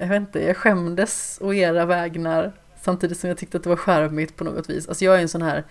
jag 0.00 0.08
vet 0.08 0.16
inte, 0.16 0.44
jag 0.44 0.56
skämdes 0.56 1.38
å 1.40 1.54
era 1.54 1.84
vägnar 1.84 2.52
samtidigt 2.82 3.18
som 3.18 3.28
jag 3.28 3.38
tyckte 3.38 3.56
att 3.56 3.62
det 3.62 3.68
var 3.68 3.76
skärmigt 3.76 4.36
på 4.36 4.44
något 4.44 4.70
vis. 4.70 4.88
Alltså 4.88 5.04
jag 5.04 5.14
är 5.16 5.22
en 5.22 5.28
sån 5.28 5.42
här, 5.42 5.64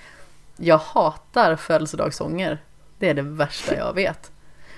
jag 0.57 0.77
hatar 0.77 1.55
födelsedagssånger. 1.55 2.63
Det 2.99 3.09
är 3.09 3.13
det 3.13 3.21
värsta 3.21 3.75
jag 3.75 3.93
vet. 3.93 4.31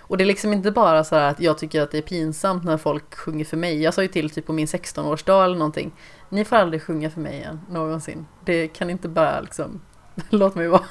Och 0.10 0.18
det 0.18 0.24
är 0.24 0.26
liksom 0.26 0.54
inte 0.54 0.72
bara 0.72 1.04
så 1.04 1.16
här 1.16 1.30
att 1.30 1.40
jag 1.40 1.58
tycker 1.58 1.82
att 1.82 1.92
det 1.92 1.98
är 1.98 2.02
pinsamt 2.02 2.64
när 2.64 2.78
folk 2.78 3.16
sjunger 3.16 3.46
för 3.46 3.58
mig. 3.58 3.82
Jag 3.82 3.94
sa 3.94 4.02
ju 4.02 4.08
till 4.08 4.30
typ 4.30 4.46
på 4.46 4.54
min 4.54 4.66
16-årsdag 4.66 5.46
eller 5.46 5.56
någonting. 5.56 5.92
Ni 6.30 6.46
får 6.46 6.56
aldrig 6.56 6.84
sjunga 6.84 7.10
för 7.10 7.22
mig 7.22 7.34
igen, 7.34 7.62
någonsin. 7.70 8.26
Det 8.46 8.68
kan 8.68 8.90
inte 8.90 9.08
bara 9.08 9.42
liksom, 9.42 9.82
låt 10.30 10.56
mig 10.56 10.68
vara. 10.68 10.84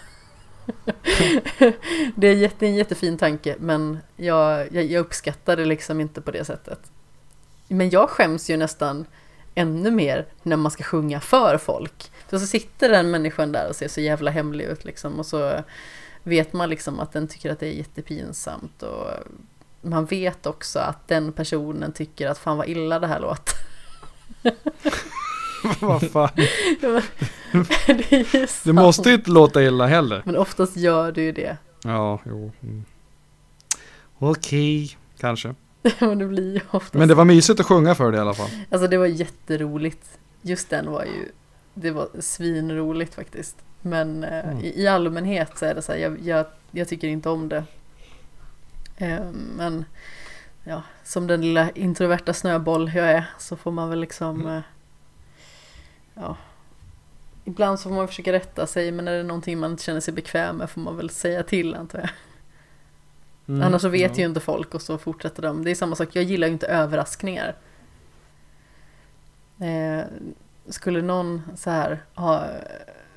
det 2.14 2.28
är 2.28 2.34
jätte, 2.34 2.66
en 2.66 2.74
jättefin 2.74 3.18
tanke 3.18 3.56
men 3.58 3.98
jag, 4.16 4.72
jag, 4.72 4.84
jag 4.84 5.00
uppskattar 5.00 5.56
det 5.56 5.64
liksom 5.64 6.00
inte 6.00 6.20
på 6.20 6.30
det 6.30 6.44
sättet. 6.44 6.80
Men 7.68 7.90
jag 7.90 8.10
skäms 8.10 8.50
ju 8.50 8.56
nästan 8.56 9.06
ännu 9.54 9.90
mer 9.90 10.26
när 10.42 10.56
man 10.56 10.70
ska 10.70 10.84
sjunga 10.84 11.20
för 11.20 11.58
folk. 11.58 12.10
För 12.28 12.38
så 12.38 12.46
sitter 12.46 12.88
den 12.88 13.10
människan 13.10 13.52
där 13.52 13.68
och 13.68 13.76
ser 13.76 13.88
så 13.88 14.00
jävla 14.00 14.30
hemlig 14.30 14.64
ut 14.64 14.84
liksom 14.84 15.18
och 15.18 15.26
så 15.26 15.62
vet 16.28 16.52
man 16.52 16.70
liksom 16.70 17.00
att 17.00 17.12
den 17.12 17.28
tycker 17.28 17.52
att 17.52 17.60
det 17.60 17.66
är 17.66 17.72
jättepinsamt 17.72 18.82
och 18.82 19.06
man 19.82 20.04
vet 20.04 20.46
också 20.46 20.78
att 20.78 21.08
den 21.08 21.32
personen 21.32 21.92
tycker 21.92 22.28
att 22.28 22.38
fan 22.38 22.56
vad 22.56 22.68
illa 22.68 22.98
det 22.98 23.06
här 23.06 23.20
låter. 23.20 23.54
vad 25.80 26.10
fan. 26.10 26.30
det, 26.80 27.02
det 28.64 28.72
måste 28.72 29.08
ju 29.08 29.14
inte 29.14 29.30
låta 29.30 29.62
illa 29.62 29.86
heller. 29.86 30.22
Men 30.24 30.36
oftast 30.36 30.76
gör 30.76 31.12
det 31.12 31.22
ju 31.22 31.32
det. 31.32 31.56
Ja, 31.84 32.20
jo. 32.26 32.52
Mm. 32.62 32.84
Okej, 34.18 34.84
okay, 34.84 34.96
kanske. 35.18 35.54
Men 35.98 36.18
det 36.18 36.26
blir 36.26 36.54
ju 36.54 36.60
oftast. 36.70 36.94
Men 36.94 37.08
det 37.08 37.14
var 37.14 37.24
mysigt 37.24 37.60
att 37.60 37.66
sjunga 37.66 37.94
för 37.94 38.12
det 38.12 38.18
i 38.18 38.20
alla 38.20 38.34
fall. 38.34 38.50
Alltså 38.70 38.88
det 38.88 38.98
var 38.98 39.06
jätteroligt. 39.06 40.18
Just 40.42 40.70
den 40.70 40.90
var 40.90 41.04
ju, 41.04 41.32
det 41.74 41.90
var 41.90 42.08
svinroligt 42.20 43.14
faktiskt. 43.14 43.56
Men 43.82 44.24
eh, 44.24 44.48
mm. 44.48 44.64
i, 44.64 44.82
i, 44.82 44.86
allmänhet 44.86 45.58
så 45.58 45.66
är 45.66 45.74
det 45.74 45.82
så 45.82 45.92
här, 45.92 45.98
jag, 45.98 46.20
jag, 46.20 46.46
jag 46.70 46.88
tycker 46.88 47.08
inte 47.08 47.28
om 47.28 47.48
det. 47.48 47.64
Eh, 48.96 49.30
men 49.32 49.84
ja, 50.64 50.82
som 51.04 51.26
den 51.26 51.40
lilla 51.40 51.70
introverta 51.70 52.32
snöboll 52.32 52.92
jag 52.94 53.10
är 53.10 53.24
så 53.38 53.56
får 53.56 53.70
man 53.70 53.90
väl 53.90 54.00
liksom 54.00 54.40
mm. 54.40 54.56
eh, 54.56 54.62
ja, 56.14 56.36
ibland 57.44 57.80
så 57.80 57.88
får 57.88 57.96
man 57.96 58.08
försöka 58.08 58.32
rätta 58.32 58.66
sig 58.66 58.92
men 58.92 59.08
är 59.08 59.16
det 59.16 59.22
någonting 59.22 59.58
man 59.58 59.70
inte 59.70 59.82
känner 59.82 60.00
sig 60.00 60.14
bekväm 60.14 60.56
med 60.56 60.70
får 60.70 60.80
man 60.80 60.96
väl 60.96 61.10
säga 61.10 61.42
till 61.42 61.74
antar 61.74 61.98
jag. 61.98 62.08
Mm, 63.48 63.62
Annars 63.62 63.82
så 63.82 63.88
vet 63.88 64.16
ja. 64.16 64.22
ju 64.22 64.28
inte 64.28 64.40
folk 64.40 64.74
och 64.74 64.82
så 64.82 64.98
fortsätter 64.98 65.42
de. 65.42 65.64
Det 65.64 65.70
är 65.70 65.74
samma 65.74 65.96
sak, 65.96 66.08
jag 66.12 66.24
gillar 66.24 66.46
ju 66.46 66.52
inte 66.52 66.66
överraskningar. 66.66 67.56
Eh, 69.60 70.04
skulle 70.68 71.02
någon 71.02 71.42
så 71.56 71.70
här 71.70 72.02
ha, 72.14 72.44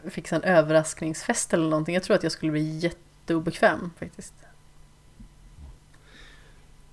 fixa 0.09 0.35
en 0.35 0.43
överraskningsfest 0.43 1.53
eller 1.53 1.69
någonting, 1.69 1.93
jag 1.93 2.03
tror 2.03 2.15
att 2.15 2.23
jag 2.23 2.31
skulle 2.31 2.51
bli 2.51 2.77
jätteobekväm 2.77 3.91
faktiskt. 3.99 4.33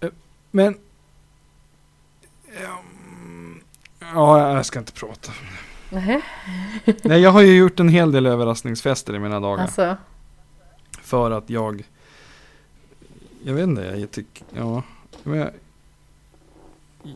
Eh, 0.00 0.10
men... 0.50 0.78
Ja, 4.00 4.54
jag 4.54 4.66
ska 4.66 4.78
inte 4.78 4.92
prata. 4.92 5.32
Nej. 5.90 6.22
Nej, 7.02 7.20
jag 7.20 7.30
har 7.30 7.40
ju 7.40 7.56
gjort 7.56 7.80
en 7.80 7.88
hel 7.88 8.12
del 8.12 8.26
överraskningsfester 8.26 9.14
i 9.14 9.18
mina 9.18 9.40
dagar. 9.40 9.62
Alltså. 9.62 9.96
För 11.02 11.30
att 11.30 11.50
jag 11.50 11.84
jag 13.44 13.54
vet 13.54 13.62
inte, 13.62 13.82
jag 13.82 14.10
tycker, 14.10 14.46
ja. 14.54 14.82
Jag, 15.22 15.50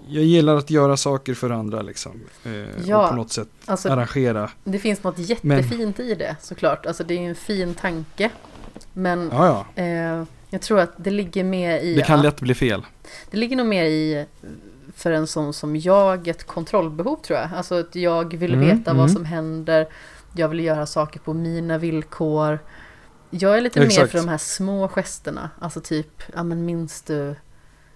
jag 0.09 0.24
gillar 0.24 0.57
att 0.57 0.70
göra 0.70 0.97
saker 0.97 1.34
för 1.34 1.51
andra 1.51 1.82
liksom. 1.82 2.20
Eh, 2.45 2.53
ja, 2.86 3.05
och 3.05 3.11
på 3.11 3.16
något 3.16 3.32
sätt 3.32 3.49
alltså, 3.64 3.88
arrangera. 3.88 4.51
Det 4.64 4.78
finns 4.78 5.03
något 5.03 5.18
jättefint 5.18 5.99
men, 5.99 6.07
i 6.07 6.14
det 6.14 6.36
såklart. 6.40 6.86
Alltså 6.86 7.05
det 7.05 7.14
är 7.14 7.28
en 7.28 7.34
fin 7.34 7.74
tanke. 7.74 8.30
Men 8.93 9.30
ja, 9.32 9.66
ja. 9.76 9.82
Eh, 9.82 10.24
jag 10.51 10.61
tror 10.61 10.80
att 10.80 10.93
det 10.97 11.11
ligger 11.11 11.45
mer 11.45 11.78
i... 11.78 11.95
Det 11.95 12.03
kan 12.03 12.18
att, 12.18 12.24
lätt 12.24 12.40
bli 12.40 12.55
fel. 12.55 12.86
Det 13.30 13.36
ligger 13.36 13.57
nog 13.57 13.66
mer 13.66 13.84
i 13.84 14.26
för 14.97 15.12
en 15.12 15.26
sån 15.26 15.53
som 15.53 15.76
jag 15.76 16.28
ett 16.28 16.47
kontrollbehov 16.47 17.16
tror 17.16 17.38
jag. 17.38 17.49
Alltså 17.57 17.80
att 17.80 17.95
jag 17.95 18.36
vill 18.36 18.55
mm, 18.55 18.66
veta 18.66 18.90
mm. 18.90 19.01
vad 19.01 19.11
som 19.11 19.24
händer. 19.24 19.88
Jag 20.34 20.49
vill 20.49 20.61
göra 20.61 20.86
saker 20.86 21.20
på 21.20 21.34
mina 21.34 21.78
villkor. 21.78 22.59
Jag 23.30 23.57
är 23.57 23.61
lite 23.61 23.82
Exakt. 23.82 24.01
mer 24.01 24.07
för 24.07 24.18
de 24.18 24.28
här 24.28 24.38
små 24.38 24.88
gesterna. 24.88 25.51
Alltså 25.59 25.80
typ, 25.80 26.22
ja 26.34 26.43
men 26.43 26.64
minns 26.64 27.03
du 27.03 27.34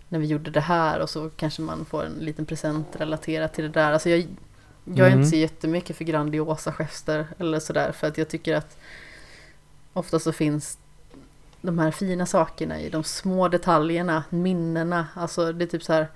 när 0.08 0.18
vi 0.18 0.26
gjorde 0.26 0.50
det 0.50 0.60
här 0.60 1.00
och 1.00 1.10
så 1.10 1.30
kanske 1.30 1.62
man 1.62 1.84
får 1.84 2.04
en 2.04 2.12
liten 2.12 2.46
present 2.46 2.86
relaterat 2.92 3.54
till 3.54 3.64
det 3.64 3.70
där. 3.70 3.92
Alltså 3.92 4.10
jag, 4.10 4.26
jag 4.84 5.06
är 5.06 5.06
mm. 5.06 5.18
inte 5.18 5.30
så 5.30 5.36
jättemycket 5.36 5.96
för 5.96 6.04
grandiosa 6.04 6.72
gester 6.72 7.26
eller 7.38 7.60
sådär 7.60 7.92
för 7.92 8.06
att 8.06 8.18
jag 8.18 8.28
tycker 8.28 8.54
att 8.56 8.78
ofta 9.92 10.18
så 10.18 10.32
finns 10.32 10.78
de 11.60 11.78
här 11.78 11.90
fina 11.90 12.26
sakerna 12.26 12.80
i 12.80 12.88
de 12.88 13.04
små 13.04 13.48
detaljerna, 13.48 14.24
minnena. 14.30 15.06
Alltså 15.14 15.52
det 15.52 15.64
är 15.64 15.66
typ 15.66 15.82
så 15.82 15.92
här 15.92 16.08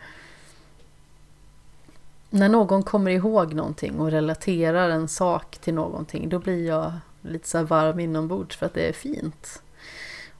när 2.30 2.48
någon 2.48 2.82
kommer 2.82 3.10
ihåg 3.10 3.54
någonting 3.54 4.00
och 4.00 4.10
relaterar 4.10 4.90
en 4.90 5.08
sak 5.08 5.58
till 5.58 5.74
någonting 5.74 6.28
då 6.28 6.38
blir 6.38 6.66
jag 6.66 6.92
lite 7.22 7.48
så 7.48 7.58
här 7.58 7.64
varm 7.64 8.00
inombords 8.00 8.56
för 8.56 8.66
att 8.66 8.74
det 8.74 8.88
är 8.88 8.92
fint. 8.92 9.62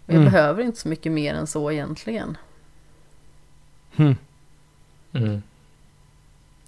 Och 0.06 0.12
jag 0.12 0.20
mm. 0.20 0.32
behöver 0.32 0.62
inte 0.62 0.80
så 0.80 0.88
mycket 0.88 1.12
mer 1.12 1.34
än 1.34 1.46
så 1.46 1.70
egentligen. 1.70 2.36
Hmm. 3.96 4.16
Mm. 5.12 5.42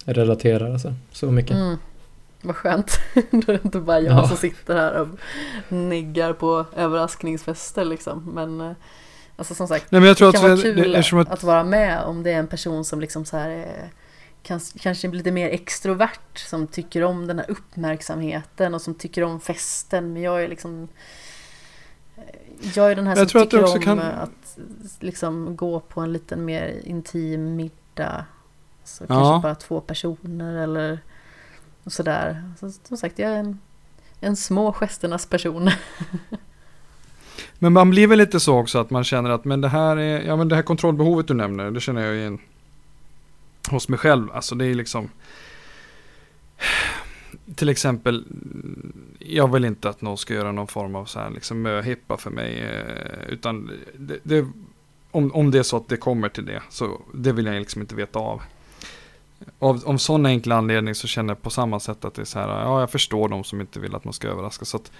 Jag 0.05 0.17
relaterar 0.17 0.73
alltså 0.73 0.93
så 1.11 1.31
mycket. 1.31 1.51
Mm. 1.51 1.77
Vad 2.41 2.55
skönt. 2.55 2.99
Då 3.13 3.51
är 3.51 3.57
det 3.57 3.65
inte 3.65 3.79
bara 3.79 3.99
jag 3.99 4.17
ja. 4.17 4.27
som 4.27 4.37
sitter 4.37 4.75
här 4.75 5.01
och 5.01 5.07
niggar 5.69 6.33
på 6.33 6.65
överraskningsfester 6.75 7.85
liksom. 7.85 8.31
Men 8.33 8.61
eh, 8.61 8.71
alltså 9.35 9.55
som 9.55 9.67
sagt, 9.67 9.91
Nej, 9.91 10.01
men 10.01 10.07
jag 10.07 10.17
tror 10.17 10.31
det 10.31 10.37
kan 10.37 10.45
att 10.45 10.49
vara 10.49 10.73
kul 10.73 10.91
det, 10.91 11.21
att... 11.21 11.31
att... 11.31 11.43
vara 11.43 11.63
med 11.63 12.03
om 12.03 12.23
det 12.23 12.31
är 12.31 12.39
en 12.39 12.47
person 12.47 12.85
som 12.85 13.01
liksom 13.01 13.25
så 13.25 13.37
här 13.37 13.49
är 13.49 13.89
kanske 14.79 15.07
lite 15.07 15.31
mer 15.31 15.49
extrovert 15.49 16.37
som 16.37 16.67
tycker 16.67 17.03
om 17.03 17.27
den 17.27 17.39
här 17.39 17.51
uppmärksamheten 17.51 18.73
och 18.73 18.81
som 18.81 18.95
tycker 18.95 19.23
om 19.23 19.39
festen. 19.39 20.13
Men 20.13 20.21
jag 20.21 20.43
är 20.43 20.47
liksom 20.47 20.87
jag 22.75 22.91
är 22.91 22.95
den 22.95 23.07
här 23.07 23.17
jag 23.17 23.29
som 23.29 23.41
tycker 23.41 23.75
om 23.75 23.81
kan... 23.81 23.99
att 23.99 24.57
liksom 24.99 25.55
gå 25.55 25.79
på 25.79 26.01
en 26.01 26.13
liten 26.13 26.45
mer 26.45 26.81
intim 26.83 27.55
middag. 27.55 28.25
Så 28.83 29.03
ja. 29.03 29.07
kanske 29.07 29.43
bara 29.43 29.55
två 29.55 29.81
personer 29.81 30.63
eller 30.63 30.99
sådär. 31.85 32.43
Så, 32.59 32.71
som 32.83 32.97
sagt, 32.97 33.19
jag 33.19 33.31
är 33.31 33.37
en, 33.37 33.59
en 34.19 34.35
små 34.35 34.73
gesternas 34.73 35.25
person. 35.25 35.69
men 37.59 37.73
man 37.73 37.89
blir 37.89 38.07
väl 38.07 38.17
lite 38.17 38.39
så 38.39 38.57
också 38.57 38.79
att 38.79 38.89
man 38.89 39.03
känner 39.03 39.29
att 39.29 39.45
men 39.45 39.61
det 39.61 39.69
här 39.69 39.97
är, 39.97 40.21
ja 40.21 40.35
men 40.35 40.49
det 40.49 40.55
här 40.55 40.63
kontrollbehovet 40.63 41.27
du 41.27 41.33
nämner, 41.33 41.71
det 41.71 41.79
känner 41.79 42.05
jag 42.05 42.15
igen 42.15 42.39
hos 43.69 43.89
mig 43.89 43.99
själv. 43.99 44.31
Alltså 44.31 44.55
det 44.55 44.65
är 44.65 44.75
liksom 44.75 45.09
till 47.55 47.69
exempel, 47.69 48.25
jag 49.19 49.53
vill 49.53 49.65
inte 49.65 49.89
att 49.89 50.01
någon 50.01 50.17
ska 50.17 50.33
göra 50.33 50.51
någon 50.51 50.67
form 50.67 50.95
av 50.95 51.05
så 51.05 51.19
här 51.19 51.29
liksom 51.29 51.61
möhippa 51.61 52.17
för 52.17 52.29
mig. 52.29 52.59
Eh, 52.59 53.29
utan 53.29 53.71
det, 53.97 54.19
det, 54.23 54.47
om, 55.11 55.33
om 55.33 55.51
det 55.51 55.59
är 55.59 55.63
så 55.63 55.77
att 55.77 55.87
det 55.87 55.97
kommer 55.97 56.29
till 56.29 56.45
det, 56.45 56.61
så 56.69 57.01
det 57.13 57.31
vill 57.31 57.45
jag 57.45 57.55
liksom 57.55 57.81
inte 57.81 57.95
veta 57.95 58.19
av. 58.19 58.41
Av, 59.59 59.83
av 59.85 59.97
sån 59.97 60.25
enkel 60.25 60.51
anledning 60.51 60.95
så 60.95 61.07
känner 61.07 61.33
jag 61.33 61.41
på 61.41 61.49
samma 61.49 61.79
sätt 61.79 62.05
att 62.05 62.13
det 62.13 62.21
är 62.21 62.25
så 62.25 62.39
här, 62.39 62.47
ja 62.47 62.79
jag 62.79 62.91
förstår 62.91 63.29
de 63.29 63.43
som 63.43 63.61
inte 63.61 63.79
vill 63.79 63.95
att 63.95 64.03
man 64.03 64.13
ska 64.13 64.27
överraska. 64.27 64.65
Så 64.65 64.77
att 64.77 64.91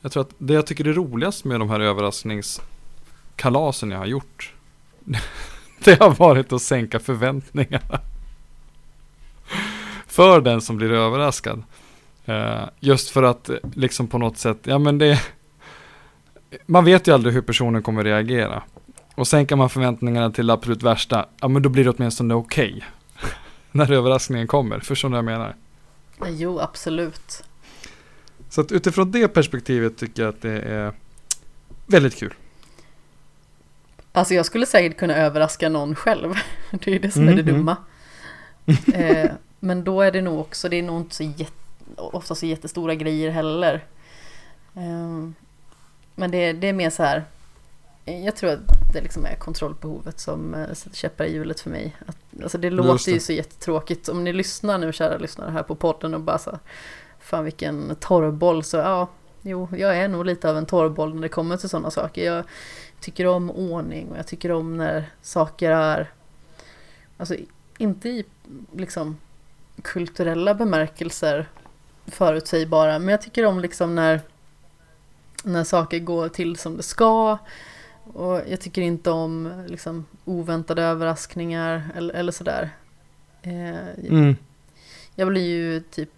jag 0.00 0.12
tror 0.12 0.20
att 0.20 0.34
det 0.38 0.54
jag 0.54 0.66
tycker 0.66 0.84
är 0.84 0.92
roligast 0.92 1.44
med 1.44 1.60
de 1.60 1.70
här 1.70 1.80
överraskningskalasen 1.80 3.90
jag 3.90 3.98
har 3.98 4.06
gjort, 4.06 4.54
det 5.84 6.00
har 6.00 6.14
varit 6.14 6.52
att 6.52 6.62
sänka 6.62 6.98
förväntningarna. 6.98 8.00
För 10.18 10.40
den 10.40 10.60
som 10.60 10.76
blir 10.76 10.92
överraskad. 10.92 11.62
Uh, 12.28 12.64
just 12.80 13.10
för 13.10 13.22
att 13.22 13.50
liksom 13.74 14.06
på 14.06 14.18
något 14.18 14.38
sätt, 14.38 14.58
ja 14.62 14.78
men 14.78 14.98
det 14.98 15.22
Man 16.66 16.84
vet 16.84 17.08
ju 17.08 17.14
aldrig 17.14 17.34
hur 17.34 17.42
personen 17.42 17.82
kommer 17.82 18.04
reagera. 18.04 18.62
Och 19.14 19.28
sänker 19.28 19.56
man 19.56 19.70
förväntningarna 19.70 20.30
till 20.30 20.46
det 20.46 20.52
absolut 20.52 20.82
värsta, 20.82 21.26
ja 21.40 21.48
men 21.48 21.62
då 21.62 21.68
blir 21.68 21.84
det 21.84 21.90
åtminstone 21.90 22.34
okej. 22.34 22.84
Okay. 23.16 23.30
när 23.72 23.92
överraskningen 23.92 24.46
kommer, 24.46 24.80
förstår 24.80 25.08
du 25.08 25.10
vad 25.10 25.18
jag 25.18 25.24
menar? 25.24 25.56
Jo, 26.26 26.58
absolut. 26.58 27.44
Så 28.48 28.60
att 28.60 28.72
utifrån 28.72 29.10
det 29.10 29.28
perspektivet 29.28 29.98
tycker 29.98 30.22
jag 30.22 30.28
att 30.28 30.42
det 30.42 30.60
är 30.60 30.92
väldigt 31.86 32.16
kul. 32.16 32.34
Alltså 34.12 34.34
jag 34.34 34.46
skulle 34.46 34.66
säkert 34.66 34.98
kunna 34.98 35.16
överraska 35.16 35.68
någon 35.68 35.94
själv. 35.94 36.34
Det 36.70 36.86
är 36.86 36.92
ju 36.92 36.98
det 36.98 37.10
som 37.10 37.22
mm, 37.22 37.38
är 37.38 37.42
det 37.42 37.50
mm. 37.50 37.56
dumma. 37.56 37.76
eh, 38.94 39.30
men 39.60 39.84
då 39.84 40.02
är 40.02 40.12
det 40.12 40.22
nog 40.22 40.40
också, 40.40 40.68
det 40.68 40.76
är 40.76 40.82
nog 40.82 41.00
inte 41.00 41.14
så 41.14 41.22
jätte, 41.22 41.52
ofta 41.96 42.34
så 42.34 42.46
jättestora 42.46 42.94
grejer 42.94 43.30
heller. 43.30 43.84
Eh, 44.74 45.28
men 46.14 46.30
det, 46.30 46.52
det 46.52 46.68
är 46.68 46.72
mer 46.72 46.90
så 46.90 47.02
här, 47.02 47.24
jag 48.04 48.36
tror 48.36 48.50
att 48.50 48.92
det 48.92 49.00
liksom 49.00 49.24
är 49.24 49.36
kontrollbehovet 49.36 50.20
som 50.20 50.54
eh, 50.54 50.72
sätter 50.72 50.96
käppar 50.96 51.24
i 51.24 51.32
hjulet 51.32 51.60
för 51.60 51.70
mig. 51.70 51.96
Att, 52.06 52.42
alltså 52.42 52.58
det 52.58 52.70
låter 52.70 53.12
ju 53.12 53.20
så 53.20 53.32
jättetråkigt. 53.32 54.08
Om 54.08 54.24
ni 54.24 54.32
lyssnar 54.32 54.78
nu, 54.78 54.92
kära 54.92 55.18
lyssnare 55.18 55.50
här 55.50 55.62
på 55.62 55.74
podden 55.74 56.14
och 56.14 56.20
bara 56.20 56.38
så 56.38 56.58
fan 57.20 57.44
vilken 57.44 57.96
torrboll, 58.00 58.64
så 58.64 58.76
ja, 58.76 59.08
jo, 59.42 59.68
jag 59.76 59.96
är 59.96 60.08
nog 60.08 60.26
lite 60.26 60.50
av 60.50 60.56
en 60.56 60.66
torrboll 60.66 61.14
när 61.14 61.22
det 61.22 61.28
kommer 61.28 61.56
till 61.56 61.68
sådana 61.68 61.90
saker. 61.90 62.24
Jag 62.24 62.44
tycker 63.00 63.26
om 63.26 63.50
ordning 63.50 64.08
och 64.10 64.18
jag 64.18 64.26
tycker 64.26 64.52
om 64.52 64.76
när 64.76 65.10
saker 65.22 65.70
är, 65.70 66.12
alltså 67.16 67.34
inte 67.78 68.08
i 68.08 68.24
liksom 68.72 69.16
kulturella 69.82 70.54
bemärkelser 70.54 71.48
förutsägbara, 72.06 72.98
men 72.98 73.08
jag 73.08 73.22
tycker 73.22 73.46
om 73.46 73.60
liksom 73.60 73.94
när, 73.94 74.20
när 75.44 75.64
saker 75.64 75.98
går 75.98 76.28
till 76.28 76.56
som 76.56 76.76
det 76.76 76.82
ska. 76.82 77.38
Och 78.12 78.40
jag 78.48 78.60
tycker 78.60 78.82
inte 78.82 79.10
om 79.10 79.64
liksom, 79.68 80.06
oväntade 80.24 80.82
överraskningar 80.82 81.90
eller, 81.96 82.14
eller 82.14 82.32
sådär. 82.32 82.70
Eh, 83.42 84.08
mm. 84.08 84.36
Jag 85.14 85.28
blir 85.28 85.46
ju 85.46 85.80
typ 85.80 86.10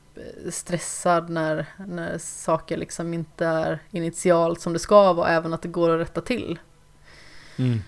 stressad 0.51 1.31
när, 1.31 1.67
när 1.87 2.19
saker 2.19 2.77
liksom 2.77 3.15
inte 3.15 3.47
är 3.47 3.79
initialt 3.91 4.61
som 4.61 4.73
det 4.73 4.79
ska 4.79 5.13
vara, 5.13 5.29
även 5.29 5.53
att 5.53 5.63
det 5.63 5.69
går 5.69 5.91
att 5.91 6.01
rätta 6.01 6.21
till. 6.21 6.59
Mm. 7.57 7.83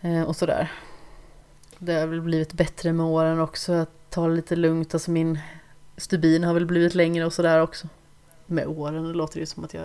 Eh, 0.00 0.22
och 0.22 0.36
sådär. 0.36 0.72
Det 1.78 1.94
har 1.94 2.06
väl 2.06 2.20
blivit 2.20 2.52
bättre 2.52 2.92
med 2.92 3.06
åren 3.06 3.40
också, 3.40 3.72
att 3.72 4.03
ta 4.14 4.28
det 4.28 4.34
lite 4.34 4.56
lugnt. 4.56 4.94
Alltså 4.94 5.10
min 5.10 5.38
stubin 5.96 6.44
har 6.44 6.54
väl 6.54 6.66
blivit 6.66 6.94
längre 6.94 7.24
och 7.24 7.32
sådär 7.32 7.60
också. 7.60 7.88
Med 8.46 8.66
åren, 8.66 9.04
det 9.04 9.14
låter 9.14 9.40
ju 9.40 9.46
som 9.46 9.64
att 9.64 9.74
jag... 9.74 9.84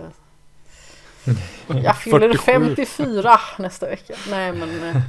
Jag 1.84 1.98
fyller 1.98 2.34
54 2.38 3.40
nästa 3.60 3.90
vecka. 3.90 4.14
Nej 4.30 4.54
men... 4.54 4.84
Eh, 4.84 5.02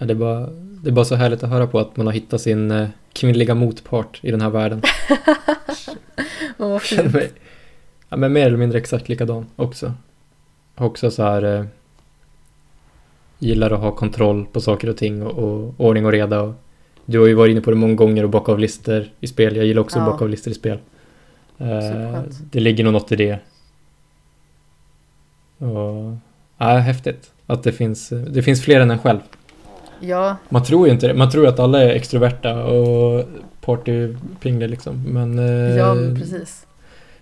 Ja, 0.00 0.06
det, 0.06 0.12
är 0.12 0.16
bara, 0.16 0.46
det 0.50 0.90
är 0.90 0.92
bara 0.92 1.04
så 1.04 1.14
härligt 1.14 1.42
att 1.42 1.50
höra 1.50 1.66
på 1.66 1.78
att 1.78 1.96
man 1.96 2.06
har 2.06 2.14
hittat 2.14 2.40
sin 2.40 2.70
eh, 2.70 2.88
kvinnliga 3.12 3.54
motpart 3.54 4.20
i 4.22 4.30
den 4.30 4.40
här 4.40 4.50
världen. 4.50 4.82
vad 6.56 6.82
fint. 6.82 7.16
Ja, 8.08 8.16
men 8.16 8.32
mer 8.32 8.46
eller 8.46 8.56
mindre 8.56 8.78
exakt 8.78 9.08
likadan 9.08 9.46
också. 9.56 9.94
Också 10.74 11.10
så 11.10 11.22
här 11.22 11.42
eh, 11.42 11.64
gillar 13.38 13.70
att 13.70 13.80
ha 13.80 13.90
kontroll 13.90 14.46
på 14.52 14.60
saker 14.60 14.90
och 14.90 14.96
ting 14.96 15.22
och, 15.22 15.38
och, 15.38 15.74
ordning 15.76 16.06
och 16.06 16.12
reda. 16.12 16.40
Och, 16.40 16.54
du 17.04 17.18
har 17.18 17.26
ju 17.26 17.34
varit 17.34 17.50
inne 17.50 17.60
på 17.60 17.70
det 17.70 17.76
många 17.76 17.94
gånger 17.94 18.22
och 18.22 18.30
bocka 18.30 18.52
av 18.52 18.58
listor 18.58 19.04
i 19.20 19.26
spel. 19.26 19.56
Jag 19.56 19.66
gillar 19.66 19.80
också 19.80 19.98
ja. 19.98 20.02
att 20.02 20.12
bocka 20.12 20.24
av 20.24 20.30
listor 20.30 20.50
i 20.50 20.54
spel. 20.54 20.78
Eh, 21.58 22.20
det 22.50 22.60
ligger 22.60 22.84
nog 22.84 22.92
något 22.92 23.12
i 23.12 23.16
det. 23.16 23.38
Och, 25.58 26.16
ja, 26.58 26.66
häftigt 26.66 27.30
att 27.46 27.62
det 27.62 27.72
finns, 27.72 28.08
det 28.08 28.42
finns 28.42 28.62
fler 28.62 28.80
än 28.80 28.90
en 28.90 28.98
själv. 28.98 29.18
Ja. 30.00 30.36
Man 30.48 30.64
tror 30.64 30.86
ju 30.86 30.92
inte 30.92 31.06
det. 31.06 31.14
Man 31.14 31.30
tror 31.30 31.46
att 31.46 31.58
alla 31.58 31.82
är 31.82 31.88
extroverta 31.88 32.64
och 32.64 33.24
partypingle 33.60 34.68
liksom. 34.68 35.02
Men, 35.02 35.38
eh, 35.38 35.76
ja, 35.76 35.96
precis. 36.18 36.66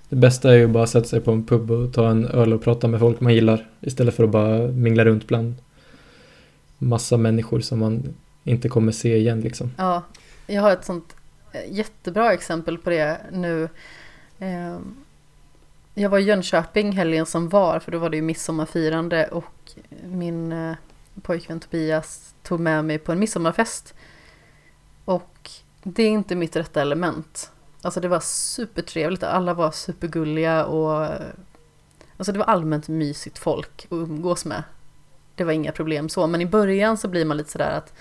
Det 0.09 0.17
bästa 0.17 0.53
är 0.53 0.57
ju 0.57 0.67
bara 0.67 0.85
att 0.85 0.91
sätta 0.91 1.07
sig 1.07 1.21
på 1.21 1.33
en 1.33 1.47
pub 1.47 1.71
och 1.71 1.93
ta 1.93 2.09
en 2.09 2.27
öl 2.27 2.53
och 2.53 2.63
prata 2.63 2.89
med 2.89 3.01
folk 3.01 3.21
man 3.21 3.35
gillar. 3.35 3.67
Istället 3.81 4.15
för 4.15 4.25
att 4.25 4.31
bara 4.31 4.59
mingla 4.59 5.05
runt 5.05 5.27
bland 5.27 5.55
massa 6.79 7.17
människor 7.17 7.61
som 7.61 7.79
man 7.79 8.15
inte 8.45 8.69
kommer 8.69 8.93
se 8.93 9.17
igen 9.17 9.41
liksom. 9.41 9.71
Ja, 9.77 10.03
jag 10.47 10.63
har 10.63 10.71
ett 10.71 10.85
sånt 10.85 11.17
eh, 11.53 11.73
jättebra 11.73 12.33
exempel 12.33 12.79
på 12.79 12.91
det 12.91 13.21
nu. 13.33 13.69
Ehm, 14.39 14.97
jag 15.95 16.11
var 16.11 16.19
i 16.19 16.23
Jönköping 16.23 16.93
helgen 16.93 17.27
som 17.27 17.49
var, 17.49 17.79
för 17.79 17.93
då 17.93 17.99
var 17.99 18.11
det 18.11 18.17
ju 18.17 18.23
midsommarfirande 18.23 19.27
och 19.27 19.73
min 20.05 20.53
eh, 20.53 20.75
pojkvän 21.23 21.61
Tobias 21.61 22.35
tog 22.43 22.61
med 22.61 22.85
mig 22.85 22.99
på 22.99 23.13
en 23.13 23.19
midsommarfest. 23.19 23.95
Och 25.05 25.51
det 25.83 26.03
är 26.03 26.09
inte 26.09 26.35
mitt 26.35 26.57
rätta 26.57 26.83
element. 26.83 27.51
Alltså 27.83 28.01
det 28.01 28.09
var 28.09 28.21
supertrevligt, 28.21 29.23
alla 29.23 29.55
var 29.55 29.71
supergulliga 29.71 30.65
och 30.65 31.05
eh, 31.05 31.27
Alltså 32.17 32.33
det 32.33 32.39
var 32.39 32.47
allmänt 32.47 32.89
mysigt 32.89 33.39
folk 33.39 33.85
att 33.85 33.93
umgås 33.93 34.45
med. 34.45 34.63
Det 35.37 35.45
var 35.45 35.53
inga 35.53 35.73
problem 35.73 36.09
så, 36.09 36.27
men 36.27 36.41
i 36.41 36.47
början 36.47 36.97
så 36.97 37.09
blir 37.09 37.25
man 37.25 37.37
lite 37.37 37.51
sådär 37.51 37.71
att 37.71 37.95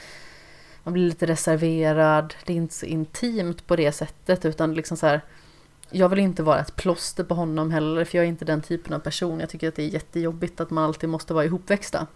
man 0.84 0.94
blir 0.94 1.06
lite 1.06 1.26
reserverad, 1.26 2.36
det 2.46 2.54
är 2.54 2.58
inte 2.58 2.74
så 2.74 2.86
intimt 2.86 3.68
på 3.68 3.76
det 3.76 3.92
sättet 3.92 4.46
utan 4.46 4.74
liksom 4.74 4.98
så 4.98 5.08
här 5.08 5.22
jag 5.90 6.10
vill 6.10 6.20
inte 6.20 6.44
vara 6.44 6.60
ett 6.60 6.76
plåster 6.76 7.24
på 7.24 7.36
honom 7.36 7.72
heller 7.72 8.06
för 8.06 8.18
jag 8.18 8.26
är 8.26 8.30
inte 8.30 8.46
den 8.46 8.62
typen 8.62 8.94
av 8.94 9.00
person. 9.00 9.40
Jag 9.40 9.50
tycker 9.50 9.68
att 9.68 9.76
det 9.76 9.84
är 9.84 9.88
jättejobbigt 9.88 10.60
att 10.60 10.70
man 10.70 10.84
alltid 10.84 11.10
måste 11.10 11.34
vara 11.34 11.46
ihopväxta. 11.46 12.08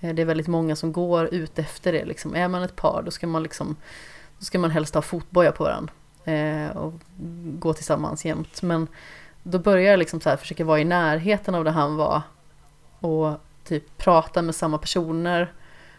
Eh, 0.00 0.14
det 0.14 0.22
är 0.22 0.26
väldigt 0.26 0.46
många 0.46 0.76
som 0.76 0.92
går 0.92 1.34
ut 1.34 1.58
efter 1.58 1.92
det. 1.92 2.04
Liksom. 2.04 2.34
Är 2.34 2.48
man 2.48 2.62
ett 2.62 2.76
par 2.76 3.02
då 3.02 3.10
ska 3.10 3.26
man, 3.26 3.42
liksom, 3.42 3.76
då 4.38 4.44
ska 4.44 4.58
man 4.58 4.70
helst 4.70 4.94
ha 4.94 5.02
fotboja 5.02 5.52
på 5.52 5.64
varandra. 5.64 5.92
Eh, 6.24 6.76
och 6.76 6.92
gå 7.58 7.74
tillsammans 7.74 8.24
jämt. 8.24 8.62
Men 8.62 8.86
då 9.42 9.58
börjar 9.58 9.90
jag 9.90 9.98
liksom 9.98 10.20
så 10.20 10.28
här, 10.28 10.36
försöka 10.36 10.64
vara 10.64 10.80
i 10.80 10.84
närheten 10.84 11.54
av 11.54 11.64
där 11.64 11.72
han 11.72 11.96
var. 11.96 12.22
Och 13.00 13.40
typ 13.68 13.98
prata 13.98 14.42
med 14.42 14.54
samma 14.54 14.78
personer. 14.78 15.52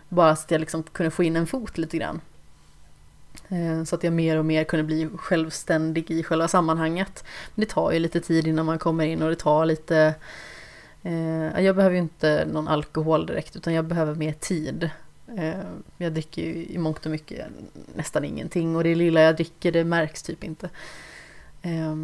Bara 0.09 0.35
så 0.35 0.43
att 0.43 0.51
jag 0.51 0.59
liksom 0.59 0.83
kunde 0.83 1.11
få 1.11 1.23
in 1.23 1.35
en 1.35 1.47
fot 1.47 1.77
lite 1.77 1.97
grann. 1.97 2.21
Eh, 3.47 3.83
så 3.83 3.95
att 3.95 4.03
jag 4.03 4.13
mer 4.13 4.37
och 4.37 4.45
mer 4.45 4.63
kunde 4.63 4.83
bli 4.83 5.09
självständig 5.15 6.11
i 6.11 6.23
själva 6.23 6.47
sammanhanget. 6.47 7.23
Men 7.55 7.65
det 7.65 7.71
tar 7.71 7.91
ju 7.91 7.99
lite 7.99 8.21
tid 8.21 8.47
innan 8.47 8.65
man 8.65 8.79
kommer 8.79 9.05
in 9.05 9.21
och 9.21 9.29
det 9.29 9.35
tar 9.35 9.65
lite 9.65 10.15
Eh, 11.01 11.61
jag 11.61 11.75
behöver 11.75 11.95
ju 11.95 12.01
inte 12.01 12.47
någon 12.51 12.67
alkohol 12.67 13.25
direkt 13.25 13.55
utan 13.55 13.73
jag 13.73 13.85
behöver 13.85 14.15
mer 14.15 14.33
tid. 14.33 14.89
Eh, 15.37 15.59
jag 15.97 16.13
dricker 16.13 16.41
ju 16.41 16.65
i 16.65 16.77
mångt 16.77 17.05
och 17.05 17.11
mycket 17.11 17.47
nästan 17.95 18.25
ingenting 18.25 18.75
och 18.75 18.83
det 18.83 18.95
lilla 18.95 19.21
jag 19.21 19.35
dricker 19.35 19.71
det 19.71 19.83
märks 19.83 20.23
typ 20.23 20.43
inte. 20.43 20.69
Eh, 21.61 21.95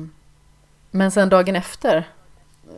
men 0.92 1.12
sen 1.12 1.30
dagen 1.30 1.56
efter 1.56 2.10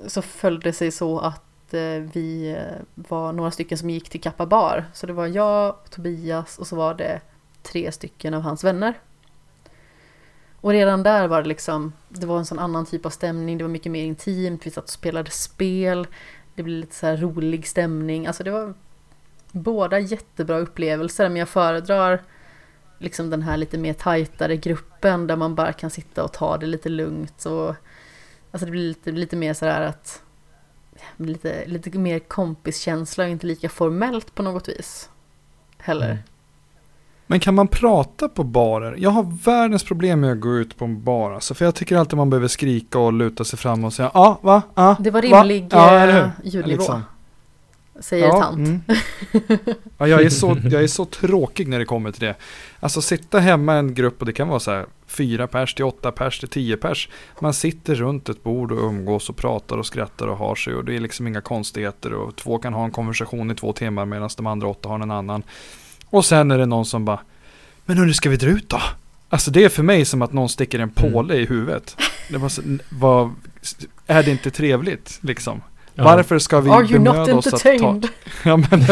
så 0.07 0.21
följde 0.21 0.69
det 0.69 0.73
sig 0.73 0.91
så 0.91 1.19
att 1.19 1.43
Eh, 1.73 2.01
vi 2.13 2.51
eh, 2.51 2.83
var 2.95 3.33
några 3.33 3.51
stycken 3.51 3.77
som 3.77 3.89
gick 3.89 4.09
till 4.09 4.21
Kappa 4.21 4.45
bar. 4.45 4.85
Så 4.93 5.07
det 5.07 5.13
var 5.13 5.27
jag, 5.27 5.75
Tobias 5.89 6.57
och 6.57 6.67
så 6.67 6.75
var 6.75 6.93
det 6.93 7.21
tre 7.63 7.91
stycken 7.91 8.33
av 8.33 8.41
hans 8.41 8.63
vänner. 8.63 8.93
Och 10.61 10.71
redan 10.71 11.03
där 11.03 11.27
var 11.27 11.41
det 11.41 11.47
liksom, 11.47 11.93
det 12.09 12.25
var 12.25 12.37
en 12.37 12.45
sån 12.45 12.59
annan 12.59 12.85
typ 12.85 13.05
av 13.05 13.09
stämning, 13.09 13.57
det 13.57 13.63
var 13.63 13.71
mycket 13.71 13.91
mer 13.91 14.03
intimt, 14.03 14.65
vi 14.65 14.71
satt 14.71 14.83
och 14.83 14.89
spelade 14.89 15.31
spel, 15.31 16.07
det 16.55 16.63
blev 16.63 16.77
lite 16.77 16.95
så 16.95 17.05
här 17.05 17.17
rolig 17.17 17.67
stämning, 17.67 18.27
alltså 18.27 18.43
det 18.43 18.51
var 18.51 18.73
båda 19.51 19.99
jättebra 19.99 20.57
upplevelser, 20.57 21.29
men 21.29 21.37
jag 21.37 21.49
föredrar 21.49 22.21
liksom 22.97 23.29
den 23.29 23.41
här 23.41 23.57
lite 23.57 23.77
mer 23.77 23.93
tajtare 23.93 24.57
gruppen 24.57 25.27
där 25.27 25.35
man 25.35 25.55
bara 25.55 25.73
kan 25.73 25.89
sitta 25.89 26.23
och 26.23 26.33
ta 26.33 26.57
det 26.57 26.65
lite 26.65 26.89
lugnt 26.89 27.45
och 27.45 27.75
alltså 28.51 28.65
det 28.65 28.71
blir 28.71 28.87
lite, 28.87 29.11
lite 29.11 29.35
mer 29.35 29.53
sådär 29.53 29.81
att 29.81 30.23
lite, 31.17 31.65
lite 31.65 31.97
mer 31.97 32.19
kompiskänsla 32.19 33.23
och 33.23 33.29
inte 33.29 33.47
lika 33.47 33.69
formellt 33.69 34.35
på 34.35 34.43
något 34.43 34.69
vis 34.69 35.09
heller. 35.77 36.11
Mm. 36.11 36.17
Men 37.29 37.39
kan 37.39 37.55
man 37.55 37.67
prata 37.67 38.29
på 38.29 38.43
barer? 38.43 38.95
Jag 38.97 39.09
har 39.09 39.23
världens 39.45 39.83
problem 39.83 40.19
med 40.19 40.31
att 40.31 40.39
gå 40.39 40.55
ut 40.55 40.77
på 40.77 40.85
en 40.85 41.03
bar. 41.03 41.31
Alltså, 41.31 41.53
för 41.53 41.65
jag 41.65 41.75
tycker 41.75 41.97
alltid 41.97 42.17
man 42.17 42.29
behöver 42.29 42.47
skrika 42.47 42.99
och 42.99 43.13
luta 43.13 43.43
sig 43.43 43.59
fram 43.59 43.83
och 43.83 43.93
säga 43.93 44.11
ja, 44.13 44.19
ah, 44.19 44.39
va, 44.41 44.61
ah, 44.73 44.95
Det 44.99 45.11
var 45.11 45.21
rimlig 45.21 45.67
ja, 45.71 46.07
eh, 46.07 46.29
ljudnivå. 46.43 46.77
Liksom. 46.77 47.03
Säger 47.99 48.27
ja, 48.27 48.41
tant. 48.41 48.57
Mm. 48.57 48.81
ja, 49.97 50.07
jag, 50.07 50.21
är 50.21 50.29
så, 50.29 50.57
jag 50.63 50.83
är 50.83 50.87
så 50.87 51.05
tråkig 51.05 51.67
när 51.67 51.79
det 51.79 51.85
kommer 51.85 52.11
till 52.11 52.27
det. 52.27 52.35
Alltså 52.79 53.01
sitta 53.01 53.39
hemma 53.39 53.73
en 53.73 53.93
grupp 53.93 54.19
och 54.19 54.25
det 54.25 54.33
kan 54.33 54.47
vara 54.47 54.59
så 54.59 54.71
här 54.71 54.85
fyra 55.07 55.47
pers 55.47 55.73
till 55.73 55.85
åtta 55.85 56.11
pers 56.11 56.39
till 56.39 56.49
tio 56.49 56.77
pers. 56.77 57.09
Man 57.39 57.53
sitter 57.53 57.95
runt 57.95 58.29
ett 58.29 58.43
bord 58.43 58.71
och 58.71 58.89
umgås 58.89 59.29
och 59.29 59.37
pratar 59.37 59.77
och 59.77 59.85
skrattar 59.85 60.27
och 60.27 60.37
har 60.37 60.55
sig 60.55 60.73
och 60.73 60.85
det 60.85 60.95
är 60.95 60.99
liksom 60.99 61.27
inga 61.27 61.41
konstigheter 61.41 62.13
och 62.13 62.35
två 62.35 62.57
kan 62.57 62.73
ha 62.73 62.85
en 62.85 62.91
konversation 62.91 63.51
i 63.51 63.55
två 63.55 63.73
timmar 63.73 64.05
medan 64.05 64.29
de 64.37 64.47
andra 64.47 64.67
åtta 64.67 64.89
har 64.89 64.99
en 64.99 65.11
annan. 65.11 65.43
Och 66.09 66.25
sen 66.25 66.51
är 66.51 66.57
det 66.57 66.65
någon 66.65 66.85
som 66.85 67.05
bara, 67.05 67.19
men 67.85 67.97
hur 67.97 68.13
ska 68.13 68.29
vi 68.29 68.37
dra 68.37 68.49
ut 68.49 68.69
då? 68.69 68.79
Alltså 69.29 69.51
det 69.51 69.63
är 69.63 69.69
för 69.69 69.83
mig 69.83 70.05
som 70.05 70.21
att 70.21 70.33
någon 70.33 70.49
sticker 70.49 70.79
en 70.79 70.89
påle 70.89 71.33
mm. 71.33 71.43
i 71.43 71.47
huvudet. 71.47 71.97
Det 72.29 72.37
var, 72.37 72.51
var, 72.89 73.31
är 74.07 74.23
det 74.23 74.31
inte 74.31 74.51
trevligt 74.51 75.19
liksom? 75.21 75.61
Ja. 75.97 76.03
Varför 76.03 76.39
ska 76.39 76.59
vi 76.59 76.69
Are 76.69 76.87
bemöda 76.87 77.35
oss 77.35 77.53
att 77.53 77.61
ta 77.61 77.69
ja, 78.43 78.57
men, 78.57 78.83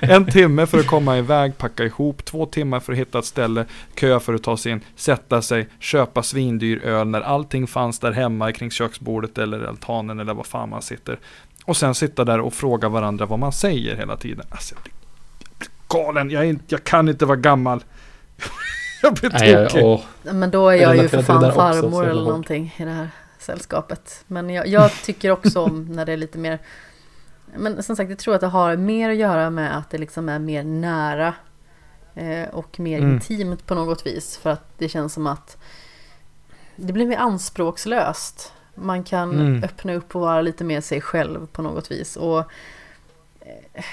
en 0.00 0.26
timme 0.26 0.66
för 0.66 0.78
att 0.78 0.86
komma 0.86 1.18
iväg, 1.18 1.58
packa 1.58 1.84
ihop, 1.84 2.24
två 2.24 2.46
timmar 2.46 2.80
för 2.80 2.92
att 2.92 2.98
hitta 2.98 3.18
ett 3.18 3.24
ställe, 3.24 3.64
kö 3.94 4.20
för 4.20 4.34
att 4.34 4.42
ta 4.42 4.56
sig 4.56 4.72
in, 4.72 4.80
sätta 4.96 5.42
sig, 5.42 5.68
köpa 5.78 6.22
svindyr 6.22 6.84
öl 6.84 7.06
när 7.06 7.20
allting 7.20 7.66
fanns 7.66 7.98
där 7.98 8.12
hemma 8.12 8.52
kring 8.52 8.70
köksbordet 8.70 9.38
eller 9.38 9.64
altanen 9.64 10.20
eller 10.20 10.34
vad 10.34 10.46
fan 10.46 10.68
man 10.68 10.82
sitter. 10.82 11.18
Och 11.64 11.76
sen 11.76 11.94
sitta 11.94 12.24
där 12.24 12.40
och 12.40 12.54
fråga 12.54 12.88
varandra 12.88 13.26
vad 13.26 13.38
man 13.38 13.52
säger 13.52 13.96
hela 13.96 14.16
tiden. 14.16 14.46
Alltså, 14.50 14.74
jag 14.74 14.82
blir, 14.82 14.92
jag 15.48 15.58
blir 15.58 16.04
galen, 16.04 16.30
jag, 16.30 16.46
inte, 16.46 16.64
jag 16.68 16.84
kan 16.84 17.08
inte 17.08 17.26
vara 17.26 17.36
gammal. 17.36 17.84
jag 19.02 19.14
blir 19.14 19.30
tokig. 19.30 20.06
Men 20.34 20.50
då 20.50 20.68
är 20.68 20.74
jag, 20.74 20.96
jag 20.96 21.02
ju 21.02 21.08
för 21.08 21.22
fan 21.22 21.52
farmor 21.52 22.08
eller 22.08 22.24
någonting 22.24 22.74
i 22.78 22.84
det 22.84 22.90
här 22.90 23.08
sällskapet. 23.44 24.24
Men 24.26 24.50
jag, 24.50 24.66
jag 24.66 24.92
tycker 24.92 25.30
också 25.30 25.62
om 25.62 25.84
när 25.90 26.06
det 26.06 26.12
är 26.12 26.16
lite 26.16 26.38
mer 26.38 26.58
men 27.56 27.82
som 27.82 27.96
sagt, 27.96 28.10
jag 28.10 28.18
tror 28.18 28.34
att 28.34 28.40
det 28.40 28.46
har 28.46 28.76
mer 28.76 29.10
att 29.10 29.16
göra 29.16 29.50
med 29.50 29.76
att 29.76 29.90
det 29.90 29.98
liksom 29.98 30.28
är 30.28 30.38
mer 30.38 30.64
nära 30.64 31.34
eh, 32.14 32.48
och 32.48 32.80
mer 32.80 32.98
mm. 32.98 33.12
intimt 33.12 33.66
på 33.66 33.74
något 33.74 34.06
vis. 34.06 34.36
För 34.36 34.50
att 34.50 34.78
det 34.78 34.88
känns 34.88 35.12
som 35.12 35.26
att 35.26 35.56
det 36.76 36.92
blir 36.92 37.06
mer 37.06 37.16
anspråkslöst. 37.16 38.52
Man 38.74 39.04
kan 39.04 39.32
mm. 39.32 39.64
öppna 39.64 39.94
upp 39.94 40.14
och 40.14 40.20
vara 40.20 40.40
lite 40.40 40.64
mer 40.64 40.80
sig 40.80 41.00
själv 41.00 41.46
på 41.46 41.62
något 41.62 41.90
vis. 41.90 42.16
Och 42.16 42.38
eh, 43.40 43.84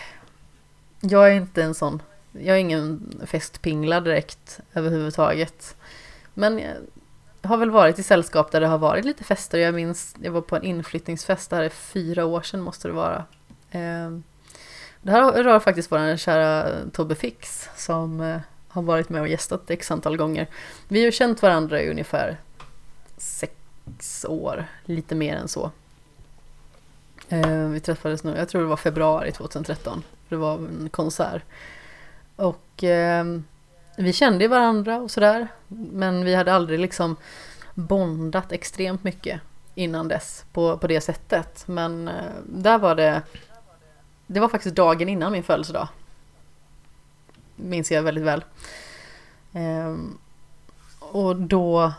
jag 0.99 1.27
är 1.27 1.35
inte 1.35 1.63
en 1.63 1.73
sån, 1.73 2.01
jag 2.31 2.55
är 2.55 2.59
ingen 2.59 3.19
festpingla 3.25 4.01
direkt 4.01 4.59
överhuvudtaget. 4.73 5.75
Men 6.33 6.59
jag 6.59 6.75
har 7.41 7.57
väl 7.57 7.71
varit 7.71 7.99
i 7.99 8.03
sällskap 8.03 8.51
där 8.51 8.61
det 8.61 8.67
har 8.67 8.77
varit 8.77 9.05
lite 9.05 9.23
fester. 9.23 9.57
Jag 9.57 9.73
minns, 9.73 10.15
jag 10.21 10.31
var 10.31 10.41
på 10.41 10.55
en 10.55 10.63
inflyttningsfest 10.63 11.49
där 11.49 11.69
fyra 11.69 12.25
år 12.25 12.41
sedan 12.41 12.61
måste 12.61 12.87
det 12.87 12.93
vara. 12.93 13.25
Ehm, 13.71 14.23
det 15.01 15.11
här 15.11 15.43
rör 15.43 15.59
faktiskt 15.59 15.91
vår 15.91 16.17
kära 16.17 16.71
Tobbe 16.91 17.15
Fix 17.15 17.69
som 17.75 18.21
eh, 18.21 18.39
har 18.67 18.81
varit 18.81 19.09
med 19.09 19.21
och 19.21 19.27
gästat 19.27 19.69
x 19.69 19.91
antal 19.91 20.17
gånger. 20.17 20.47
Vi 20.87 20.99
har 20.99 21.05
ju 21.05 21.11
känt 21.11 21.41
varandra 21.41 21.81
i 21.81 21.89
ungefär 21.89 22.37
sex 23.17 24.25
år, 24.29 24.65
lite 24.85 25.15
mer 25.15 25.35
än 25.35 25.47
så. 25.47 25.71
Ehm, 27.29 27.71
vi 27.71 27.79
träffades 27.79 28.23
nu, 28.23 28.35
jag 28.37 28.49
tror 28.49 28.61
det 28.61 28.67
var 28.67 28.77
februari 28.77 29.31
2013, 29.31 30.03
det 30.29 30.35
var 30.35 30.53
en 30.55 30.89
konsert. 30.91 31.43
Och 32.35 32.83
ehm, 32.83 33.43
vi 34.01 34.13
kände 34.13 34.47
varandra 34.47 34.97
och 34.97 35.11
sådär, 35.11 35.47
men 35.67 36.25
vi 36.25 36.35
hade 36.35 36.53
aldrig 36.53 36.79
liksom 36.79 37.15
bondat 37.73 38.51
extremt 38.51 39.03
mycket 39.03 39.41
innan 39.75 40.07
dess 40.07 40.45
på, 40.53 40.77
på 40.77 40.87
det 40.87 41.01
sättet. 41.01 41.63
Men 41.67 42.07
eh, 42.07 42.13
där 42.45 42.77
var 42.77 42.95
det 42.95 43.21
det 44.27 44.39
var 44.39 44.49
faktiskt 44.49 44.75
dagen 44.75 45.09
innan 45.09 45.31
min 45.31 45.43
födelsedag. 45.43 45.87
Minns 47.55 47.91
jag 47.91 48.03
väldigt 48.03 48.23
väl. 48.23 48.43
Ehm, 49.53 50.17
och 50.99 51.35
då 51.35 51.93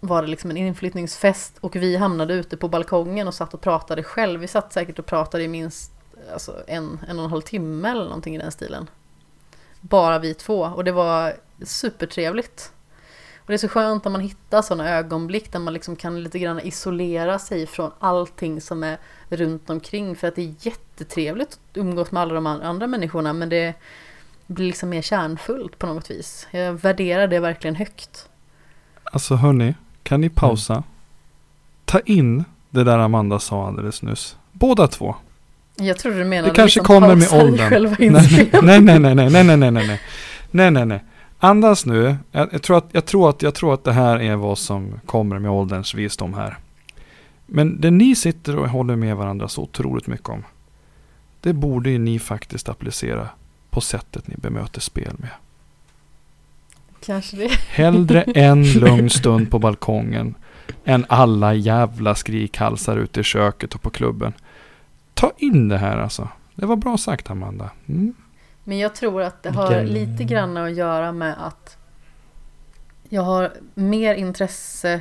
var 0.00 0.22
det 0.22 0.28
liksom 0.28 0.50
en 0.50 0.56
inflyttningsfest 0.56 1.58
och 1.60 1.76
vi 1.76 1.96
hamnade 1.96 2.34
ute 2.34 2.56
på 2.56 2.68
balkongen 2.68 3.28
och 3.28 3.34
satt 3.34 3.54
och 3.54 3.60
pratade 3.60 4.02
själv. 4.02 4.40
Vi 4.40 4.48
satt 4.48 4.72
säkert 4.72 4.98
och 4.98 5.06
pratade 5.06 5.44
i 5.44 5.48
minst 5.48 5.92
alltså, 6.32 6.62
en, 6.66 7.00
en 7.08 7.18
och 7.18 7.24
en 7.24 7.30
halv 7.30 7.42
timme 7.42 7.90
eller 7.90 8.04
någonting 8.04 8.36
i 8.36 8.38
den 8.38 8.52
stilen. 8.52 8.90
Bara 9.88 10.18
vi 10.18 10.34
två 10.34 10.60
och 10.60 10.84
det 10.84 10.92
var 10.92 11.36
supertrevligt. 11.62 12.72
Och 13.38 13.46
det 13.46 13.54
är 13.54 13.58
så 13.58 13.68
skönt 13.68 14.04
när 14.04 14.12
man 14.12 14.20
hittar 14.20 14.62
sådana 14.62 14.90
ögonblick 14.90 15.52
där 15.52 15.58
man 15.58 15.74
liksom 15.74 15.96
kan 15.96 16.22
lite 16.22 16.38
grann 16.38 16.60
isolera 16.60 17.38
sig 17.38 17.66
från 17.66 17.90
allting 17.98 18.60
som 18.60 18.82
är 18.82 18.98
runt 19.28 19.70
omkring. 19.70 20.16
För 20.16 20.28
att 20.28 20.34
det 20.34 20.42
är 20.42 20.54
jättetrevligt 20.60 21.48
att 21.48 21.76
umgås 21.76 22.12
med 22.12 22.22
alla 22.22 22.34
de 22.34 22.46
andra 22.46 22.86
människorna 22.86 23.32
men 23.32 23.48
det 23.48 23.74
blir 24.46 24.66
liksom 24.66 24.88
mer 24.88 25.02
kärnfullt 25.02 25.78
på 25.78 25.86
något 25.86 26.10
vis. 26.10 26.48
Jag 26.50 26.72
värderar 26.72 27.26
det 27.26 27.40
verkligen 27.40 27.76
högt. 27.76 28.28
Alltså 29.04 29.34
hörni, 29.34 29.74
kan 30.02 30.20
ni 30.20 30.28
pausa? 30.28 30.72
Mm. 30.72 30.84
Ta 31.84 32.00
in 32.00 32.44
det 32.70 32.84
där 32.84 32.98
Amanda 32.98 33.38
sa 33.38 33.66
alldeles 33.66 34.02
nyss. 34.02 34.36
Båda 34.52 34.88
två. 34.88 35.16
Jag 35.76 35.98
tror 35.98 36.12
du 36.12 36.24
menade 36.24 36.48
Det 36.48 36.54
kanske 36.54 36.80
liksom 36.80 37.00
kommer 37.00 37.14
med 37.14 37.32
åldern. 37.32 37.96
Nej, 38.62 38.80
nej, 38.80 38.98
nej, 38.98 39.14
nej, 39.14 39.30
nej, 39.30 39.44
nej, 39.44 39.56
nej, 39.56 39.70
nej, 39.70 40.00
nej, 40.50 40.70
nej, 40.70 40.86
nej. 40.86 41.04
Andas 41.38 41.86
nu. 41.86 42.16
Jag, 42.32 42.48
jag, 42.52 42.62
tror 42.62 42.78
att, 42.78 42.88
jag, 42.92 43.04
tror 43.04 43.30
att, 43.30 43.42
jag 43.42 43.54
tror 43.54 43.74
att 43.74 43.84
det 43.84 43.92
här 43.92 44.20
är 44.20 44.36
vad 44.36 44.58
som 44.58 45.00
kommer 45.06 45.38
med 45.38 45.50
ålderns 45.50 45.94
visdom 45.94 46.34
här. 46.34 46.58
Men 47.46 47.80
det 47.80 47.90
ni 47.90 48.14
sitter 48.14 48.56
och 48.56 48.68
håller 48.68 48.96
med 48.96 49.16
varandra 49.16 49.48
så 49.48 49.62
otroligt 49.62 50.06
mycket 50.06 50.28
om. 50.28 50.44
Det 51.40 51.52
borde 51.52 51.90
ju 51.90 51.98
ni 51.98 52.18
faktiskt 52.18 52.68
applicera 52.68 53.28
på 53.70 53.80
sättet 53.80 54.28
ni 54.28 54.34
bemöter 54.36 54.80
spel 54.80 55.12
med. 55.16 55.30
Kanske 57.06 57.36
det. 57.36 57.48
Hellre 57.68 58.22
en 58.34 58.72
lugn 58.72 59.10
stund 59.10 59.50
på 59.50 59.58
balkongen 59.58 60.34
än 60.84 61.06
alla 61.08 61.54
jävla 61.54 62.14
skrikhalsar 62.14 62.96
ute 62.96 63.20
i 63.20 63.22
köket 63.22 63.74
och 63.74 63.82
på 63.82 63.90
klubben. 63.90 64.32
Ta 65.16 65.32
in 65.36 65.68
det 65.68 65.78
här 65.78 65.98
alltså. 65.98 66.28
Det 66.54 66.66
var 66.66 66.76
bra 66.76 66.98
sagt 66.98 67.30
Amanda. 67.30 67.70
Mm. 67.88 68.14
Men 68.64 68.78
jag 68.78 68.94
tror 68.94 69.22
att 69.22 69.42
det 69.42 69.50
har 69.50 69.82
lite 69.82 70.24
grann 70.24 70.56
att 70.56 70.74
göra 70.74 71.12
med 71.12 71.34
att 71.46 71.76
jag 73.08 73.22
har 73.22 73.52
mer 73.74 74.14
intresse 74.14 75.00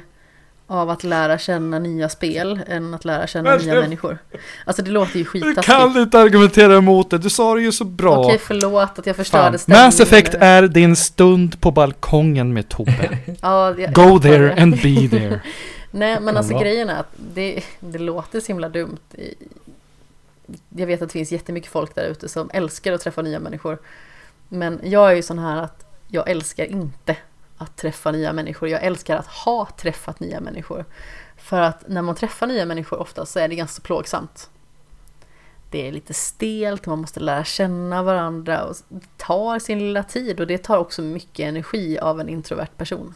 av 0.68 0.90
att 0.90 1.04
lära 1.04 1.38
känna 1.38 1.80
nya 1.80 2.10
spel 2.10 2.62
än 2.68 2.94
att 2.94 3.06
lära 3.06 3.28
känna 3.28 3.50
Men, 3.50 3.60
nya 3.60 3.82
människor. 3.82 4.18
Alltså 4.66 4.84
det 4.84 4.92
låter 4.92 5.20
ju 5.20 5.26
skitaskigt. 5.26 5.56
Du 5.56 5.62
kan 5.62 5.98
inte 5.98 6.20
argumentera 6.20 6.78
emot 6.78 7.10
det, 7.10 7.18
du 7.18 7.30
sa 7.30 7.56
det 7.56 7.62
ju 7.62 7.72
så 7.72 7.86
bra. 7.86 8.18
Okej, 8.18 8.40
förlåt 8.44 9.00
att 9.00 9.06
jag 9.06 9.16
förstörde 9.16 9.58
stämningen. 9.58 9.86
Mass 9.86 10.00
Effect 10.00 10.34
är 10.34 10.68
din 10.68 10.96
stund 10.96 11.62
på 11.62 11.72
balkongen 11.72 12.54
med 12.54 12.70
Tobbe. 12.70 13.18
ja, 13.42 13.80
jag, 13.80 13.94
Go 13.94 14.02
jag 14.02 14.22
there 14.22 14.62
and 14.62 14.72
be 14.72 15.10
there. 15.10 15.42
Nej, 15.92 16.20
men 16.22 16.38
alltså 16.38 16.60
grejen 16.60 16.90
är 16.90 17.00
att 17.00 17.14
det, 17.34 17.64
det 17.80 18.00
låter 18.00 18.40
så 18.40 18.48
himla 18.48 18.70
dumt 18.70 19.00
jag 20.70 20.88
vet 20.88 21.02
att 21.02 21.10
det 21.10 21.14
finns 21.14 21.32
jättemycket 21.32 21.72
folk 21.72 21.96
där 21.96 22.04
ute 22.04 22.30
som 22.30 22.50
älskar 22.54 22.94
att 22.94 23.02
träffa 23.02 23.22
nya 23.22 23.40
människor. 23.40 23.78
Men 24.50 24.80
jag 24.84 25.12
är 25.12 25.16
ju 25.16 25.22
sån 25.22 25.40
här 25.40 25.58
att 25.58 25.86
jag 26.08 26.30
älskar 26.30 26.66
inte 26.66 27.18
att 27.58 27.78
träffa 27.78 28.12
nya 28.12 28.34
människor. 28.34 28.70
Jag 28.70 28.84
älskar 28.84 29.18
att 29.18 29.28
ha 29.28 29.68
träffat 29.78 30.20
nya 30.20 30.40
människor. 30.40 30.86
För 31.38 31.62
att 31.62 31.88
när 31.88 32.02
man 32.02 32.16
träffar 32.16 32.48
nya 32.48 32.66
människor 32.66 33.00
ofta 33.00 33.26
så 33.26 33.40
är 33.40 33.48
det 33.48 33.56
ganska 33.56 33.82
plågsamt. 33.82 34.50
Det 35.70 35.88
är 35.88 35.92
lite 35.92 36.14
stelt, 36.14 36.86
man 36.86 37.00
måste 37.00 37.20
lära 37.20 37.44
känna 37.44 38.04
varandra 38.04 38.64
och 38.64 38.76
det 38.90 39.18
tar 39.18 39.60
sin 39.60 39.80
lilla 39.80 40.04
tid 40.04 40.40
och 40.40 40.48
det 40.48 40.58
tar 40.58 40.78
också 40.78 41.02
mycket 41.02 41.48
energi 41.48 42.00
av 42.00 42.20
en 42.20 42.30
introvert 42.30 42.78
person. 42.78 43.16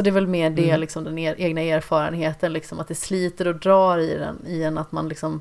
Så 0.00 0.04
det 0.04 0.10
är 0.10 0.12
väl 0.12 0.26
mer 0.26 0.50
det, 0.50 0.68
mm. 0.68 0.80
liksom, 0.80 1.04
den 1.04 1.18
er, 1.18 1.34
egna 1.38 1.60
erfarenheten, 1.60 2.52
liksom, 2.52 2.80
att 2.80 2.88
det 2.88 2.94
sliter 2.94 3.46
och 3.46 3.56
drar 3.56 3.98
i, 3.98 4.14
den, 4.14 4.46
i 4.46 4.62
en, 4.62 4.78
att 4.78 4.92
man 4.92 5.08
liksom 5.08 5.40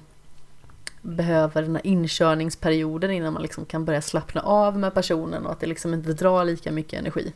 behöver 1.02 1.62
den 1.62 1.76
här 1.76 1.88
inkörningsperioden 1.88 3.12
innan 3.12 3.34
man 3.34 3.42
liksom 3.42 3.66
kan 3.66 3.86
börja 3.86 4.02
slappna 4.02 4.42
av 4.42 4.78
med 4.78 4.94
personen 4.94 5.46
och 5.46 5.52
att 5.52 5.60
det 5.60 5.68
liksom 5.68 5.94
inte 5.94 6.14
drar 6.14 6.46
lika 6.46 6.72
mycket 6.72 7.00
energi. 7.00 7.34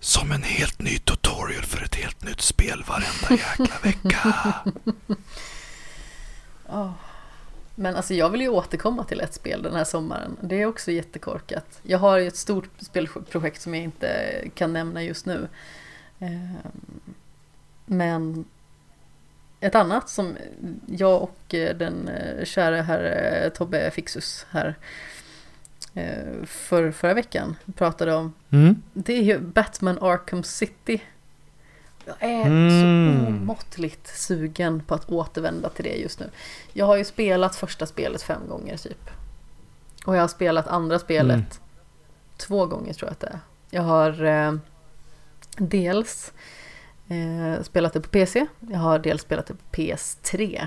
Som 0.00 0.32
en 0.32 0.42
helt 0.42 0.82
ny 0.82 0.98
tutorial 0.98 1.62
för 1.62 1.84
ett 1.84 1.94
helt 1.94 2.24
nytt 2.24 2.40
spel 2.40 2.84
varenda 2.88 3.44
jäkla 3.44 3.76
vecka. 3.82 4.54
oh. 6.68 6.90
Men 7.74 7.96
alltså 7.96 8.14
jag 8.14 8.30
vill 8.30 8.40
ju 8.40 8.48
återkomma 8.48 9.04
till 9.04 9.20
ett 9.20 9.34
spel 9.34 9.62
den 9.62 9.74
här 9.74 9.84
sommaren. 9.84 10.36
Det 10.40 10.62
är 10.62 10.66
också 10.66 10.90
jättekorkat. 10.90 11.80
Jag 11.82 11.98
har 11.98 12.18
ju 12.18 12.28
ett 12.28 12.36
stort 12.36 12.68
spelprojekt 12.78 13.62
som 13.62 13.74
jag 13.74 13.84
inte 13.84 14.34
kan 14.54 14.72
nämna 14.72 15.02
just 15.02 15.26
nu. 15.26 15.48
Ehm, 16.18 17.14
men 17.86 18.44
ett 19.60 19.74
annat 19.74 20.08
som 20.08 20.36
jag 20.86 21.22
och 21.22 21.54
eh, 21.54 21.76
den 21.76 22.08
eh, 22.08 22.44
kära 22.44 22.82
herr 22.82 23.44
eh, 23.44 23.48
Tobbe 23.48 23.90
Fixus 23.90 24.46
här 24.50 24.74
för 26.46 26.90
förra 26.90 27.14
veckan 27.14 27.56
pratade 27.74 28.14
om. 28.14 28.32
Mm. 28.50 28.82
Det 28.92 29.12
är 29.12 29.22
ju 29.22 29.38
Batman 29.38 29.98
Arkham 30.00 30.42
City. 30.42 31.02
Jag 32.04 32.16
är 32.20 32.46
mm. 32.46 32.70
så 32.70 33.28
omåttligt 33.28 34.06
sugen 34.06 34.80
på 34.80 34.94
att 34.94 35.10
återvända 35.10 35.68
till 35.68 35.84
det 35.84 35.96
just 35.96 36.20
nu. 36.20 36.30
Jag 36.72 36.86
har 36.86 36.96
ju 36.96 37.04
spelat 37.04 37.56
första 37.56 37.86
spelet 37.86 38.22
fem 38.22 38.48
gånger 38.48 38.76
typ. 38.76 39.10
Och 40.06 40.16
jag 40.16 40.20
har 40.20 40.28
spelat 40.28 40.66
andra 40.66 40.98
spelet 40.98 41.34
mm. 41.34 41.46
två 42.36 42.66
gånger 42.66 42.92
tror 42.92 43.08
jag 43.08 43.12
att 43.12 43.20
det 43.20 43.26
är. 43.26 43.40
Jag 43.70 43.82
har 43.82 44.22
dels 45.58 46.32
eh, 47.08 47.62
spelat 47.62 47.92
det 47.92 48.00
på 48.00 48.08
PC, 48.08 48.46
jag 48.60 48.78
har 48.78 48.98
dels 48.98 49.22
spelat 49.22 49.46
det 49.46 49.54
på 49.54 49.60
PS3. 49.72 50.66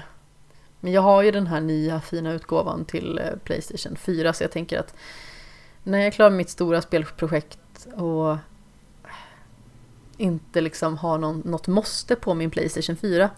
Men 0.80 0.92
jag 0.92 1.02
har 1.02 1.24
ju 1.24 1.32
den 1.32 1.48
här 1.48 1.62
nya 1.62 2.02
fina 2.02 2.34
utgåvan 2.34 2.86
till 2.86 3.20
eh, 3.20 3.38
Playstation 3.44 3.96
4 3.96 4.34
så 4.34 4.44
jag 4.44 4.52
tänker 4.52 4.80
att 4.80 4.96
när 5.84 5.98
jag 5.98 6.08
är 6.08 6.12
klar 6.12 6.30
med 6.30 6.38
mitt 6.38 6.50
stora 6.50 6.82
spelprojekt 6.82 7.88
och 7.96 8.38
inte 10.18 10.62
liksom 10.62 10.98
har 10.98 11.18
någon, 11.18 11.40
något 11.40 11.68
måste 11.68 12.16
på 12.16 12.34
min 12.34 12.52
Playstation 12.52 12.96
4 12.96 13.30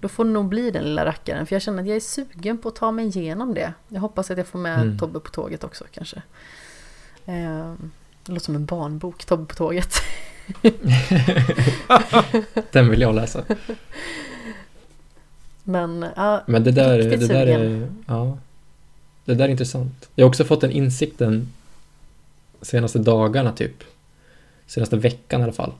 då 0.00 0.08
får 0.08 0.24
det 0.24 0.30
nog 0.30 0.48
bli 0.48 0.70
den 0.70 0.84
lilla 0.84 1.04
rackaren 1.04 1.46
för 1.46 1.54
jag 1.54 1.62
känner 1.62 1.82
att 1.82 1.88
jag 1.88 1.96
är 1.96 2.00
sugen 2.00 2.58
på 2.58 2.68
att 2.68 2.76
ta 2.76 2.92
mig 2.92 3.06
igenom 3.06 3.54
det. 3.54 3.72
Jag 3.88 4.00
hoppas 4.00 4.30
att 4.30 4.38
jag 4.38 4.46
får 4.46 4.58
med 4.58 4.80
mm. 4.80 4.98
Tobbe 4.98 5.20
på 5.20 5.30
tåget 5.30 5.64
också 5.64 5.84
kanske. 5.90 6.22
Eh, 7.24 7.74
det 8.24 8.32
låter 8.32 8.44
som 8.44 8.54
en 8.54 8.66
barnbok, 8.66 9.24
Tobbe 9.24 9.44
på 9.44 9.54
tåget. 9.54 9.94
Den 12.72 12.90
vill 12.90 13.00
jag 13.00 13.14
läsa. 13.14 13.44
Men, 15.64 16.06
ja, 16.16 16.42
Men 16.46 16.64
det 16.64 16.70
där, 16.70 16.98
det 16.98 17.26
där 17.26 17.46
är, 17.46 17.88
ja, 18.06 18.38
det 19.24 19.34
där 19.34 19.44
är 19.44 19.48
intressant. 19.48 20.08
Jag 20.14 20.24
har 20.24 20.28
också 20.28 20.44
fått 20.44 20.60
den 20.60 20.70
insikten 20.70 21.48
senaste 22.62 22.98
dagarna 22.98 23.52
typ, 23.52 23.84
senaste 24.66 24.96
veckan 24.96 25.40
i 25.40 25.44
alla 25.44 25.52
fall, 25.52 25.72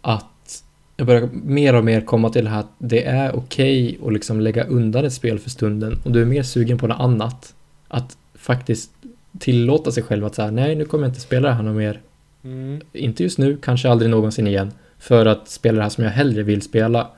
att 0.00 0.64
jag 0.96 1.06
börjar 1.06 1.28
mer 1.32 1.74
och 1.74 1.84
mer 1.84 2.00
komma 2.00 2.30
till 2.30 2.44
det 2.44 2.50
här 2.50 2.60
att 2.60 2.72
det 2.78 3.04
är 3.04 3.36
okej 3.36 3.86
okay 3.86 4.06
att 4.06 4.12
liksom 4.12 4.40
lägga 4.40 4.64
undan 4.64 5.04
ett 5.04 5.12
spel 5.12 5.38
för 5.38 5.50
stunden 5.50 5.98
och 6.04 6.12
du 6.12 6.22
är 6.22 6.26
mer 6.26 6.42
sugen 6.42 6.78
på 6.78 6.86
något 6.86 7.00
annat. 7.00 7.54
Att 7.88 8.16
faktiskt 8.34 8.90
tillåta 9.38 9.92
sig 9.92 10.02
själv 10.02 10.24
att 10.24 10.34
säga 10.34 10.50
nej 10.50 10.74
nu 10.74 10.84
kommer 10.84 11.04
jag 11.04 11.10
inte 11.10 11.20
spela 11.20 11.48
det 11.48 11.54
här 11.54 11.62
något 11.62 11.76
mer. 11.76 12.00
Mm. 12.48 12.80
Inte 12.92 13.22
just 13.22 13.38
nu, 13.38 13.56
kanske 13.62 13.88
aldrig 13.88 14.10
någonsin 14.10 14.46
igen. 14.46 14.72
För 14.98 15.26
att 15.26 15.48
spela 15.48 15.76
det 15.76 15.82
här 15.82 15.90
som 15.90 16.04
jag 16.04 16.10
hellre 16.10 16.42
vill 16.42 16.62
spela. 16.62 17.08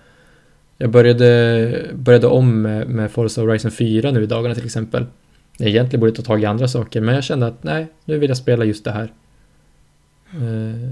Jag 0.79 0.91
började, 0.91 1.91
började 1.95 2.27
om 2.27 2.63
med, 2.63 2.89
med 2.89 3.11
Forza 3.11 3.41
Horizon 3.41 3.71
4 3.71 4.11
nu 4.11 4.23
i 4.23 4.27
dagarna 4.27 4.55
till 4.55 4.65
exempel. 4.65 5.07
Jag 5.59 5.69
egentligen 5.69 6.01
borde 6.01 6.13
ta 6.13 6.23
tag 6.23 6.43
i 6.43 6.47
andra 6.47 6.69
saker 6.69 7.01
men 7.01 7.15
jag 7.15 7.25
kände 7.25 7.47
att 7.47 7.63
nej, 7.65 7.87
nu 8.05 8.19
vill 8.19 8.31
jag 8.31 8.37
spela 8.37 8.65
just 8.65 8.85
det 8.85 8.91
här. 8.91 9.13
Eh, 10.33 10.91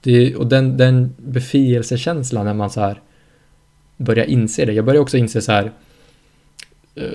det, 0.00 0.36
och 0.36 0.46
den, 0.46 0.76
den 0.76 1.14
befrielsekänslan 1.16 2.44
när 2.44 2.54
man 2.54 2.70
så 2.70 2.80
här 2.80 3.00
börjar 3.96 4.24
inse 4.24 4.64
det. 4.64 4.72
Jag 4.72 4.84
börjar 4.84 5.00
också 5.00 5.16
inse 5.16 5.42
så 5.42 5.52
här 5.52 5.72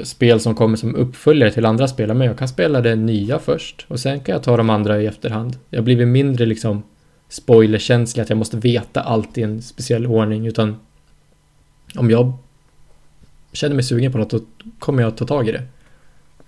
spel 0.04 0.40
som 0.40 0.56
kommer 0.56 0.78
som 0.78 0.96
uppföljare 0.96 1.52
till 1.52 1.66
andra 1.66 1.88
spel. 1.88 2.14
Men 2.14 2.28
jag 2.28 2.38
kan 2.38 2.48
spela 2.48 2.82
det 2.82 2.96
nya 2.96 3.40
först 3.40 3.86
och 3.88 4.00
sen 4.00 4.20
kan 4.20 4.34
jag 4.34 4.44
ta 4.44 4.58
de 4.58 4.70
andra 4.70 5.02
i 5.02 5.06
efterhand. 5.06 5.58
Jag 5.70 5.84
blivit 5.84 6.08
mindre 6.08 6.46
liksom 6.46 6.84
spoilerkänslig 7.30 8.24
att 8.24 8.30
jag 8.30 8.38
måste 8.38 8.58
veta 8.58 9.02
allt 9.02 9.38
i 9.38 9.44
en 9.44 9.62
speciell 9.62 10.08
ordning 10.08 10.48
utan 10.48 10.80
om 11.96 12.12
jag 12.12 12.34
känner 13.52 13.76
mig 13.76 13.84
sugen 13.84 14.12
på 14.12 14.18
något 14.18 14.30
då 14.30 14.40
kommer 14.80 15.04
jag 15.04 15.18
ta 15.18 15.26
tag 15.26 15.50
i 15.50 15.52
det. 15.52 15.64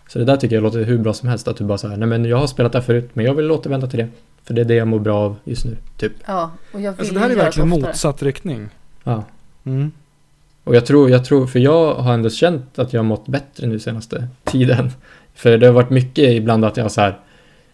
Så 0.08 0.20
det 0.20 0.26
där 0.26 0.38
tycker 0.38 0.56
jag 0.56 0.64
låter 0.64 0.84
hur 0.84 0.98
bra 0.98 1.14
som 1.14 1.30
helst 1.30 1.48
att 1.48 1.58
du 1.58 1.64
bara 1.64 1.78
säger 1.78 1.98
nej 1.98 2.08
men 2.08 2.26
jag 2.26 2.38
har 2.38 2.48
spelat 2.48 2.72
det 2.72 2.78
här 2.78 2.86
förut 2.86 3.10
men 3.14 3.26
jag 3.26 3.34
vill 3.34 3.52
återvända 3.52 3.88
till 3.88 4.00
det. 4.00 4.08
För 4.44 4.54
det 4.54 4.62
är 4.62 4.66
det 4.66 4.76
jag 4.76 4.88
mår 4.88 5.00
bra 5.00 5.18
av 5.18 5.36
just 5.44 5.66
nu, 5.66 5.78
typ. 5.98 6.14
Ja, 6.26 6.52
och 6.72 6.82
jag 6.82 6.92
vill 6.92 7.00
alltså, 7.00 7.14
det 7.14 7.20
här 7.20 7.30
är 7.30 7.36
verkligen 7.36 7.70
motsatt 7.70 8.24
riktning. 8.24 8.70
Ja. 9.04 9.24
Mm. 9.64 9.92
Och 10.64 10.76
jag 10.76 10.86
tror, 10.86 11.10
jag 11.10 11.26
tror, 11.26 11.48
för 11.48 11.60
jag 11.60 11.96
har 11.96 12.14
ändå 12.14 12.30
känt 12.30 12.80
att 12.80 12.94
jag 12.94 13.00
har 13.00 13.06
mått 13.06 13.28
bättre 13.28 13.68
nu 13.68 13.80
senaste 13.80 14.28
tiden. 14.44 14.90
För 15.34 15.58
det 15.58 15.66
har 15.66 15.74
varit 15.74 15.90
mycket 15.90 16.32
ibland 16.32 16.66
att 16.66 16.78
jag 16.78 16.84
har 16.84 16.90
så 16.90 17.02
här, 17.02 17.20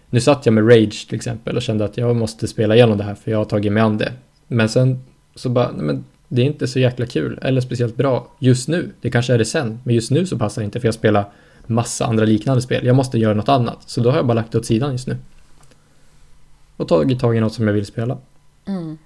nu 0.09 0.19
satt 0.19 0.45
jag 0.45 0.53
med 0.53 0.69
Rage 0.69 1.07
till 1.07 1.15
exempel 1.15 1.55
och 1.55 1.61
kände 1.61 1.85
att 1.85 1.97
jag 1.97 2.15
måste 2.15 2.47
spela 2.47 2.75
igenom 2.75 2.97
det 2.97 3.03
här 3.03 3.15
för 3.15 3.31
jag 3.31 3.37
har 3.37 3.45
tagit 3.45 3.71
mig 3.71 3.83
an 3.83 3.97
det. 3.97 4.11
Men 4.47 4.69
sen 4.69 5.03
så 5.35 5.49
bara, 5.49 5.71
nej 5.71 5.85
men 5.85 6.05
det 6.27 6.41
är 6.41 6.45
inte 6.45 6.67
så 6.67 6.79
jäkla 6.79 7.05
kul 7.05 7.39
eller 7.41 7.61
speciellt 7.61 7.95
bra 7.95 8.27
just 8.39 8.67
nu. 8.67 8.91
Det 9.01 9.11
kanske 9.11 9.33
är 9.33 9.37
det 9.37 9.45
sen, 9.45 9.79
men 9.83 9.95
just 9.95 10.11
nu 10.11 10.25
så 10.25 10.37
passar 10.37 10.61
det 10.61 10.65
inte 10.65 10.79
för 10.79 10.87
jag 10.87 10.95
spelar 10.95 11.25
massa 11.65 12.05
andra 12.05 12.25
liknande 12.25 12.61
spel. 12.61 12.85
Jag 12.85 12.95
måste 12.95 13.19
göra 13.19 13.33
något 13.33 13.49
annat, 13.49 13.77
så 13.85 14.01
då 14.01 14.09
har 14.09 14.17
jag 14.17 14.25
bara 14.25 14.33
lagt 14.33 14.51
det 14.51 14.57
åt 14.57 14.65
sidan 14.65 14.91
just 14.91 15.07
nu 15.07 15.17
och 16.77 16.87
tagit 16.87 17.19
tag 17.19 17.37
i 17.37 17.39
något 17.39 17.53
som 17.53 17.67
jag 17.67 17.73
vill 17.73 17.85
spela. 17.85 18.17
Mm. 18.65 18.97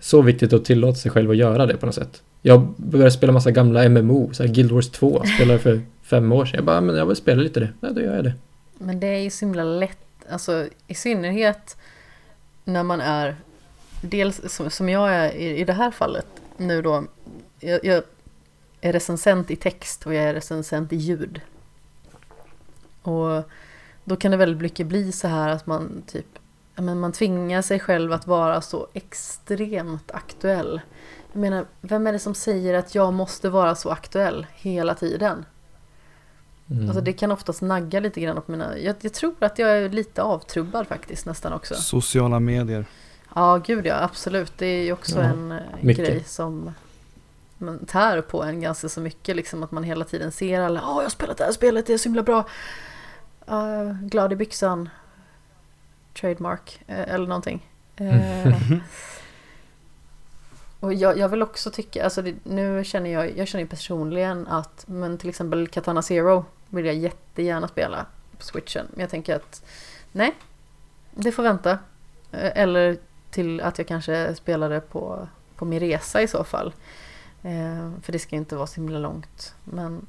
Så 0.00 0.22
viktigt 0.22 0.52
att 0.52 0.64
tillåta 0.64 0.94
sig 0.94 1.10
själv 1.10 1.30
att 1.30 1.36
göra 1.36 1.66
det 1.66 1.76
på 1.76 1.86
något 1.86 1.94
sätt. 1.94 2.22
Jag 2.42 2.74
började 2.76 3.10
spela 3.10 3.32
massa 3.32 3.50
gamla 3.50 3.88
MMO, 3.88 4.30
så 4.32 4.42
här 4.42 4.50
Guild 4.50 4.72
Wars 4.72 4.90
2, 4.90 5.22
spelade 5.34 5.58
för 5.58 5.80
fem 6.02 6.32
år 6.32 6.44
sedan. 6.44 6.56
Jag 6.56 6.64
bara, 6.64 6.80
men 6.80 6.96
jag 6.96 7.06
vill 7.06 7.16
spela 7.16 7.42
lite 7.42 7.60
det. 7.60 7.68
Ja, 7.80 7.90
då 7.90 8.00
gör 8.00 8.14
jag 8.14 8.24
det. 8.24 8.34
Men 8.78 9.00
det 9.00 9.06
är 9.06 9.18
ju 9.18 9.30
så 9.30 9.44
himla 9.44 9.64
lätt, 9.64 9.98
alltså 10.30 10.66
i 10.86 10.94
synnerhet 10.94 11.76
när 12.64 12.82
man 12.82 13.00
är, 13.00 13.36
dels 14.00 14.52
som, 14.52 14.70
som 14.70 14.88
jag 14.88 15.14
är 15.14 15.32
i, 15.32 15.56
i 15.56 15.64
det 15.64 15.72
här 15.72 15.90
fallet 15.90 16.26
nu 16.56 16.82
då, 16.82 17.04
jag, 17.60 17.84
jag 17.84 18.02
är 18.80 18.92
recensent 18.92 19.50
i 19.50 19.56
text 19.56 20.06
och 20.06 20.14
jag 20.14 20.24
är 20.24 20.34
recensent 20.34 20.92
i 20.92 20.96
ljud. 20.96 21.40
Och 23.02 23.42
då 24.04 24.16
kan 24.16 24.30
det 24.30 24.36
väldigt 24.36 24.62
mycket 24.62 24.86
bli 24.86 25.12
så 25.12 25.28
här 25.28 25.48
att 25.48 25.66
man 25.66 26.02
typ 26.06 26.38
men 26.80 27.00
man 27.00 27.12
tvingar 27.12 27.62
sig 27.62 27.80
själv 27.80 28.12
att 28.12 28.26
vara 28.26 28.60
så 28.60 28.88
extremt 28.92 30.10
aktuell. 30.10 30.80
Jag 31.32 31.40
menar, 31.40 31.64
vem 31.80 32.06
är 32.06 32.12
det 32.12 32.18
som 32.18 32.34
säger 32.34 32.74
att 32.74 32.94
jag 32.94 33.12
måste 33.12 33.48
vara 33.48 33.74
så 33.74 33.90
aktuell 33.90 34.46
hela 34.54 34.94
tiden? 34.94 35.44
Mm. 36.70 36.86
Alltså 36.88 37.00
det 37.00 37.12
kan 37.12 37.32
oftast 37.32 37.62
nagga 37.62 38.00
lite 38.00 38.20
grann 38.20 38.42
på 38.42 38.52
mina... 38.52 38.78
Jag, 38.78 38.96
jag, 39.00 39.12
tror 39.12 39.34
att 39.38 39.58
jag 39.58 39.70
är 39.70 39.88
lite 39.88 40.22
avtrubbad 40.22 40.86
faktiskt 40.86 41.26
nästan 41.26 41.52
också. 41.52 41.74
Sociala 41.74 42.40
medier. 42.40 42.84
Ja, 43.34 43.56
gud 43.66 43.86
ja, 43.86 44.02
absolut. 44.02 44.52
Det 44.58 44.66
är 44.66 44.84
ju 44.84 44.92
också 44.92 45.18
ja, 45.18 45.24
en 45.24 45.52
eh, 45.52 45.58
mycket. 45.80 46.06
grej 46.06 46.24
som 46.24 46.72
man 47.58 47.86
tär 47.86 48.20
på 48.20 48.42
en 48.42 48.60
ganska 48.60 48.88
så 48.88 49.00
mycket. 49.00 49.36
Liksom 49.36 49.62
att 49.62 49.70
man 49.70 49.84
hela 49.84 50.04
tiden 50.04 50.32
ser 50.32 50.60
alla, 50.60 50.80
ja, 50.80 50.86
oh, 50.86 50.96
jag 50.96 51.02
har 51.02 51.10
spelat 51.10 51.36
det 51.36 51.44
här 51.44 51.52
spelet, 51.52 51.86
det 51.86 51.92
är 51.92 51.98
så 51.98 52.08
himla 52.08 52.22
bra. 52.22 52.46
Uh, 53.50 53.92
glad 54.02 54.32
i 54.32 54.36
byxan. 54.36 54.88
Trademark 56.14 56.82
uh, 56.88 57.00
eller 57.00 57.26
någonting. 57.26 57.66
Uh, 58.00 58.78
och 60.80 60.94
jag, 60.94 61.18
jag, 61.18 61.28
vill 61.28 61.42
också 61.42 61.70
tycka, 61.70 62.04
alltså 62.04 62.22
det, 62.22 62.34
nu 62.42 62.84
känner 62.84 63.10
jag, 63.10 63.38
jag 63.38 63.48
känner 63.48 63.66
personligen 63.66 64.46
att, 64.46 64.84
men 64.86 65.18
till 65.18 65.28
exempel 65.28 65.68
Katana 65.68 66.02
Zero 66.02 66.44
vill 66.68 66.86
jag 66.86 66.94
jättegärna 66.94 67.68
spela 67.68 68.06
på 68.38 68.42
switchen. 68.42 68.86
Men 68.90 69.00
jag 69.00 69.10
tänker 69.10 69.36
att 69.36 69.64
nej, 70.12 70.34
det 71.10 71.32
får 71.32 71.42
vänta. 71.42 71.78
Eller 72.32 72.96
till 73.30 73.60
att 73.60 73.78
jag 73.78 73.86
kanske 73.86 74.34
spelar 74.34 74.70
det 74.70 74.80
på, 74.80 75.28
på 75.56 75.64
min 75.64 75.80
resa 75.80 76.22
i 76.22 76.28
så 76.28 76.44
fall. 76.44 76.72
för 78.02 78.12
det 78.12 78.18
ska 78.18 78.36
inte 78.36 78.56
vara 78.56 78.66
så 78.66 78.74
himla 78.74 78.98
långt. 78.98 79.54
Men 79.64 80.06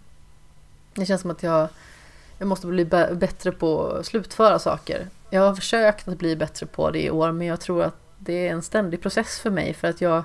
det 0.94 1.06
känns 1.06 1.22
som 1.22 1.32
att 1.32 1.44
jag 1.44 1.70
jag 2.42 2.48
måste 2.48 2.68
bli 2.68 2.86
bättre 2.86 3.52
på 3.52 3.88
att 3.88 4.06
slutföra 4.06 4.60
saker. 4.60 5.08
Jag 5.34 5.42
har 5.42 5.56
försökt 5.56 6.08
att 6.08 6.18
bli 6.18 6.36
bättre 6.36 6.66
på 6.66 6.92
det 6.92 7.04
i 7.04 7.10
år 7.10 7.32
men 7.32 7.48
jag 7.48 7.60
tror 7.60 7.84
att 7.84 7.96
det 8.18 8.48
är 8.48 8.52
en 8.52 8.62
ständig 8.62 9.02
process 9.02 9.40
för 9.40 9.50
mig 9.50 9.74
för 9.74 9.88
att 9.88 10.02
jag 10.02 10.24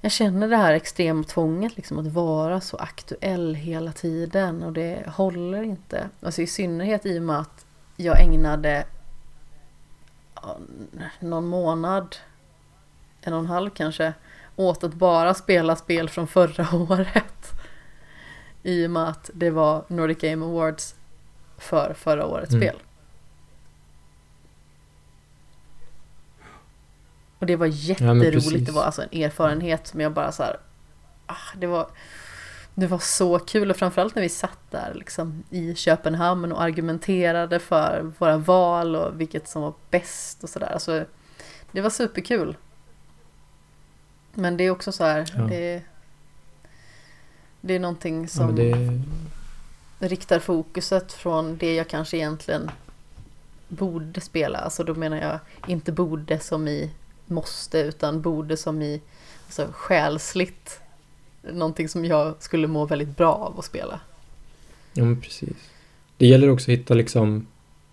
jag 0.00 0.12
känner 0.12 0.48
det 0.48 0.56
här 0.56 0.74
extrema 0.74 1.24
tvånget 1.24 1.76
liksom 1.76 1.98
att 1.98 2.06
vara 2.06 2.60
så 2.60 2.76
aktuell 2.76 3.54
hela 3.54 3.92
tiden 3.92 4.62
och 4.62 4.72
det 4.72 5.04
håller 5.06 5.62
inte. 5.62 6.08
Alltså 6.20 6.42
i 6.42 6.46
synnerhet 6.46 7.06
i 7.06 7.18
och 7.18 7.22
med 7.22 7.38
att 7.38 7.66
jag 7.96 8.20
ägnade 8.22 8.84
någon 11.20 11.46
månad, 11.46 12.16
en 13.20 13.32
och 13.32 13.38
en 13.38 13.46
halv 13.46 13.70
kanske, 13.70 14.12
åt 14.56 14.84
att 14.84 14.94
bara 14.94 15.34
spela 15.34 15.76
spel 15.76 16.08
från 16.08 16.26
förra 16.26 16.76
året. 16.90 17.52
I 18.62 18.86
och 18.86 18.90
med 18.90 19.08
att 19.08 19.30
det 19.34 19.50
var 19.50 19.84
Nordic 19.88 20.18
Game 20.18 20.46
Awards 20.46 20.94
för 21.64 21.94
förra 21.94 22.26
årets 22.26 22.52
mm. 22.52 22.62
spel. 22.62 22.80
Och 27.38 27.46
det 27.46 27.56
var 27.56 27.66
jätteroligt. 27.66 28.52
Ja, 28.52 28.58
det 28.58 28.72
var 28.72 28.82
alltså 28.82 29.02
en 29.02 29.22
erfarenhet 29.22 29.86
som 29.86 30.00
jag 30.00 30.12
bara 30.12 30.32
så 30.32 30.42
här, 30.42 30.56
ah, 31.26 31.56
det 31.56 31.66
var 31.66 31.88
det 32.74 32.86
var 32.86 32.98
så 32.98 33.38
kul 33.38 33.70
och 33.70 33.76
framförallt 33.76 34.14
när 34.14 34.22
vi 34.22 34.28
satt 34.28 34.70
där 34.70 34.94
liksom 34.94 35.44
i 35.50 35.74
Köpenhamn 35.74 36.52
och 36.52 36.62
argumenterade 36.62 37.58
för 37.58 38.12
våra 38.18 38.36
val 38.36 38.96
och 38.96 39.20
vilket 39.20 39.48
som 39.48 39.62
var 39.62 39.74
bäst 39.90 40.44
och 40.44 40.50
sådär. 40.50 40.72
Alltså, 40.72 41.04
det 41.72 41.80
var 41.80 41.90
superkul. 41.90 42.56
Men 44.32 44.56
det 44.56 44.64
är 44.64 44.70
också 44.70 44.92
så 44.92 45.04
här, 45.04 45.32
ja. 45.36 45.42
det, 45.42 45.82
det 47.60 47.74
är 47.74 47.80
någonting 47.80 48.28
som 48.28 48.58
ja. 48.58 48.74
Riktar 50.08 50.38
fokuset 50.38 51.12
från 51.12 51.56
det 51.56 51.74
jag 51.74 51.88
kanske 51.88 52.16
egentligen 52.16 52.70
borde 53.68 54.20
spela. 54.20 54.58
Alltså 54.58 54.84
då 54.84 54.94
menar 54.94 55.16
jag 55.16 55.38
inte 55.68 55.92
borde 55.92 56.38
som 56.38 56.68
i 56.68 56.90
måste 57.26 57.78
utan 57.78 58.22
borde 58.22 58.56
som 58.56 58.82
i 58.82 59.00
alltså, 59.46 59.68
själsligt. 59.72 60.80
Någonting 61.52 61.88
som 61.88 62.04
jag 62.04 62.34
skulle 62.38 62.66
må 62.66 62.86
väldigt 62.86 63.16
bra 63.16 63.34
av 63.34 63.58
att 63.58 63.64
spela. 63.64 64.00
Ja 64.92 65.04
men 65.04 65.20
precis. 65.20 65.56
Det 66.16 66.26
gäller 66.26 66.50
också 66.50 66.70
att 66.70 66.78
hitta 66.78 66.94
liksom 66.94 67.46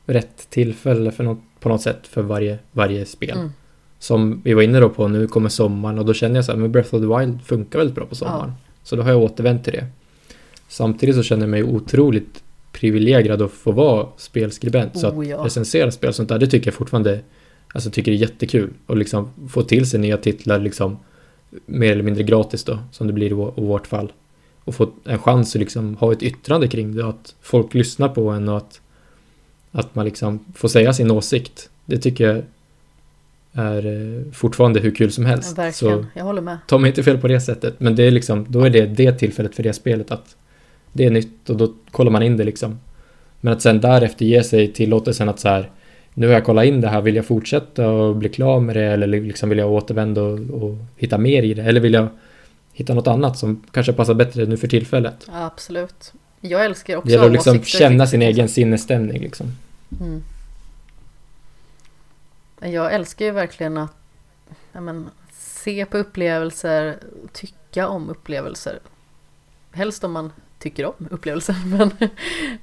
rätt 0.06 0.50
tillfälle 0.50 1.12
för 1.12 1.24
något, 1.24 1.40
på 1.60 1.70
något 1.70 1.82
sätt 1.82 2.08
för 2.08 2.22
varje, 2.22 2.60
varje 2.72 3.06
spel. 3.06 3.38
Mm. 3.38 3.54
Som 4.00 4.42
vi 4.44 4.54
var 4.54 4.62
inne 4.62 4.80
då 4.80 4.90
på, 4.90 5.08
nu 5.08 5.28
kommer 5.28 5.50
sommaren 5.50 6.00
och 6.00 6.06
då 6.06 6.14
känner 6.14 6.36
jag 6.36 6.46
så 6.46 6.52
här, 6.52 6.60
men 6.60 6.72
Breath 6.72 6.96
of 6.96 7.02
the 7.02 7.20
Wild 7.20 7.42
funkar 7.46 7.80
väldigt 7.80 7.96
bra 7.96 8.06
på 8.06 8.16
sommaren. 8.16 8.50
Ja. 8.50 8.70
Så 8.84 8.96
då 8.96 9.04
har 9.04 9.10
jag 9.10 9.20
återvänt 9.22 9.64
till 9.64 9.74
det. 9.74 9.88
Samtidigt 10.72 11.16
så 11.16 11.24
känner 11.24 11.44
jag 11.44 11.50
mig 11.50 11.64
otroligt 11.64 12.44
privilegierad 12.72 13.42
att 13.42 13.52
få 13.52 13.72
vara 13.72 14.08
spelskribent. 14.18 14.96
Oh, 14.96 15.02
så 15.02 15.08
att 15.08 15.28
ja. 15.28 15.46
recensera 15.46 15.92
spel 15.92 16.10
och 16.10 16.16
sånt 16.16 16.30
där, 16.30 16.40
det 16.40 16.48
tycker 16.48 16.68
jag 16.68 16.76
fortfarande 16.76 17.20
Alltså 17.74 17.90
tycker 17.90 18.12
det 18.12 18.18
är 18.18 18.20
jättekul. 18.20 18.70
Och 18.86 18.98
liksom 18.98 19.30
få 19.50 19.64
till 19.64 19.90
sig 19.90 20.00
nya 20.00 20.18
titlar 20.18 20.60
liksom 20.60 20.98
mer 21.66 21.92
eller 21.92 22.04
mindre 22.04 22.24
gratis 22.24 22.64
då, 22.64 22.80
som 22.92 23.08
det 23.08 23.14
blir 23.14 23.32
i 23.32 23.62
vårt 23.62 23.88
fall. 23.88 24.12
Och 24.64 24.76
få 24.76 24.90
en 25.06 25.20
chans 25.20 25.56
att 25.56 25.60
liksom 25.60 25.96
ha 25.96 26.12
ett 26.12 26.24
yttrande 26.24 26.68
kring 26.68 26.96
det, 26.96 27.08
att 27.08 27.36
folk 27.42 27.74
lyssnar 27.74 28.10
på 28.10 28.30
en 28.30 28.50
och 28.50 28.58
att, 28.58 28.82
att 29.72 29.96
man 29.96 30.06
liksom 30.06 30.46
får 30.56 30.68
säga 30.68 30.94
sin 30.94 31.12
åsikt. 31.12 31.70
Det 31.86 31.98
tycker 31.98 32.28
jag 32.28 32.44
är 33.54 33.86
eh, 33.86 34.32
fortfarande 34.32 34.80
hur 34.80 34.96
kul 34.96 35.12
som 35.12 35.26
helst. 35.26 35.54
Ja, 35.58 35.64
verkligen, 35.64 36.04
så 36.04 36.06
jag 36.14 36.24
håller 36.24 36.42
med. 36.42 36.58
Ta 36.68 36.78
mig 36.78 36.90
inte 36.90 37.04
fel 37.04 37.18
på 37.18 37.28
det 37.28 37.42
sättet, 37.42 37.80
men 37.80 37.96
det 37.96 38.04
är 38.04 38.12
liksom, 38.12 38.46
då 38.50 38.62
är 38.62 38.70
det 38.70 38.86
det 38.86 39.12
tillfället 39.12 39.56
för 39.56 39.64
det 39.64 39.74
spelet 39.74 40.12
att 40.12 40.36
det 40.94 41.06
är 41.06 41.10
nytt 41.10 41.50
och 41.50 41.58
då 41.58 41.74
kollar 41.92 42.12
man 42.12 42.24
in 42.24 42.38
det 42.38 42.44
liksom. 42.44 42.80
Men 43.42 43.54
att 43.54 43.62
sen 43.62 43.82
därefter 43.82 44.26
ge 44.26 44.44
sig 44.44 44.74
tillåtelsen 44.74 45.30
att 45.30 45.40
så 45.40 45.50
här, 45.50 45.72
nu 46.14 46.28
har 46.28 46.34
jag 46.34 46.46
kollat 46.46 46.66
in 46.66 46.82
det 46.82 46.88
här, 46.88 47.02
vill 47.02 47.16
jag 47.16 47.26
fortsätta 47.26 47.90
och 47.90 48.16
bli 48.16 48.30
klar 48.30 48.60
med 48.60 48.76
det 48.76 48.84
eller 48.84 49.08
liksom 49.08 49.50
vill 49.50 49.58
jag 49.58 49.72
återvända 49.72 50.22
och, 50.22 50.40
och 50.40 50.78
hitta 50.98 51.18
mer 51.18 51.44
i 51.44 51.54
det? 51.54 51.64
Eller 51.64 51.82
vill 51.82 51.94
jag 51.94 52.08
hitta 52.74 52.94
något 52.94 53.08
annat 53.08 53.38
som 53.38 53.64
kanske 53.72 53.94
passar 53.94 54.14
bättre 54.14 54.46
nu 54.46 54.58
för 54.58 54.68
tillfället? 54.68 55.28
Ja, 55.28 55.46
absolut. 55.46 56.14
Jag 56.42 56.66
älskar 56.66 56.96
också 56.96 57.08
Det 57.08 57.14
gäller 57.14 57.26
att 57.26 57.32
liksom 57.32 57.64
känna 57.64 58.08
sin 58.08 58.22
egen 58.22 58.50
sinnesstämning 58.50 59.22
liksom. 59.22 59.48
Mm. 60.00 60.24
Jag 62.74 62.94
älskar 62.94 63.26
ju 63.26 63.32
verkligen 63.32 63.78
att 63.78 63.96
men, 64.72 65.10
se 65.32 65.86
på 65.86 65.98
upplevelser, 65.98 66.98
tycka 67.34 67.88
om 67.88 68.10
upplevelser. 68.10 68.80
Helst 69.72 70.04
om 70.04 70.12
man 70.12 70.32
tycker 70.62 70.86
om 70.86 71.08
upplevelsen. 71.10 71.56
Men, 71.66 71.92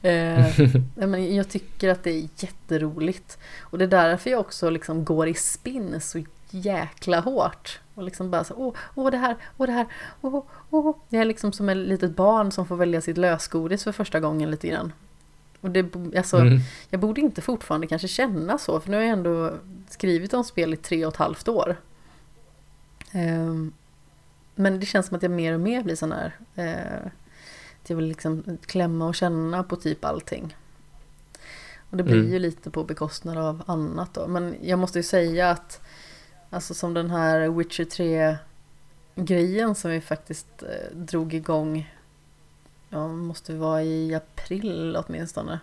eh, 0.03 0.71
men 1.09 1.37
jag 1.37 1.49
tycker 1.49 1.89
att 1.89 2.05
det 2.05 2.11
är 2.11 2.29
jätteroligt. 2.37 3.39
Och 3.61 3.79
det 3.79 3.85
är 3.85 3.89
därför 3.89 4.31
jag 4.31 4.41
också 4.41 4.71
liksom 4.71 5.05
går 5.05 5.29
i 5.29 5.35
spinn 5.35 6.01
så 6.01 6.25
jäkla 6.51 7.21
hårt. 7.21 7.81
Och 7.95 8.03
liksom 8.03 8.31
bara 8.31 8.45
så, 8.45 8.55
åh, 8.57 8.75
åh 8.95 9.11
det 9.11 9.17
här, 9.17 9.37
åh 9.57 9.67
det 9.67 9.73
här, 9.73 9.87
åh, 10.21 10.45
åh. 10.71 10.97
Jag 11.09 11.21
är 11.21 11.25
liksom 11.25 11.53
som 11.53 11.69
ett 11.69 11.77
litet 11.77 12.17
barn 12.17 12.53
som 12.53 12.67
får 12.67 12.77
välja 12.77 13.01
sitt 13.01 13.19
lösgodis 13.19 13.85
för 13.85 13.93
första 13.93 14.21
gången 14.21 14.51
lite 14.51 14.69
grann. 14.69 14.93
Och 15.61 15.71
det, 15.71 15.87
alltså, 16.17 16.37
mm. 16.37 16.59
jag 16.91 17.01
borde 17.01 17.21
inte 17.21 17.43
fortfarande 17.43 17.87
kanske 17.87 18.09
känna 18.09 18.59
så, 18.59 18.81
för 18.81 18.91
nu 18.91 18.97
har 18.97 19.05
jag 19.05 19.13
ändå 19.13 19.55
skrivit 19.89 20.35
om 20.35 20.45
spel 20.45 20.75
i 20.75 20.77
tre 20.77 21.07
och 21.07 21.13
ett 21.13 21.19
halvt 21.19 21.49
år. 21.49 21.77
Um, 23.15 23.73
men 24.55 24.81
det 24.81 24.87
känns 24.87 25.07
som 25.07 25.17
att 25.17 25.23
jag 25.23 25.33
mer 25.33 25.55
och 25.55 25.61
mer 25.61 25.83
blir 25.83 25.97
sån 25.97 26.13
här 26.13 26.37
uh, 26.59 27.11
jag 27.91 27.97
vill 27.97 28.09
liksom 28.09 28.59
klämma 28.67 29.07
och 29.07 29.15
känna 29.15 29.63
på 29.63 29.77
typ 29.77 30.05
allting. 30.05 30.57
Och 31.91 31.97
det 31.97 32.03
blir 32.03 32.19
mm. 32.19 32.33
ju 32.33 32.39
lite 32.39 32.71
på 32.71 32.85
bekostnad 32.85 33.39
av 33.39 33.63
annat 33.67 34.15
då. 34.15 34.27
Men 34.27 34.57
jag 34.63 34.79
måste 34.79 34.99
ju 34.99 35.03
säga 35.03 35.51
att 35.51 35.81
Alltså 36.51 36.75
som 36.75 36.95
den 36.95 37.11
här 37.11 37.49
Witcher 37.49 37.85
3 37.85 38.37
grejen 39.15 39.75
som 39.75 39.91
vi 39.91 40.01
faktiskt 40.01 40.63
eh, 40.63 40.97
drog 40.97 41.35
igång 41.35 41.95
Ja, 42.91 43.09
måste 43.09 43.55
vara 43.55 43.83
i 43.83 44.15
april 44.15 44.97
åtminstone. 44.97 45.61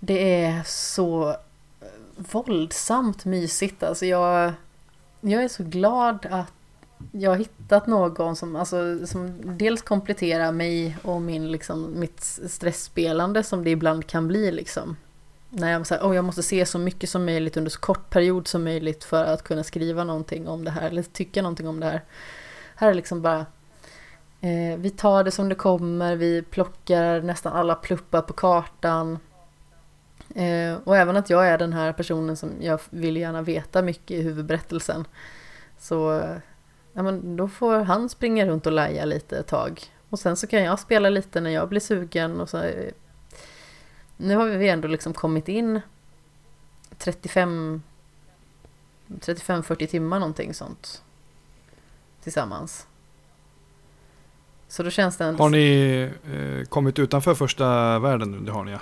Det 0.00 0.44
är 0.44 0.62
så 0.66 1.36
våldsamt 2.16 3.24
mysigt. 3.24 3.82
Alltså 3.82 4.06
jag, 4.06 4.52
jag 5.20 5.44
är 5.44 5.48
så 5.48 5.64
glad 5.64 6.26
att 6.30 6.52
jag 7.12 7.30
har 7.30 7.36
hittat 7.36 7.86
någon 7.86 8.36
som, 8.36 8.56
alltså, 8.56 9.06
som 9.06 9.40
dels 9.58 9.82
kompletterar 9.82 10.52
mig 10.52 10.96
och 11.02 11.22
min, 11.22 11.52
liksom, 11.52 12.00
mitt 12.00 12.22
stressspelande 12.48 13.42
som 13.42 13.64
det 13.64 13.70
ibland 13.70 14.06
kan 14.06 14.28
bli. 14.28 14.52
Liksom. 14.52 14.96
När 15.50 15.72
jag, 15.72 15.86
så 15.86 15.94
här, 15.94 16.02
oh, 16.02 16.14
jag 16.14 16.24
måste 16.24 16.42
se 16.42 16.66
så 16.66 16.78
mycket 16.78 17.10
som 17.10 17.24
möjligt 17.24 17.56
under 17.56 17.70
så 17.70 17.80
kort 17.80 18.10
period 18.10 18.48
som 18.48 18.64
möjligt 18.64 19.04
för 19.04 19.24
att 19.24 19.42
kunna 19.42 19.64
skriva 19.64 20.04
någonting 20.04 20.48
om 20.48 20.64
det 20.64 20.70
här 20.70 20.86
eller 20.88 21.02
tycka 21.02 21.42
någonting 21.42 21.68
om 21.68 21.80
det 21.80 21.86
här. 21.86 22.04
Här 22.74 22.90
är 22.90 22.94
liksom 22.94 23.22
bara 23.22 23.46
eh, 24.40 24.78
vi 24.78 24.90
tar 24.90 25.24
det 25.24 25.30
som 25.30 25.48
det 25.48 25.54
kommer, 25.54 26.16
vi 26.16 26.42
plockar 26.42 27.22
nästan 27.22 27.52
alla 27.52 27.74
pluppar 27.74 28.22
på 28.22 28.32
kartan. 28.32 29.18
Eh, 30.34 30.74
och 30.84 30.96
även 30.96 31.16
att 31.16 31.30
jag 31.30 31.48
är 31.48 31.58
den 31.58 31.72
här 31.72 31.92
personen 31.92 32.36
som 32.36 32.50
jag 32.60 32.80
vill 32.90 33.16
gärna 33.16 33.42
veta 33.42 33.82
mycket 33.82 34.10
i 34.10 34.22
huvudberättelsen. 34.22 35.04
Så 35.78 36.18
eh, 36.18 36.36
ja, 36.98 37.02
men 37.02 37.36
då 37.36 37.48
får 37.48 37.84
han 37.84 38.08
springa 38.08 38.46
runt 38.46 38.66
och 38.66 38.72
laja 38.72 39.04
lite 39.04 39.38
ett 39.38 39.46
tag. 39.46 39.82
Och 40.10 40.18
sen 40.18 40.36
så 40.36 40.46
kan 40.46 40.62
jag 40.62 40.78
spela 40.78 41.10
lite 41.10 41.40
när 41.40 41.50
jag 41.50 41.68
blir 41.68 41.80
sugen. 41.80 42.40
Och 42.40 42.48
så, 42.48 42.70
nu 44.16 44.36
har 44.36 44.46
vi 44.46 44.68
ändå 44.68 44.88
liksom 44.88 45.14
kommit 45.14 45.48
in 45.48 45.80
35 46.98 47.82
35-40 49.08 49.86
timmar 49.86 50.18
någonting 50.18 50.54
sånt. 50.54 51.02
Tillsammans. 52.22 52.86
Så 54.68 54.82
då 54.82 54.90
känns 54.90 55.16
det... 55.16 55.24
En... 55.24 55.38
Har 55.38 55.50
ni 55.50 56.10
eh, 56.32 56.68
kommit 56.68 56.98
utanför 56.98 57.34
första 57.34 57.98
världen 57.98 58.30
nu? 58.30 58.38
Det 58.38 58.52
har 58.52 58.64
ni 58.64 58.72
ja. 58.72 58.80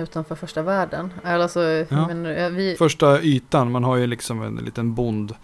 Utanför 0.00 0.34
första 0.34 0.62
världen? 0.62 1.12
Alltså, 1.24 1.60
ja. 1.62 2.06
men, 2.06 2.54
vi... 2.54 2.76
Första 2.78 3.22
ytan, 3.22 3.70
man 3.70 3.84
har 3.84 3.96
ju 3.96 4.06
liksom 4.06 4.42
en 4.42 4.56
liten 4.56 4.94
bond 4.94 5.34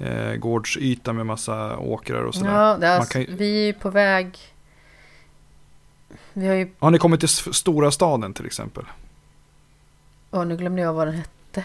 eh, 0.00 0.34
gårdsyta 0.34 1.12
med 1.12 1.26
massa 1.26 1.78
åkrar 1.78 2.22
och 2.22 2.34
sådär. 2.34 2.52
Ja, 2.52 2.86
är, 2.86 2.98
alltså, 2.98 3.12
kan... 3.12 3.36
vi 3.36 3.68
är 3.68 3.72
på 3.72 3.90
väg. 3.90 4.38
Vi 6.32 6.46
har, 6.46 6.54
ju... 6.54 6.68
har 6.78 6.90
ni 6.90 6.98
kommit 6.98 7.20
till 7.20 7.28
stora 7.28 7.90
staden 7.90 8.34
till 8.34 8.46
exempel? 8.46 8.84
Åh, 10.30 10.44
nu 10.44 10.56
glömde 10.56 10.82
jag 10.82 10.92
vad 10.92 11.06
den 11.06 11.14
hette. 11.14 11.64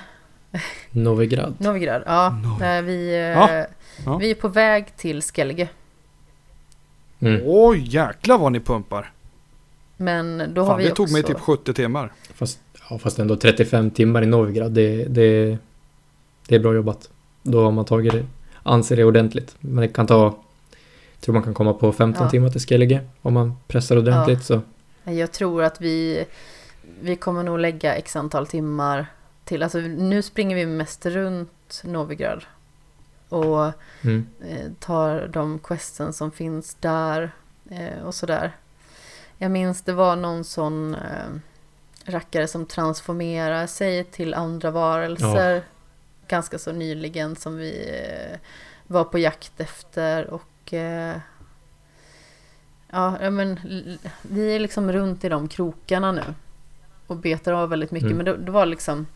Novigrad. 0.92 1.56
Novigrad, 1.58 2.04
ja. 2.06 2.30
Novi. 2.30 2.82
Vi, 2.82 3.10
eh, 3.10 3.20
ja. 3.20 3.66
Ja. 4.06 4.18
vi 4.18 4.32
är 4.32 4.36
på 4.36 4.48
väg 4.48 4.98
till 4.98 5.22
Skellige. 5.22 5.70
Mm. 7.20 7.42
Oj, 7.46 7.96
jäklar 7.96 8.38
vad 8.38 8.52
ni 8.52 8.60
pumpar. 8.60 9.12
Men 9.98 10.54
då 10.54 10.62
Fan, 10.62 10.72
har 10.72 10.78
vi 10.78 10.84
det 10.84 10.92
också... 10.92 11.04
tog 11.04 11.12
mig 11.12 11.24
typ 11.24 11.40
70 11.40 11.74
timmar. 11.74 12.12
Fast, 12.34 12.60
ja, 12.90 13.00
fast 13.00 13.20
ändå 13.20 13.36
35 13.36 13.92
timmar 13.92 14.22
i 14.22 14.26
Novigrad, 14.26 14.72
det, 14.72 15.06
det, 15.06 15.58
det 16.48 16.56
är 16.56 16.60
bra 16.60 16.74
jobbat. 16.74 17.10
Då 17.48 17.64
har 17.64 17.72
man 17.72 17.86
tagit 17.86 18.12
det, 18.12 18.26
anser 18.64 18.96
det 18.96 19.04
ordentligt. 19.04 19.56
Men 19.60 19.82
det 19.82 19.88
kan 19.88 20.08
ta, 20.08 20.24
jag 21.14 21.22
tror 21.22 21.34
man 21.34 21.44
kan 21.44 21.54
komma 21.54 21.74
på 21.74 21.92
15 21.92 22.24
ja. 22.24 22.30
timmar 22.30 22.50
till 22.50 22.62
Skellige 22.62 23.02
om 23.22 23.34
man 23.34 23.56
pressar 23.68 23.98
ordentligt. 23.98 24.50
Ja. 24.50 24.62
Så. 25.04 25.12
Jag 25.12 25.32
tror 25.32 25.64
att 25.64 25.82
vi, 25.82 26.26
vi 27.02 27.16
kommer 27.16 27.44
nog 27.44 27.60
lägga 27.60 27.96
x 27.96 28.16
antal 28.16 28.48
timmar 28.48 29.06
till. 29.44 29.64
Alltså 29.64 29.78
nu 29.80 30.22
springer 30.22 30.56
vi 30.56 30.66
mest 30.66 31.06
runt 31.06 31.82
Novigrad. 31.84 32.46
Och 33.30 33.72
mm. 34.02 34.28
Eh, 34.50 34.72
tar 34.80 35.28
de 35.28 35.60
questen 35.60 36.14
som 36.14 36.32
finns 36.32 36.76
där 36.76 37.32
eh, 37.70 38.06
och 38.06 38.16
sådär. 38.16 38.52
Jag 39.38 39.52
minns 39.52 39.82
det 39.82 39.94
var 39.94 40.16
någon 40.16 40.44
sån 40.44 40.96
eh, 40.96 41.40
rackare 42.06 42.48
som 42.48 42.66
transformerar 42.66 43.68
sig 43.68 44.04
till 44.04 44.34
andra 44.34 44.72
varelser. 44.72 45.56
Ja 45.56 45.62
ganska 46.28 46.60
så 46.60 46.72
nyligen 46.72 47.36
som 47.36 47.58
vi 47.58 47.90
eh, 47.90 48.40
var 48.88 49.04
på 49.04 49.20
jakt 49.20 49.60
efter 49.60 50.28
och 50.28 50.74
eh, 50.74 51.18
ja, 52.90 53.30
men 53.30 53.60
vi 54.22 54.56
är 54.56 54.60
liksom 54.60 54.92
runt 54.92 55.24
i 55.24 55.30
de 55.30 55.48
krokarna 55.48 56.12
nu 56.12 56.24
och 57.08 57.18
betar 57.18 57.52
av 57.54 57.70
väldigt 57.70 57.92
mycket. 57.92 58.12
Mm. 58.12 58.18
Men 58.18 58.26
det, 58.26 58.38
det, 58.38 58.52
var 58.52 58.66
liksom 58.66 59.08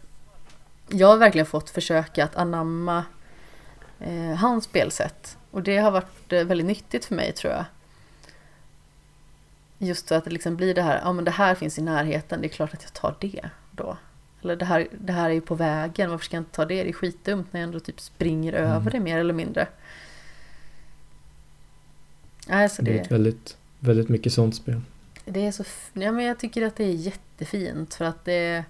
jag 0.88 1.08
har 1.08 1.18
verkligen 1.18 1.46
fått 1.46 1.70
försöka 1.70 2.24
att 2.24 2.36
anamma 2.36 3.04
eh, 4.00 4.36
hans 4.36 4.64
spelsätt 4.64 5.38
och 5.52 5.64
det 5.64 5.78
har 5.78 5.92
varit 5.92 6.34
eh, 6.34 6.44
väldigt 6.44 6.68
nyttigt 6.68 7.06
för 7.06 7.16
mig 7.16 7.32
tror 7.32 7.54
jag. 7.54 7.66
Just 9.78 10.08
för 10.08 10.16
att 10.16 10.24
det 10.24 10.32
liksom 10.32 10.56
blir 10.56 10.76
det 10.76 10.82
här, 10.82 11.02
ja 11.04 11.14
men 11.14 11.26
det 11.26 11.32
här 11.32 11.56
finns 11.56 11.80
i 11.80 11.82
närheten, 11.82 12.42
det 12.42 12.48
är 12.48 12.50
klart 12.50 12.74
att 12.74 12.84
jag 12.84 12.94
tar 12.94 13.16
det 13.20 13.50
då. 13.72 13.98
Eller 14.42 14.56
det 14.56 14.66
här, 14.66 14.88
det 15.02 15.14
här 15.14 15.30
är 15.30 15.34
ju 15.34 15.42
på 15.42 15.56
vägen, 15.56 16.10
varför 16.10 16.26
ska 16.26 16.36
jag 16.36 16.42
inte 16.42 16.56
ta 16.56 16.66
det? 16.66 16.84
Det 16.84 16.90
är 16.90 16.94
skitdumt 16.94 17.54
när 17.54 17.60
jag 17.60 17.68
ändå 17.68 17.80
typ 17.80 18.00
springer 18.00 18.54
mm. 18.54 18.72
över 18.72 18.92
det 18.92 19.00
mer 19.00 19.18
eller 19.18 19.34
mindre. 19.34 19.68
Alltså 22.48 22.82
det, 22.82 22.92
det 22.92 22.98
är 22.98 23.02
ett 23.02 23.12
väldigt, 23.12 23.58
väldigt 23.80 24.10
mycket 24.10 24.34
sånt 24.34 24.56
spel. 24.56 24.82
Det 25.26 25.48
är 25.48 25.52
så, 25.52 25.64
ja 25.94 26.12
men 26.12 26.26
jag 26.26 26.40
tycker 26.40 26.66
att 26.66 26.76
det 26.76 26.84
är 26.84 26.94
jättefint 26.94 27.94
för 27.94 28.06
att 28.06 28.26
det 28.26 28.66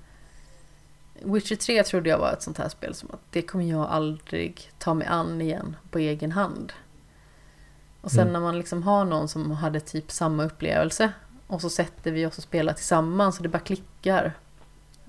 Witcher 1.24 1.56
3 1.56 1.84
trodde 1.84 2.10
jag 2.10 2.18
var 2.18 2.34
ett 2.34 2.42
sånt 2.42 2.58
här 2.58 2.70
spel 2.70 2.94
som 2.94 3.10
att 3.12 3.22
det 3.30 3.42
kommer 3.42 3.66
jag 3.66 3.90
aldrig 3.90 4.72
ta 4.78 4.94
mig 4.94 5.08
an 5.08 5.42
igen 5.42 5.76
på 5.92 6.00
egen 6.00 6.32
hand. 6.32 6.74
Och 8.02 8.12
sen 8.12 8.22
mm. 8.22 8.34
när 8.34 8.40
man 8.40 8.58
liksom 8.58 8.84
har 8.84 9.06
någon 9.06 9.28
som 9.28 9.52
hade 9.52 9.80
typ 9.80 10.12
samma 10.12 10.44
upplevelse 10.44 11.12
och 11.48 11.62
så 11.62 11.70
sätter 11.70 12.12
vi 12.12 12.26
oss 12.26 12.38
och 12.38 12.44
spelar 12.44 12.74
tillsammans 12.74 13.38
och 13.38 13.44
det 13.44 13.50
bara 13.50 13.60
klickar 13.60 14.38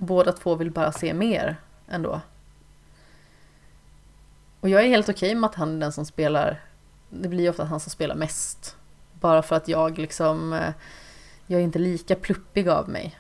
båda 0.01 0.33
två 0.33 0.55
vill 0.55 0.71
bara 0.71 0.93
se 0.93 1.15
mer 1.15 1.57
ändå. 1.89 2.21
Och 4.61 4.69
jag 4.69 4.85
är 4.85 4.89
helt 4.89 5.09
okej 5.09 5.29
okay 5.29 5.41
med 5.41 5.51
att 5.51 5.55
han 5.55 5.77
är 5.77 5.81
den 5.81 5.93
som 5.93 6.07
spelar. 6.07 6.61
Det 7.09 7.29
blir 7.29 7.41
ju 7.41 7.51
ofta 7.51 7.65
han 7.65 7.81
som 7.81 7.91
spelar 7.91 8.15
mest. 8.15 8.77
Bara 9.13 9.43
för 9.43 9.57
att 9.57 9.69
jag 9.69 9.99
liksom, 9.99 10.53
eh, 10.53 10.73
jag 11.47 11.61
är 11.61 11.65
inte 11.65 11.79
lika 11.79 12.17
pluppig 12.17 12.69
av 12.69 12.89
mig. 12.89 13.19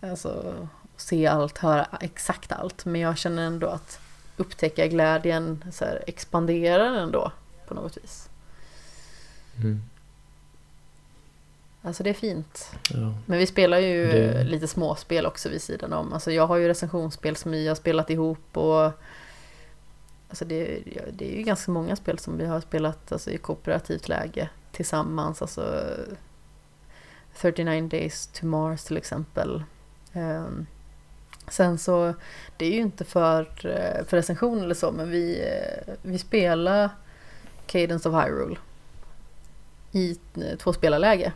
Alltså, 0.00 0.54
se 0.96 1.26
allt, 1.26 1.58
höra 1.58 1.86
exakt 2.00 2.52
allt. 2.52 2.84
Men 2.84 3.00
jag 3.00 3.18
känner 3.18 3.42
ändå 3.42 3.66
att 3.66 4.00
upptäcka 4.36 4.86
glädjen 4.86 5.64
så 5.72 5.84
här, 5.84 6.04
expanderar 6.06 6.94
ändå 6.94 7.32
på 7.68 7.74
något 7.74 7.96
vis. 7.96 8.28
Mm. 9.56 9.82
Alltså 11.86 12.02
det 12.02 12.10
är 12.10 12.14
fint. 12.14 12.70
Ja. 12.90 13.14
Men 13.26 13.38
vi 13.38 13.46
spelar 13.46 13.78
ju 13.78 14.06
det... 14.06 14.44
lite 14.44 14.68
småspel 14.68 15.26
också 15.26 15.48
vid 15.48 15.62
sidan 15.62 15.92
om. 15.92 16.12
Alltså 16.12 16.32
jag 16.32 16.46
har 16.46 16.56
ju 16.56 16.68
recensionsspel 16.68 17.36
som 17.36 17.52
vi 17.52 17.68
har 17.68 17.74
spelat 17.74 18.10
ihop 18.10 18.56
och 18.56 18.92
Alltså 20.28 20.44
det, 20.44 20.82
det 21.12 21.32
är 21.32 21.36
ju 21.36 21.42
ganska 21.42 21.72
många 21.72 21.96
spel 21.96 22.18
som 22.18 22.38
vi 22.38 22.46
har 22.46 22.60
spelat 22.60 23.12
alltså 23.12 23.30
i 23.30 23.38
kooperativt 23.38 24.08
läge 24.08 24.48
tillsammans. 24.72 25.42
Alltså 25.42 25.86
39 27.36 27.88
Days 27.88 28.26
to 28.26 28.46
Mars 28.46 28.84
till 28.84 28.96
exempel. 28.96 29.64
Um, 30.12 30.66
sen 31.48 31.78
så, 31.78 32.14
det 32.56 32.66
är 32.66 32.70
ju 32.70 32.80
inte 32.80 33.04
för, 33.04 33.40
eh, 33.66 34.04
för 34.04 34.16
recension 34.16 34.62
eller 34.62 34.74
så, 34.74 34.92
men 34.92 35.10
vi, 35.10 35.40
eh, 35.40 35.94
vi 36.02 36.18
spelar 36.18 36.90
Cadence 37.66 38.08
of 38.08 38.24
Hyrule 38.24 38.56
i 39.92 40.18
eh, 40.34 40.58
tvåspelarläge. 40.58 41.32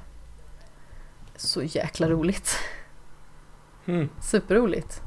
Så 1.38 1.62
jäkla 1.62 2.08
roligt. 2.08 2.58
Mm. 3.86 4.08
Superroligt. 4.20 5.02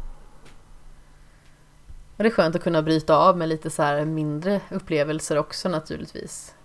Och 2.17 2.23
det 2.23 2.29
är 2.29 2.33
skönt 2.33 2.55
att 2.55 2.63
kunna 2.63 2.81
bryta 2.81 3.15
av 3.15 3.37
med 3.37 3.49
lite 3.49 3.69
så 3.69 3.83
här 3.83 4.05
mindre 4.05 4.61
upplevelser 4.69 5.37
också 5.37 5.69
naturligtvis. 5.69 6.55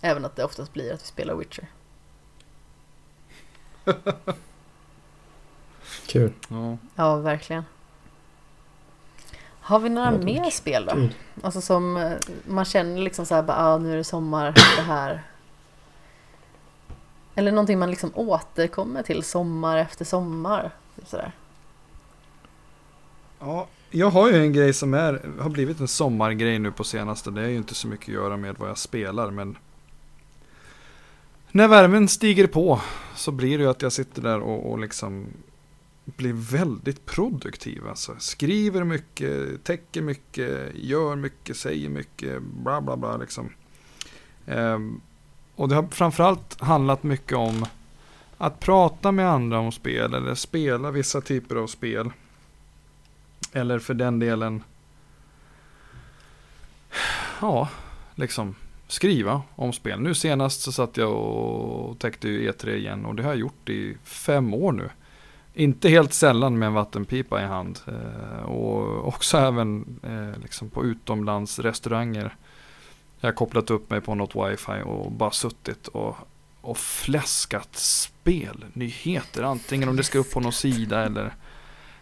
Även 0.00 0.24
att 0.24 0.36
det 0.36 0.44
oftast 0.44 0.72
blir 0.72 0.92
att 0.92 1.02
vi 1.02 1.06
spelar 1.06 1.34
Witcher. 1.34 1.66
Kul. 6.06 6.32
Ja. 6.48 6.78
ja, 6.94 7.16
verkligen. 7.16 7.64
Har 9.60 9.78
vi 9.78 9.88
några 9.88 10.12
ja, 10.12 10.18
mer 10.18 10.50
spel 10.50 10.86
då? 10.86 10.92
Kul. 10.92 11.14
Alltså 11.42 11.60
som 11.60 11.96
eh, 11.96 12.12
man 12.44 12.64
känner 12.64 13.02
liksom 13.02 13.26
så 13.26 13.34
här, 13.34 13.42
bara, 13.42 13.56
ah, 13.56 13.78
nu 13.78 13.92
är 13.92 13.96
det 13.96 14.04
sommar, 14.04 14.52
det 14.76 14.82
här. 14.82 15.22
Eller 17.38 17.52
någonting 17.52 17.78
man 17.78 17.90
liksom 17.90 18.10
återkommer 18.14 19.02
till 19.02 19.22
sommar 19.22 19.78
efter 19.78 20.04
sommar. 20.04 20.70
Sådär. 21.06 21.32
Ja, 23.38 23.66
jag 23.90 24.10
har 24.10 24.30
ju 24.30 24.36
en 24.36 24.52
grej 24.52 24.72
som 24.72 24.94
är, 24.94 25.30
har 25.40 25.50
blivit 25.50 25.80
en 25.80 25.88
sommargrej 25.88 26.58
nu 26.58 26.72
på 26.72 26.84
senaste. 26.84 27.30
Det 27.30 27.42
är 27.42 27.48
ju 27.48 27.56
inte 27.56 27.74
så 27.74 27.88
mycket 27.88 28.08
att 28.08 28.14
göra 28.14 28.36
med 28.36 28.56
vad 28.58 28.68
jag 28.68 28.78
spelar 28.78 29.30
men 29.30 29.58
när 31.52 31.68
värmen 31.68 32.08
stiger 32.08 32.46
på 32.46 32.80
så 33.14 33.32
blir 33.32 33.58
det 33.58 33.64
ju 33.64 33.70
att 33.70 33.82
jag 33.82 33.92
sitter 33.92 34.22
där 34.22 34.40
och, 34.40 34.70
och 34.70 34.78
liksom 34.78 35.26
blir 36.04 36.32
väldigt 36.32 37.06
produktiv. 37.06 37.88
Alltså 37.88 38.14
skriver 38.18 38.84
mycket, 38.84 39.64
täcker 39.64 40.02
mycket, 40.02 40.74
gör 40.74 41.16
mycket, 41.16 41.56
säger 41.56 41.88
mycket, 41.88 42.42
bla 42.42 42.80
bla 42.80 42.96
bla 42.96 43.16
liksom. 43.16 43.50
Ehm, 44.46 45.00
och 45.56 45.68
det 45.68 45.74
har 45.74 45.82
framförallt 45.82 46.60
handlat 46.60 47.02
mycket 47.02 47.36
om 47.36 47.66
att 48.38 48.60
prata 48.60 49.12
med 49.12 49.30
andra 49.30 49.58
om 49.58 49.72
spel 49.72 50.14
eller 50.14 50.34
spela 50.34 50.90
vissa 50.90 51.20
typer 51.20 51.56
av 51.56 51.66
spel. 51.66 52.10
Eller 53.52 53.78
för 53.78 53.94
den 53.94 54.18
delen, 54.18 54.62
ja, 57.40 57.68
liksom 58.14 58.54
skriva 58.88 59.42
om 59.54 59.72
spel. 59.72 60.00
Nu 60.00 60.14
senast 60.14 60.60
så 60.60 60.72
satt 60.72 60.96
jag 60.96 61.12
och 61.12 61.98
täckte 61.98 62.28
E3 62.28 62.68
igen 62.68 63.04
och 63.04 63.14
det 63.14 63.22
har 63.22 63.30
jag 63.30 63.38
gjort 63.38 63.68
i 63.68 63.96
fem 64.04 64.54
år 64.54 64.72
nu. 64.72 64.90
Inte 65.54 65.88
helt 65.88 66.12
sällan 66.12 66.58
med 66.58 66.66
en 66.66 66.74
vattenpipa 66.74 67.42
i 67.42 67.44
hand. 67.44 67.80
Eh, 67.86 68.42
och 68.42 69.08
också 69.08 69.38
även 69.38 70.00
eh, 70.02 70.42
liksom 70.42 70.70
på 70.70 70.84
utomlandsrestauranger. 70.84 72.34
Jag 73.20 73.28
har 73.28 73.34
kopplat 73.34 73.70
upp 73.70 73.90
mig 73.90 74.00
på 74.00 74.14
något 74.14 74.36
wifi 74.36 74.82
och 74.84 75.12
bara 75.12 75.30
suttit 75.30 75.88
och, 75.88 76.16
och 76.60 76.78
fläskat 76.78 77.76
spelnyheter. 77.76 79.42
Antingen 79.42 79.88
om 79.88 79.96
det 79.96 80.02
ska 80.02 80.18
upp 80.18 80.30
på 80.30 80.40
någon 80.40 80.52
sida 80.52 81.04
eller 81.04 81.32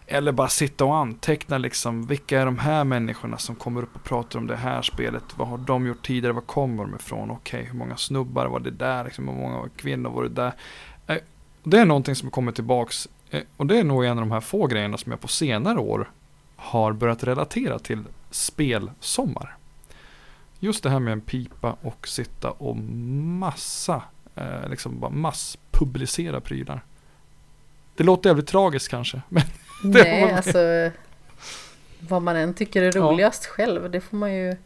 eller 0.06 0.32
bara 0.32 0.48
sitta 0.48 0.84
och 0.84 0.96
anteckna 0.96 1.58
liksom, 1.58 2.06
vilka 2.06 2.40
är 2.40 2.44
de 2.44 2.58
här 2.58 2.84
människorna 2.84 3.38
som 3.38 3.54
kommer 3.54 3.82
upp 3.82 3.96
och 3.96 4.04
pratar 4.04 4.38
om 4.38 4.46
det 4.46 4.56
här 4.56 4.82
spelet? 4.82 5.22
Vad 5.36 5.48
har 5.48 5.58
de 5.58 5.86
gjort 5.86 6.06
tidigare? 6.06 6.32
Var 6.32 6.40
kommer 6.40 6.84
de 6.84 6.94
ifrån? 6.94 7.30
Okej, 7.30 7.58
okay, 7.60 7.70
hur 7.70 7.78
många 7.78 7.96
snubbar 7.96 8.46
var 8.46 8.60
det 8.60 8.70
där? 8.70 9.04
Liksom, 9.04 9.28
hur 9.28 9.34
många 9.34 9.68
kvinnor 9.76 10.10
var 10.10 10.22
det 10.22 10.28
där? 10.28 10.52
Eh, 11.06 11.16
det 11.62 11.78
är 11.78 11.84
någonting 11.84 12.14
som 12.14 12.30
kommer 12.30 12.52
tillbaks. 12.52 13.08
Eh, 13.30 13.42
och 13.56 13.66
det 13.66 13.78
är 13.78 13.84
nog 13.84 14.04
en 14.04 14.10
av 14.10 14.16
de 14.16 14.30
här 14.30 14.40
få 14.40 14.66
grejerna 14.66 14.98
som 14.98 15.12
jag 15.12 15.20
på 15.20 15.28
senare 15.28 15.78
år 15.78 16.10
har 16.56 16.92
börjat 16.92 17.24
relatera 17.24 17.78
till 17.78 18.02
spelsommar. 18.30 19.56
Just 20.64 20.82
det 20.82 20.90
här 20.90 20.98
med 20.98 21.12
en 21.12 21.20
pipa 21.20 21.76
och 21.82 22.08
sitta 22.08 22.50
och 22.50 22.76
massa, 22.76 24.02
eh, 24.34 24.68
liksom 24.70 25.00
bara 25.00 25.10
masspublicera 25.10 26.40
prylar. 26.40 26.84
Det 27.96 28.04
låter 28.04 28.30
jävligt 28.30 28.46
tragiskt 28.46 28.88
kanske. 28.88 29.22
Men 29.28 29.42
Nej, 29.82 30.32
alltså 30.32 30.90
vad 31.98 32.22
man 32.22 32.36
än 32.36 32.54
tycker 32.54 32.82
är 32.82 32.92
roligast 32.92 33.44
ja. 33.44 33.50
själv, 33.54 33.90
det 33.90 34.00
får 34.00 34.16
man 34.16 34.34
ju... 34.34 34.56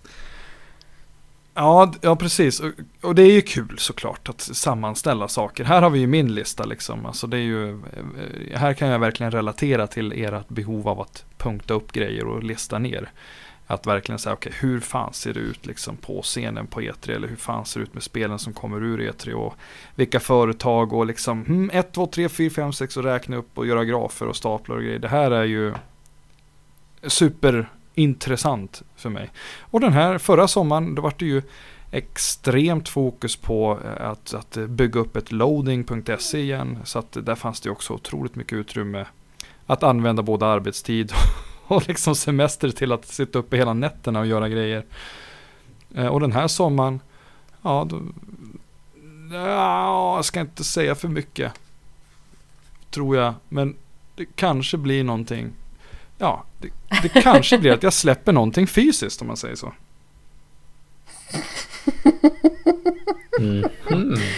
Ja, 1.54 1.92
ja 2.00 2.16
precis. 2.16 2.60
Och, 2.60 2.72
och, 3.02 3.14
det 3.14 3.22
är 3.22 3.32
ju 3.32 3.42
kul 3.42 3.78
såklart 3.78 4.28
att 4.28 4.40
sammanställa 4.40 5.28
saker. 5.28 5.64
Här 5.64 5.82
har 5.82 5.90
vi 5.90 5.98
ju 5.98 6.06
min 6.06 6.34
lista 6.34 6.64
liksom. 6.64 7.06
Alltså 7.06 7.26
det 7.26 7.36
är 7.36 7.42
ju, 7.42 7.70
eh, 7.70 8.58
här 8.58 8.74
kan 8.74 8.88
jag 8.88 8.98
verkligen 8.98 9.32
relatera 9.32 9.86
till 9.86 10.12
ert 10.12 10.48
behov 10.48 10.88
av 10.88 11.00
att 11.00 11.24
punkta 11.36 11.74
upp 11.74 11.92
grejer 11.92 12.26
och 12.26 12.42
lista 12.42 12.78
ner. 12.78 13.10
Att 13.70 13.86
verkligen 13.86 14.18
säga, 14.18 14.32
okej, 14.32 14.50
okay, 14.50 14.68
hur 14.68 14.80
fan 14.80 15.12
ser 15.12 15.34
det 15.34 15.40
ut 15.40 15.66
liksom 15.66 15.96
på 15.96 16.22
scenen 16.22 16.66
på 16.66 16.80
E3? 16.80 17.10
Eller 17.10 17.28
hur 17.28 17.36
fan 17.36 17.64
ser 17.64 17.80
det 17.80 17.84
ut 17.84 17.94
med 17.94 18.02
spelen 18.02 18.38
som 18.38 18.52
kommer 18.52 18.84
ur 18.84 18.98
E3? 18.98 19.32
Och 19.32 19.54
vilka 19.94 20.20
företag 20.20 20.92
och 20.92 21.06
liksom, 21.06 21.44
hmm, 21.44 21.70
1, 21.72 21.92
2, 21.92 22.06
3, 22.06 22.28
4, 22.28 22.50
5, 22.50 22.72
6 22.72 22.96
och 22.96 23.04
räkna 23.04 23.36
upp 23.36 23.58
och 23.58 23.66
göra 23.66 23.84
grafer 23.84 24.26
och 24.26 24.36
staplar 24.36 24.76
och 24.76 24.82
grejer. 24.82 24.98
Det 24.98 25.08
här 25.08 25.30
är 25.30 25.44
ju 25.44 25.74
superintressant 27.02 28.82
för 28.96 29.10
mig. 29.10 29.30
Och 29.60 29.80
den 29.80 29.92
här 29.92 30.18
förra 30.18 30.48
sommaren, 30.48 30.94
då 30.94 31.02
var 31.02 31.14
det 31.18 31.26
ju 31.26 31.42
extremt 31.90 32.88
fokus 32.88 33.36
på 33.36 33.78
eh, 33.84 34.10
att, 34.10 34.34
att 34.34 34.56
bygga 34.68 35.00
upp 35.00 35.16
ett 35.16 35.32
loading.se 35.32 36.38
igen. 36.38 36.78
Så 36.84 36.98
att 36.98 37.12
där 37.12 37.34
fanns 37.34 37.60
det 37.60 37.70
också 37.70 37.92
otroligt 37.94 38.34
mycket 38.34 38.52
utrymme 38.52 39.06
att 39.66 39.82
använda 39.82 40.22
både 40.22 40.46
arbetstid 40.46 41.12
och 41.74 41.88
liksom 41.88 42.14
semester 42.14 42.70
till 42.70 42.92
att 42.92 43.06
sitta 43.06 43.38
uppe 43.38 43.56
hela 43.56 43.74
nätterna 43.74 44.20
och 44.20 44.26
göra 44.26 44.48
grejer. 44.48 44.84
Eh, 45.94 46.06
och 46.06 46.20
den 46.20 46.32
här 46.32 46.48
sommaren, 46.48 47.00
ja, 47.62 47.86
då, 47.90 48.02
ja, 49.32 50.16
jag 50.16 50.24
ska 50.24 50.40
inte 50.40 50.64
säga 50.64 50.94
för 50.94 51.08
mycket. 51.08 51.52
Tror 52.90 53.16
jag, 53.16 53.34
men 53.48 53.76
det 54.14 54.24
kanske 54.24 54.76
blir 54.76 55.04
någonting. 55.04 55.52
Ja, 56.18 56.44
det, 56.58 56.68
det 57.02 57.08
kanske 57.08 57.58
blir 57.58 57.72
att 57.72 57.82
jag 57.82 57.92
släpper 57.92 58.32
någonting 58.32 58.66
fysiskt 58.66 59.20
om 59.20 59.26
man 59.26 59.36
säger 59.36 59.56
så. 59.56 59.72
Mm. 63.38 63.64
Mm. 63.90 64.18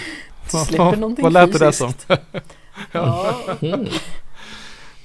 Du 0.53 0.59
släpper 0.59 0.97
någonting 0.97 1.23
Vad 1.23 1.33
lät 1.33 1.53
det 1.53 1.59
där 1.59 1.73
som? 1.73 1.93
ja. 2.93 3.37
Mm. 3.61 3.87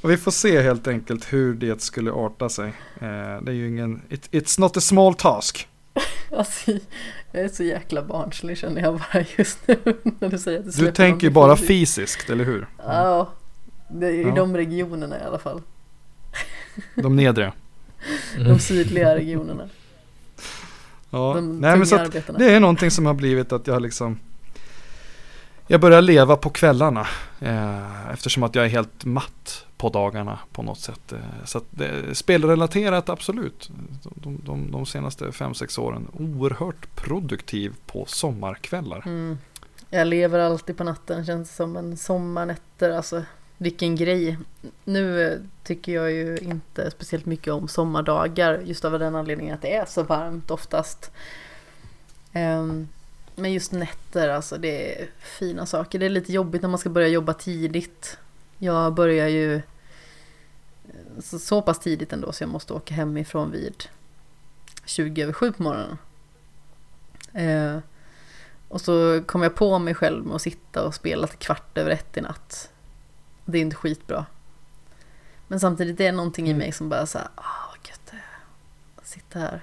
Och 0.06 0.12
vi 0.12 0.18
får 0.18 0.32
se 0.32 0.62
helt 0.62 0.88
enkelt 0.88 1.34
hur 1.34 1.54
det 1.54 1.82
skulle 1.82 2.12
arta 2.12 2.50
sig. 2.50 2.68
Eh, 3.02 3.42
det 3.42 3.52
är 3.52 3.54
ju 3.54 3.68
ingen, 3.68 4.02
it, 4.10 4.32
it's 4.32 4.60
not 4.60 4.78
a 4.78 4.82
small 4.82 5.16
task. 5.16 5.68
alltså, 6.38 6.72
jag 7.32 7.44
är 7.44 7.48
så 7.48 7.64
jäkla 7.64 8.04
barnslig 8.04 8.58
känner 8.58 8.82
jag 8.82 8.94
bara 8.94 9.26
just 9.38 9.68
nu 9.68 9.78
när 10.20 10.30
du 10.30 10.38
säger 10.38 10.60
att 10.60 10.76
du 10.76 10.86
Du 10.86 10.92
tänker 10.92 11.28
ju 11.28 11.34
bara 11.34 11.58
fysiskt, 11.58 12.30
eller 12.30 12.44
hur? 12.44 12.68
Ja, 12.78 13.30
det 13.88 14.08
är 14.08 14.12
i 14.12 14.22
ja. 14.22 14.36
de 14.36 14.58
regionerna 14.58 15.20
i 15.20 15.24
alla 15.24 15.40
fall. 15.40 15.62
De 16.96 17.16
nedre? 17.16 17.54
de 18.46 18.60
sydliga 18.60 19.16
regionerna. 19.16 19.70
Ja, 21.10 21.34
de 21.36 21.60
nej 21.60 21.78
men 21.78 21.88
så 21.88 21.98
det 22.38 22.54
är 22.54 22.60
någonting 22.60 22.92
som 22.92 23.06
har 23.06 23.14
blivit 23.14 23.52
att 23.52 23.68
jag 23.68 23.82
liksom 23.82 24.20
jag 25.68 25.82
börjar 25.82 26.02
leva 26.02 26.36
på 26.36 26.50
kvällarna 26.50 27.08
eh, 27.40 28.12
eftersom 28.12 28.44
att 28.44 28.56
jag 28.56 28.66
är 28.66 28.70
helt 28.70 29.06
matt 29.06 29.66
på 29.78 29.90
dagarna 29.90 30.40
på 30.52 30.64
något 30.64 30.80
sätt. 30.80 31.12
Eh, 31.12 31.46
så 31.46 31.58
att, 31.58 31.82
eh, 31.82 32.14
spelrelaterat 32.14 33.10
absolut. 33.10 33.70
De, 34.04 34.42
de, 34.46 34.72
de 34.72 34.86
senaste 34.86 35.26
5-6 35.26 35.80
åren 35.80 36.08
oerhört 36.14 36.96
produktiv 36.96 37.74
på 37.86 38.06
sommarkvällar. 38.08 39.04
Mm. 39.06 39.38
Jag 39.90 40.08
lever 40.08 40.40
alltid 40.40 40.78
på 40.78 40.84
natten, 40.84 41.26
känns 41.26 41.56
som 41.56 41.78
en 41.78 41.98
sommarnätter. 41.98 42.90
Alltså 42.90 43.24
vilken 43.58 43.96
grej. 43.96 44.38
Nu 44.84 45.28
eh, 45.28 45.40
tycker 45.64 45.92
jag 45.92 46.12
ju 46.12 46.38
inte 46.38 46.92
speciellt 46.92 47.26
mycket 47.26 47.54
om 47.54 47.68
sommardagar 47.68 48.62
just 48.66 48.86
av 48.86 49.00
den 49.00 49.16
anledningen 49.16 49.56
att 49.56 49.62
det 49.62 49.76
är 49.76 49.86
så 49.86 50.04
varmt 50.04 50.52
oftast. 50.52 51.12
Um, 52.34 52.88
men 53.36 53.54
just 53.54 53.72
nätter, 53.72 54.30
alltså 54.30 54.58
det 54.58 55.02
är 55.02 55.10
fina 55.20 55.66
saker. 55.66 56.00
Det 56.00 56.06
är 56.06 56.10
lite 56.10 56.34
jobbigt 56.34 56.62
när 56.62 56.70
man 56.70 56.80
ska 56.80 56.90
börja 56.90 57.08
jobba 57.08 57.34
tidigt. 57.34 58.18
Jag 58.58 58.94
börjar 58.94 59.28
ju 59.28 59.62
så, 61.20 61.40
så 61.40 61.62
pass 61.62 61.80
tidigt 61.80 62.14
ändå 62.14 62.32
så 62.32 62.44
jag 62.44 62.50
måste 62.50 62.74
åka 62.74 62.94
hemifrån 62.94 63.52
vid 63.52 63.84
20 64.86 65.22
över 65.22 65.34
7 65.34 65.52
på 65.52 65.64
morgonen. 65.64 65.98
Eh, 67.34 67.80
Och 68.68 68.82
så 68.82 69.24
kom 69.26 69.44
jag 69.44 69.56
på 69.56 69.80
mig 69.80 69.94
själv 69.94 70.26
med 70.26 70.36
att 70.36 70.42
sitta 70.42 70.86
och 70.86 70.96
spela 70.96 71.28
till 71.28 71.40
kvart 71.40 71.78
över 71.78 71.92
ett 71.92 72.18
i 72.18 72.22
natt. 72.22 72.72
Det 73.46 73.58
är 73.58 73.62
inte 73.62 73.76
skitbra. 73.76 74.26
Men 75.48 75.60
samtidigt 75.60 76.00
är 76.00 76.06
det 76.06 76.12
någonting 76.12 76.48
i 76.48 76.52
mm. 76.52 76.60
mig 76.60 76.72
som 76.72 76.90
bara 76.90 77.06
såhär, 77.06 77.28
ah 77.36 77.70
vad 77.70 77.90
gött 77.90 78.02
det 78.12 78.18
är 78.18 78.40
att 78.96 79.08
sitta 79.08 79.40
här. 79.40 79.62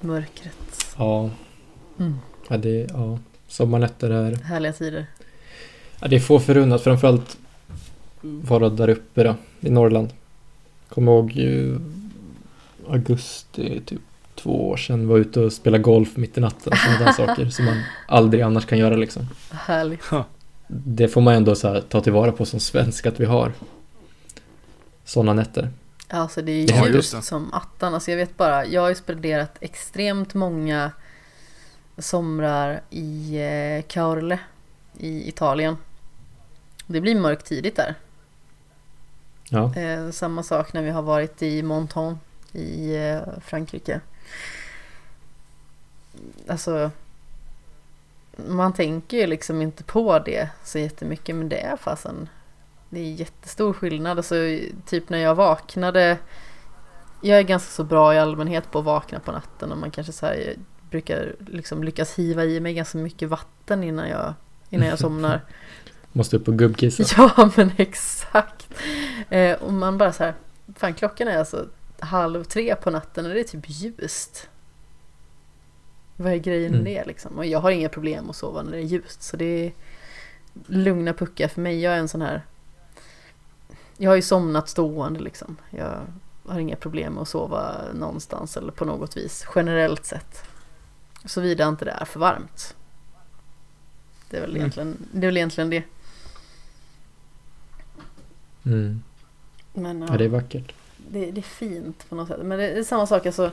Mörkret. 0.00 0.94
Ja. 0.98 1.30
Mm. 1.98 2.18
Ja, 2.48 2.56
det, 2.56 2.86
ja. 2.90 3.18
Sommarnätter 3.48 4.10
är... 4.10 4.36
Härliga 4.36 4.72
tider. 4.72 5.06
Ja, 6.00 6.08
det 6.08 6.16
är 6.16 6.20
få 6.20 6.40
förunnat, 6.40 6.82
framförallt 6.82 7.36
vara 8.20 8.68
där 8.68 8.88
uppe 8.88 9.22
då, 9.22 9.34
i 9.60 9.70
Norrland. 9.70 10.08
Kommer 10.88 11.12
ihåg 11.12 11.32
ju 11.32 11.78
augusti, 12.88 13.80
typ 13.86 14.00
två 14.34 14.70
år 14.70 14.76
sedan, 14.76 15.08
var 15.08 15.18
ute 15.18 15.40
och 15.40 15.52
spelade 15.52 15.82
golf 15.82 16.16
mitt 16.16 16.38
i 16.38 16.40
natten. 16.40 16.72
Sådana 16.76 17.12
saker 17.16 17.46
som 17.48 17.64
man 17.64 17.82
aldrig 18.08 18.42
annars 18.42 18.66
kan 18.66 18.78
göra 18.78 18.96
liksom. 18.96 19.28
Härligt. 19.50 20.00
Det 20.68 21.08
får 21.08 21.20
man 21.20 21.34
ändå 21.34 21.54
så 21.54 21.68
här, 21.68 21.80
ta 21.80 22.00
tillvara 22.00 22.32
på 22.32 22.44
som 22.44 22.60
svensk, 22.60 23.06
att 23.06 23.20
vi 23.20 23.24
har 23.24 23.52
sådana 25.04 25.32
nätter. 25.32 25.70
Alltså 26.08 26.42
det 26.42 26.52
är 26.52 26.88
ljust 26.88 27.12
ja, 27.12 27.22
som 27.22 27.52
attan. 27.52 27.94
Alltså 27.94 28.10
jag 28.10 28.18
vet 28.18 28.36
bara, 28.36 28.66
jag 28.66 28.80
har 28.80 28.88
ju 28.88 28.94
spenderat 28.94 29.56
extremt 29.60 30.34
många 30.34 30.90
somrar 32.02 32.80
i 32.90 33.36
eh, 33.36 33.82
Caorle 33.88 34.38
i 34.98 35.28
Italien. 35.28 35.76
Det 36.86 37.00
blir 37.00 37.14
mörkt 37.14 37.46
tidigt 37.46 37.76
där. 37.76 37.94
Ja. 39.48 39.76
Eh, 39.76 40.10
samma 40.10 40.42
sak 40.42 40.72
när 40.72 40.82
vi 40.82 40.90
har 40.90 41.02
varit 41.02 41.42
i 41.42 41.62
Monton 41.62 42.18
i 42.52 42.96
eh, 42.96 43.20
Frankrike. 43.40 44.00
Alltså 46.48 46.90
man 48.36 48.72
tänker 48.72 49.16
ju 49.16 49.26
liksom 49.26 49.62
inte 49.62 49.84
på 49.84 50.18
det 50.18 50.48
så 50.64 50.78
jättemycket 50.78 51.36
men 51.36 51.48
det 51.48 51.60
är 51.60 51.76
fasen 51.76 52.28
det 52.88 53.00
är 53.00 53.12
jättestor 53.12 53.72
skillnad. 53.72 54.16
Alltså 54.18 54.34
typ 54.86 55.08
när 55.08 55.18
jag 55.18 55.34
vaknade 55.34 56.18
jag 57.22 57.38
är 57.38 57.42
ganska 57.42 57.70
så 57.70 57.84
bra 57.84 58.14
i 58.14 58.18
allmänhet 58.18 58.70
på 58.70 58.78
att 58.78 58.84
vakna 58.84 59.20
på 59.20 59.32
natten 59.32 59.72
och 59.72 59.78
man 59.78 59.90
kanske 59.90 60.12
så 60.12 60.26
här, 60.26 60.54
brukar 60.92 61.34
liksom 61.46 61.84
lyckas 61.84 62.18
hiva 62.18 62.44
i 62.44 62.60
mig 62.60 62.74
ganska 62.74 62.98
mycket 62.98 63.28
vatten 63.28 63.84
innan 63.84 64.08
jag, 64.08 64.34
innan 64.70 64.88
jag 64.88 64.98
somnar. 64.98 65.40
Måste 66.12 66.36
upp 66.36 66.48
och 66.48 66.58
gubbkissa. 66.58 67.04
Ja 67.36 67.50
men 67.56 67.70
exakt. 67.76 68.68
Eh, 69.30 69.62
och 69.62 69.72
man 69.72 69.98
bara 69.98 70.12
så 70.12 70.24
här, 70.24 70.34
fan 70.76 70.94
klockan 70.94 71.28
är 71.28 71.38
alltså 71.38 71.66
halv 71.98 72.44
tre 72.44 72.76
på 72.76 72.90
natten 72.90 73.26
och 73.26 73.34
det 73.34 73.40
är 73.40 73.44
typ 73.44 73.64
ljust. 73.66 74.48
Vad 76.16 76.32
är 76.32 76.36
grejen 76.36 76.72
med 76.72 76.80
mm. 76.80 76.94
det 76.94 77.04
liksom? 77.04 77.38
Och 77.38 77.46
jag 77.46 77.58
har 77.58 77.70
inga 77.70 77.88
problem 77.88 78.30
att 78.30 78.36
sova 78.36 78.62
när 78.62 78.72
det 78.72 78.78
är 78.78 78.82
ljust 78.82 79.22
så 79.22 79.36
det 79.36 79.66
är 79.66 79.72
lugna 80.66 81.12
puckar 81.12 81.48
för 81.48 81.60
mig. 81.60 81.80
Jag 81.80 81.94
är 81.94 81.98
en 81.98 82.08
sån 82.08 82.22
här 82.22 82.42
jag 83.96 84.10
har 84.10 84.16
ju 84.16 84.22
somnat 84.22 84.68
stående 84.68 85.20
liksom. 85.20 85.56
Jag 85.70 86.00
har 86.46 86.60
inga 86.60 86.76
problem 86.76 87.12
med 87.12 87.22
att 87.22 87.28
sova 87.28 87.74
någonstans 87.94 88.56
eller 88.56 88.72
på 88.72 88.84
något 88.84 89.16
vis 89.16 89.46
generellt 89.54 90.04
sett. 90.04 90.51
Såvida 91.24 91.68
inte 91.68 91.84
det 91.84 91.90
är 91.90 92.04
för 92.04 92.20
varmt. 92.20 92.74
Det 94.30 94.36
är 94.36 94.40
väl, 94.40 94.50
mm. 94.50 94.60
egentligen, 94.60 94.96
det 95.12 95.26
är 95.26 95.28
väl 95.28 95.36
egentligen 95.36 95.70
det. 95.70 95.84
Mm. 98.64 99.02
Men, 99.72 100.02
ja, 100.02 100.16
det 100.16 100.24
är 100.24 100.28
vackert. 100.28 100.74
Det, 100.96 101.30
det, 101.30 101.40
är 101.40 101.42
fint 101.42 102.08
på 102.08 102.14
något 102.14 102.28
sätt. 102.28 102.40
Men 102.42 102.58
det 102.58 102.68
är 102.68 102.84
samma 102.84 103.06
sak 103.06 103.26
alltså. 103.26 103.50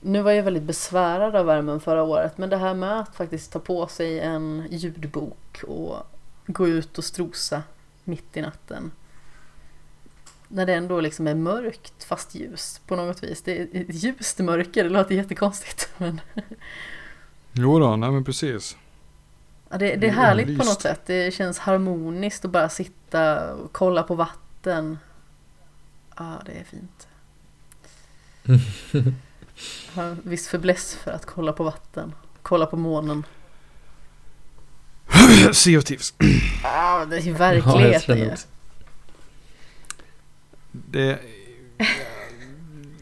Nu 0.00 0.22
var 0.22 0.32
jag 0.32 0.42
väldigt 0.42 0.62
besvärad 0.62 1.36
av 1.36 1.46
värmen 1.46 1.80
förra 1.80 2.02
året. 2.02 2.38
Men 2.38 2.50
det 2.50 2.56
här 2.56 2.74
med 2.74 3.00
att 3.00 3.16
faktiskt 3.16 3.52
ta 3.52 3.58
på 3.58 3.86
sig 3.86 4.20
en 4.20 4.66
ljudbok 4.70 5.64
och 5.66 5.96
gå 6.46 6.68
ut 6.68 6.98
och 6.98 7.04
strosa 7.04 7.62
mitt 8.04 8.36
i 8.36 8.40
natten. 8.40 8.90
När 10.54 10.66
det 10.66 10.74
ändå 10.74 11.00
liksom 11.00 11.26
är 11.26 11.34
mörkt 11.34 12.04
fast 12.04 12.34
ljust 12.34 12.86
på 12.86 12.96
något 12.96 13.22
vis. 13.22 13.42
Det 13.42 13.58
är 13.60 13.84
ljust 13.88 14.38
mörker, 14.38 14.84
det 14.84 14.90
låter 14.90 15.14
jättekonstigt. 15.14 15.88
Men 15.98 16.20
jo 17.52 17.78
då, 17.78 17.96
nej 17.96 18.10
men 18.10 18.24
precis. 18.24 18.76
Ja, 19.68 19.78
det, 19.78 19.96
det 19.96 20.06
är 20.06 20.12
härligt 20.12 20.58
på 20.58 20.64
något 20.64 20.80
sätt. 20.80 21.00
Det 21.06 21.34
känns 21.34 21.58
harmoniskt 21.58 22.44
att 22.44 22.50
bara 22.50 22.68
sitta 22.68 23.52
och 23.54 23.72
kolla 23.72 24.02
på 24.02 24.14
vatten. 24.14 24.98
Ja, 26.16 26.42
det 26.46 26.52
är 26.52 26.64
fint. 26.64 27.08
Jag 29.94 30.02
har 30.02 30.10
en 30.10 30.20
viss 30.24 30.48
förbläss 30.48 30.94
för 30.94 31.10
att 31.10 31.26
kolla 31.26 31.52
på 31.52 31.64
vatten. 31.64 32.14
Kolla 32.42 32.66
på 32.66 32.76
månen. 32.76 33.24
sea 35.52 35.78
of 35.78 35.84
Thieves. 35.84 36.14
Ja, 36.62 37.06
det 37.10 37.16
är 37.16 37.20
ju 37.20 37.32
verkligheten 37.32 38.18
ja, 38.18 38.36
det, 40.72 41.18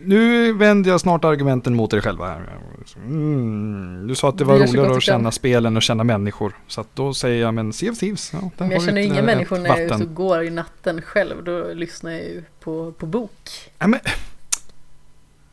nu 0.04 0.52
vänder 0.52 0.90
jag 0.90 1.00
snart 1.00 1.24
argumenten 1.24 1.76
mot 1.76 1.90
dig 1.90 2.00
själva. 2.00 2.26
Här. 2.26 2.60
Mm, 2.96 4.08
du 4.08 4.14
sa 4.14 4.28
att 4.28 4.38
det 4.38 4.44
var 4.44 4.58
roligare 4.58 4.96
att 4.96 5.02
känna 5.02 5.30
spelen 5.30 5.76
och 5.76 5.82
känna 5.82 6.04
människor. 6.04 6.52
Så 6.66 6.84
då 6.94 7.14
säger 7.14 7.42
jag, 7.42 7.54
men 7.54 7.72
Sea 7.72 7.92
of 7.92 7.98
Thieves. 7.98 8.32
Ja, 8.32 8.50
men 8.58 8.70
jag 8.70 8.82
känner 8.82 9.00
inga 9.00 9.22
människor 9.22 9.58
när 9.58 9.68
jag 9.68 9.80
är 9.80 9.86
ute 9.86 9.94
och 9.94 10.14
går 10.14 10.44
i 10.44 10.50
natten 10.50 11.02
själv. 11.02 11.44
Då 11.44 11.72
lyssnar 11.72 12.10
jag 12.10 12.22
ju 12.22 12.42
på, 12.60 12.92
på 12.92 13.06
bok. 13.06 13.50
Ja, 13.78 13.86
men, 13.86 14.00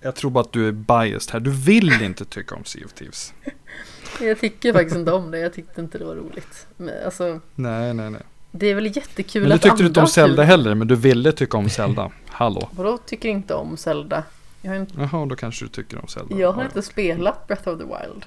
jag 0.01 0.15
tror 0.15 0.31
bara 0.31 0.41
att 0.41 0.51
du 0.51 0.67
är 0.67 0.71
biased 0.71 1.33
här. 1.33 1.39
Du 1.39 1.51
vill 1.51 2.01
inte 2.01 2.25
tycka 2.25 2.55
om 2.55 2.65
Sea 2.65 2.85
of 2.85 2.93
Thieves. 2.93 3.33
jag 4.21 4.39
tycker 4.39 4.73
faktiskt 4.73 4.95
inte 4.95 5.11
om 5.11 5.31
det. 5.31 5.39
Jag 5.39 5.53
tyckte 5.53 5.81
inte 5.81 5.97
det 5.97 6.05
var 6.05 6.15
roligt. 6.15 6.67
Men, 6.77 7.05
alltså, 7.05 7.39
nej, 7.55 7.93
nej, 7.93 8.09
nej. 8.09 8.21
Det 8.51 8.67
är 8.67 8.75
väl 8.75 8.85
jättekul 8.85 9.43
men 9.43 9.51
att 9.51 9.61
du 9.61 9.69
tyckte 9.69 9.83
du 9.83 9.87
inte 9.87 9.99
om 9.99 10.07
Zelda 10.07 10.43
kul. 10.43 10.45
heller, 10.45 10.75
men 10.75 10.87
du 10.87 10.95
ville 10.95 11.31
tycka 11.31 11.57
om 11.57 11.69
Zelda. 11.69 12.11
Hallå? 12.27 12.69
Vadå 12.71 12.97
tycker 12.97 13.29
inte 13.29 13.53
om 13.53 13.77
Zelda? 13.77 14.23
Jag 14.61 14.71
har 14.71 14.79
inte... 14.79 14.93
Jaha, 14.97 15.25
då 15.25 15.35
kanske 15.35 15.65
du 15.65 15.69
tycker 15.69 16.01
om 16.01 16.07
Zelda. 16.07 16.35
Jag 16.37 16.51
har 16.51 16.63
inte 16.63 16.81
spelat 16.81 17.47
Breath 17.47 17.69
of 17.69 17.79
the 17.79 17.83
Wild. 17.83 18.25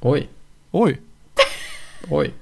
Oj. 0.00 0.28
Oj. 0.70 1.00
Oj. 2.10 2.34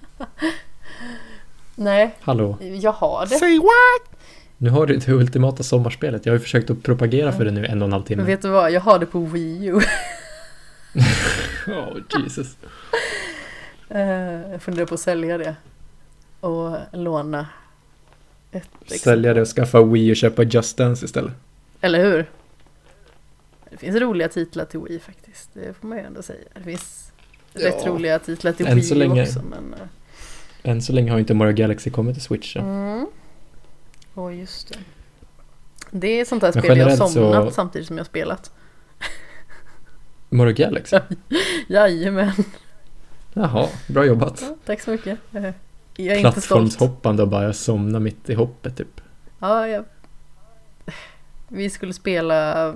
Nej. 1.74 2.14
Hallå. 2.20 2.58
Jag 2.60 2.92
har 2.92 3.26
det. 3.26 3.34
Say 3.38 3.58
what? 3.58 4.20
Nu 4.58 4.70
har 4.70 4.86
du 4.86 4.96
det 4.96 5.12
ultimata 5.12 5.62
sommarspelet. 5.62 6.26
Jag 6.26 6.32
har 6.32 6.38
ju 6.38 6.42
försökt 6.42 6.70
att 6.70 6.82
propagera 6.82 7.32
för 7.32 7.44
det 7.44 7.50
nu 7.50 7.66
en 7.66 7.82
och 7.82 7.86
en 7.86 7.92
halv 7.92 8.02
timme. 8.02 8.22
Men 8.22 8.26
vet 8.26 8.42
du 8.42 8.48
vad? 8.48 8.72
Jag 8.72 8.80
har 8.80 8.98
det 8.98 9.06
på 9.06 9.20
Wii 9.20 9.66
U. 9.66 9.74
oh, 11.66 11.98
Jesus. 12.22 12.56
Uh, 13.94 14.00
jag 14.52 14.62
funderar 14.62 14.86
på 14.86 14.94
att 14.94 15.00
sälja 15.00 15.38
det 15.38 15.56
och 16.40 16.76
låna 16.92 17.46
ett 18.52 18.68
Sälja 18.86 19.34
det 19.34 19.40
och 19.40 19.48
skaffa 19.48 19.82
Wii 19.82 20.12
och 20.12 20.16
köpa 20.16 20.42
Just 20.42 20.76
Dance 20.76 21.04
istället. 21.04 21.32
Eller 21.80 22.04
hur? 22.04 22.30
Det 23.70 23.76
finns 23.76 23.96
roliga 23.96 24.28
titlar 24.28 24.64
till 24.64 24.80
Wii 24.80 24.98
faktiskt. 24.98 25.50
Det 25.52 25.74
får 25.80 25.88
man 25.88 25.98
ju 25.98 26.04
ändå 26.04 26.22
säga. 26.22 26.44
Det 26.54 26.62
finns 26.62 27.12
ja. 27.52 27.68
rätt 27.68 27.86
roliga 27.86 28.18
titlar 28.18 28.52
till 28.52 28.66
Än 28.66 28.74
Wii 28.74 28.84
så 28.84 28.94
länge, 28.94 29.22
också. 29.22 29.42
Men... 29.42 29.74
Eh. 29.74 30.70
Än 30.70 30.82
så 30.82 30.92
länge 30.92 31.10
har 31.10 31.18
inte 31.18 31.34
Mario 31.34 31.52
Galaxy 31.52 31.90
kommit 31.90 32.14
till 32.14 32.22
Switch. 32.22 32.56
Mm. 32.56 33.06
oh, 34.14 34.38
just 34.38 34.68
det. 34.68 34.78
Det 35.90 36.20
är 36.20 36.24
sånt 36.24 36.40
där 36.40 36.52
spel 36.52 36.78
jag 36.78 36.88
har 36.88 37.08
somnat 37.08 37.44
så... 37.44 37.50
samtidigt 37.50 37.88
som 37.88 37.96
jag 37.96 38.04
har 38.04 38.08
spelat. 38.08 38.52
Mario 40.28 40.54
Galaxy? 40.54 40.98
Jajamän. 41.68 42.32
Jaha, 43.32 43.68
bra 43.86 44.04
jobbat. 44.04 44.42
Ja, 44.42 44.56
tack 44.64 44.80
så 44.80 44.90
mycket. 44.90 45.18
Jag 46.06 46.16
är 46.16 46.20
Plattformshoppande 46.20 47.22
och 47.22 47.28
bara 47.28 47.52
somna 47.52 48.00
mitt 48.00 48.30
i 48.30 48.34
hoppet 48.34 48.76
typ. 48.76 49.00
Ja, 49.38 49.68
jag... 49.68 49.84
Vi 51.48 51.70
skulle 51.70 51.92
spela 51.92 52.68
eh, 52.68 52.74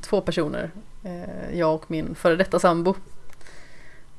två 0.00 0.20
personer. 0.20 0.70
Eh, 1.04 1.58
jag 1.58 1.74
och 1.74 1.90
min 1.90 2.14
före 2.14 2.36
detta 2.36 2.58
sambo. 2.58 2.94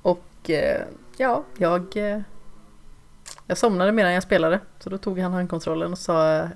Och 0.02 0.50
eh, 0.50 0.82
ja, 1.18 1.44
jag... 1.58 1.98
Jag 3.48 3.58
somnade 3.58 3.92
medan 3.92 4.14
jag 4.14 4.24
spelade. 4.24 4.60
Så 4.80 4.90
då 4.90 4.98
tog 4.98 5.20
han 5.20 5.34
handkontrollen 5.34 5.92
och 5.92 5.98
sa 5.98 6.48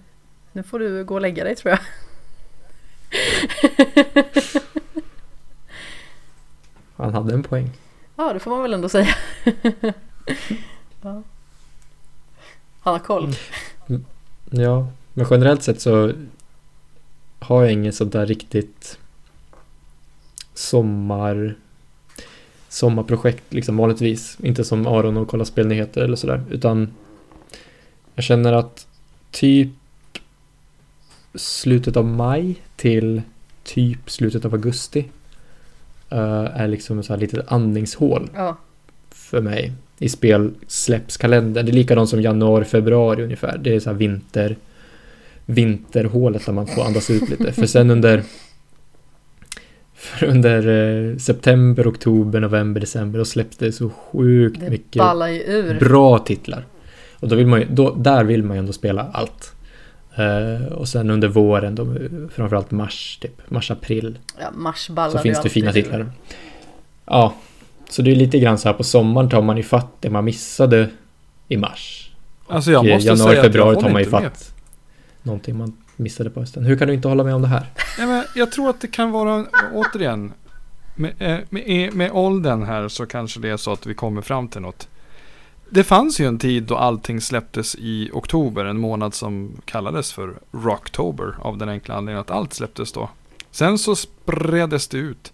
Nu 0.51 0.63
får 0.63 0.79
du 0.79 1.05
gå 1.05 1.13
och 1.13 1.21
lägga 1.21 1.43
dig 1.43 1.55
tror 1.55 1.71
jag. 1.71 1.79
Han 6.95 7.13
hade 7.13 7.33
en 7.33 7.43
poäng. 7.43 7.69
Ja, 8.15 8.33
det 8.33 8.39
får 8.39 8.51
man 8.51 8.61
väl 8.61 8.73
ändå 8.73 8.89
säga. 8.89 9.15
Ja. 11.07 11.23
Han 12.79 12.93
har 12.93 12.99
koll. 12.99 13.35
Mm. 13.89 14.05
Ja, 14.49 14.87
men 15.13 15.27
generellt 15.29 15.63
sett 15.63 15.81
så 15.81 16.11
har 17.39 17.63
jag 17.63 17.73
inget 17.73 17.95
sånt 17.95 18.13
där 18.13 18.25
riktigt 18.25 18.99
sommar 20.53 21.55
sommarprojekt 22.69 23.53
liksom 23.53 23.77
vanligtvis. 23.77 24.37
Inte 24.43 24.63
som 24.63 24.87
Aron 24.87 25.17
och 25.17 25.27
kolla 25.27 25.45
spelnyheter 25.45 26.01
eller 26.01 26.15
sådär. 26.15 26.43
Utan 26.49 26.93
jag 28.15 28.23
känner 28.23 28.53
att 28.53 28.87
typ 29.31 29.69
slutet 31.33 31.97
av 31.97 32.05
maj 32.05 32.55
till 32.75 33.21
typ 33.63 34.11
slutet 34.11 34.45
av 34.45 34.53
augusti 34.53 34.99
uh, 36.11 36.59
är 36.61 36.67
liksom 36.67 36.99
ett 36.99 37.19
litet 37.19 37.51
andningshål. 37.51 38.29
Ja. 38.35 38.57
För 39.29 39.41
mig. 39.41 39.73
I 39.99 40.09
spelsläppskalendern. 40.09 41.65
Det 41.65 41.71
är 41.71 41.73
likadant 41.73 42.09
som 42.09 42.21
januari, 42.21 42.65
februari 42.65 43.23
ungefär. 43.23 43.57
Det 43.57 43.75
är 43.75 43.79
så 43.79 43.89
här 43.89 43.97
vinter 43.97 44.55
vinterhålet 45.45 46.45
där 46.45 46.53
man 46.53 46.67
får 46.67 46.83
andas 46.85 47.09
ut 47.09 47.29
lite. 47.29 47.51
För 47.51 47.65
sen 47.65 47.91
under 47.91 48.23
för 49.93 50.25
under 50.25 50.67
eh, 50.67 51.17
september, 51.17 51.89
oktober, 51.89 52.39
november, 52.39 52.81
december 52.81 53.19
då 53.19 53.25
släpps 53.25 53.57
det 53.57 53.71
så 53.71 53.89
sjukt 53.89 54.59
det 54.59 54.69
mycket 54.69 55.01
bra 55.79 56.19
titlar. 56.19 56.65
Och 57.19 57.27
då 57.27 57.35
vill 57.35 57.47
man 57.47 57.59
ju, 57.59 57.67
då, 57.69 57.95
där 57.95 58.23
vill 58.23 58.43
man 58.43 58.57
ju 58.57 58.59
ändå 58.59 58.73
spela 58.73 59.11
allt. 59.13 59.53
Uh, 60.19 60.67
och 60.67 60.87
sen 60.87 61.09
under 61.09 61.27
våren, 61.27 61.75
då, 61.75 61.95
framförallt 62.31 62.71
mars, 62.71 63.17
typ 63.21 63.49
mars-april. 63.49 64.19
Ja, 64.39 64.51
mars 64.51 64.91
Så 65.11 65.17
finns 65.17 65.41
det 65.41 65.49
fina 65.49 65.73
titlar. 65.73 66.11
Ja, 67.05 67.33
så 67.89 68.01
det 68.01 68.11
är 68.11 68.15
lite 68.15 68.39
grann 68.39 68.57
så 68.57 68.69
här 68.69 68.73
på 68.73 68.83
sommaren 68.83 69.29
tar 69.29 69.41
man 69.41 69.57
ifatt 69.57 69.91
det 69.99 70.09
man 70.09 70.25
missade 70.25 70.89
i 71.47 71.57
mars. 71.57 72.11
Alltså 72.47 72.71
jag 72.71 72.85
måste 72.85 73.07
januari, 73.07 73.31
säga 73.31 73.43
februari 73.43 73.81
tar 73.81 73.89
man 73.89 74.01
ifatt 74.01 74.53
någonting 75.27 75.57
man 75.57 75.73
missade 75.95 76.29
på 76.29 76.39
hösten. 76.39 76.65
Hur 76.65 76.77
kan 76.77 76.87
du 76.87 76.93
inte 76.93 77.07
hålla 77.07 77.23
med 77.23 77.35
om 77.35 77.41
det 77.41 77.47
här? 77.47 77.65
Ja, 77.99 78.05
men 78.05 78.23
jag 78.35 78.51
tror 78.51 78.69
att 78.69 78.81
det 78.81 78.87
kan 78.87 79.11
vara, 79.11 79.45
återigen, 79.73 80.33
med, 80.95 81.13
eh, 81.19 81.37
med, 81.49 81.93
med 81.93 82.11
åldern 82.11 82.63
här 82.63 82.87
så 82.87 83.05
kanske 83.05 83.39
det 83.39 83.49
är 83.49 83.57
så 83.57 83.71
att 83.71 83.85
vi 83.85 83.93
kommer 83.93 84.21
fram 84.21 84.47
till 84.47 84.61
något. 84.61 84.87
Det 85.69 85.83
fanns 85.83 86.19
ju 86.19 86.25
en 86.25 86.39
tid 86.39 86.63
då 86.63 86.75
allting 86.75 87.21
släpptes 87.21 87.75
i 87.75 88.09
oktober, 88.13 88.65
en 88.65 88.79
månad 88.79 89.13
som 89.13 89.61
kallades 89.65 90.13
för 90.13 90.33
Rocktober 90.51 91.35
av 91.41 91.57
den 91.57 91.69
enkla 91.69 91.95
anledningen 91.95 92.21
att 92.21 92.31
allt 92.31 92.53
släpptes 92.53 92.91
då. 92.91 93.09
Sen 93.51 93.77
så 93.77 93.95
spreddes 93.95 94.87
det 94.87 94.97
ut. 94.97 95.33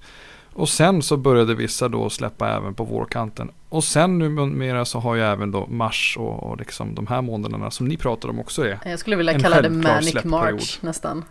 Och 0.53 0.69
sen 0.69 1.01
så 1.01 1.17
började 1.17 1.55
vissa 1.55 1.89
då 1.89 2.09
släppa 2.09 2.49
även 2.49 2.73
på 2.73 2.83
vårkanten. 2.83 3.51
Och 3.69 3.83
sen 3.83 4.19
numera 4.19 4.85
så 4.85 4.99
har 4.99 5.15
ju 5.15 5.21
även 5.21 5.51
då 5.51 5.67
mars 5.67 6.15
och, 6.19 6.43
och 6.43 6.57
liksom 6.57 6.95
de 6.95 7.07
här 7.07 7.21
månaderna 7.21 7.71
som 7.71 7.87
ni 7.87 7.97
pratar 7.97 8.29
om 8.29 8.39
också 8.39 8.65
är 8.65 8.79
Jag 8.85 8.99
skulle 8.99 9.15
vilja 9.15 9.39
kalla 9.39 9.61
det 9.61 9.69
Manic 9.69 10.23
March 10.23 10.77
nästan. 10.81 11.23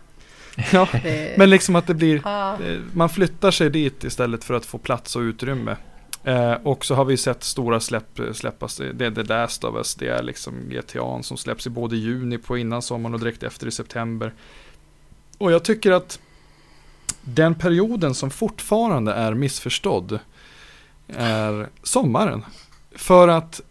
Ja, 0.71 0.87
det... 1.03 1.37
men 1.37 1.49
liksom 1.49 1.75
att 1.75 1.87
det 1.87 1.93
blir, 1.93 2.21
ah. 2.23 2.57
man 2.93 3.09
flyttar 3.09 3.51
sig 3.51 3.69
dit 3.69 4.03
istället 4.03 4.43
för 4.43 4.53
att 4.53 4.65
få 4.65 4.77
plats 4.77 5.15
och 5.15 5.19
utrymme. 5.19 5.75
Eh, 6.23 6.53
och 6.53 6.85
så 6.85 6.95
har 6.95 7.05
vi 7.05 7.17
sett 7.17 7.43
stora 7.43 7.79
släpp 7.79 8.19
släppas. 8.33 8.81
Det 8.93 9.05
är 9.05 9.11
The 9.11 9.23
Last 9.23 9.63
of 9.63 9.75
Us, 9.75 9.95
det 9.95 10.07
är 10.07 10.23
liksom 10.23 10.53
GTA 10.69 11.23
som 11.23 11.37
släpps 11.37 11.67
i 11.67 11.69
både 11.69 11.95
juni 11.95 12.37
på 12.37 12.57
innan 12.57 12.81
sommaren 12.81 13.13
och 13.13 13.19
direkt 13.19 13.43
efter 13.43 13.67
i 13.67 13.71
september. 13.71 14.33
Och 15.37 15.51
jag 15.51 15.63
tycker 15.63 15.91
att 15.91 16.19
den 17.23 17.55
perioden 17.55 18.13
som 18.13 18.29
fortfarande 18.29 19.13
är 19.13 19.33
missförstådd 19.33 20.19
är 21.07 21.69
sommaren. 21.83 22.45
För 22.95 23.27
att 23.27 23.61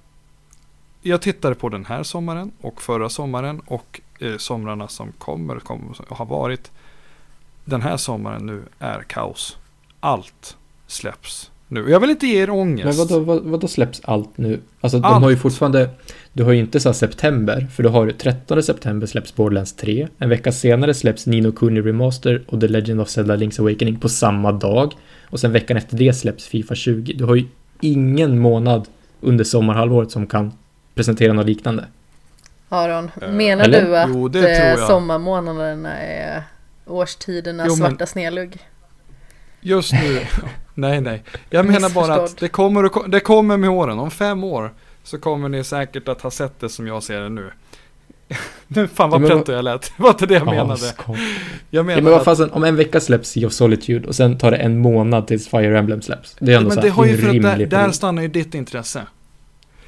jag 1.03 1.23
tittade 1.23 1.55
på 1.55 1.69
den 1.69 1.85
här 1.85 2.03
sommaren 2.03 2.53
och 2.61 2.83
förra 2.83 3.09
sommaren 3.09 3.61
och 3.61 4.01
eh, 4.19 4.37
somrarna 4.37 4.89
som 4.89 5.12
kommer, 5.12 5.59
kommer 5.59 5.97
har 6.09 6.27
varit. 6.27 6.70
Den 7.65 7.83
här 7.83 7.97
sommaren 7.97 8.47
nu 8.47 8.65
är 8.79 9.03
kaos. 9.03 9.59
Allt 10.01 10.57
släpps 10.87 11.52
nu. 11.73 11.90
Jag 11.90 12.01
vill 12.01 12.11
inte 12.11 12.27
ge 12.27 12.43
er 12.43 12.51
ångest. 12.51 12.85
Men 12.85 13.09
vadå, 13.09 13.19
vad, 13.24 13.43
vadå 13.43 13.69
släpps 13.69 14.01
allt 14.05 14.39
nu? 14.39 14.61
Alltså 14.81 14.97
allt. 14.97 15.05
de 15.05 15.23
har 15.23 15.31
ju 15.31 15.36
fortfarande, 15.36 15.90
du 16.32 16.44
har 16.44 16.53
ju 16.53 16.59
inte 16.59 16.81
så 16.81 16.93
september, 16.93 17.66
för 17.73 17.82
du 17.82 17.89
har 17.89 18.11
13 18.11 18.62
september 18.62 19.07
släpps 19.07 19.35
Borderlands 19.35 19.73
3. 19.73 20.09
En 20.19 20.28
vecka 20.28 20.53
senare 20.53 20.94
släpps 20.94 21.27
Nino 21.27 21.53
Kuni 21.53 21.81
Remaster 21.81 22.43
och 22.47 22.61
The 22.61 22.69
Legend 22.69 23.01
of 23.01 23.09
Zelda 23.09 23.36
Link's 23.36 23.61
Awakening 23.61 24.01
på 24.01 24.09
samma 24.09 24.53
dag. 24.53 24.93
Och 25.31 25.40
sen 25.40 25.53
veckan 25.53 25.77
efter 25.77 25.97
det 25.97 26.12
släpps 26.12 26.47
Fifa 26.47 26.74
20. 26.74 27.12
Du 27.12 27.24
har 27.24 27.35
ju 27.35 27.44
ingen 27.81 28.39
månad 28.39 28.89
under 29.20 29.44
sommarhalvåret 29.44 30.11
som 30.11 30.27
kan 30.27 30.53
presentera 30.94 31.32
något 31.32 31.47
liknande. 31.47 31.85
Aron, 32.69 33.11
eh, 33.23 33.28
menar 33.28 33.65
Eller? 33.65 33.86
du 33.86 33.97
att 33.97 34.09
jo, 34.09 34.39
eh, 34.39 34.86
sommarmånaderna 34.86 35.99
är 35.99 36.43
årstidernas 36.86 37.66
jo, 37.69 37.77
men... 37.77 37.90
svarta 37.90 38.07
snedlugg? 38.07 38.59
Just 39.63 39.93
nu, 39.93 40.27
nej 40.75 41.01
nej. 41.01 41.23
Jag 41.51 41.67
menar 41.67 41.91
bara 41.91 42.15
att 42.15 42.37
det 42.37 42.49
kommer, 42.49 43.09
det 43.09 43.21
kommer 43.21 43.57
med 43.57 43.71
åren. 43.71 43.99
Om 43.99 44.11
fem 44.11 44.45
år 44.45 44.73
så 45.03 45.19
kommer 45.19 45.49
ni 45.49 45.65
säkert 45.65 46.09
att 46.09 46.23
ha 46.23 46.31
sett 46.31 46.61
det 46.61 46.69
som 46.69 46.87
jag 46.87 47.03
ser 47.03 47.21
det 47.21 47.29
nu. 47.29 47.51
nu 48.67 48.89
fan 48.89 49.11
vad 49.11 49.27
pretto 49.27 49.53
jag 49.53 49.65
lät. 49.65 49.83
Det 49.83 49.93
var 50.03 50.11
inte 50.11 50.27
det 50.27 50.35
jag 50.35 50.47
menade. 50.47 50.95
Jag 51.71 51.87
menar 51.87 51.99
ja, 51.99 52.05
men 52.05 52.13
vad 52.13 52.25
fasen, 52.25 52.51
om 52.51 52.65
en 52.65 52.77
vecka 52.77 53.01
släpps 53.01 53.29
Sea 53.29 53.47
of 53.47 53.53
Solitude 53.53 54.09
och 54.09 54.15
sen 54.15 54.39
tar 54.39 54.51
det 54.51 54.57
en 54.57 54.79
månad 54.79 55.27
tills 55.27 55.49
Fire 55.49 55.79
Emblem 55.79 56.03
släpps. 56.03 56.37
Det 56.39 56.53
är 56.53 56.57
ändå 56.57 56.71
ja, 56.71 56.75
men 56.75 56.85
det 56.85 56.91
har 56.91 57.07
ju 57.07 57.19
för 57.19 57.29
att 57.29 57.43
där, 57.43 57.67
där 57.67 57.91
stannar 57.91 58.23
ju 58.23 58.29
ditt 58.29 58.55
intresse. 58.55 59.07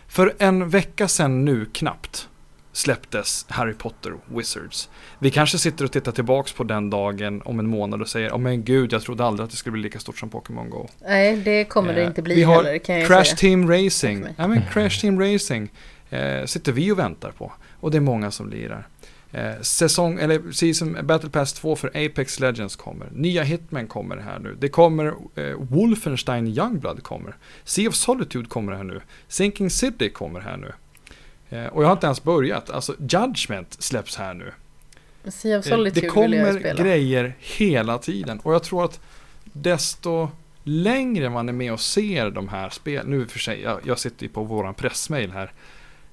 För 0.08 0.34
en 0.38 0.68
vecka 0.68 1.08
sedan 1.08 1.44
nu 1.44 1.66
knappt 1.72 2.28
släpptes 2.74 3.46
Harry 3.48 3.74
Potter 3.74 4.14
Wizards. 4.26 4.88
Vi 5.18 5.30
kanske 5.30 5.58
sitter 5.58 5.84
och 5.84 5.92
tittar 5.92 6.12
tillbaks 6.12 6.52
på 6.52 6.64
den 6.64 6.90
dagen 6.90 7.42
om 7.44 7.58
en 7.58 7.66
månad 7.66 8.00
och 8.00 8.08
säger, 8.08 8.30
oh, 8.30 8.38
men 8.38 8.64
gud, 8.64 8.92
jag 8.92 9.02
trodde 9.02 9.24
aldrig 9.24 9.44
att 9.44 9.50
det 9.50 9.56
skulle 9.56 9.72
bli 9.72 9.82
lika 9.82 9.98
stort 9.98 10.18
som 10.18 10.30
Pokémon 10.30 10.70
Go. 10.70 10.88
Nej, 11.02 11.36
det 11.36 11.64
kommer 11.64 11.94
det 11.94 12.00
eh, 12.00 12.06
inte 12.06 12.22
bli 12.22 12.34
vi 12.34 12.42
har 12.42 12.64
heller, 12.64 12.78
kan 12.78 12.98
jag 12.98 13.06
Crash 13.06 13.24
säga. 13.24 13.36
Team 13.36 13.70
Racing. 13.70 14.26
Ja, 14.36 14.48
men 14.48 14.62
Crash 14.72 15.00
Team 15.00 15.20
Racing 15.20 15.72
eh, 16.10 16.44
sitter 16.44 16.72
vi 16.72 16.92
och 16.92 16.98
väntar 16.98 17.30
på. 17.30 17.52
Och 17.80 17.90
det 17.90 17.96
är 17.96 18.00
många 18.00 18.30
som 18.30 18.50
lirar. 18.50 18.88
Eh, 19.32 19.60
säsong, 19.60 20.18
eller 20.18 20.52
season, 20.52 20.98
Battle 21.02 21.30
Pass 21.30 21.52
2 21.52 21.76
för 21.76 21.88
Apex 21.88 22.40
Legends 22.40 22.76
kommer. 22.76 23.08
Nya 23.12 23.42
Hitman 23.42 23.86
kommer 23.86 24.16
här 24.16 24.38
nu. 24.38 24.56
Det 24.60 24.68
kommer 24.68 25.06
eh, 25.34 25.56
Wolfenstein 25.58 26.46
Youngblood 26.46 27.02
kommer. 27.02 27.36
Sea 27.64 27.88
of 27.88 27.94
Solitude 27.94 28.48
kommer 28.48 28.72
här 28.72 28.84
nu. 28.84 29.00
Sinking 29.28 29.70
City 29.70 30.10
kommer 30.10 30.40
här 30.40 30.56
nu. 30.56 30.72
Eh, 31.54 31.66
och 31.66 31.82
jag 31.82 31.88
har 31.88 31.92
inte 31.92 32.06
ens 32.06 32.22
börjat. 32.22 32.70
Alltså 32.70 32.94
Judgment 32.98 33.76
släpps 33.82 34.16
här 34.16 34.34
nu. 34.34 34.52
Sea 35.30 35.58
of 35.58 35.64
Solitude 35.64 36.00
Det 36.00 36.06
kommer 36.06 36.74
grejer 36.76 37.36
hela 37.38 37.98
tiden. 37.98 38.40
Och 38.40 38.54
jag 38.54 38.62
tror 38.62 38.84
att 38.84 39.00
desto 39.42 40.28
längre 40.64 41.30
man 41.30 41.48
är 41.48 41.52
med 41.52 41.72
och 41.72 41.80
ser 41.80 42.30
de 42.30 42.48
här 42.48 42.70
spelen. 42.70 43.06
Nu 43.06 43.26
för 43.26 43.38
sig, 43.38 43.62
jag, 43.62 43.80
jag 43.84 43.98
sitter 43.98 44.22
ju 44.22 44.28
på 44.28 44.44
våran 44.44 44.74
pressmail 44.74 45.30
här. 45.30 45.52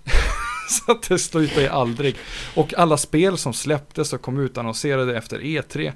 så 0.70 0.92
att 0.92 1.10
det 1.10 1.20
slutar 1.20 1.62
ju 1.62 1.68
aldrig. 1.68 2.16
Och 2.56 2.74
alla 2.78 2.98
spel 2.98 3.38
som 3.38 3.54
släpptes 3.54 4.14
och 4.14 4.22
kom 4.22 4.40
ut 4.40 4.58
annonserade 4.58 5.18
efter 5.18 5.40
E3. 5.40 5.92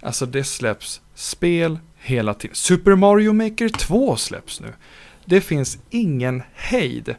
Alltså 0.00 0.26
det 0.26 0.44
släpps 0.44 1.00
spel 1.14 1.78
hela 1.98 2.34
tiden. 2.34 2.54
Super 2.54 2.94
Mario 2.94 3.32
Maker 3.32 3.68
2 3.68 4.16
släpps 4.16 4.60
nu. 4.60 4.72
Det 5.24 5.40
finns 5.40 5.78
ingen 5.90 6.42
hejd. 6.54 7.14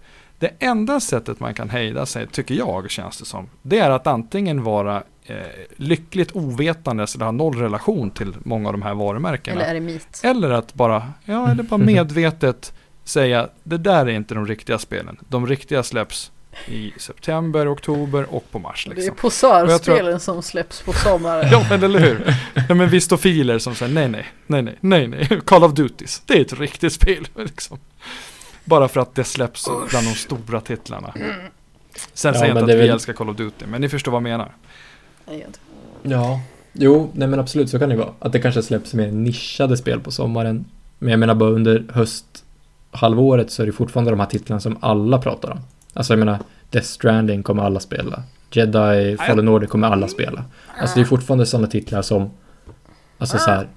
Det 0.46 0.66
enda 0.66 1.00
sättet 1.00 1.40
man 1.40 1.54
kan 1.54 1.70
hejda 1.70 2.06
sig, 2.06 2.28
tycker 2.28 2.56
jag, 2.56 2.92
känns 2.92 3.18
det 3.18 3.26
som, 3.26 3.50
det 3.62 3.80
är 3.80 3.90
att 3.90 4.08
antingen 4.08 4.64
vara 4.64 5.04
eh, 5.26 5.36
lyckligt 5.76 6.36
ovetandes 6.36 7.16
eller 7.16 7.26
ha 7.26 7.32
noll 7.32 7.56
relation 7.56 8.12
till 8.12 8.34
många 8.44 8.70
av 8.70 8.74
de 8.74 8.82
här 8.82 8.94
varumärkena. 8.94 9.62
Eller 9.62 9.72
eremit. 9.72 10.22
Eller 10.24 10.50
att 10.50 10.74
bara, 10.74 11.14
ja, 11.26 11.52
eller 11.52 11.64
bara 11.64 11.78
medvetet 11.86 12.74
säga, 13.04 13.50
det 13.64 13.78
där 13.78 14.06
är 14.06 14.10
inte 14.10 14.36
de 14.36 14.48
riktiga 14.48 14.80
spelen. 14.80 15.18
De 15.30 15.48
riktiga 15.48 15.84
släpps 15.84 16.32
i 16.68 16.94
september, 16.98 17.74
oktober 17.74 18.36
och 18.36 18.52
på 18.52 18.60
mars. 18.60 18.88
Liksom. 18.88 18.96
Det 18.96 19.02
är 19.02 19.12
liksom. 19.12 19.22
posörspelen 19.22 20.20
som 20.20 20.44
släpps 20.44 20.82
på 20.82 20.94
sommaren. 20.94 21.48
ja, 21.52 21.66
men 21.70 21.84
eller 21.84 22.00
hur? 22.00 22.36
Ja, 22.70 22.76
men 22.76 22.90
vistofiler 22.90 23.60
som 23.60 23.76
säger 23.76 23.94
nej, 23.94 24.08
nej, 24.08 24.28
nej, 24.48 24.64
nej, 24.64 24.78
nej, 24.82 25.28
nej, 25.30 25.42
Call 25.46 25.64
of 25.64 25.74
Duties, 25.74 26.22
det 26.26 26.34
är 26.34 26.42
ett 26.42 26.60
riktigt 26.60 26.94
spel. 26.94 27.28
Liksom. 27.36 27.80
Bara 28.66 28.88
för 28.88 29.00
att 29.00 29.16
det 29.16 29.24
släpps 29.24 29.68
Usch. 29.68 29.90
bland 29.90 30.08
de 30.08 30.14
stora 30.14 30.62
titlarna. 30.62 31.14
Sen 32.14 32.34
ja, 32.34 32.40
säger 32.40 32.56
jag 32.56 32.62
inte 32.62 32.74
att 32.74 32.80
vi 32.80 32.88
älskar 32.88 33.14
Call 33.14 33.30
of 33.30 33.38
Duty, 33.38 33.66
men 33.66 33.82
ni 33.82 33.90
förstår 33.90 34.12
vad 34.12 34.18
jag 34.18 34.24
menar. 34.24 34.52
Ja, 36.04 36.40
jo, 36.74 37.10
nej 37.14 37.28
men 37.28 37.40
absolut 37.40 37.70
så 37.70 37.80
kan 37.80 37.90
det 37.90 37.96
vara. 37.96 38.10
Att 38.20 38.32
det 38.32 38.40
kanske 38.40 38.62
släpps 38.62 38.94
mer 38.94 39.12
nischade 39.12 39.78
spel 39.78 40.00
på 40.00 40.12
sommaren. 40.12 40.66
Men 41.00 41.12
jag 41.12 41.20
menar 41.20 41.36
bara 41.36 41.50
under 41.50 41.86
hösthalvåret 41.94 43.52
så 43.52 43.62
är 43.62 43.66
det 43.66 43.72
fortfarande 43.72 44.12
de 44.12 44.20
här 44.20 44.28
titlarna 44.28 44.60
som 44.60 44.78
alla 44.82 45.18
pratar 45.18 45.52
om. 45.52 45.60
Alltså 45.94 46.14
jag 46.14 46.20
menar, 46.20 46.40
Death 46.70 46.88
Stranding 46.88 47.44
kommer 47.44 47.64
alla 47.64 47.80
spela. 47.80 48.24
Jedi 48.52 49.18
Fallen 49.18 49.48
Order 49.48 49.68
kommer 49.68 49.88
alla 49.88 50.08
spela. 50.08 50.44
Alltså 50.82 50.96
det 50.96 51.02
är 51.02 51.06
fortfarande 51.06 51.46
sådana 51.46 51.68
titlar 51.68 52.02
som, 52.02 52.30
alltså 53.18 53.38
så 53.38 53.50
här, 53.50 53.68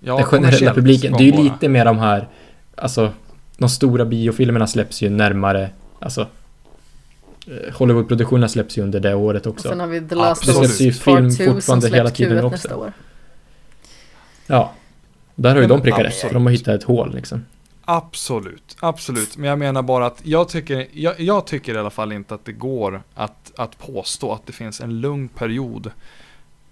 ja, 0.00 0.16
den 0.16 0.24
generella 0.24 0.74
publiken. 0.74 1.12
Det 1.12 1.22
är 1.24 1.32
ju 1.32 1.42
lite 1.42 1.68
mer 1.68 1.84
de 1.84 1.98
här, 1.98 2.28
alltså 2.76 3.12
de 3.60 3.68
stora 3.68 4.04
biofilmerna 4.04 4.66
släpps 4.66 5.02
ju 5.02 5.10
närmare, 5.10 5.70
alltså 5.98 6.20
eh, 7.46 7.74
Hollywoodproduktionerna 7.74 8.48
släpps 8.48 8.78
ju 8.78 8.82
under 8.82 9.00
det 9.00 9.14
året 9.14 9.46
också. 9.46 9.68
Och 9.68 9.72
sen 9.72 9.80
har 9.80 9.86
vi 9.86 10.00
The 10.00 10.14
Last 10.14 10.48
Us 10.48 10.58
Det 10.58 10.64
släpps 10.64 10.80
ju 10.80 10.92
film 10.92 11.30
fortfarande 11.30 11.88
hela 11.88 12.10
tiden 12.10 12.44
också. 12.44 12.50
Nästa 12.50 12.76
år. 12.76 12.92
Ja. 14.46 14.72
Där 15.34 15.54
har 15.54 15.62
ju 15.62 15.68
de 15.68 15.82
prickat 15.82 16.00
rätt, 16.00 16.14
för 16.14 16.34
de 16.34 16.46
har 16.46 16.52
hittat 16.52 16.74
ett 16.74 16.82
hål 16.82 17.14
liksom. 17.14 17.44
Absolut, 17.84 18.76
absolut. 18.80 19.36
Men 19.36 19.50
jag 19.50 19.58
menar 19.58 19.82
bara 19.82 20.06
att 20.06 20.20
jag 20.22 20.48
tycker, 20.48 20.86
jag, 20.92 21.20
jag, 21.20 21.46
tycker 21.46 21.74
i 21.74 21.78
alla 21.78 21.90
fall 21.90 22.12
inte 22.12 22.34
att 22.34 22.44
det 22.44 22.52
går 22.52 23.02
att, 23.14 23.52
att 23.56 23.78
påstå 23.78 24.32
att 24.32 24.46
det 24.46 24.52
finns 24.52 24.80
en 24.80 25.00
lugn 25.00 25.28
period 25.28 25.90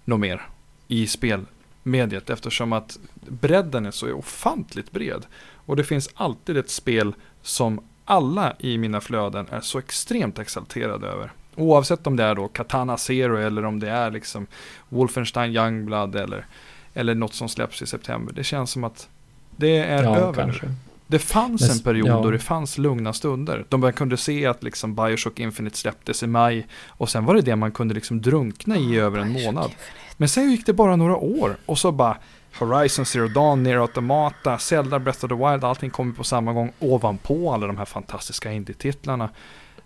något 0.05 0.19
mer 0.19 0.41
i 0.87 1.07
spel 1.07 1.45
mediet 1.83 2.29
eftersom 2.29 2.73
att 2.73 2.99
bredden 3.27 3.85
är 3.85 3.91
så 3.91 4.13
ofantligt 4.13 4.91
bred. 4.91 5.25
Och 5.69 5.75
det 5.75 5.83
finns 5.83 6.09
alltid 6.15 6.57
ett 6.57 6.69
spel 6.69 7.13
som 7.41 7.81
alla 8.05 8.53
i 8.59 8.77
mina 8.77 9.01
flöden 9.01 9.45
är 9.49 9.61
så 9.61 9.79
extremt 9.79 10.39
exalterade 10.39 11.07
över. 11.07 11.31
Oavsett 11.55 12.07
om 12.07 12.15
det 12.15 12.23
är 12.23 12.35
då 12.35 12.47
Katana 12.47 12.97
Zero 12.97 13.37
eller 13.37 13.65
om 13.65 13.79
det 13.79 13.89
är 13.89 14.11
liksom 14.11 14.47
Wolfenstein 14.89 15.55
Youngblood 15.55 16.15
eller, 16.15 16.45
eller 16.93 17.15
något 17.15 17.33
som 17.33 17.49
släpps 17.49 17.81
i 17.81 17.85
september. 17.85 18.33
Det 18.33 18.43
känns 18.43 18.71
som 18.71 18.83
att 18.83 19.09
det 19.55 19.77
är 19.77 20.03
ja, 20.03 20.15
över 20.15 20.43
kanske. 20.43 20.73
Det 21.07 21.19
fanns 21.19 21.61
Men, 21.61 21.71
en 21.71 21.79
period 21.79 22.07
ja. 22.07 22.21
då 22.21 22.31
det 22.31 22.39
fanns 22.39 22.77
lugna 22.77 23.13
stunder. 23.13 23.65
Man 23.69 23.93
kunde 23.93 24.17
se 24.17 24.45
att 24.45 24.63
liksom 24.63 24.95
Bioshock 24.95 25.39
Infinite 25.39 25.77
släpptes 25.77 26.23
i 26.23 26.27
maj. 26.27 26.67
Och 26.87 27.09
sen 27.09 27.25
var 27.25 27.35
det 27.35 27.41
det 27.41 27.55
man 27.55 27.71
kunde 27.71 27.93
liksom 27.93 28.21
drunkna 28.21 28.77
i 28.77 28.99
över 28.99 29.19
en 29.19 29.31
månad. 29.31 29.71
Men 30.17 30.29
sen 30.29 30.51
gick 30.51 30.65
det 30.65 30.73
bara 30.73 30.95
några 30.95 31.15
år. 31.15 31.57
Och 31.65 31.77
så 31.77 31.91
bara 31.91 32.17
Horizon 32.57 33.05
Zero 33.05 33.27
Dawn, 33.27 33.63
Nier 33.63 33.77
Automata, 33.77 34.57
Zelda 34.57 34.99
Breath 34.99 35.25
of 35.25 35.29
the 35.29 35.35
Wild. 35.35 35.63
Allting 35.63 35.89
kommer 35.89 36.13
på 36.13 36.23
samma 36.23 36.53
gång 36.53 36.71
ovanpå 36.79 37.53
alla 37.53 37.67
de 37.67 37.77
här 37.77 37.85
fantastiska 37.85 38.51
indie-titlarna. 38.51 39.29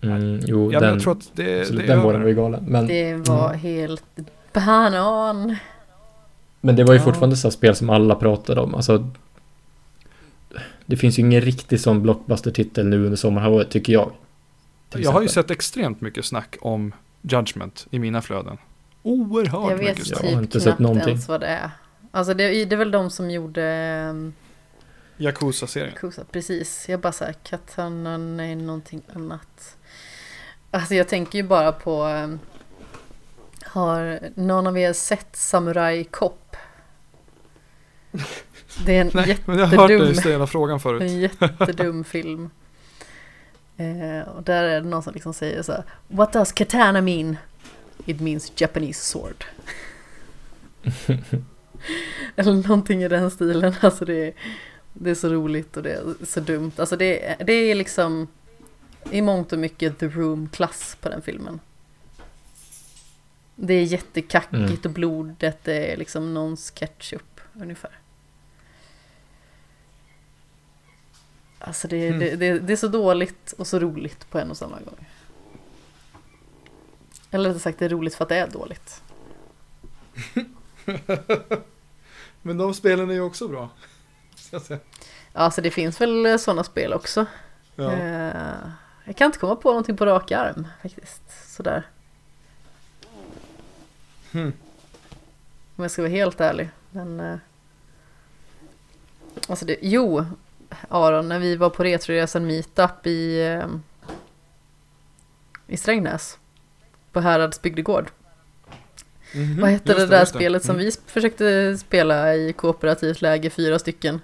Mm, 0.02 0.40
jo, 0.46 0.72
ja, 0.72 0.80
den, 0.80 0.94
jag 0.94 1.02
tror 1.02 1.12
att 1.14 1.32
det, 1.34 1.72
det 1.72 1.88
den 1.88 2.02
våren 2.02 2.22
var 2.22 2.30
ju 2.30 2.36
galen. 2.36 2.64
Men, 2.68 2.88
det 2.88 3.14
var 3.16 3.48
mm. 3.48 3.60
helt 3.60 4.04
banan. 4.54 5.56
Men 6.62 6.76
det 6.76 6.84
var 6.84 6.94
ju 6.94 7.00
ja. 7.00 7.04
fortfarande 7.04 7.36
så 7.36 7.52
spel 7.52 7.76
som 7.76 7.90
alla 7.90 8.16
pratade 8.16 8.62
om. 8.62 8.76
Alltså, 8.76 9.10
det 10.86 10.98
finns 10.98 11.20
ju 11.20 11.24
ingen 11.24 11.42
riktig 11.42 11.80
sån 11.80 12.02
blockbuster-titel 12.02 12.86
nu 12.86 13.04
under 13.06 13.18
sommarhalvåret 13.18 13.70
tycker 13.70 13.94
jag. 13.94 14.12
Jag 14.96 15.12
har 15.12 15.22
ju 15.22 15.28
sett 15.28 15.52
extremt 15.52 16.02
mycket 16.02 16.26
snack 16.26 16.56
om 16.62 16.94
Judgment 17.22 17.88
i 17.92 18.00
mina 18.00 18.22
flöden. 18.22 18.58
Oerhört 19.04 19.72
jag 19.72 19.78
vet 19.78 19.90
mycket 19.90 20.08
snack. 20.08 20.24
Jag 20.24 20.36
har 20.36 20.42
inte 20.42 20.62
sett 20.62 20.80
någonting. 20.80 21.10
ens 21.10 21.28
vad 21.28 21.40
det 21.40 21.48
är. 21.48 21.70
Alltså 22.16 22.34
det, 22.34 22.66
det 22.66 22.76
är 22.76 22.78
väl 22.78 22.92
de 22.92 23.10
som 23.10 23.32
gjorde 23.32 24.08
um, 24.10 24.34
Yakuza-serien. 25.18 25.94
Yakuza, 25.94 26.24
precis. 26.32 26.90
Jag 26.90 27.00
bara 27.00 27.14
såhär, 27.14 27.34
Katana, 27.34 28.18
nej 28.18 28.56
någonting 28.56 29.02
annat. 29.14 29.78
Alltså 30.72 30.96
jag 30.96 31.08
tänker 31.08 31.38
ju 31.38 31.44
bara 31.44 31.72
på 31.72 32.06
um, 32.06 32.40
Har 33.64 34.20
någon 34.36 34.68
av 34.68 34.78
er 34.78 34.94
sett 34.94 35.36
Samurai 35.36 36.04
Cop? 36.04 36.56
Det 38.86 38.98
är 38.98 39.02
en 39.02 39.12
Nej, 39.14 39.28
jättedum, 39.28 39.44
men 39.46 39.60
jag 39.60 39.66
har 39.66 39.78
hört 39.78 39.88
dig 39.90 40.16
ställa 40.16 40.48
frågan 40.48 40.80
förut. 40.80 41.02
En 41.12 41.20
jättedum 41.20 42.04
film. 42.04 42.50
Eh, 43.78 44.28
och 44.28 44.44
där 44.44 44.64
är 44.64 44.82
det 44.82 44.90
någon 44.90 45.04
som 45.04 45.14
liksom 45.14 45.34
säger 45.34 45.62
så 45.62 45.72
här, 45.72 45.84
What 46.08 46.34
does 46.34 46.52
katana 46.52 47.02
mean? 47.02 47.38
It 48.06 48.20
means 48.20 48.52
Japanese 48.56 49.00
sword. 49.00 49.46
Eller 52.36 52.54
någonting 52.54 53.04
i 53.04 53.08
den 53.08 53.32
stilen. 53.32 53.76
Alltså 53.82 54.06
det 54.06 54.28
är, 54.28 54.34
det 54.94 55.10
är 55.10 55.16
så 55.16 55.30
roligt 55.30 55.78
och 55.78 55.84
det 55.84 55.94
är 55.94 56.26
så 56.26 56.40
dumt. 56.40 56.72
Alltså 56.78 56.96
det, 56.96 57.36
det 57.46 57.54
är 57.54 57.76
liksom 57.76 58.28
i 59.12 59.22
mångt 59.22 59.54
och 59.54 59.60
mycket 59.60 60.00
The 60.00 60.08
Room-klass 60.08 60.98
på 61.02 61.10
den 61.10 61.22
filmen. 61.22 61.60
Det 63.56 63.74
är 63.74 63.84
jättekackigt 63.84 64.54
mm. 64.56 64.78
och 64.84 64.92
blodet 64.92 65.68
är 65.68 65.98
liksom 65.98 66.34
någons 66.34 66.72
ketchup 66.72 67.42
ungefär. 67.54 68.00
Alltså 71.60 71.88
det, 71.88 72.08
mm. 72.08 72.20
det, 72.20 72.36
det, 72.36 72.60
det, 72.60 72.74
är 72.74 72.78
så 72.78 72.88
dåligt 72.88 73.54
och 73.58 73.68
så 73.68 73.80
roligt 73.80 74.30
på 74.30 74.40
en 74.40 74.52
och 74.52 74.58
samma 74.58 74.80
gång. 74.80 75.08
Eller 77.32 77.50
rättare 77.50 77.60
sagt 77.60 77.80
det 77.80 77.86
är 77.86 77.90
roligt 77.90 78.16
för 78.16 78.26
att 78.26 78.30
det 78.30 78.36
är 78.36 78.48
dåligt. 78.48 79.02
Men 82.44 82.58
de 82.58 82.74
spelen 82.74 83.10
är 83.10 83.14
ju 83.14 83.22
också 83.22 83.48
bra. 83.48 83.70
Ja, 84.52 84.60
alltså 85.34 85.62
det 85.62 85.72
finns 85.72 86.02
väl 86.02 86.40
sådana 86.40 86.64
spel 86.64 86.94
också. 86.94 87.26
Ja. 87.76 87.92
Eh, 87.92 88.58
jag 89.06 89.16
kan 89.16 89.26
inte 89.26 89.40
komma 89.40 89.56
på 89.56 89.70
någonting 89.70 89.98
på 89.98 90.06
rak 90.06 90.32
arm 90.32 90.68
faktiskt. 90.82 91.22
Sådär. 91.56 91.88
Hmm. 94.32 94.54
Om 95.76 95.84
jag 95.84 95.92
ska 95.92 96.02
vara 96.02 96.12
helt 96.12 96.42
ärlig. 96.42 96.70
Men, 96.92 97.20
eh, 97.20 97.38
alltså 99.48 99.66
det, 99.66 99.78
jo, 99.82 100.26
Aron, 100.88 101.30
när 101.30 101.40
vi 101.40 101.56
var 101.56 101.70
på 101.70 101.84
Retroresan 101.84 102.48
Meetup 102.48 103.08
i, 103.08 103.42
eh, 103.42 103.68
i 105.68 105.78
Strängnäs. 105.78 106.38
På 107.12 107.20
Härads 107.20 107.62
bygdegård. 107.62 108.12
Mm 109.34 109.48
-hmm. 109.48 109.62
Vad 109.62 109.70
hette 109.70 109.94
det, 109.94 110.00
det 110.00 110.06
där 110.06 110.26
spelet 110.26 110.64
som 110.64 110.76
mm. 110.76 110.86
vi 110.86 110.92
försökte 111.12 111.78
spela 111.78 112.36
i 112.36 112.54
kooperativt 112.54 113.22
läge, 113.22 113.50
fyra 113.50 113.80
stycken? 113.80 114.22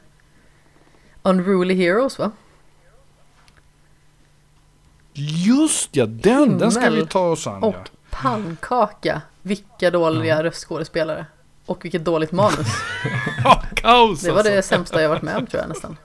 Unruly 1.23 1.75
Heroes 1.75 2.19
va? 2.19 2.31
Just 5.13 5.95
ja, 5.95 6.05
den, 6.05 6.39
Himmel 6.39 6.57
den 6.57 6.71
ska 6.71 6.89
vi 6.89 7.05
ta 7.05 7.29
oss 7.29 7.47
an. 7.47 7.63
Och 7.63 7.75
ja. 7.75 7.91
pannkaka. 8.09 9.21
Vilka 9.41 9.91
dåliga 9.91 10.33
mm. 10.33 10.43
röstskådespelare. 10.43 11.25
Och 11.65 11.85
vilket 11.85 12.05
dåligt 12.05 12.31
manus. 12.31 12.67
Kaos 13.75 14.21
Det 14.21 14.31
var 14.31 14.43
det 14.43 14.55
alltså. 14.55 14.69
sämsta 14.69 15.01
jag 15.01 15.09
varit 15.09 15.21
med 15.21 15.37
om 15.37 15.45
tror 15.45 15.61
jag 15.61 15.69
nästan. 15.69 15.97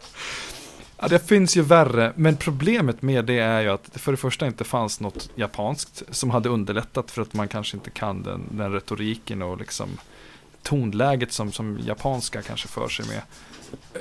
Ja, 1.05 1.09
det 1.09 1.19
finns 1.19 1.57
ju 1.57 1.63
värre, 1.63 2.13
men 2.17 2.37
problemet 2.37 3.03
med 3.03 3.25
det 3.25 3.39
är 3.39 3.61
ju 3.61 3.69
att 3.69 3.93
det 3.93 3.99
för 3.99 4.13
det 4.13 4.17
första 4.17 4.47
inte 4.47 4.65
fanns 4.65 5.01
något 5.01 5.31
japanskt 5.35 6.03
som 6.11 6.31
hade 6.31 6.49
underlättat 6.49 7.11
för 7.11 7.23
att 7.23 7.35
man 7.35 7.49
kanske 7.49 7.77
inte 7.77 7.91
kan 7.91 8.23
den, 8.23 8.43
den 8.51 8.73
retoriken 8.73 9.43
och 9.43 9.59
liksom 9.59 9.89
tonläget 10.63 11.33
som, 11.33 11.53
som 11.53 11.79
japanska 11.87 12.43
kanske 12.43 12.69
för 12.69 12.89
sig 12.89 13.07
med. 13.07 13.23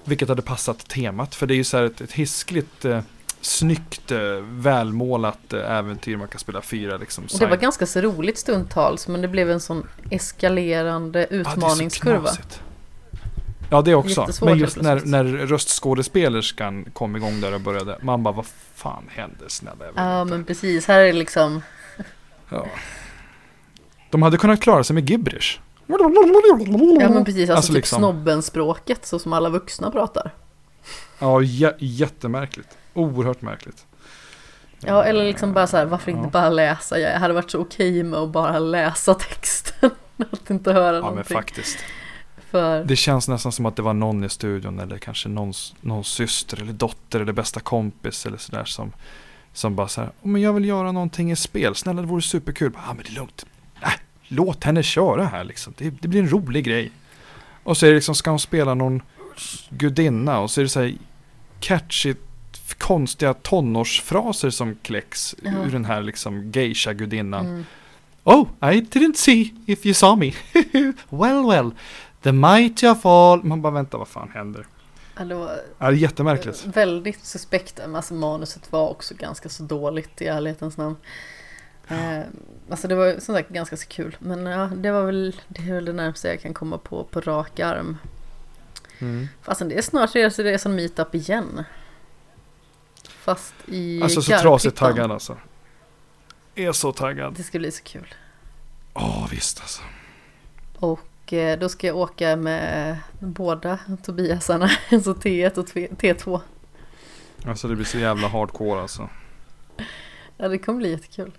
Vilket 0.03 0.29
hade 0.29 0.41
passat 0.41 0.87
temat, 0.87 1.35
för 1.35 1.47
det 1.47 1.53
är 1.53 1.55
ju 1.55 1.63
så 1.63 1.77
här 1.77 1.83
ett, 1.83 2.01
ett 2.01 2.11
hiskligt 2.11 2.85
eh, 2.85 3.01
snyggt, 3.41 4.11
eh, 4.11 4.19
välmålat 4.41 5.53
eh, 5.53 5.71
äventyr 5.71 6.17
man 6.17 6.27
kan 6.27 6.39
spela 6.39 6.61
fyra. 6.61 6.97
Liksom, 6.97 7.23
och 7.33 7.39
det 7.39 7.45
var 7.45 7.57
ganska 7.57 7.85
så 7.85 8.01
roligt 8.01 8.37
stundtals, 8.37 9.07
men 9.07 9.21
det 9.21 9.27
blev 9.27 9.51
en 9.51 9.59
sån 9.59 9.87
eskalerande 10.09 11.27
utmaningskurva. 11.29 12.29
Ja, 12.37 12.43
Ja 13.73 13.81
det 13.81 13.95
också. 13.95 14.27
Men 14.41 14.57
just 14.57 14.81
när, 14.81 15.01
när 15.05 15.23
röstskådespelerskan 15.23 16.85
kom 16.93 17.15
igång 17.15 17.41
där 17.41 17.53
och 17.53 17.61
började. 17.61 17.97
Man 18.01 18.23
bara 18.23 18.33
vad 18.33 18.45
fan 18.75 19.03
hände 19.09 19.45
snälla. 19.47 19.85
Ja 19.95 20.21
inte. 20.21 20.33
men 20.33 20.45
precis. 20.45 20.87
Här 20.87 20.99
är 20.99 21.05
det 21.05 21.13
liksom. 21.13 21.61
Ja. 22.49 22.65
De 24.11 24.21
hade 24.21 24.37
kunnat 24.37 24.61
klara 24.61 24.83
sig 24.83 24.93
med 24.93 25.09
gibberish. 25.09 25.59
Ja 25.87 25.97
men 27.09 27.25
precis. 27.25 27.39
Alltså, 27.39 27.53
alltså 27.53 27.71
typ 27.71 27.75
liksom. 27.75 27.99
snobbenspråket 27.99 29.05
så 29.05 29.19
som 29.19 29.33
alla 29.33 29.49
vuxna 29.49 29.91
pratar. 29.91 30.31
Ja 31.19 31.41
jättemärkligt. 31.79 32.77
Oerhört 32.93 33.41
märkligt. 33.41 33.85
Ja 34.79 35.03
eller 35.03 35.25
liksom 35.25 35.53
bara 35.53 35.67
så 35.67 35.77
här. 35.77 35.85
Varför 35.85 36.11
inte 36.11 36.23
ja. 36.23 36.29
bara 36.29 36.49
läsa? 36.49 36.99
Jag 36.99 37.19
hade 37.19 37.33
varit 37.33 37.51
så 37.51 37.59
okej 37.59 37.89
okay 37.89 38.03
med 38.03 38.19
att 38.19 38.29
bara 38.29 38.59
läsa 38.59 39.13
texten. 39.13 39.91
att 40.31 40.49
inte 40.49 40.73
höra 40.73 40.95
ja, 40.95 41.01
någonting. 41.01 41.17
Ja 41.17 41.35
men 41.35 41.43
faktiskt. 41.43 41.79
För... 42.53 42.83
Det 42.83 42.95
känns 42.95 43.27
nästan 43.27 43.51
som 43.51 43.65
att 43.65 43.75
det 43.75 43.81
var 43.81 43.93
någon 43.93 44.23
i 44.23 44.29
studion 44.29 44.79
eller 44.79 44.97
kanske 44.97 45.29
någons, 45.29 45.75
någons 45.81 46.07
syster 46.07 46.61
eller 46.61 46.73
dotter 46.73 47.19
eller 47.19 47.33
bästa 47.33 47.59
kompis 47.59 48.25
eller 48.25 48.37
sådär 48.37 48.65
som, 48.65 48.91
som 49.53 49.75
bara 49.75 49.87
så 49.87 50.01
här, 50.01 50.11
men 50.21 50.41
jag 50.41 50.53
vill 50.53 50.65
göra 50.65 50.91
någonting 50.91 51.31
i 51.31 51.35
spel, 51.35 51.75
snälla 51.75 52.01
det 52.01 52.07
vore 52.07 52.21
superkul. 52.21 52.71
Ja 52.75 52.81
ah, 52.85 52.93
men 52.93 53.03
det 53.03 53.11
är 53.11 53.15
lugnt, 53.15 53.45
äh, 53.81 53.89
låt 54.27 54.63
henne 54.63 54.83
köra 54.83 55.25
här 55.25 55.43
liksom, 55.43 55.73
det, 55.77 55.89
det, 55.89 56.07
blir 56.07 56.19
en 56.19 56.29
rolig 56.29 56.65
grej. 56.65 56.91
Och 57.63 57.77
så 57.77 57.85
är 57.85 57.89
det 57.89 57.95
liksom, 57.95 58.15
ska 58.15 58.29
hon 58.29 58.39
spela 58.39 58.73
någon 58.73 59.01
gudinna 59.69 60.39
och 60.39 60.51
så 60.51 60.61
är 60.61 60.63
det 60.63 60.69
så 60.69 60.81
här 60.81 60.93
catchy 61.59 62.15
konstiga 62.77 63.33
tonårsfraser 63.33 64.49
som 64.49 64.75
kläcks 64.81 65.35
ja. 65.43 65.51
ur 65.51 65.71
den 65.71 65.85
här 65.85 66.01
liksom 66.01 66.51
geisha-gudinnan. 66.51 67.45
Mm. 67.45 67.65
Oh, 68.23 68.47
I 68.61 68.81
didn't 68.81 69.15
see 69.15 69.53
if 69.65 69.85
you 69.85 69.93
saw 69.93 70.25
me. 70.25 70.33
well, 71.09 71.47
well. 71.47 71.71
The 72.23 72.31
mighty 72.31 72.87
of 72.87 73.05
all. 73.05 73.43
Man 73.43 73.61
bara 73.61 73.73
vänta, 73.73 73.97
vad 73.97 74.07
fan 74.07 74.29
händer? 74.33 74.67
Ja, 75.17 75.25
var 75.25 75.59
ja, 75.77 75.85
det 75.85 75.85
är 75.85 75.91
jättemärkligt. 75.91 76.65
Väldigt 76.65 77.25
suspekt. 77.25 77.79
Alltså 77.79 78.13
manuset 78.13 78.71
var 78.71 78.89
också 78.89 79.15
ganska 79.15 79.49
så 79.49 79.63
dåligt 79.63 80.21
i 80.21 80.27
ärlighetens 80.27 80.77
namn. 80.77 80.95
Eh, 81.87 82.19
alltså 82.69 82.87
det 82.87 82.95
var 82.95 83.19
som 83.19 83.35
sagt 83.35 83.49
ganska 83.49 83.77
så 83.77 83.87
kul. 83.87 84.17
Men 84.19 84.45
ja, 84.45 84.65
det 84.65 84.91
var 84.91 85.05
väl 85.05 85.41
det, 85.47 85.61
är 85.61 85.73
väl 85.73 85.85
det 85.85 85.93
närmaste 85.93 86.27
jag 86.27 86.41
kan 86.41 86.53
komma 86.53 86.77
på 86.77 87.03
på 87.03 87.21
rak 87.21 87.59
arm. 87.59 87.97
Mm. 88.99 89.27
Fastän 89.41 89.69
det 89.69 89.77
är 89.77 89.81
snart 89.81 90.13
det 90.13 90.21
är 90.21 90.57
som 90.57 90.75
meetup 90.75 91.15
igen. 91.15 91.63
Fast 93.07 93.53
i 93.65 94.01
Alltså 94.01 94.21
så 94.21 94.37
trasigt 94.37 94.77
taggad 94.77 95.11
alltså. 95.11 95.37
Är 96.55 96.71
så 96.71 96.91
taggad. 96.91 97.33
Det 97.33 97.43
ska 97.43 97.59
bli 97.59 97.71
så 97.71 97.83
kul. 97.83 98.15
Ja 98.93 99.01
oh, 99.01 99.29
visst 99.29 99.59
alltså. 99.59 99.81
Och 100.75 100.99
Eh, 101.31 101.59
då 101.59 101.69
ska 101.69 101.87
jag 101.87 101.97
åka 101.97 102.35
med 102.35 102.97
båda 103.19 103.79
Tobiasarna, 104.03 104.69
alltså 104.91 105.13
T1 105.13 105.57
och 105.57 105.67
T2. 105.67 106.39
Alltså 107.45 107.67
det 107.67 107.75
blir 107.75 107.85
så 107.85 107.97
jävla 107.97 108.27
hardcore 108.27 108.81
alltså. 108.81 109.09
Ja 110.37 110.47
det 110.47 110.57
kommer 110.57 110.77
bli 110.77 110.91
jättekul. 110.91 111.31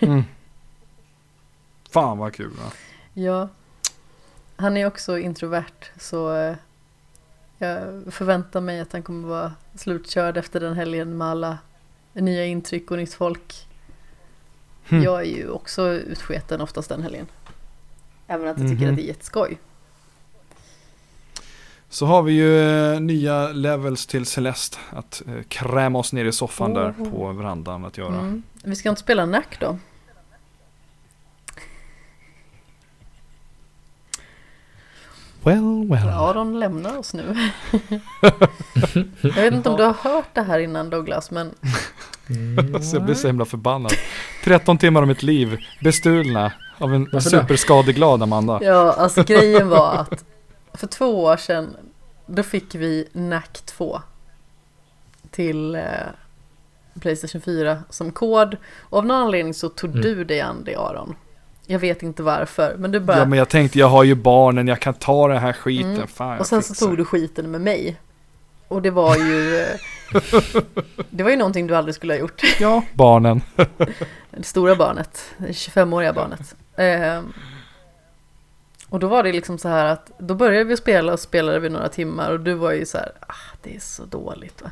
Mm. 0.00 0.24
Fan 1.90 2.18
vad 2.18 2.34
kul 2.34 2.50
va? 2.50 2.72
Ja. 3.14 3.48
Han 4.56 4.76
är 4.76 4.86
också 4.86 5.18
introvert 5.18 5.90
så 5.96 6.34
eh, 6.34 6.56
jag 7.58 8.02
förväntar 8.10 8.60
mig 8.60 8.80
att 8.80 8.92
han 8.92 9.02
kommer 9.02 9.28
vara 9.28 9.52
slutkörd 9.74 10.36
efter 10.36 10.60
den 10.60 10.74
helgen 10.74 11.18
med 11.18 11.28
alla 11.28 11.58
nya 12.12 12.44
intryck 12.44 12.90
och 12.90 12.96
nytt 12.96 13.14
folk. 13.14 13.66
Mm. 14.88 15.04
Jag 15.04 15.20
är 15.20 15.36
ju 15.36 15.50
också 15.50 15.88
utsketen 15.88 16.60
oftast 16.60 16.88
den 16.88 17.02
helgen. 17.02 17.26
Även 18.26 18.48
att 18.48 18.58
jag 18.58 18.68
tycker 18.68 18.82
mm 18.82 18.88
-hmm. 18.88 18.90
att 18.90 18.96
det 18.96 19.02
är 19.02 19.06
jätteskoj. 19.06 19.58
Så 21.88 22.06
har 22.06 22.22
vi 22.22 22.32
ju 22.32 22.60
eh, 22.60 23.00
nya 23.00 23.48
levels 23.48 24.06
till 24.06 24.26
Celeste 24.26 24.78
att 24.90 25.22
eh, 25.26 25.42
kräma 25.48 25.98
oss 25.98 26.12
ner 26.12 26.24
i 26.24 26.32
soffan 26.32 26.72
oh. 26.72 26.74
där 26.74 27.10
på 27.10 27.32
verandan 27.32 27.84
att 27.84 27.98
göra. 27.98 28.18
Mm. 28.18 28.42
Vi 28.64 28.76
ska 28.76 28.88
inte 28.88 29.00
spela 29.00 29.26
Nack 29.26 29.60
då? 29.60 29.78
Well, 35.46 35.88
well. 35.88 36.08
Aron 36.08 36.60
lämnar 36.60 36.98
oss 36.98 37.14
nu. 37.14 37.22
jag 39.22 39.32
vet 39.32 39.54
inte 39.54 39.68
om 39.68 39.76
du 39.76 39.82
har 39.82 40.10
hört 40.10 40.34
det 40.34 40.42
här 40.42 40.58
innan 40.58 40.90
Douglas, 40.90 41.30
men... 41.30 41.54
Mm. 42.30 42.74
jag 42.92 43.04
blir 43.04 43.14
så 43.14 43.26
himla 43.26 43.44
förbannad. 43.44 43.92
13 44.44 44.78
timmar 44.78 45.02
av 45.02 45.08
mitt 45.08 45.22
liv 45.22 45.58
bestulna 45.80 46.52
av 46.78 46.94
en 46.94 47.08
Varför 47.12 47.30
superskadeglad 47.30 48.22
Amanda. 48.22 48.58
Ja, 48.62 48.92
alltså 48.92 49.22
grejen 49.22 49.68
var 49.68 49.92
att 49.92 50.24
för 50.74 50.86
två 50.86 51.22
år 51.24 51.36
sedan 51.36 51.76
då 52.26 52.42
fick 52.42 52.74
vi 52.74 53.08
NAC 53.12 53.62
2 53.64 54.00
till 55.30 55.74
eh, 55.74 55.82
Playstation 57.00 57.40
4 57.40 57.78
som 57.90 58.12
kod. 58.12 58.56
Och 58.80 58.98
av 58.98 59.06
någon 59.06 59.16
anledning 59.16 59.54
så 59.54 59.68
tog 59.68 59.90
mm. 59.90 60.02
du 60.02 60.24
dig 60.24 60.40
an 60.40 60.62
det 60.64 60.76
Aron. 60.76 61.14
Jag 61.66 61.78
vet 61.78 62.02
inte 62.02 62.22
varför, 62.22 62.76
men 62.78 62.90
du 62.90 63.00
bara... 63.00 63.18
Ja, 63.18 63.24
men 63.24 63.38
jag 63.38 63.48
tänkte 63.48 63.78
jag 63.78 63.88
har 63.88 64.04
ju 64.04 64.14
barnen, 64.14 64.68
jag 64.68 64.80
kan 64.80 64.94
ta 64.94 65.28
den 65.28 65.38
här 65.38 65.52
skiten. 65.52 65.94
Mm. 65.94 66.06
Fan, 66.06 66.38
och 66.38 66.46
sen 66.46 66.62
så 66.62 66.74
tog 66.74 66.96
du 66.96 67.04
skiten 67.04 67.50
med 67.50 67.60
mig. 67.60 67.96
Och 68.68 68.82
det 68.82 68.90
var 68.90 69.16
ju... 69.16 69.66
det 71.10 71.22
var 71.22 71.30
ju 71.30 71.36
någonting 71.36 71.66
du 71.66 71.76
aldrig 71.76 71.94
skulle 71.94 72.12
ha 72.12 72.18
gjort. 72.18 72.42
Ja, 72.60 72.82
barnen. 72.94 73.42
det 74.30 74.42
stora 74.42 74.76
barnet, 74.76 75.34
det 75.38 75.46
25-åriga 75.46 76.12
barnet. 76.12 76.54
Eh, 76.76 77.22
och 78.88 78.98
då 79.00 79.08
var 79.08 79.22
det 79.22 79.32
liksom 79.32 79.58
så 79.58 79.68
här 79.68 79.86
att 79.86 80.10
då 80.18 80.34
började 80.34 80.64
vi 80.64 80.76
spela 80.76 81.12
och 81.12 81.20
spelade 81.20 81.58
vi 81.58 81.68
några 81.68 81.88
timmar 81.88 82.30
och 82.30 82.40
du 82.40 82.54
var 82.54 82.72
ju 82.72 82.86
så 82.86 82.98
här, 82.98 83.12
ah, 83.20 83.56
det 83.62 83.76
är 83.76 83.80
så 83.80 84.04
dåligt. 84.04 84.62
Va? 84.62 84.70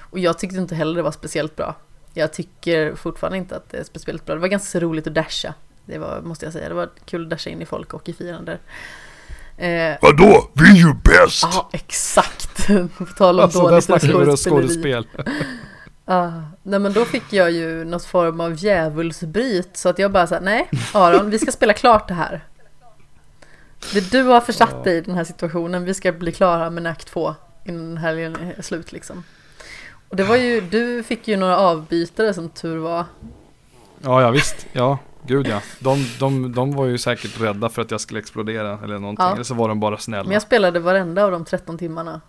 Och 0.00 0.18
jag 0.18 0.38
tyckte 0.38 0.56
inte 0.56 0.74
heller 0.74 0.96
det 0.96 1.02
var 1.02 1.12
speciellt 1.12 1.56
bra. 1.56 1.74
Jag 2.14 2.32
tycker 2.32 2.94
fortfarande 2.94 3.38
inte 3.38 3.56
att 3.56 3.70
det 3.70 3.78
är 3.78 3.84
speciellt 3.84 4.26
bra. 4.26 4.34
Det 4.34 4.40
var 4.40 4.48
ganska 4.48 4.80
roligt 4.80 5.06
att 5.06 5.14
dasha. 5.14 5.54
Det 5.86 5.98
var, 5.98 6.20
måste 6.20 6.46
jag 6.46 6.52
säga, 6.52 6.68
det 6.68 6.74
var 6.74 6.88
kul 7.04 7.22
att 7.22 7.30
dasha 7.30 7.50
in 7.50 7.62
i 7.62 7.66
folk 7.66 7.94
och 7.94 8.08
i 8.08 8.12
fiender. 8.12 8.58
Eh, 9.56 9.96
Vadå? 10.02 10.50
Vi 10.52 10.70
är 10.70 10.74
ju 10.74 10.94
bäst! 10.94 11.42
Ja, 11.42 11.68
exakt. 11.72 12.66
På 12.98 13.06
tal 13.16 13.38
om 13.38 13.44
alltså, 13.44 13.68
dåligt 13.68 13.84
skådespeleri. 13.84 14.36
skådespel. 14.36 15.06
ah, 16.04 16.30
nej 16.62 16.80
men 16.80 16.92
då 16.92 17.04
fick 17.04 17.32
jag 17.32 17.50
ju 17.50 17.84
något 17.84 18.04
form 18.04 18.40
av 18.40 18.54
djävulsbryt 18.54 19.76
så 19.76 19.88
att 19.88 19.98
jag 19.98 20.12
bara 20.12 20.26
sa 20.26 20.40
nej 20.40 20.68
Aron, 20.92 21.30
vi 21.30 21.38
ska 21.38 21.52
spela 21.52 21.72
klart 21.72 22.08
det 22.08 22.14
här. 22.14 22.44
Det 23.92 24.10
du 24.10 24.22
har 24.22 24.40
försatt 24.40 24.84
dig 24.84 24.96
i 24.96 25.00
den 25.00 25.14
här 25.14 25.24
situationen, 25.24 25.84
vi 25.84 25.94
ska 25.94 26.12
bli 26.12 26.32
klara 26.32 26.70
med 26.70 26.86
akt 26.86 27.06
2 27.06 27.34
innan 27.64 27.96
helgen 27.96 28.36
är 28.56 28.62
slut 28.62 28.92
liksom. 28.92 29.24
Och 30.08 30.16
det 30.16 30.24
var 30.24 30.36
ju, 30.36 30.60
du 30.60 31.02
fick 31.02 31.28
ju 31.28 31.36
några 31.36 31.58
avbytare 31.58 32.34
som 32.34 32.48
tur 32.48 32.78
var. 32.78 33.04
Ja, 34.02 34.22
ja 34.22 34.30
visst, 34.30 34.66
ja, 34.72 34.98
gud 35.26 35.46
ja. 35.46 35.62
De, 35.78 36.06
de, 36.18 36.52
de 36.52 36.72
var 36.72 36.86
ju 36.86 36.98
säkert 36.98 37.40
rädda 37.40 37.68
för 37.68 37.82
att 37.82 37.90
jag 37.90 38.00
skulle 38.00 38.20
explodera 38.20 38.78
eller 38.84 38.98
någonting, 38.98 39.24
ja. 39.24 39.32
eller 39.32 39.42
så 39.42 39.54
var 39.54 39.68
de 39.68 39.80
bara 39.80 39.98
snälla. 39.98 40.24
Men 40.24 40.32
jag 40.32 40.42
spelade 40.42 40.80
varenda 40.80 41.24
av 41.24 41.30
de 41.30 41.44
13 41.44 41.78
timmarna. 41.78 42.20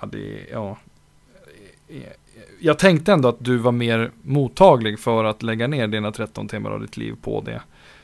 Ja, 0.00 0.06
det, 0.06 0.46
ja. 0.52 0.76
Jag 2.60 2.78
tänkte 2.78 3.12
ändå 3.12 3.28
att 3.28 3.36
du 3.38 3.56
var 3.56 3.72
mer 3.72 4.10
mottaglig 4.22 5.00
för 5.00 5.24
att 5.24 5.42
lägga 5.42 5.66
ner 5.66 5.88
dina 5.88 6.12
13 6.12 6.48
timmar 6.48 6.70
av 6.70 6.80
ditt 6.80 6.96
liv 6.96 7.16
på 7.22 7.40
det. 7.40 7.62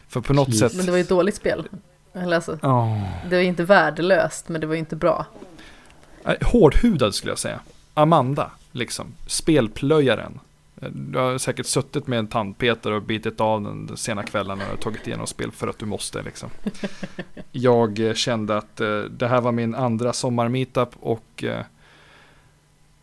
För 0.08 0.20
på 0.20 0.32
något 0.32 0.56
sätt. 0.56 0.74
Men 0.76 0.86
det 0.86 0.92
var 0.92 0.98
ju 0.98 1.02
ett 1.02 1.08
dåligt 1.08 1.34
spel. 1.34 1.68
Eller 2.12 2.36
alltså, 2.36 2.52
oh. 2.62 3.02
Det 3.30 3.36
var 3.36 3.42
inte 3.42 3.64
värdelöst, 3.64 4.48
men 4.48 4.60
det 4.60 4.66
var 4.66 4.74
inte 4.74 4.96
bra. 4.96 5.26
Hårdhudad 6.42 7.14
skulle 7.14 7.30
jag 7.30 7.38
säga. 7.38 7.60
Amanda, 7.94 8.50
liksom. 8.72 9.14
Spelplöjaren. 9.26 10.40
Du 10.74 11.18
har 11.18 11.38
säkert 11.38 11.66
suttit 11.66 12.06
med 12.06 12.18
en 12.18 12.26
tandpetare 12.26 12.94
och 12.94 13.02
bitit 13.02 13.40
av 13.40 13.62
den 13.62 13.96
sena 13.96 14.22
kvällen 14.22 14.60
och 14.72 14.80
tagit 14.80 15.06
igenom 15.06 15.26
spel 15.26 15.50
för 15.52 15.68
att 15.68 15.78
du 15.78 15.86
måste. 15.86 16.22
Liksom. 16.22 16.50
Jag 17.52 18.16
kände 18.16 18.56
att 18.56 18.80
eh, 18.80 18.98
det 18.98 19.28
här 19.28 19.40
var 19.40 19.52
min 19.52 19.74
andra 19.74 20.12
sommar-meetup 20.12 20.88
och 21.00 21.44
eh, 21.44 21.64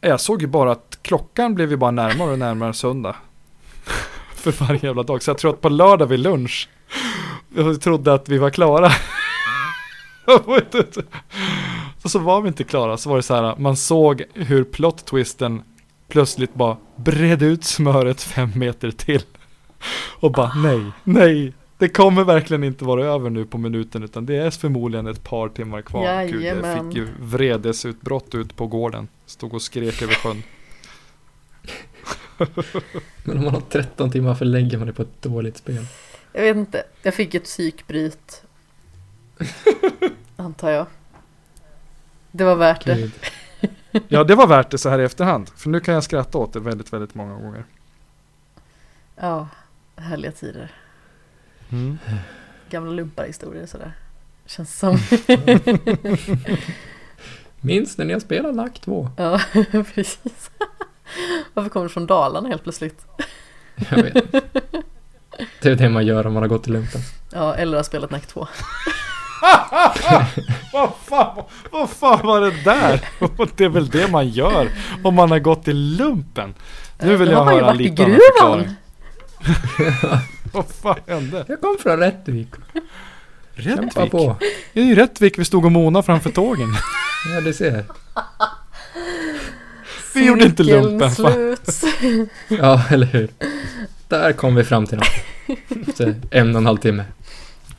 jag 0.02 0.20
såg 0.20 0.42
ju 0.42 0.48
bara 0.48 0.72
att 0.72 1.00
klockan 1.02 1.56
blev 1.56 1.72
ju 1.72 1.78
bara 1.78 1.92
närmare 1.92 2.32
och 2.32 2.40
närmare 2.40 2.74
söndag. 2.74 3.16
för 4.36 4.52
varje 4.52 4.80
jävla 4.84 5.04
dag. 5.04 5.24
Så 5.24 5.30
jag 5.30 5.38
tror 5.38 5.54
att 5.54 5.62
på 5.62 5.70
lördag 5.70 6.06
vid 6.08 6.20
lunch 6.20 6.70
jag 7.56 7.82
trodde 7.82 8.14
att 8.14 8.30
vi 8.30 8.38
var 8.38 8.50
klara. 8.50 8.92
och 12.04 12.12
så 12.12 12.20
var 12.20 12.42
vi 12.42 12.48
inte 12.48 12.64
klara, 12.64 12.98
så 12.98 13.10
var 13.10 13.18
det 13.18 13.24
så 13.24 13.36
här, 13.36 13.56
man 13.58 13.78
såg 13.78 14.24
hur 14.34 14.64
plot-twisten 14.64 15.62
plötsligt 16.12 16.54
bara 16.54 16.78
bredde 16.96 17.46
ut 17.46 17.64
smöret 17.64 18.22
fem 18.22 18.52
meter 18.56 18.92
till. 18.92 19.22
Och 20.20 20.32
bara 20.32 20.54
nej, 20.54 20.92
nej, 21.04 21.54
det 21.78 21.90
kommer 21.90 22.24
verkligen 22.24 22.64
inte 22.64 22.86
vara 22.86 23.06
över 23.06 23.30
nu 23.30 23.46
på 23.46 23.58
minuten 23.58 24.04
utan 24.04 24.26
det 24.26 24.36
är 24.36 24.52
förmodligen 24.52 25.08
ett 25.08 25.24
par 25.24 25.50
timmar 25.50 25.82
kvar. 25.82 26.06
Jajamän. 26.06 26.30
Gud, 26.32 26.66
jag 26.66 26.86
fick 26.86 26.96
ju 26.96 27.08
vredesutbrott 27.20 28.36
ut 28.36 28.56
på 28.56 28.68
gården. 28.68 29.08
Stod 29.26 29.54
och 29.54 29.62
skrek 29.62 30.02
över 30.02 30.14
sjön. 30.14 30.44
Men 33.24 33.38
om 33.38 33.44
man 33.44 33.54
har 33.54 33.62
13 33.62 34.12
timmar 34.12 34.36
förlägger 34.36 34.78
man 34.78 34.88
det 34.88 34.94
på 34.94 35.02
ett 35.02 35.22
dåligt 35.22 35.58
spel. 35.58 35.86
Jag 36.34 36.42
vet 36.42 36.58
inte. 36.58 36.84
Jag 37.02 37.14
fick 37.14 37.36
ett 37.36 37.44
psykbryt. 37.44 38.44
Antar 40.36 40.70
jag. 40.70 40.86
Det 42.32 42.44
var 42.44 42.56
värt 42.56 42.86
det. 42.86 43.12
Ja, 44.08 44.24
det 44.24 44.36
var 44.36 44.48
värt 44.48 44.72
det 44.72 44.78
så 44.78 44.90
här 44.90 45.00
i 45.00 45.04
efterhand. 45.04 45.50
För 45.56 45.70
nu 45.70 45.80
kan 45.80 45.94
jag 45.94 46.04
skratta 46.04 46.38
åt 46.38 46.54
det 46.54 46.60
väldigt, 46.60 46.94
väldigt 46.94 47.16
många 47.16 47.34
gånger. 47.34 47.66
Ja, 49.16 49.48
härliga 49.96 50.32
tider. 50.32 50.72
Mm. 51.70 51.98
Gamla 52.70 52.92
lumparhistorier 52.92 53.66
sådär. 53.66 53.94
Känns 54.46 54.80
som. 54.80 54.98
Minns 57.62 57.98
när 57.98 58.06
ni 58.06 58.14
har 58.14 58.20
spelat 58.20 58.56
Lack 58.56 58.80
2? 58.80 59.10
Ja, 59.18 59.42
precis. 59.94 60.52
Varför 61.54 61.70
kommer 61.70 61.86
du 61.86 61.90
från 61.90 62.08
Dalarna 62.08 62.50
helt 62.50 62.64
plötsligt? 62.64 63.06
Jag 63.90 64.04
vet 64.04 64.32
det 65.62 65.70
är 65.70 65.76
det 65.76 65.90
man 65.90 66.06
gör 66.06 66.28
om 66.28 66.34
man 66.34 66.44
har 66.44 66.48
gått 66.48 66.68
i 66.68 66.72
lumpen. 66.72 67.02
Ja, 67.34 67.56
eller 67.56 67.78
har 67.78 67.84
spelat 67.84 68.12
NAC 68.12 68.28
2. 68.28 68.48
vad, 70.74 70.92
fan, 71.06 71.44
vad 71.72 71.90
fan 71.90 72.20
var 72.24 72.42
det 72.42 72.64
där? 72.64 73.02
det 73.56 73.64
är 73.64 73.70
väl 73.70 73.90
det 73.90 74.12
man 74.12 74.30
gör 74.30 74.70
om 75.04 75.16
man 75.16 75.32
har 75.32 75.40
gått 75.40 75.68
i 75.68 75.74
lumpen. 75.74 76.54
Nu 77.00 77.18
vill 77.18 77.32
jag 77.32 77.46
höra 77.46 77.74
lite 77.74 78.04
annan 78.04 78.20
förklaring. 78.20 78.70
vad 80.54 80.66
fan 80.68 81.00
hände? 81.08 81.46
Jag 81.48 81.62
kom 81.62 81.78
från 81.80 82.00
Rättvik. 82.00 82.50
Rättvik? 83.54 84.12
På. 84.12 84.36
Det 84.74 84.82
är 84.82 84.86
ju 84.86 84.96
Rättvik 84.96 85.40
vi 85.40 85.46
stod 85.46 85.66
och 85.66 85.72
mona 85.72 86.04
framför 86.04 86.30
tågen. 86.30 86.76
ja, 87.36 87.42
du 87.42 87.54
ser. 87.54 87.86
Vi 90.14 90.28
gjorde 90.28 90.46
inte 90.46 90.64
lumpen. 90.64 91.12
ja, 92.48 92.84
eller 92.90 93.08
hur. 93.08 93.30
Där 94.08 94.34
kom 94.34 94.56
vi 94.56 94.64
fram 94.64 94.88
till 94.88 94.98
något. 94.98 96.00
en 96.32 96.56
och 96.56 96.58
en 96.58 96.66
halv 96.66 96.78
timme. 96.78 97.04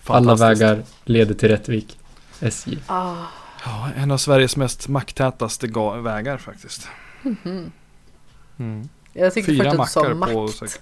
Alla 0.06 0.34
vägar 0.34 0.82
leder 1.04 1.34
till 1.34 1.48
Rättvik. 1.48 1.98
SJ. 2.40 2.78
Ah. 2.86 3.14
Ja, 3.64 3.90
en 3.96 4.10
av 4.10 4.18
Sveriges 4.18 4.56
mest 4.56 4.88
makttätaste 4.88 5.66
vägar 6.02 6.38
faktiskt. 6.38 6.88
Mm 7.24 7.36
-hmm. 7.42 7.70
mm. 8.58 8.88
Jag 9.12 9.34
tyckte 9.34 9.52
Fyra 9.52 9.70
först 9.70 9.96
att 9.96 10.04
du 10.04 10.10
sa 10.10 10.14
makt. 10.14 10.32
På, 10.32 10.48
så... 10.48 10.66
så 10.66 10.80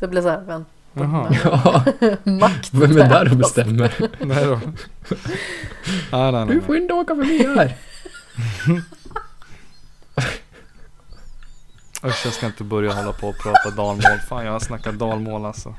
jag 0.00 0.10
blev 0.10 0.22
så 0.22 0.28
här, 0.28 0.40
vänta. 0.40 0.70
Jaha. 0.92 1.34
Ja. 1.44 1.84
makt. 2.24 2.74
Vem 2.74 2.96
är 2.96 3.08
där 3.08 3.30
och 3.30 3.36
bestämmer? 3.36 3.94
nej 4.24 4.44
då. 4.44 4.60
nej, 6.12 6.32
nej, 6.32 6.32
nej. 6.32 6.46
Du 6.46 6.60
får 6.60 6.76
inte 6.76 6.94
åka 6.94 7.14
förbi 7.14 7.46
här. 7.56 7.76
Usch, 12.04 12.22
jag 12.24 12.32
ska 12.32 12.46
inte 12.46 12.64
börja 12.64 12.92
hålla 12.92 13.12
på 13.12 13.28
och 13.28 13.38
prata 13.38 13.70
dalmål. 13.70 14.18
Fan, 14.28 14.44
jag 14.44 14.52
har 14.52 14.60
snackat 14.60 14.98
dalmål 14.98 15.44
alltså. 15.44 15.74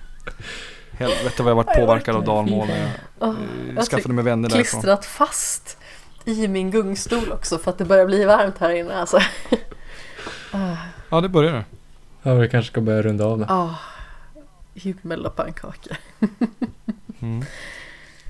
Helvete 0.98 1.44
vad 1.44 1.52
jag 1.52 1.56
varit 1.56 1.76
påverkad 1.76 2.15
av 2.15 2.24
dalmål 2.24 2.68
när 2.68 2.82
jag, 3.19 3.30
oh, 3.30 3.36
jag 3.76 3.86
skaffade 3.86 4.14
mig 4.14 4.24
vänner 4.24 4.49
därifrån. 4.49 4.82
klistrat 4.82 5.06
fast 5.06 5.78
i 6.26 6.48
min 6.48 6.72
gungstol 6.72 7.32
också 7.32 7.57
för 7.57 7.72
att 7.72 7.78
det 7.78 7.86
börjar 7.86 8.06
bli 8.06 8.26
varmt 8.26 8.57
här 8.57 8.69
inne 8.69 8.95
alltså. 8.95 9.19
Ja, 11.10 11.22
det 11.22 11.30
börjar 11.30 11.53
det. 11.53 11.65
Ja, 12.24 12.34
vi 12.34 12.49
kanske 12.49 12.72
ska 12.72 12.82
börja 12.82 13.02
runda 13.02 13.26
av 13.26 13.40
nu. 13.40 13.45
Ja, 13.49 13.76
himmel 14.74 15.26
och 15.26 15.36
pannkaka. 15.36 15.98
mm. 17.19 17.45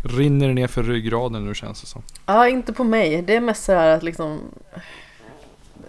rinner 0.04 0.48
det 0.48 0.54
ner 0.54 0.68
för 0.68 0.84
ryggraden 0.84 1.46
nu 1.46 1.56
känns 1.56 1.82
det 1.82 1.88
som. 1.88 2.02
Ja, 2.26 2.48
inte 2.48 2.74
på 2.74 2.84
mig. 2.84 3.22
Det 3.22 3.36
är 3.36 3.42
mest 3.42 3.64
så 3.64 3.72
här 3.72 3.88
att 3.88 4.04
liksom 4.04 4.40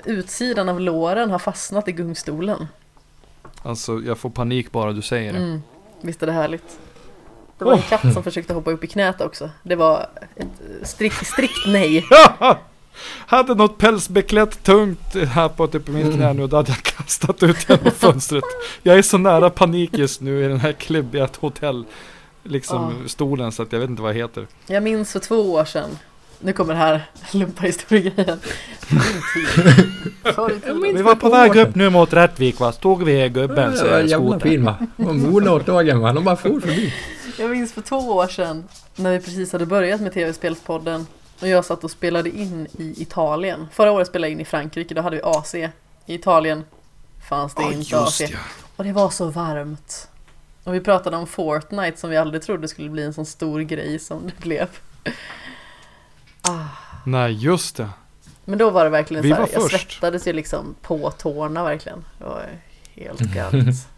utsidan 0.04 0.68
av 0.68 0.80
låren 0.80 1.30
har 1.30 1.38
fastnat 1.38 1.88
i 1.88 1.92
gungstolen. 1.92 2.68
Alltså 3.62 4.00
jag 4.00 4.18
får 4.18 4.30
panik 4.30 4.72
bara 4.72 4.92
du 4.92 5.02
säger 5.02 5.32
det. 5.32 5.38
Mm, 5.38 5.62
visst 6.00 6.22
är 6.22 6.26
det 6.26 6.32
härligt. 6.32 6.78
Det 7.58 7.64
var 7.64 7.72
en 7.72 7.82
katt 7.82 8.12
som 8.14 8.22
försökte 8.22 8.54
hoppa 8.54 8.70
upp 8.70 8.84
i 8.84 8.86
knät 8.86 9.20
också. 9.20 9.50
Det 9.62 9.76
var 9.76 10.06
ett 10.36 10.88
strikt, 10.88 11.26
strikt 11.26 11.66
nej. 11.66 12.04
hade 13.26 13.54
något 13.54 13.78
pälsbeklätt 13.78 14.62
tungt 14.62 15.14
här 15.14 15.48
på 15.48 15.66
typ 15.66 15.88
min 15.88 16.12
knä 16.12 16.32
nu, 16.32 16.46
då 16.46 16.56
hade 16.56 16.72
jag 16.72 16.82
kastat 16.82 17.42
ut 17.42 17.68
genom 17.68 17.90
fönstret. 17.96 18.44
Jag 18.82 18.98
är 18.98 19.02
så 19.02 19.18
nära 19.18 19.50
panik 19.50 19.98
just 19.98 20.20
nu 20.20 20.44
i 20.44 20.48
den 20.48 20.60
här 20.60 20.72
klibbiga 20.72 21.28
hotell, 21.40 21.84
liksom 22.42 22.96
ja. 23.02 23.08
stolen, 23.08 23.52
så 23.52 23.62
att 23.62 23.72
jag 23.72 23.80
vet 23.80 23.90
inte 23.90 24.02
vad 24.02 24.14
det 24.14 24.18
heter. 24.18 24.46
Jag 24.66 24.82
minns 24.82 25.12
för 25.12 25.20
två 25.20 25.52
år 25.52 25.64
sedan, 25.64 25.98
nu 26.40 26.52
kommer 26.52 26.74
det 26.74 26.80
här 26.80 27.02
lumparhistoriegrejen. 27.32 28.40
Vi 30.94 31.02
var 31.02 31.14
på 31.14 31.28
väg 31.28 31.56
upp 31.56 31.74
nu 31.74 31.90
mot 31.90 32.12
Rättvik 32.12 32.60
va, 32.60 32.72
stod 32.72 33.02
vi 33.02 33.28
gubbens 33.28 33.78
skoter. 33.78 34.02
Jävla 34.02 34.40
fin 34.40 34.64
va, 34.64 34.76
mornårtågen 34.96 36.00
va, 36.00 36.12
de 36.12 36.24
bara 36.24 36.36
for 36.36 36.60
förbi. 36.60 36.94
Jag 37.38 37.50
minns 37.50 37.72
för 37.72 37.80
två 37.80 37.96
år 37.96 38.26
sedan, 38.26 38.68
när 38.96 39.12
vi 39.12 39.20
precis 39.20 39.52
hade 39.52 39.66
börjat 39.66 40.00
med 40.00 40.12
tv-spelspodden, 40.12 41.06
och 41.40 41.48
jag 41.48 41.64
satt 41.64 41.84
och 41.84 41.90
spelade 41.90 42.30
in 42.30 42.66
i 42.78 43.02
Italien. 43.02 43.66
Förra 43.72 43.92
året 43.92 44.08
spelade 44.08 44.28
jag 44.28 44.32
in 44.32 44.40
i 44.40 44.44
Frankrike, 44.44 44.94
då 44.94 45.02
hade 45.02 45.16
vi 45.16 45.22
AC. 45.24 45.54
I 45.54 45.70
Italien 46.06 46.64
fanns 47.28 47.54
det 47.54 47.62
oh, 47.62 47.74
inte 47.74 47.98
AC. 47.98 48.20
Ja. 48.20 48.38
Och 48.76 48.84
det 48.84 48.92
var 48.92 49.10
så 49.10 49.26
varmt. 49.30 50.08
Och 50.64 50.74
vi 50.74 50.80
pratade 50.80 51.16
om 51.16 51.26
Fortnite 51.26 52.00
som 52.00 52.10
vi 52.10 52.16
aldrig 52.16 52.42
trodde 52.42 52.68
skulle 52.68 52.90
bli 52.90 53.02
en 53.02 53.14
sån 53.14 53.26
stor 53.26 53.60
grej 53.60 53.98
som 53.98 54.26
det 54.26 54.44
blev. 54.44 54.68
Nej, 57.04 57.32
just 57.32 57.76
det. 57.76 57.88
Men 58.44 58.58
då 58.58 58.70
var 58.70 58.84
det 58.84 58.90
verkligen 58.90 59.22
vi 59.22 59.28
så 59.28 59.34
här, 59.34 59.48
jag 59.52 59.62
först. 59.62 59.92
svettades 59.92 60.26
ju 60.26 60.32
liksom 60.32 60.74
på 60.82 61.10
tårna 61.10 61.64
verkligen. 61.64 62.04
Det 62.18 62.24
var 62.24 62.46
helt 62.94 63.20
galet. 63.20 63.74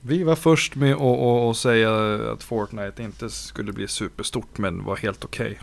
vi 0.00 0.22
var 0.22 0.36
först 0.36 0.74
med 0.74 0.94
att 0.94 1.56
säga 1.56 2.14
att 2.32 2.42
Fortnite 2.42 3.02
inte 3.02 3.30
skulle 3.30 3.72
bli 3.72 3.88
superstort 3.88 4.58
men 4.58 4.84
var 4.84 4.96
helt 4.96 5.24
okej. 5.24 5.46
Okay. 5.46 5.56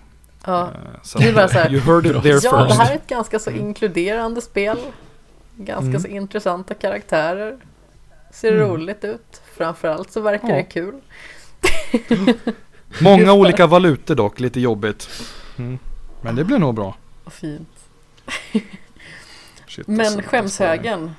Ja. 0.45 0.63
Eh, 0.63 1.01
så 1.03 1.19
det 1.19 1.31
var 1.31 1.47
så 1.47 1.53
här, 1.53 1.71
you 1.71 1.81
heard 1.81 2.05
it 2.05 2.23
there 2.23 2.39
ja, 2.43 2.65
first. 2.65 2.77
det 2.77 2.83
här 2.83 2.91
är 2.91 2.95
ett 2.95 3.07
ganska 3.07 3.39
så 3.39 3.51
inkluderande 3.51 4.41
spel. 4.41 4.77
Ganska 5.55 5.89
mm. 5.89 6.01
så 6.01 6.07
intressanta 6.07 6.73
karaktärer. 6.73 7.57
Ser 8.33 8.51
mm. 8.51 8.67
roligt 8.69 9.03
ut. 9.03 9.41
Framförallt 9.57 10.11
så 10.11 10.21
verkar 10.21 10.49
ja. 10.49 10.55
det 10.55 10.63
kul. 10.63 10.95
Många 13.01 13.33
olika 13.33 13.67
valutor 13.67 14.15
dock, 14.15 14.39
lite 14.39 14.59
jobbigt. 14.59 15.09
Mm. 15.57 15.79
Men 16.26 16.35
det 16.35 16.43
blir 16.43 16.60
nog 16.60 16.76
bra. 16.76 16.95
Fint. 17.27 17.69
Shit, 19.68 19.88
Men 19.88 19.99
alltså, 19.99 20.22
skämshögen 20.22 21.11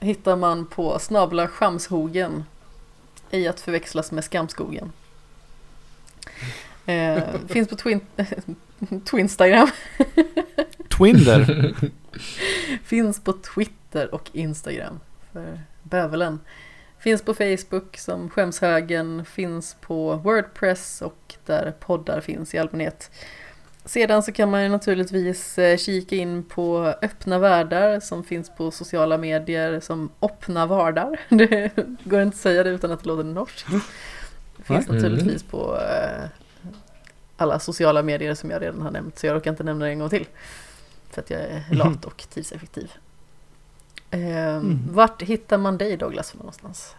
hittar 0.00 0.36
man 0.36 0.66
på 0.66 0.98
snabla 0.98 1.48
skamshogen. 1.48 2.44
Ej 3.30 3.48
att 3.48 3.60
förväxlas 3.60 4.12
med 4.12 4.24
skamskogen. 4.24 4.92
Eh, 6.86 7.22
finns 7.48 7.68
på 7.68 7.76
Twin 7.76 8.00
Twinstagram. 9.10 9.68
Twinder? 10.98 11.74
finns 12.84 13.24
på 13.24 13.32
Twitter 13.32 14.14
och 14.14 14.30
Instagram 14.32 15.00
för 15.32 15.60
bövelen. 15.82 16.40
Finns 16.98 17.22
på 17.22 17.34
Facebook 17.34 17.96
som 17.96 18.30
Skämshögen, 18.30 19.24
finns 19.24 19.76
på 19.80 20.16
Wordpress 20.16 21.02
och 21.02 21.34
där 21.46 21.74
poddar 21.80 22.20
finns 22.20 22.54
i 22.54 22.58
allmänhet. 22.58 23.10
Sedan 23.88 24.22
så 24.22 24.32
kan 24.32 24.50
man 24.50 24.62
ju 24.62 24.68
naturligtvis 24.68 25.58
eh, 25.58 25.76
kika 25.76 26.16
in 26.16 26.44
på 26.44 26.94
öppna 27.02 27.38
världar 27.38 28.00
som 28.00 28.24
finns 28.24 28.50
på 28.56 28.70
sociala 28.70 29.18
medier 29.18 29.80
som 29.80 30.10
öppna 30.20 30.66
vardar. 30.66 31.20
Det 31.28 31.70
går 32.04 32.22
inte 32.22 32.34
att 32.34 32.40
säga 32.40 32.64
det 32.64 32.70
utan 32.70 32.92
att 32.92 33.02
det 33.02 33.08
låter 33.08 33.24
norskt. 33.24 33.66
Det 34.56 34.62
finns 34.62 34.88
mm. 34.88 34.96
naturligtvis 34.96 35.42
på 35.42 35.76
eh, 35.76 36.28
alla 37.36 37.58
sociala 37.58 38.02
medier 38.02 38.34
som 38.34 38.50
jag 38.50 38.62
redan 38.62 38.82
har 38.82 38.90
nämnt 38.90 39.18
så 39.18 39.26
jag 39.26 39.34
råkar 39.34 39.50
inte 39.50 39.64
nämna 39.64 39.84
det 39.84 39.90
en 39.90 39.98
gång 39.98 40.10
till. 40.10 40.26
För 41.10 41.22
att 41.22 41.30
jag 41.30 41.40
är 41.40 41.64
mhm. 41.68 41.78
lat 41.78 42.04
och 42.04 42.24
tidseffektiv. 42.30 42.92
Eh, 44.10 44.20
mm. 44.20 44.82
Vart 44.90 45.22
hittar 45.22 45.58
man 45.58 45.78
dig 45.78 45.96
Douglas 45.96 46.30
för 46.30 46.38
någonstans? 46.38 46.94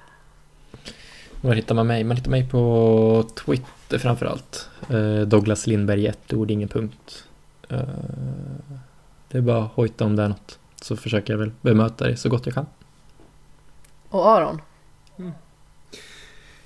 Var 1.41 1.53
hittar 1.53 1.75
man 1.75 1.87
mig? 1.87 2.03
Man 2.03 2.17
hittar 2.17 2.31
mig 2.31 2.49
på 2.49 3.29
Twitter 3.35 3.78
framförallt. 3.97 4.69
Eh, 4.89 5.21
Douglas 5.21 5.67
Lindberg, 5.67 6.07
ett 6.07 6.33
ord, 6.33 6.51
ingen 6.51 6.69
punkt. 6.69 7.23
Eh, 7.69 7.79
det 9.27 9.37
är 9.37 9.41
bara 9.41 9.63
att 9.63 9.71
hojta 9.71 10.05
om 10.05 10.15
det 10.15 10.23
är 10.23 10.27
något. 10.27 10.59
Så 10.81 10.95
försöker 10.95 11.33
jag 11.33 11.37
väl 11.37 11.51
bemöta 11.61 12.07
det 12.07 12.17
så 12.17 12.29
gott 12.29 12.45
jag 12.45 12.55
kan. 12.55 12.65
Och 14.09 14.29
Aron? 14.29 14.61
Mm. 15.17 15.31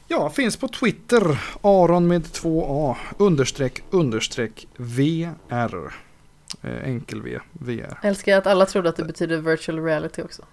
Ja, 0.07 0.29
finns 0.29 0.57
på 0.57 0.67
Twitter. 0.67 1.39
Aron 1.61 2.07
med 2.07 2.31
två 2.31 2.65
A. 2.69 2.97
Understreck 3.17 3.83
understreck 3.89 4.67
VR. 4.77 5.93
Eh, 6.61 6.83
enkel 6.83 7.21
V. 7.21 7.39
VR. 7.51 7.99
älskar 8.01 8.37
att 8.37 8.47
alla 8.47 8.65
trodde 8.65 8.89
att 8.89 8.95
det 8.95 9.03
betyder 9.05 9.37
virtual 9.37 9.83
reality 9.83 10.21
också. 10.21 10.43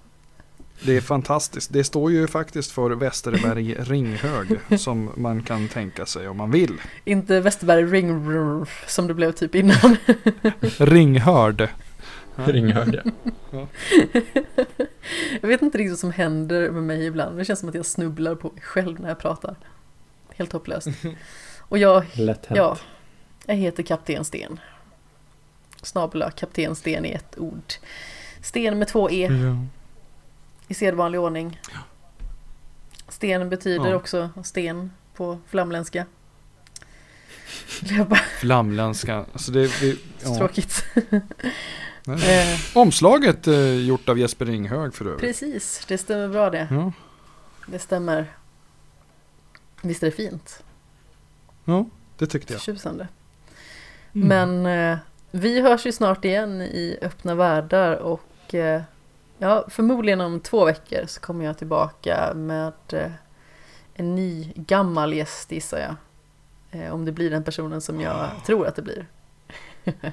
Det 0.82 0.96
är 0.96 1.00
fantastiskt. 1.00 1.72
Det 1.72 1.84
står 1.84 2.12
ju 2.12 2.26
faktiskt 2.26 2.70
för 2.70 2.90
Västerberg 2.90 3.74
Ringhög 3.74 4.58
som 4.78 5.10
man 5.16 5.42
kan 5.42 5.68
tänka 5.68 6.06
sig 6.06 6.28
om 6.28 6.36
man 6.36 6.50
vill. 6.50 6.80
Inte 7.04 7.40
Västerberg 7.40 7.84
Ring 7.84 8.66
som 8.86 9.06
det 9.06 9.14
blev 9.14 9.32
typ 9.32 9.54
innan. 9.54 9.96
Ringhörd. 10.78 11.68
Ringhörd 12.34 13.12
ja. 13.50 13.66
jag 15.40 15.48
vet 15.48 15.62
inte 15.62 15.78
riktigt 15.78 15.92
vad 15.92 15.98
som 15.98 16.12
händer 16.12 16.70
med 16.70 16.82
mig 16.82 17.06
ibland. 17.06 17.38
Det 17.38 17.44
känns 17.44 17.60
som 17.60 17.68
att 17.68 17.74
jag 17.74 17.86
snubblar 17.86 18.34
på 18.34 18.50
mig 18.50 18.62
själv 18.62 19.00
när 19.00 19.08
jag 19.08 19.18
pratar. 19.18 19.56
Helt 20.34 20.52
hopplöst. 20.52 20.88
Och 21.58 21.78
jag, 21.78 22.04
ja, 22.48 22.78
jag 23.46 23.54
heter 23.54 23.82
Kapten 23.82 24.24
Sten. 24.24 24.60
Snabla 25.82 26.30
Kapten 26.30 26.74
Sten 26.74 27.04
i 27.04 27.10
ett 27.10 27.38
ord. 27.38 27.72
Sten 28.42 28.78
med 28.78 28.88
två 28.88 29.10
E. 29.10 29.28
Ja. 29.30 29.66
I 30.70 30.74
sedvanlig 30.74 31.20
ordning. 31.20 31.60
Sten 33.08 33.48
betyder 33.48 33.90
ja. 33.90 33.96
också 33.96 34.30
sten 34.44 34.90
på 35.14 35.38
flamländska. 35.46 36.06
Flamländska, 38.40 39.24
alltså 39.32 39.52
det, 39.52 39.80
det 39.80 39.96
ja. 40.22 40.38
Tråkigt. 40.38 40.84
Eh. 42.06 42.76
Omslaget 42.76 43.46
eh, 43.46 43.74
gjort 43.74 44.08
av 44.08 44.18
Jesper 44.18 44.46
Ringhög 44.46 44.94
för 44.94 45.04
övrigt. 45.04 45.20
Precis, 45.20 45.84
det 45.88 45.98
stämmer 45.98 46.28
bra 46.28 46.50
det. 46.50 46.68
Ja. 46.70 46.92
Det 47.66 47.78
stämmer. 47.78 48.26
Visst 49.82 50.02
är 50.02 50.06
det 50.06 50.16
fint? 50.16 50.62
Ja, 51.64 51.86
det 52.18 52.26
tyckte 52.26 52.52
jag. 52.52 52.62
Tjusande. 52.62 53.08
Mm. 54.14 54.28
Men 54.28 54.66
eh, 54.92 54.98
vi 55.30 55.60
hörs 55.60 55.86
ju 55.86 55.92
snart 55.92 56.24
igen 56.24 56.62
i 56.62 56.98
öppna 57.02 57.34
världar 57.34 57.96
och 57.96 58.54
eh, 58.54 58.82
ja, 59.40 59.64
förmodligen 59.68 60.20
om 60.20 60.40
två 60.40 60.64
veckor 60.64 61.06
så 61.06 61.20
kommer 61.20 61.44
jag 61.44 61.58
tillbaka 61.58 62.34
med 62.34 62.72
eh, 62.92 63.10
en 63.94 64.14
ny 64.14 64.52
gammal 64.54 65.14
gäst 65.14 65.52
gissar 65.52 65.78
jag. 65.78 65.94
Eh, 66.70 66.94
om 66.94 67.04
det 67.04 67.12
blir 67.12 67.30
den 67.30 67.44
personen 67.44 67.80
som 67.80 68.00
jag 68.00 68.16
oh. 68.16 68.44
tror 68.44 68.66
att 68.66 68.76
det 68.76 68.82
blir. 68.82 69.06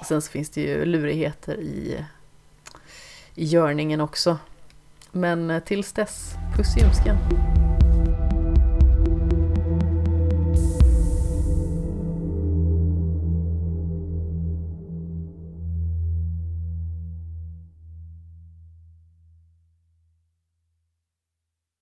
Och 0.00 0.06
sen 0.06 0.22
så 0.22 0.30
finns 0.30 0.50
det 0.50 0.60
ju 0.60 0.84
lurigheter 0.84 1.60
i, 1.60 2.04
i 3.34 3.44
görningen 3.44 4.00
också. 4.00 4.38
Men 5.12 5.50
eh, 5.50 5.62
tills 5.62 5.92
dess, 5.92 6.34
puss 6.56 6.76
i 6.76 6.80
ljumsken. 6.80 7.16